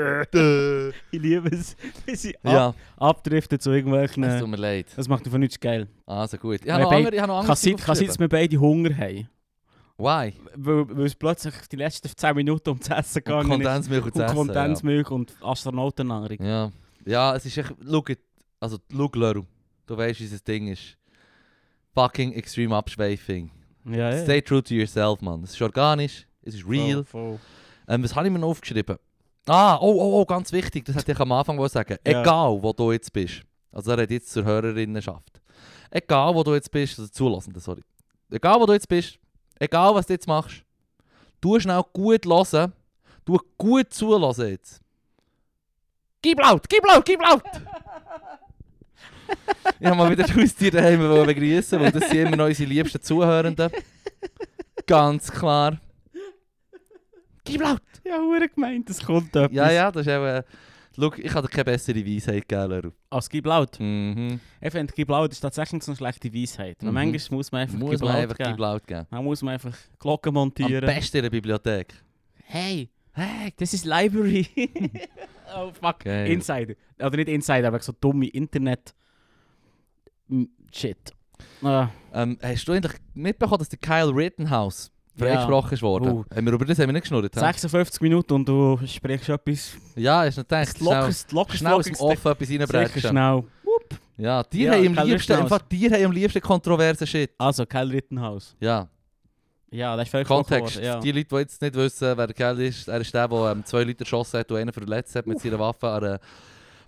ich 1.11 1.21
liebe 1.21 1.47
es, 1.49 1.77
wie 2.05 2.15
sie 2.17 2.35
ab 2.43 2.43
ja, 2.43 2.75
abdriften 2.97 3.57
zu 3.57 3.71
irgendwelchen... 3.71 4.25
es 4.25 4.41
tut 4.41 4.49
mir 4.49 4.57
leid. 4.57 4.87
Das 4.97 5.07
macht 5.07 5.25
einfach 5.25 5.37
nichts 5.37 5.57
geil. 5.57 5.87
Also 6.05 6.37
gut. 6.37 6.59
Ich 6.61 6.69
habe 6.69 6.83
noch 6.83 6.91
andere, 6.91 7.15
ich 7.15 7.21
habe 7.21 7.31
noch 7.31 7.39
Kann 7.39 7.51
andere 7.51 7.55
sein, 7.55 7.77
kann 7.77 7.95
sein, 7.95 8.07
dass 8.07 8.19
wir 8.19 8.27
beide 8.27 8.57
Hunger 8.57 8.97
haben. 8.97 9.29
Why? 9.97 10.33
Weil, 10.57 10.97
weil 10.97 11.05
es 11.05 11.15
plötzlich 11.15 11.53
die 11.71 11.77
letzten 11.77 12.09
10 12.09 12.35
Minuten 12.35 12.67
ums 12.67 12.89
Essen 12.89 13.19
Und 13.19 13.23
gegangen 13.23 13.43
ist. 13.43 13.65
Kondensmilch 13.65 14.05
und, 14.07 14.27
Kondensmilch 14.27 15.11
und 15.11 15.33
Astronautennahrung. 15.39 16.37
Ja. 16.41 16.45
ja. 16.45 16.71
ja, 17.05 17.35
es 17.37 17.45
ist 17.45 17.57
echt... 17.57 17.73
Schau, 17.89 18.03
also 18.59 18.77
schau, 18.91 19.09
Leru, 19.13 19.43
du 19.85 19.97
weißt, 19.97 20.19
wie 20.19 20.27
das 20.27 20.43
Ding 20.43 20.67
ist. 20.67 20.97
Fucking 21.93 22.33
extreme 22.33 22.75
Abschweifing. 22.75 23.51
Ja, 23.85 24.11
ja. 24.11 24.21
Stay 24.21 24.41
true 24.41 24.61
to 24.61 24.73
yourself, 24.73 25.21
man. 25.21 25.43
Es 25.43 25.51
ist 25.53 25.61
organisch, 25.61 26.27
es 26.43 26.55
ist 26.55 26.67
real. 26.67 27.03
Voll, 27.03 27.37
voll. 27.37 27.39
Ähm, 27.87 28.03
was 28.03 28.15
habe 28.15 28.27
ich 28.27 28.33
mir 28.33 28.39
noch 28.39 28.49
aufgeschrieben? 28.49 28.97
Ah, 29.47 29.77
oh, 29.77 29.91
oh, 29.91 30.21
oh, 30.21 30.25
ganz 30.25 30.51
wichtig, 30.51 30.85
das 30.85 30.95
hätte 30.95 31.11
ich 31.13 31.19
am 31.19 31.31
Anfang 31.31 31.57
wollen 31.57 31.69
sagen. 31.69 31.97
Ja. 32.05 32.21
Egal, 32.21 32.61
wo 32.61 32.71
du 32.73 32.91
jetzt 32.91 33.11
bist. 33.11 33.41
Also 33.71 33.91
er 33.91 34.03
hat 34.03 34.11
jetzt 34.11 34.31
zur 34.31 34.43
Hörerinnenschaft. 34.43 35.41
Egal, 35.89 36.35
wo 36.35 36.43
du 36.43 36.53
jetzt 36.53 36.71
bist, 36.71 36.99
also 36.99 37.11
Zulassende, 37.11 37.59
sorry. 37.59 37.81
Egal, 38.29 38.59
wo 38.59 38.65
du 38.65 38.73
jetzt 38.73 38.87
bist, 38.87 39.19
egal, 39.59 39.93
was 39.95 40.05
du 40.05 40.13
jetzt 40.13 40.27
machst, 40.27 40.63
du 41.41 41.59
schnell 41.59 41.81
gut 41.91 42.25
hören, 42.25 42.73
du 43.25 43.39
gut 43.57 43.93
zulassen 43.93 44.49
jetzt. 44.49 44.79
Gib 46.21 46.39
laut, 46.39 46.69
gib 46.69 46.85
laut, 46.85 47.03
gib 47.03 47.21
laut! 47.21 47.43
ich 49.79 49.87
habe 49.87 49.95
mal 49.97 50.11
wieder 50.11 50.23
die 50.23 50.41
Haustiere 50.41 50.77
daheim 50.77 51.25
begrüßen, 51.25 51.79
weil 51.79 51.91
das 51.91 52.09
sind 52.09 52.27
immer 52.27 52.37
noch 52.37 52.45
unsere 52.45 52.69
liebsten 52.69 53.01
Zuhörenden. 53.01 53.71
Ganz 54.85 55.31
klar. 55.31 55.79
Gib 57.43 57.61
laut! 57.61 57.81
Ja, 58.05 58.17
hure 58.19 58.47
gemeint, 58.49 58.89
das 58.89 59.03
kommt 59.03 59.35
etwas. 59.35 59.51
Ja, 59.55 59.71
ja, 59.71 59.91
das 59.91 60.05
ist 60.05 60.11
auch... 60.13 60.23
Äh, 60.25 60.43
schau, 60.95 61.13
ich 61.17 61.31
dir 61.31 61.41
keine 61.47 61.63
bessere 61.65 62.05
Weisheit 62.05 62.47
geben, 62.47 62.69
Leru. 62.69 62.91
Als 63.09 63.29
Gib 63.29 63.45
laut. 63.45 63.79
Mhm. 63.79 64.39
Ich 64.59 64.71
finde, 64.71 64.93
Gib 64.95 65.09
laut 65.09 65.31
ist 65.31 65.39
tatsächlich 65.39 65.83
so 65.83 65.91
eine 65.91 65.97
schlechte 65.97 66.33
Weisheit. 66.33 66.81
Mhm. 66.83 66.93
manchmal 66.93 67.37
muss 67.37 67.51
man 67.51 67.61
einfach 67.61 67.77
Muss 67.77 67.91
Gib 67.91 67.99
man 68.01 68.09
laut 68.09 68.17
einfach 68.21 68.37
geben. 68.37 68.49
Gib 68.51 68.59
laut 68.59 68.87
geben. 68.87 69.07
Dann 69.09 69.23
muss 69.23 69.41
man 69.41 69.53
einfach 69.53 69.75
Glocken 69.99 70.29
Am 70.29 70.33
montieren. 70.35 70.85
besten 70.85 71.17
in 71.17 71.23
der 71.23 71.29
Bibliothek. 71.29 71.93
Hey, 72.43 72.89
hey, 73.13 73.53
das 73.57 73.73
ist 73.73 73.85
Library. 73.85 74.47
oh 75.55 75.71
fuck, 75.71 75.99
Geil. 75.99 76.29
Insider. 76.31 76.75
Oder 76.99 77.17
nicht 77.17 77.29
Insider, 77.29 77.67
aber 77.69 77.79
so 77.79 77.93
dumme 77.99 78.27
Internet... 78.27 78.93
Shit. 80.71 81.11
Ah, 81.63 81.89
Ähm, 82.13 82.37
hast 82.41 82.65
du 82.67 82.71
eigentlich 82.73 82.93
mitbekommen, 83.13 83.59
dass 83.59 83.69
der 83.69 83.79
Kyle 83.79 84.13
Rittenhouse 84.15 84.90
freigesprochen 85.17 85.73
ist 85.73 85.81
worden? 85.81 86.09
Uh. 86.11 86.23
Haben 86.33 86.45
wir 86.45 86.53
über 86.53 86.65
das 86.65 86.79
haben 86.79 86.87
wir 86.87 86.93
nicht 86.93 87.03
geschnurrt? 87.03 87.35
hä? 87.35 87.39
56 87.39 88.01
Minuten 88.01 88.33
und 88.33 88.47
du 88.47 88.79
sprichst 88.85 89.29
etwas... 89.29 89.71
Ja, 89.95 90.23
ist 90.25 90.37
nicht 90.37 90.49
gedacht. 90.49 90.79
Lockerst, 90.79 91.31
lockerst, 91.31 91.59
schnell 91.59 91.73
aus 91.73 91.85
dem 91.85 91.93
lockerst. 91.99 92.25
Off 92.25 92.31
etwas 92.31 92.49
reinbrechen. 92.49 93.01
schnell. 93.01 93.43
Ja, 94.17 94.43
die 94.43 94.63
Ja, 94.63 94.73
haben 94.73 94.97
am 94.99 95.07
liebsten. 95.07 95.47
Fall, 95.47 95.59
die 95.71 95.89
haben 95.89 96.05
am 96.05 96.11
liebsten 96.11 96.41
kontroversen 96.41 97.07
Shit. 97.07 97.31
Also, 97.37 97.65
Kyle 97.65 97.91
Rittenhouse. 97.91 98.55
Ja, 98.59 98.87
Ja, 99.71 99.95
das 99.95 100.05
ist 100.07 100.11
völlig 100.11 100.27
Kontext. 100.27 100.75
ja. 100.79 100.99
Die 100.99 101.11
Leute, 101.11 101.27
die 101.29 101.35
jetzt 101.37 101.61
nicht 101.61 101.75
wissen, 101.75 102.17
wer 102.17 102.27
der 102.27 102.33
Kerl 102.35 102.59
ist, 102.61 102.87
er 102.87 102.99
ist 103.01 103.13
der, 103.13 103.27
der 103.27 103.51
ähm, 103.51 103.65
zwei 103.65 103.83
Leute 103.83 104.01
erschossen 104.01 104.39
hat 104.39 104.51
und 104.51 104.57
einen 104.57 104.73
verletzt 104.73 105.15
hat 105.15 105.25
mit 105.25 105.39
seiner 105.39 105.57
Waffe 105.59 105.87
an 105.87 106.03
einer 106.03 106.19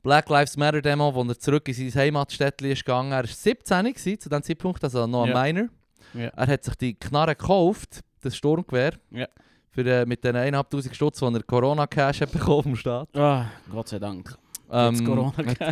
Black 0.04 0.30
Lives 0.30 0.58
Matter 0.58 0.82
Demo, 0.82 1.16
wo 1.16 1.24
er 1.24 1.40
zurück 1.40 1.66
in 1.70 1.74
sein 1.74 1.94
Heimatstädtchen 2.04 2.70
ist 2.72 2.84
gegangen. 2.86 3.14
Er 3.14 3.20
war 3.20 3.28
17 3.28 3.86
gewesen, 3.86 4.20
zu 4.20 4.30
diesem 4.30 4.44
Zeitpunkt, 4.44 4.84
also 4.84 5.08
noch 5.08 5.24
ein 5.24 5.30
Ja. 5.32 5.44
Minor. 5.44 5.70
Ja. 6.14 6.28
Er 6.36 6.48
hat 6.48 6.64
sich 6.66 6.76
die 6.76 6.94
Knarre 6.94 7.36
gekauft, 7.36 8.02
das 8.26 8.36
Sturmgewehr, 8.36 8.94
Ja. 9.12 9.28
für, 9.72 9.86
äh, 9.86 10.06
mit 10.06 10.24
den 10.24 10.36
1'500 10.36 10.94
Stutz, 10.94 11.20
die 11.20 11.26
er 11.26 11.44
Corona-Cash 11.44 12.22
hat 12.22 12.32
bekommen 12.32 12.64
vom 12.64 12.76
Staat. 12.76 13.16
Ah, 13.16 13.46
Gott 13.70 13.88
sei 13.90 14.00
Dank. 14.00 14.36
Ähm, 14.72 15.08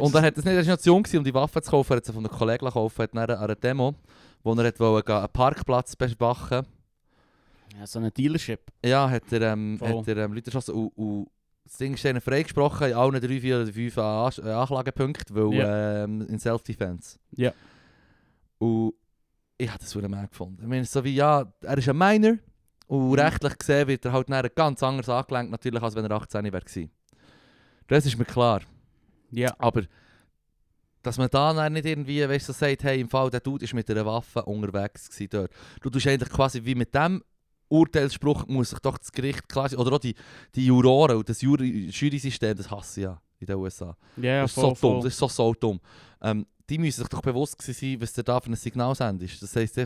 und 0.01 0.13
er 0.15 0.21
hat 0.21 0.37
es 0.37 0.45
nicht, 0.45 0.53
er 0.53 0.65
war 0.65 0.73
noch 0.73 0.77
zu 0.77 0.89
jung, 0.89 1.01
gewesen, 1.03 1.17
um 1.19 1.23
die 1.23 1.33
Waffe 1.33 1.61
zu 1.61 1.71
kaufen, 1.71 1.93
er 1.93 1.97
hat 1.97 2.05
sie 2.05 2.13
von 2.13 2.25
einem 2.25 2.35
Kollegen 2.37 2.65
gekauft, 2.65 2.99
hat 2.99 3.13
an 3.17 3.29
einer 3.29 3.55
Demo, 3.55 3.95
wo 4.43 4.53
er 4.53 4.79
wollte, 4.79 5.17
einen 5.17 5.29
Parkplatz 5.29 5.95
bewachen 5.95 6.65
Ja, 7.79 7.87
so 7.87 7.99
ein 7.99 8.11
Dealership. 8.13 8.61
Ja, 8.85 9.09
hat 9.09 9.31
er, 9.31 9.53
ähm, 9.53 9.79
hat 9.81 10.07
er 10.07 10.17
ähm, 10.17 10.33
Leute 10.33 10.47
erschossen 10.47 10.75
und, 10.75 10.89
und 10.97 11.27
das 11.63 11.77
Ding 11.77 11.93
ist 11.93 12.03
ihnen 12.03 12.19
freigesprochen 12.21 12.87
in 12.89 12.93
allen 12.95 13.21
drei, 13.21 13.39
vier 13.39 13.61
oder 13.61 13.71
fünf 13.71 13.97
An 13.97 14.31
Anklagepunkten, 14.43 15.35
weil 15.35 16.03
ähm, 16.03 16.21
in 16.27 16.37
Self-Defense. 16.37 17.17
Ja. 17.31 17.53
Und 18.59 18.93
ich 19.63 19.69
habe 19.69 19.79
das 19.79 19.91
verdammt 19.91 20.29
gefunden. 20.31 20.61
Ich 20.61 20.67
meine, 20.67 20.85
so 20.85 21.03
wie, 21.03 21.15
ja, 21.15 21.45
er 21.61 21.77
ist 21.77 21.87
ein 21.89 21.97
Minor 21.97 22.37
und 22.87 23.07
Mhm. 23.09 23.13
rechtlich 23.13 23.57
gesehen 23.57 23.87
wird 23.87 24.05
er 24.05 24.11
halt 24.13 24.29
nachher 24.29 24.49
ganz 24.49 24.81
anders 24.83 25.07
angelenkt, 25.09 25.51
natürlich, 25.51 25.81
als 25.81 25.95
wenn 25.95 26.05
er 26.05 26.11
18 26.11 26.43
wäre. 26.51 26.89
Das 27.87 28.05
ist 28.05 28.17
mir 28.17 28.25
klar. 28.25 28.61
Ja. 29.31 29.53
Aber 29.57 29.83
dass 31.03 31.17
man 31.17 31.29
da 31.31 31.53
dann 31.53 31.73
nicht 31.73 31.85
irgendwie, 31.85 32.27
weißt 32.27 32.49
du, 32.49 32.53
so 32.53 32.59
sagt, 32.59 32.83
hey, 32.83 32.99
im 33.01 33.09
Fall, 33.09 33.29
der 33.29 33.39
Dude 33.39 33.63
ist 33.65 33.73
mit 33.73 33.89
einer 33.89 34.05
Waffe 34.05 34.43
unterwegs 34.43 35.09
gewesen 35.09 35.29
dort. 35.31 35.51
Du 35.81 35.89
tust 35.89 36.05
eigentlich 36.07 36.29
quasi 36.29 36.63
wie 36.63 36.75
mit 36.75 36.93
dem 36.93 37.23
Urteilsspruch 37.69 38.45
muss 38.47 38.71
sich 38.71 38.79
doch 38.79 38.97
das 38.97 39.11
Gericht 39.11 39.47
quasi, 39.47 39.75
oder 39.77 39.93
auch 39.93 39.99
die, 39.99 40.13
die 40.53 40.65
Juroren 40.65 41.17
und 41.17 41.29
das 41.29 41.41
Jury- 41.41 41.87
Jury-System, 41.89 42.55
das 42.57 42.69
hasse 42.69 42.99
ich 42.99 43.03
ja 43.05 43.21
in 43.39 43.47
den 43.47 43.55
USA. 43.55 43.95
Ja, 44.17 44.23
ja, 44.29 44.41
das 44.41 44.51
ist 44.51 44.55
voll, 44.55 44.63
so 44.63 44.69
dumm, 44.69 44.77
voll. 44.79 45.03
das 45.03 45.13
ist 45.13 45.17
so, 45.19 45.27
so 45.29 45.53
dumm. 45.53 45.79
Ähm, 46.21 46.45
die 46.71 46.77
müssen 46.77 47.01
sich 47.01 47.09
doch 47.09 47.21
bewusst 47.21 47.61
sein, 47.61 47.99
was 47.99 48.13
der 48.13 48.23
da 48.23 48.39
für 48.39 48.49
ein 48.49 48.55
Signal 48.55 48.95
sendet. 48.95 49.41
Das 49.41 49.53
heisst, 49.57 49.77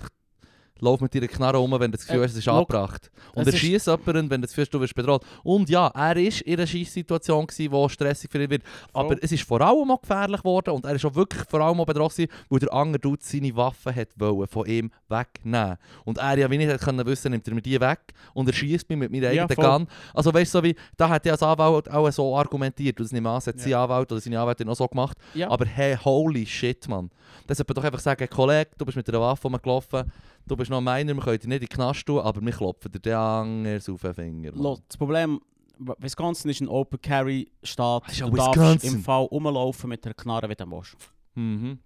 lauf 0.79 0.99
mit 1.01 1.15
deiner 1.15 1.27
Knarre 1.27 1.59
um, 1.59 1.71
wenn 1.71 1.91
du 1.91 1.97
das 1.97 2.05
Gefühl 2.05 2.21
Äh, 2.21 2.25
hast, 2.25 2.31
es 2.33 2.39
ist 2.39 2.47
angebracht. 2.47 3.09
Und 3.33 3.47
es 3.47 3.53
er 3.53 3.59
schießt 3.59 3.87
jemanden, 3.87 4.29
wenn 4.29 4.41
du 4.41 4.47
das 4.47 4.51
Gefühl 4.51 4.63
hast, 4.65 4.73
du 4.73 4.81
wirst 4.81 4.95
bedroht. 4.95 5.23
Und 5.43 5.69
ja, 5.69 5.87
er 5.87 6.17
ist 6.17 6.41
in 6.41 6.57
einer 6.57 6.67
Scheisssituation 6.67 7.47
gewesen, 7.47 7.71
die 7.71 7.89
stressig 7.89 8.29
für 8.31 8.43
ihn 8.43 8.49
wird. 8.49 8.63
Aber 8.93 9.09
Voll. 9.09 9.19
es 9.21 9.31
ist 9.31 9.43
vor 9.43 9.61
allem 9.61 9.89
auch 9.91 10.01
gefährlich 10.01 10.41
geworden 10.41 10.71
und 10.71 10.85
er 10.85 10.95
ist 10.95 11.05
auch 11.05 11.15
wirklich 11.15 11.43
vor 11.49 11.61
allem 11.61 11.79
auch 11.79 11.85
bedroht 11.85 12.13
weil 12.49 12.59
der 12.59 12.73
andere 12.73 12.99
Dude 12.99 13.21
seine 13.23 13.55
Waffen 13.55 13.95
hat 13.95 14.09
wollen, 14.17 14.47
von 14.47 14.65
ihm 14.67 14.91
wegnehmen. 15.09 15.77
Und 16.03 16.17
er 16.17 16.37
ja 16.37 16.49
wie 16.51 16.57
nicht 16.57 16.79
können 16.81 17.05
wissen, 17.05 17.31
nimmt 17.31 17.47
er 17.47 17.53
mir 17.53 17.61
die 17.61 17.79
weg 17.79 17.99
und 18.33 18.47
er 18.47 18.53
schießt 18.53 18.89
mich 18.89 18.97
mit 18.97 19.11
meiner 19.11 19.31
Ja, 19.31 19.43
eigenen. 19.45 19.65
Gun. 19.85 19.87
Also 20.13 20.33
weißt 20.33 20.53
du, 20.53 20.57
so 20.59 20.63
wie, 20.63 20.75
da 20.97 21.09
hat 21.09 21.25
er 21.25 21.33
als 21.33 21.43
Anwalt 21.43 21.89
auch 21.89 22.09
so 22.11 22.35
argumentiert, 22.37 22.99
und 22.99 23.05
das 23.05 23.11
nicht 23.11 23.25
an, 23.25 23.35
hat 23.35 23.45
Ja. 23.45 23.53
sein 23.61 23.73
Anwalt 23.73 24.11
oder 24.11 24.21
seine 24.21 24.39
Anwältin 24.39 24.69
auch 24.69 24.75
so 24.75 24.87
gemacht. 24.87 25.17
Ja. 25.33 25.49
Aber 25.49 25.65
hey, 25.65 25.97
holy 26.03 26.45
shit, 26.45 26.87
man. 26.87 27.09
Das 27.47 27.57
sollte 27.57 27.71
man 27.71 27.75
doch 27.75 27.83
einfach 27.85 27.99
sagen, 27.99 28.27
Kollege, 28.29 28.71
du 28.77 28.85
bist 28.85 28.95
mit 28.97 29.07
einer 29.09 29.21
Waffe 29.21 29.47
rumgelaufen, 29.47 30.11
du 30.47 30.55
bist 30.55 30.69
noch 30.69 30.77
ein 30.77 30.83
Miner, 30.83 31.13
wir 31.13 31.23
können 31.23 31.37
dich 31.37 31.47
nicht 31.47 31.61
in 31.61 31.67
die 31.67 31.75
Knast 31.75 32.05
tun, 32.05 32.19
aber 32.19 32.41
wir 32.41 32.51
klopfen 32.51 32.91
dir 32.91 32.99
den 32.99 33.13
anders 33.13 33.89
auf 33.89 34.01
den 34.01 34.13
Finger. 34.13 34.51
Mann. 34.55 34.77
Das 34.87 34.97
Problem, 34.97 35.41
Wisconsin 35.77 36.51
ist 36.51 36.61
ein 36.61 36.67
Open 36.67 37.01
Carry 37.01 37.51
Staat. 37.63 38.03
Das 38.05 38.13
ist 38.13 38.19
ja 38.19 38.29
du 38.29 38.35
darfst 38.35 38.59
Wisconsin. 38.59 38.93
im 38.95 39.03
Fall 39.03 39.23
rumlaufen 39.23 39.89
mit 39.89 40.03
der 40.05 40.13
Knarre, 40.13 40.49
wie 40.49 40.55
du 40.55 40.69
willst. 40.69 40.95
Mhm. 41.35 41.79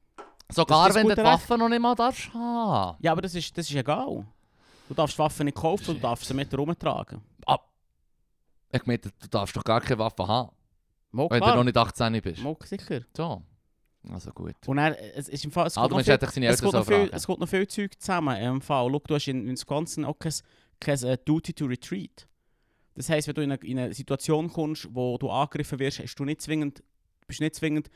Das 0.47 0.55
Sogar 0.55 0.89
ist 0.89 0.95
wenn 0.95 1.03
du 1.03 1.09
gute 1.09 1.21
die 1.21 1.27
Waffe 1.27 1.57
noch 1.57 1.69
nicht 1.69 1.81
mal 1.81 1.95
darfst 1.95 2.33
haben. 2.33 2.97
Ja, 3.01 3.11
aber 3.11 3.21
das 3.21 3.35
ist, 3.35 3.55
das 3.57 3.69
ist 3.69 3.75
egal. 3.75 4.25
Du 4.87 4.93
darfst 4.95 5.17
Waffen 5.19 5.45
nicht 5.45 5.57
kaufen, 5.57 5.85
du 5.85 5.99
darfst 5.99 6.25
sie 6.25 6.33
mit 6.33 6.55
rumtragen. 6.57 7.21
Ich 8.71 8.85
meine, 8.85 8.99
du 8.99 9.27
darfst 9.29 9.55
doch 9.55 9.63
gar 9.63 9.81
keine 9.81 9.97
Waffe 9.97 10.27
haben, 10.27 10.51
Mo, 11.11 11.27
wenn 11.29 11.39
du 11.39 11.45
klar. 11.45 11.55
noch 11.55 11.63
nicht 11.63 11.77
18 11.77 12.21
bist. 12.21 12.41
Mo, 12.41 12.57
sicher. 12.63 13.01
So. 13.15 13.41
Also 14.11 14.31
gut. 14.31 14.55
Und 14.65 14.77
er, 14.77 14.97
es 15.17 15.27
ist 15.27 15.43
im 15.43 15.51
Fall, 15.51 15.67
es 15.67 15.73
du 15.73 15.81
noch 15.81 16.01
viel, 16.01 16.13
es 16.45 16.59
so 16.59 16.71
noch 16.71 16.85
viel, 16.85 17.09
es 17.11 17.27
noch 17.27 17.49
viel 17.49 17.67
Zeug 17.67 17.99
zusammen. 17.99 18.37
Im 18.37 18.61
Fall, 18.61 18.89
Schau, 18.89 18.99
du 18.99 19.15
hast 19.15 19.27
in, 19.27 19.41
in 19.45 19.51
Wisconsin 19.51 20.05
auch 20.05 20.17
kein, 20.17 20.33
kein 20.79 21.03
äh, 21.03 21.17
Duty 21.23 21.53
to 21.53 21.65
Retreat. 21.65 22.27
Das 22.95 23.09
heisst, 23.09 23.27
wenn 23.27 23.35
du 23.35 23.41
in 23.41 23.51
eine, 23.51 23.61
in 23.63 23.79
eine 23.79 23.93
Situation 23.93 24.51
kommst, 24.51 24.87
wo 24.93 25.17
du 25.17 25.29
angegriffen 25.29 25.79
wirst, 25.79 25.99
hast 25.99 26.15
du 26.15 26.25
nicht 26.25 26.41
zwingend, 26.41 26.83
bist 27.27 27.41
nicht 27.41 27.55
zwingend 27.55 27.89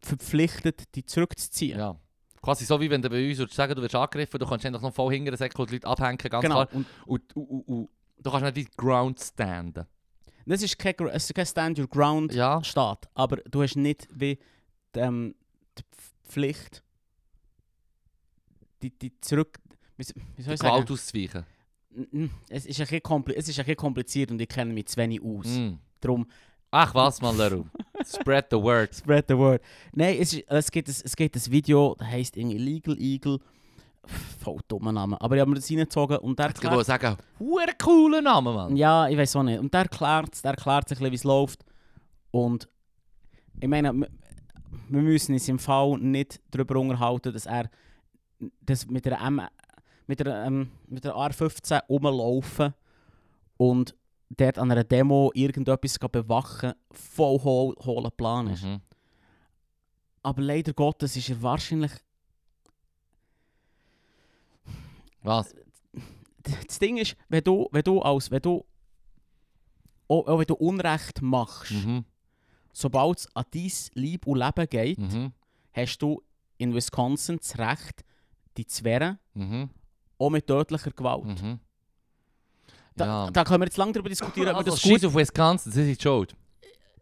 verpflichtet, 0.00 0.94
dich 0.96 1.06
zurückzuziehen. 1.06 1.78
Ja. 1.78 1.96
Quasi 2.40 2.64
so 2.64 2.80
wie 2.80 2.90
wenn 2.90 3.00
du 3.00 3.08
bei 3.08 3.28
uns 3.28 3.38
würdest 3.38 3.56
sagen, 3.56 3.74
du 3.74 3.82
wirst 3.82 3.94
angegriffen, 3.94 4.38
du 4.40 4.46
kannst 4.46 4.66
einfach 4.66 4.82
noch 4.82 4.92
voll 4.92 5.14
hinter 5.14 5.36
Säcke 5.36 5.60
und 5.60 5.70
die 5.70 5.76
Leute 5.76 5.86
abhängen, 5.86 6.18
ganz 6.18 6.42
genau. 6.42 6.66
klar. 6.66 6.68
Und 6.72 6.86
Und, 7.06 7.36
und, 7.36 7.68
und, 7.68 7.88
du 8.18 8.30
kannst 8.30 8.44
nicht 8.44 8.56
die 8.56 8.76
Ground 8.76 9.20
standen. 9.20 9.86
das 10.44 10.62
ist 10.62 10.78
kein, 10.78 10.94
es 11.12 11.24
ist 11.24 11.34
kein 11.34 11.46
Stand 11.46 11.78
Your 11.78 11.86
Ground 11.86 12.34
Ja. 12.34 12.62
Staat, 12.64 13.08
aber 13.14 13.36
du 13.36 13.62
hast 13.62 13.76
nicht 13.76 14.08
wie 14.12 14.38
die, 14.94 15.00
ähm, 15.00 15.34
Pflicht, 16.32 16.82
die, 18.80 18.90
die 18.90 19.12
zurück, 19.20 19.58
wie, 19.96 20.04
soll 20.04 20.14
ich 20.38 20.44
sagen? 20.46 20.58
Gewalt 20.60 20.90
auszuweichen. 20.90 21.44
Es 22.48 22.64
ist, 22.64 22.80
ein 22.80 23.02
kompli 23.02 23.34
es 23.34 23.48
ist 23.48 23.58
ein 23.58 23.66
bisschen 23.66 23.76
kompliziert 23.76 24.30
und 24.30 24.40
ich 24.40 24.48
kenne 24.48 24.72
mich 24.72 24.86
zu 24.86 24.96
wenig 24.96 25.22
aus. 25.22 25.46
Mm. 25.46 25.74
Darum, 26.00 26.26
Ach 26.70 26.94
was, 26.94 27.20
man, 27.20 27.36
Leru. 27.36 27.64
Spread 28.02 28.46
the 28.50 28.56
word. 28.56 28.94
spread 28.94 29.26
the 29.28 29.36
word. 29.36 29.60
Nein, 29.92 30.16
es, 30.18 30.32
ist, 30.32 30.44
es, 30.48 30.70
gibt, 30.70 30.88
ein- 30.88 31.02
es 31.04 31.14
gibt 31.14 31.36
ein 31.36 31.52
Video, 31.52 31.94
das 31.98 32.08
heisst 32.08 32.34
irgendwie 32.38 32.56
Legal 32.56 32.98
Eagle. 32.98 33.38
Voll 34.40 34.58
dummer 34.66 34.90
Name. 34.90 35.20
Aber 35.20 35.36
ich 35.36 35.40
habe 35.42 35.50
mir 35.50 35.56
das 35.56 35.70
reingezogen 35.70 36.16
und 36.16 36.38
der 36.38 36.50
Ich 36.50 36.62
wollte 36.64 36.84
sagen, 36.84 37.16
hure 37.38 37.74
cooler 37.80 38.22
Name, 38.22 38.52
Mann. 38.54 38.74
Ja, 38.74 39.06
ich 39.06 39.18
weiß 39.18 39.36
auch 39.36 39.42
nicht. 39.42 39.60
Und 39.60 39.72
der 39.72 39.82
erklärt 39.82 40.42
der 40.42 40.52
erklärt 40.52 40.88
sich, 40.88 40.98
ein 40.98 41.02
bisschen, 41.02 41.12
wie 41.12 41.16
es 41.16 41.24
läuft. 41.24 41.62
Und 42.30 42.68
ich 43.60 43.68
meine, 43.68 44.08
wir 44.88 45.02
müssen 45.02 45.32
uns 45.34 45.48
im 45.48 45.58
Fall 45.58 45.98
nicht 45.98 46.40
darüber 46.50 46.78
unterhalten, 46.78 47.32
dass 47.32 47.46
er 47.46 47.70
das 48.60 48.86
mit 48.86 49.04
der, 49.04 49.20
M 49.20 49.40
mit 50.06 50.20
der, 50.20 50.44
ähm, 50.44 50.70
mit 50.86 51.04
der 51.04 51.14
R15 51.14 51.86
rumlaufen 51.88 52.74
und 53.56 53.94
dort 54.30 54.58
an 54.58 54.70
einer 54.70 54.84
Demo 54.84 55.30
irgendetwas 55.34 55.98
bewachen, 55.98 56.72
voll 56.90 57.38
hol 57.42 57.76
hohler 57.84 58.10
Plan 58.10 58.48
ist. 58.48 58.64
Mhm. 58.64 58.80
Aber 60.22 60.42
leider 60.42 60.72
Gottes 60.72 61.16
ist 61.16 61.30
er 61.30 61.42
wahrscheinlich... 61.42 61.92
Was? 65.22 65.54
Das 66.42 66.78
Ding 66.78 66.96
ist, 66.96 67.16
wenn 67.28 67.44
du, 67.44 67.68
wenn 67.72 67.82
du 67.82 68.00
als... 68.00 68.30
Wenn 68.30 68.42
du, 68.42 68.64
auch, 70.08 70.26
auch 70.26 70.38
wenn 70.38 70.46
du 70.46 70.54
Unrecht 70.54 71.22
machst, 71.22 71.72
Mhm. 71.72 72.04
Sobald 72.72 73.18
es 73.18 73.28
an 73.36 73.44
dein 73.52 73.72
Leib 73.94 74.26
und 74.26 74.38
Leben 74.38 74.68
geht, 74.68 74.98
Mhm. 74.98 75.32
hast 75.72 75.98
du 75.98 76.22
in 76.58 76.74
Wisconsin 76.74 77.38
das 77.38 77.58
Recht, 77.58 78.04
die 78.56 78.66
zu 78.66 78.84
wehren, 78.84 79.18
Mhm. 79.34 79.70
auch 80.18 80.30
mit 80.30 80.46
tödlicher 80.46 80.90
Gewalt. 80.90 81.24
Mhm. 81.42 81.60
Da, 82.94 83.06
Ja. 83.06 83.30
da 83.30 83.44
können 83.44 83.60
wir 83.62 83.66
jetzt 83.66 83.78
lange 83.78 83.92
darüber 83.92 84.08
diskutieren, 84.10 84.50
ob 84.50 84.56
Also, 84.56 84.70
das 84.72 84.82
gut 84.82 85.04
auf 85.04 85.14
Wisconsin, 85.14 85.72
das 85.72 85.78
ist 85.82 85.98
die 85.98 86.02
Schuld. 86.02 86.36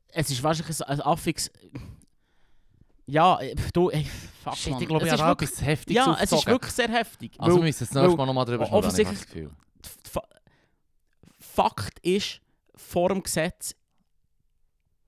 Es 0.08 0.30
ist 0.30 0.42
wahrscheinlich 0.42 0.80
ein, 0.82 0.88
ein 0.88 1.00
affiges... 1.02 1.50
Ja, 3.06 3.38
du... 3.72 3.90
Ey, 3.90 4.04
fuck, 4.44 4.56
Shit, 4.56 4.72
Mann. 4.72 4.82
ich 4.82 4.88
glaube, 4.88 5.06
es 5.06 5.12
ist 5.12 5.18
wirklich, 5.20 5.60
Heftiges 5.62 5.96
Ja, 6.06 6.16
es 6.20 6.30
ist 6.32 6.46
wirklich 6.46 6.72
sehr 6.72 6.88
heftig. 6.88 7.32
Also 7.38 7.56
wir 7.56 7.60
weil 7.60 7.68
müssen 7.68 7.86
das 7.88 7.94
nächste 7.94 8.16
Mal 8.16 8.26
nochmal 8.26 8.44
Gefühl. 9.26 9.50
Fa- 10.04 10.28
Fakt 11.38 11.98
ist, 12.00 12.40
vor 12.76 13.08
dem 13.08 13.22
Gesetz 13.22 13.74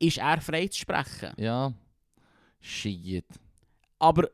ist 0.03 0.19
er 0.19 0.41
frei 0.41 0.67
zu 0.69 0.81
sprechen. 0.81 1.33
Ja. 1.37 1.73
Shit. 2.61 3.25
Aber 3.99 4.29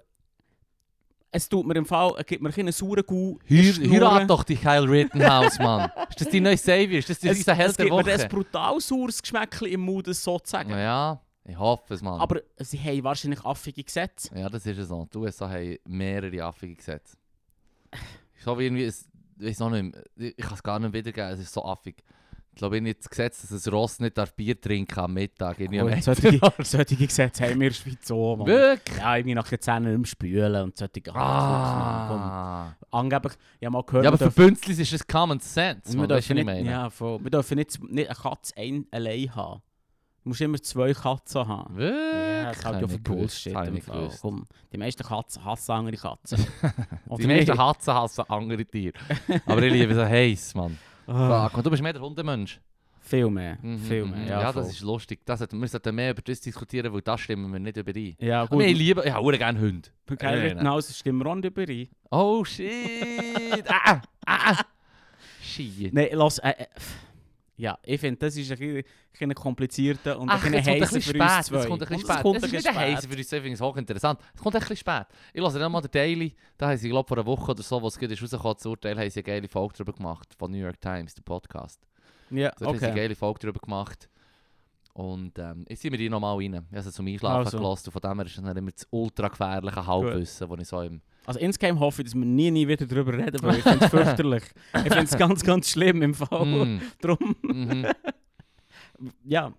es 1.31 1.49
tut 1.49 1.67
mir 1.67 1.75
im 1.77 1.85
Fall, 1.87 2.15
es 2.19 2.27
gibt 2.27 2.43
mir 2.43 2.51
einen 2.57 2.73
sauren 2.73 3.05
Gau. 3.07 3.39
heirat 3.49 4.29
doch 4.31 4.45
die 4.45 4.57
Kyle 4.57 4.89
Rittenhouse, 4.89 5.59
Mann. 5.59 5.91
ist 6.09 6.21
das 6.23 6.31
dein 6.31 6.43
neues 6.43 6.63
Savior? 6.63 6.99
Ist 6.99 7.11
das 7.11 7.23
Es, 7.23 7.39
unser 7.39 7.55
Held 7.55 7.71
es 7.71 7.77
der 7.77 7.87
gibt 7.87 7.97
mir 7.97 8.13
ein 8.13 8.19
Woche? 8.19 8.29
brutal 8.29 8.81
saures 8.81 9.21
Geschmäckchen 9.23 9.69
im 9.69 9.81
Mund, 9.83 10.07
das 10.07 10.23
so 10.25 10.39
zu 10.39 10.51
sagen. 10.51 10.71
Ja, 10.71 11.21
ich 11.45 11.59
hoffe 11.59 11.95
es, 11.95 12.03
Mann. 12.03 12.19
Aber 12.21 12.41
sie 12.59 12.79
haben 12.79 13.05
wahrscheinlich 13.05 13.45
affige 13.45 13.85
Gesetze. 13.85 14.31
Ja, 14.35 14.49
das 14.49 14.65
ist 14.65 14.79
es 14.79 14.89
so. 14.89 15.07
Die 15.13 15.19
USA 15.19 15.49
haben 15.51 15.77
mehrere 15.87 16.43
affige 16.45 16.75
Gesetze. 16.77 17.17
So 18.43 18.59
wie 18.59 18.65
irgendwie, 18.65 18.85
es, 18.85 19.07
ich 19.39 19.47
weiß 19.47 19.59
noch 19.61 19.71
nicht, 19.71 19.97
ich 20.17 20.37
kann 20.37 20.55
es 20.55 20.63
gar 20.63 20.79
nicht 20.79 20.93
wiedergeben, 20.95 21.31
es 21.31 21.41
ist 21.41 21.53
so 21.53 21.63
affig. 21.65 22.03
Ich 22.59 22.61
glaube, 22.61 22.81
nicht 22.81 22.99
das 22.99 23.09
Gesetz, 23.09 23.47
dass 23.49 23.65
ein 23.69 23.73
Ross 23.73 24.01
nicht 24.01 24.19
darf 24.19 24.35
Bier 24.35 24.61
trinken 24.61 24.99
am 24.99 25.15
Mittag. 25.15 25.61
Irgendwie 25.61 25.79
am 25.79 25.89
Gut, 25.91 26.03
solche, 26.03 26.41
solche 26.65 26.97
Gesetze 26.97 27.45
haben 27.45 27.51
wir 27.61 27.69
in 27.69 27.73
der 27.73 27.73
Schweiz 27.73 28.11
auch. 28.11 28.35
Mann. 28.35 28.49
Wirklich? 28.49 28.99
Ja, 28.99 29.17
irgendwie 29.17 29.35
nach 29.37 29.49
den 29.49 29.61
Zähnen 29.61 29.95
im 29.95 30.05
Spülen 30.05 30.65
und 30.65 30.77
solche 30.77 31.15
Ah. 31.15 32.75
Angeblich, 32.91 33.35
ich 33.61 33.65
habe 33.67 33.73
mal 33.75 33.85
gehört, 33.85 34.05
Ja, 34.07 34.11
aber 34.11 34.19
wir 34.19 34.33
für 34.33 34.43
Bünzlis 34.43 34.77
ist 34.81 34.93
es 34.93 35.07
Common 35.07 35.39
Sense. 35.39 35.93
wir 35.93 35.99
Man, 36.01 36.09
du, 36.09 36.15
dürfen 36.17 36.31
ich 36.33 36.35
nicht, 36.35 36.45
meine? 36.47 36.69
ja, 36.69 36.91
voll, 36.91 37.23
wir 37.23 37.31
dürfen 37.31 37.59
nicht, 37.59 37.81
nicht 37.93 38.09
eine 38.09 38.19
Katze 38.19 38.53
ein, 38.57 38.87
allein 38.91 39.33
haben. 39.37 39.63
Du 40.25 40.31
musst 40.31 40.41
immer 40.41 40.61
zwei 40.61 40.93
Katzen 40.93 41.47
haben. 41.47 41.77
Wirklich? 41.77 42.43
Ja, 42.43 42.53
das 42.53 42.65
halte 42.65 42.79
ich 42.87 42.91
ich 42.91 42.93
für 42.97 42.99
Bullshit. 43.03 43.57
ich. 43.77 44.21
Komm, 44.21 44.47
die 44.73 44.79
meisten 44.79 45.05
Katzen 45.05 45.45
hassen 45.45 45.71
andere 45.71 45.97
Katzen. 45.97 46.45
Die 47.19 47.27
meisten 47.29 47.57
Hatzen 47.57 47.95
hassen 47.95 48.25
andere 48.29 48.65
Tiere. 48.67 48.95
Aber 49.47 49.63
ich 49.63 49.73
liebe 49.73 49.95
so 49.95 50.05
heiß, 50.05 50.57
Mann. 50.57 50.77
Ah, 51.09 51.49
Fuck, 51.49 51.59
und 51.59 51.67
du 51.67 51.71
bist 51.71 51.83
mehr 51.83 51.93
der 51.95 52.03
Hundemensch. 52.03 52.61
viel 53.01 53.31
mehr, 53.31 53.57
Mhm, 53.63 53.79
viel 53.79 54.05
mhm. 54.05 54.11
mehr. 54.11 54.27
Ja, 54.27 54.41
Ja, 54.43 54.53
das 54.53 54.69
ist 54.69 54.81
lustig. 54.83 55.21
Das 55.25 55.41
hat, 55.41 55.53
wir 55.53 55.67
sollten 55.69 55.95
mehr 55.95 56.11
über 56.11 56.21
das 56.21 56.41
diskutieren, 56.41 56.93
weil 56.93 57.01
das 57.01 57.21
stimmen 57.21 57.51
wir 57.51 57.59
nicht 57.59 57.77
überein. 57.79 58.15
Ja, 58.21 58.43
Aber 58.43 58.57
gut. 58.57 58.65
ich 58.67 58.77
liebe, 58.77 59.03
ich 59.05 59.13
habe 59.13 59.39
gerne 59.39 59.59
Hunde. 59.59 59.89
Bei 60.05 60.17
Geil 60.17 60.31
Nein, 60.33 60.39
nein. 60.41 60.49
Rittenhaus 60.59 60.99
stimmen 60.99 61.21
wir 61.25 61.31
auch 61.31 61.35
nicht 61.37 61.47
überein. 61.47 61.89
Oh 62.11 62.45
shit! 62.45 63.65
ah, 63.69 64.03
ah, 64.27 64.53
ah. 64.53 64.61
Shit. 65.43 65.95
Nein, 65.95 66.09
lass. 66.13 66.39
Äh, 66.41 66.51
äh, 66.51 66.67
ja, 67.59 67.77
ich 67.83 68.01
finde, 68.01 68.21
das 68.21 68.37
ist 68.37 68.53
ein 68.53 68.85
bisschen, 69.13 69.35
komplizierter 69.35 70.19
und 70.19 70.31
Ach, 70.31 70.45
ein 70.45 70.53
bisschen 70.53 70.81
heißer 70.81 71.01
für 71.01 71.19
uns 71.19 71.47
zwei. 71.47 71.67
Kommt 71.67 71.83
ein 71.83 71.89
bisschen 71.89 72.01
spät. 72.01 72.23
kommt 72.23 72.37
Es 72.37 72.43
ist 72.45 72.53
nicht 72.53 72.75
heißer 72.75 73.09
für 73.09 73.17
uns, 73.17 73.21
ich 73.21 73.29
finde 73.29 73.53
es 73.53 73.61
hochinteressant. 73.61 74.21
Es 74.33 74.41
kommt 74.41 74.55
ein 74.55 74.61
bisschen 74.61 74.77
spät. 74.77 75.07
Ich 75.35 75.43
lasse 75.43 75.59
dann 75.59 75.73
mal 75.73 75.81
den 75.81 75.91
Daily, 75.91 76.37
da 76.57 76.69
haben 76.69 76.77
sie, 76.77 76.89
glaube 76.89 77.09
vor 77.09 77.17
einer 77.17 77.27
Woche 77.27 77.51
oder 77.51 77.63
so, 77.63 77.83
wo 77.83 77.89
es 77.89 77.99
gerade 77.99 78.15
ist 78.15 78.23
rausgekommen, 78.23 78.55
das 78.57 78.65
Urteil, 78.67 78.97
haben 78.97 79.11
sie 79.11 79.19
eine 79.19 79.25
geile 79.25 79.49
Folge 79.49 79.75
darüber 79.77 79.93
gemacht, 79.93 80.29
von 80.39 80.53
New 80.53 80.59
York 80.59 80.81
Times, 80.81 81.15
der 81.15 81.23
Podcast. 81.23 81.81
Ja, 82.31 82.53
Da 82.57 82.67
haben 82.67 82.79
sie 82.79 82.85
eine 82.85 82.93
okay. 82.93 83.03
geile 83.03 83.17
Folge 83.17 83.41
darüber 83.41 83.61
gemacht. 83.61 84.09
Und 84.99 85.39
ähm, 85.39 85.65
jetzt 85.69 85.81
ziehen 85.83 85.93
wir 85.93 85.99
die 85.99 86.09
nochmal 86.11 86.37
rein. 86.37 86.67
Ich 86.73 86.77
habe 86.79 86.91
zum 86.91 87.07
Einschlafen 87.07 87.45
Also. 87.47 87.59
gelassen 87.59 87.87
und 87.89 87.93
von 87.93 88.03
dem 88.03 88.19
her 88.19 88.27
ist 88.27 88.37
es 88.37 88.43
dann 88.43 88.57
immer 88.57 88.71
das 88.73 88.85
ultra 88.91 89.29
gefährliche 89.29 89.87
Halbwissen, 89.87 90.49
das 90.49 90.59
ich 90.61 90.67
so 90.69 90.81
im... 90.83 91.01
Also 91.25 91.39
insgeheim 91.39 91.79
hoffe 91.79 92.03
ich, 92.03 92.07
dass 92.09 92.15
wir 92.17 92.25
nie, 92.25 92.51
nie 92.51 92.67
wieder 92.67 92.85
darüber 92.85 93.13
reden, 93.13 93.41
weil 93.43 93.59
ich 93.59 93.63
finde 93.63 93.85
es 93.85 93.91
fürchterlich. 93.93 94.43
Ich 94.75 94.81
finde 94.83 95.03
es 95.05 95.17
ganz, 95.17 95.45
ganz 95.45 95.71
schlimm 95.71 96.03
im 96.03 96.15
Fall. 96.15 96.45
Mm, 96.45 96.81
Drum, 97.01 97.37
mhm. 97.43 97.87
ja. 99.25 99.53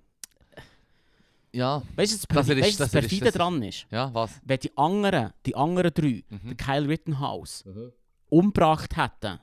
Ja, 1.52 1.82
Weißt 1.96 2.12
du, 2.12 2.18
das, 2.18 2.28
Das 2.28 2.48
Perfi- 2.48 2.60
ist- 2.60 2.66
weißt, 2.68 2.80
du, 2.80 2.84
das 2.84 2.92
das 2.92 3.02
Perfide 3.02 3.32
dran 3.32 3.64
ist? 3.64 3.88
ja, 3.90 4.14
was? 4.14 4.40
Wenn 4.44 4.60
die 4.60 4.78
anderen, 4.78 5.32
die 5.46 5.56
anderen 5.56 5.92
drei, 5.94 6.24
Mhm. 6.30 6.50
den 6.50 6.58
Kyle 6.58 6.88
Rittenhouse, 6.88 7.64
umgebracht 8.30 8.96
hätten, 8.98 9.40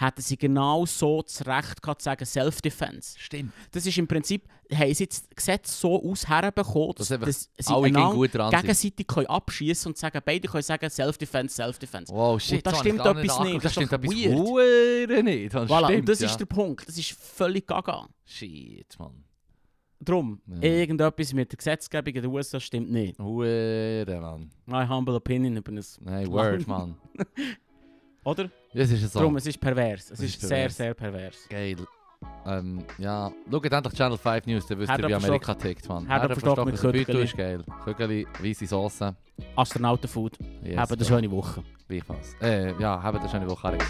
hätten 0.00 0.22
sie 0.22 0.36
genau 0.36 0.86
so 0.86 1.22
das 1.22 1.46
Recht 1.46 1.82
gehabt 1.82 2.00
zu 2.02 2.06
sagen 2.06 2.24
Self-Defense. 2.24 3.18
Stimmt. 3.18 3.52
Das 3.72 3.84
ist 3.86 3.98
im 3.98 4.06
Prinzip, 4.08 4.48
haben 4.72 4.94
sie 4.94 5.04
jetzt 5.04 5.26
das 5.30 5.36
Gesetz 5.36 5.80
so 5.80 6.02
ausherbekommen, 6.02 6.94
dass, 6.96 7.08
Dass 7.08 7.50
sie 7.58 7.72
Alle 7.74 7.86
einander 7.88 8.14
gut 8.14 8.34
dran 8.34 8.50
gegenseitig 8.50 9.06
können 9.06 9.26
abschießen 9.26 9.90
und 9.90 9.98
sagen, 9.98 10.20
beide 10.24 10.48
können 10.48 10.62
sagen 10.62 10.88
Self-Defense, 10.88 11.54
Self-Defense. 11.56 12.12
Wow, 12.12 12.40
shit, 12.40 12.64
da 12.64 12.70
so 12.70 12.78
habe 12.78 12.88
ich 12.88 12.94
stimmt 12.94 13.06
etwas 13.06 13.40
nicht, 13.40 13.54
Da 13.56 13.58
das 13.58 13.64
ist 13.64 13.72
stimmt 13.72 13.92
doch 13.92 13.98
etwas 13.98 14.14
weird. 14.14 15.24
Nicht. 15.24 15.54
Das 15.54 15.68
Voilà, 15.70 15.84
stimmt, 15.84 16.00
und 16.00 16.08
das 16.08 16.20
ja. 16.20 16.26
ist 16.26 16.36
der 16.38 16.46
Punkt. 16.46 16.88
Das 16.88 16.96
ist 16.98 17.10
völlig 17.12 17.66
gaga. 17.66 18.08
Shit, 18.24 18.98
Mann. 18.98 19.24
Drum, 20.02 20.40
Ja. 20.46 20.62
irgendetwas 20.62 21.34
mit 21.34 21.52
der 21.52 21.58
Gesetzgebung 21.58 22.14
in 22.14 22.22
den 22.22 22.30
USA 22.30 22.58
stimmt 22.58 22.90
nicht. 22.90 23.18
Huere, 23.18 24.18
Mann. 24.20 24.50
My 24.64 24.86
humble 24.88 25.14
opinion 25.16 25.56
über 25.58 25.72
ein... 25.72 25.84
Nein, 26.00 26.26
Word, 26.32 26.66
Mann. 26.66 26.96
Oder? 28.24 28.50
Das 28.74 28.90
ist 28.90 29.12
so. 29.12 29.20
Drum, 29.20 29.36
es 29.36 29.46
ist 29.46 29.60
pervers. 29.60 30.10
Es 30.10 30.20
ist, 30.20 30.34
ist 30.34 30.40
sehr, 30.40 30.48
pervers. 30.48 30.76
sehr 30.76 30.94
pervers. 30.94 31.48
Geil. 31.48 31.76
Ähm, 32.46 32.84
ja, 32.98 33.32
schaut 33.50 33.72
endlich 33.72 33.94
Channel 33.94 34.18
5 34.18 34.46
News, 34.46 34.66
dann 34.66 34.78
wisst 34.78 34.92
ihr, 34.92 35.08
wie 35.08 35.14
Amerika 35.14 35.54
tickt, 35.54 35.88
Mann. 35.88 36.06
Herdöpfelstock 36.06 36.66
mit 36.66 36.76
Köttgeli. 36.76 37.22
ist 37.24 37.36
geil. 37.36 37.64
Köttgeli, 37.84 38.26
weisse 38.40 38.66
Sauce. 38.66 39.14
Astronautenfood. 39.56 40.36
Yes, 40.62 40.76
Haben 40.76 40.94
eine 40.94 41.04
schöne 41.04 41.30
Woche. 41.30 41.62
Gleichfalls. 41.88 42.36
Äh, 42.42 42.78
ja, 42.78 43.02
habt 43.02 43.18
eine 43.20 43.28
schöne 43.28 43.48
Woche, 43.48 43.68
Alex. 43.68 43.86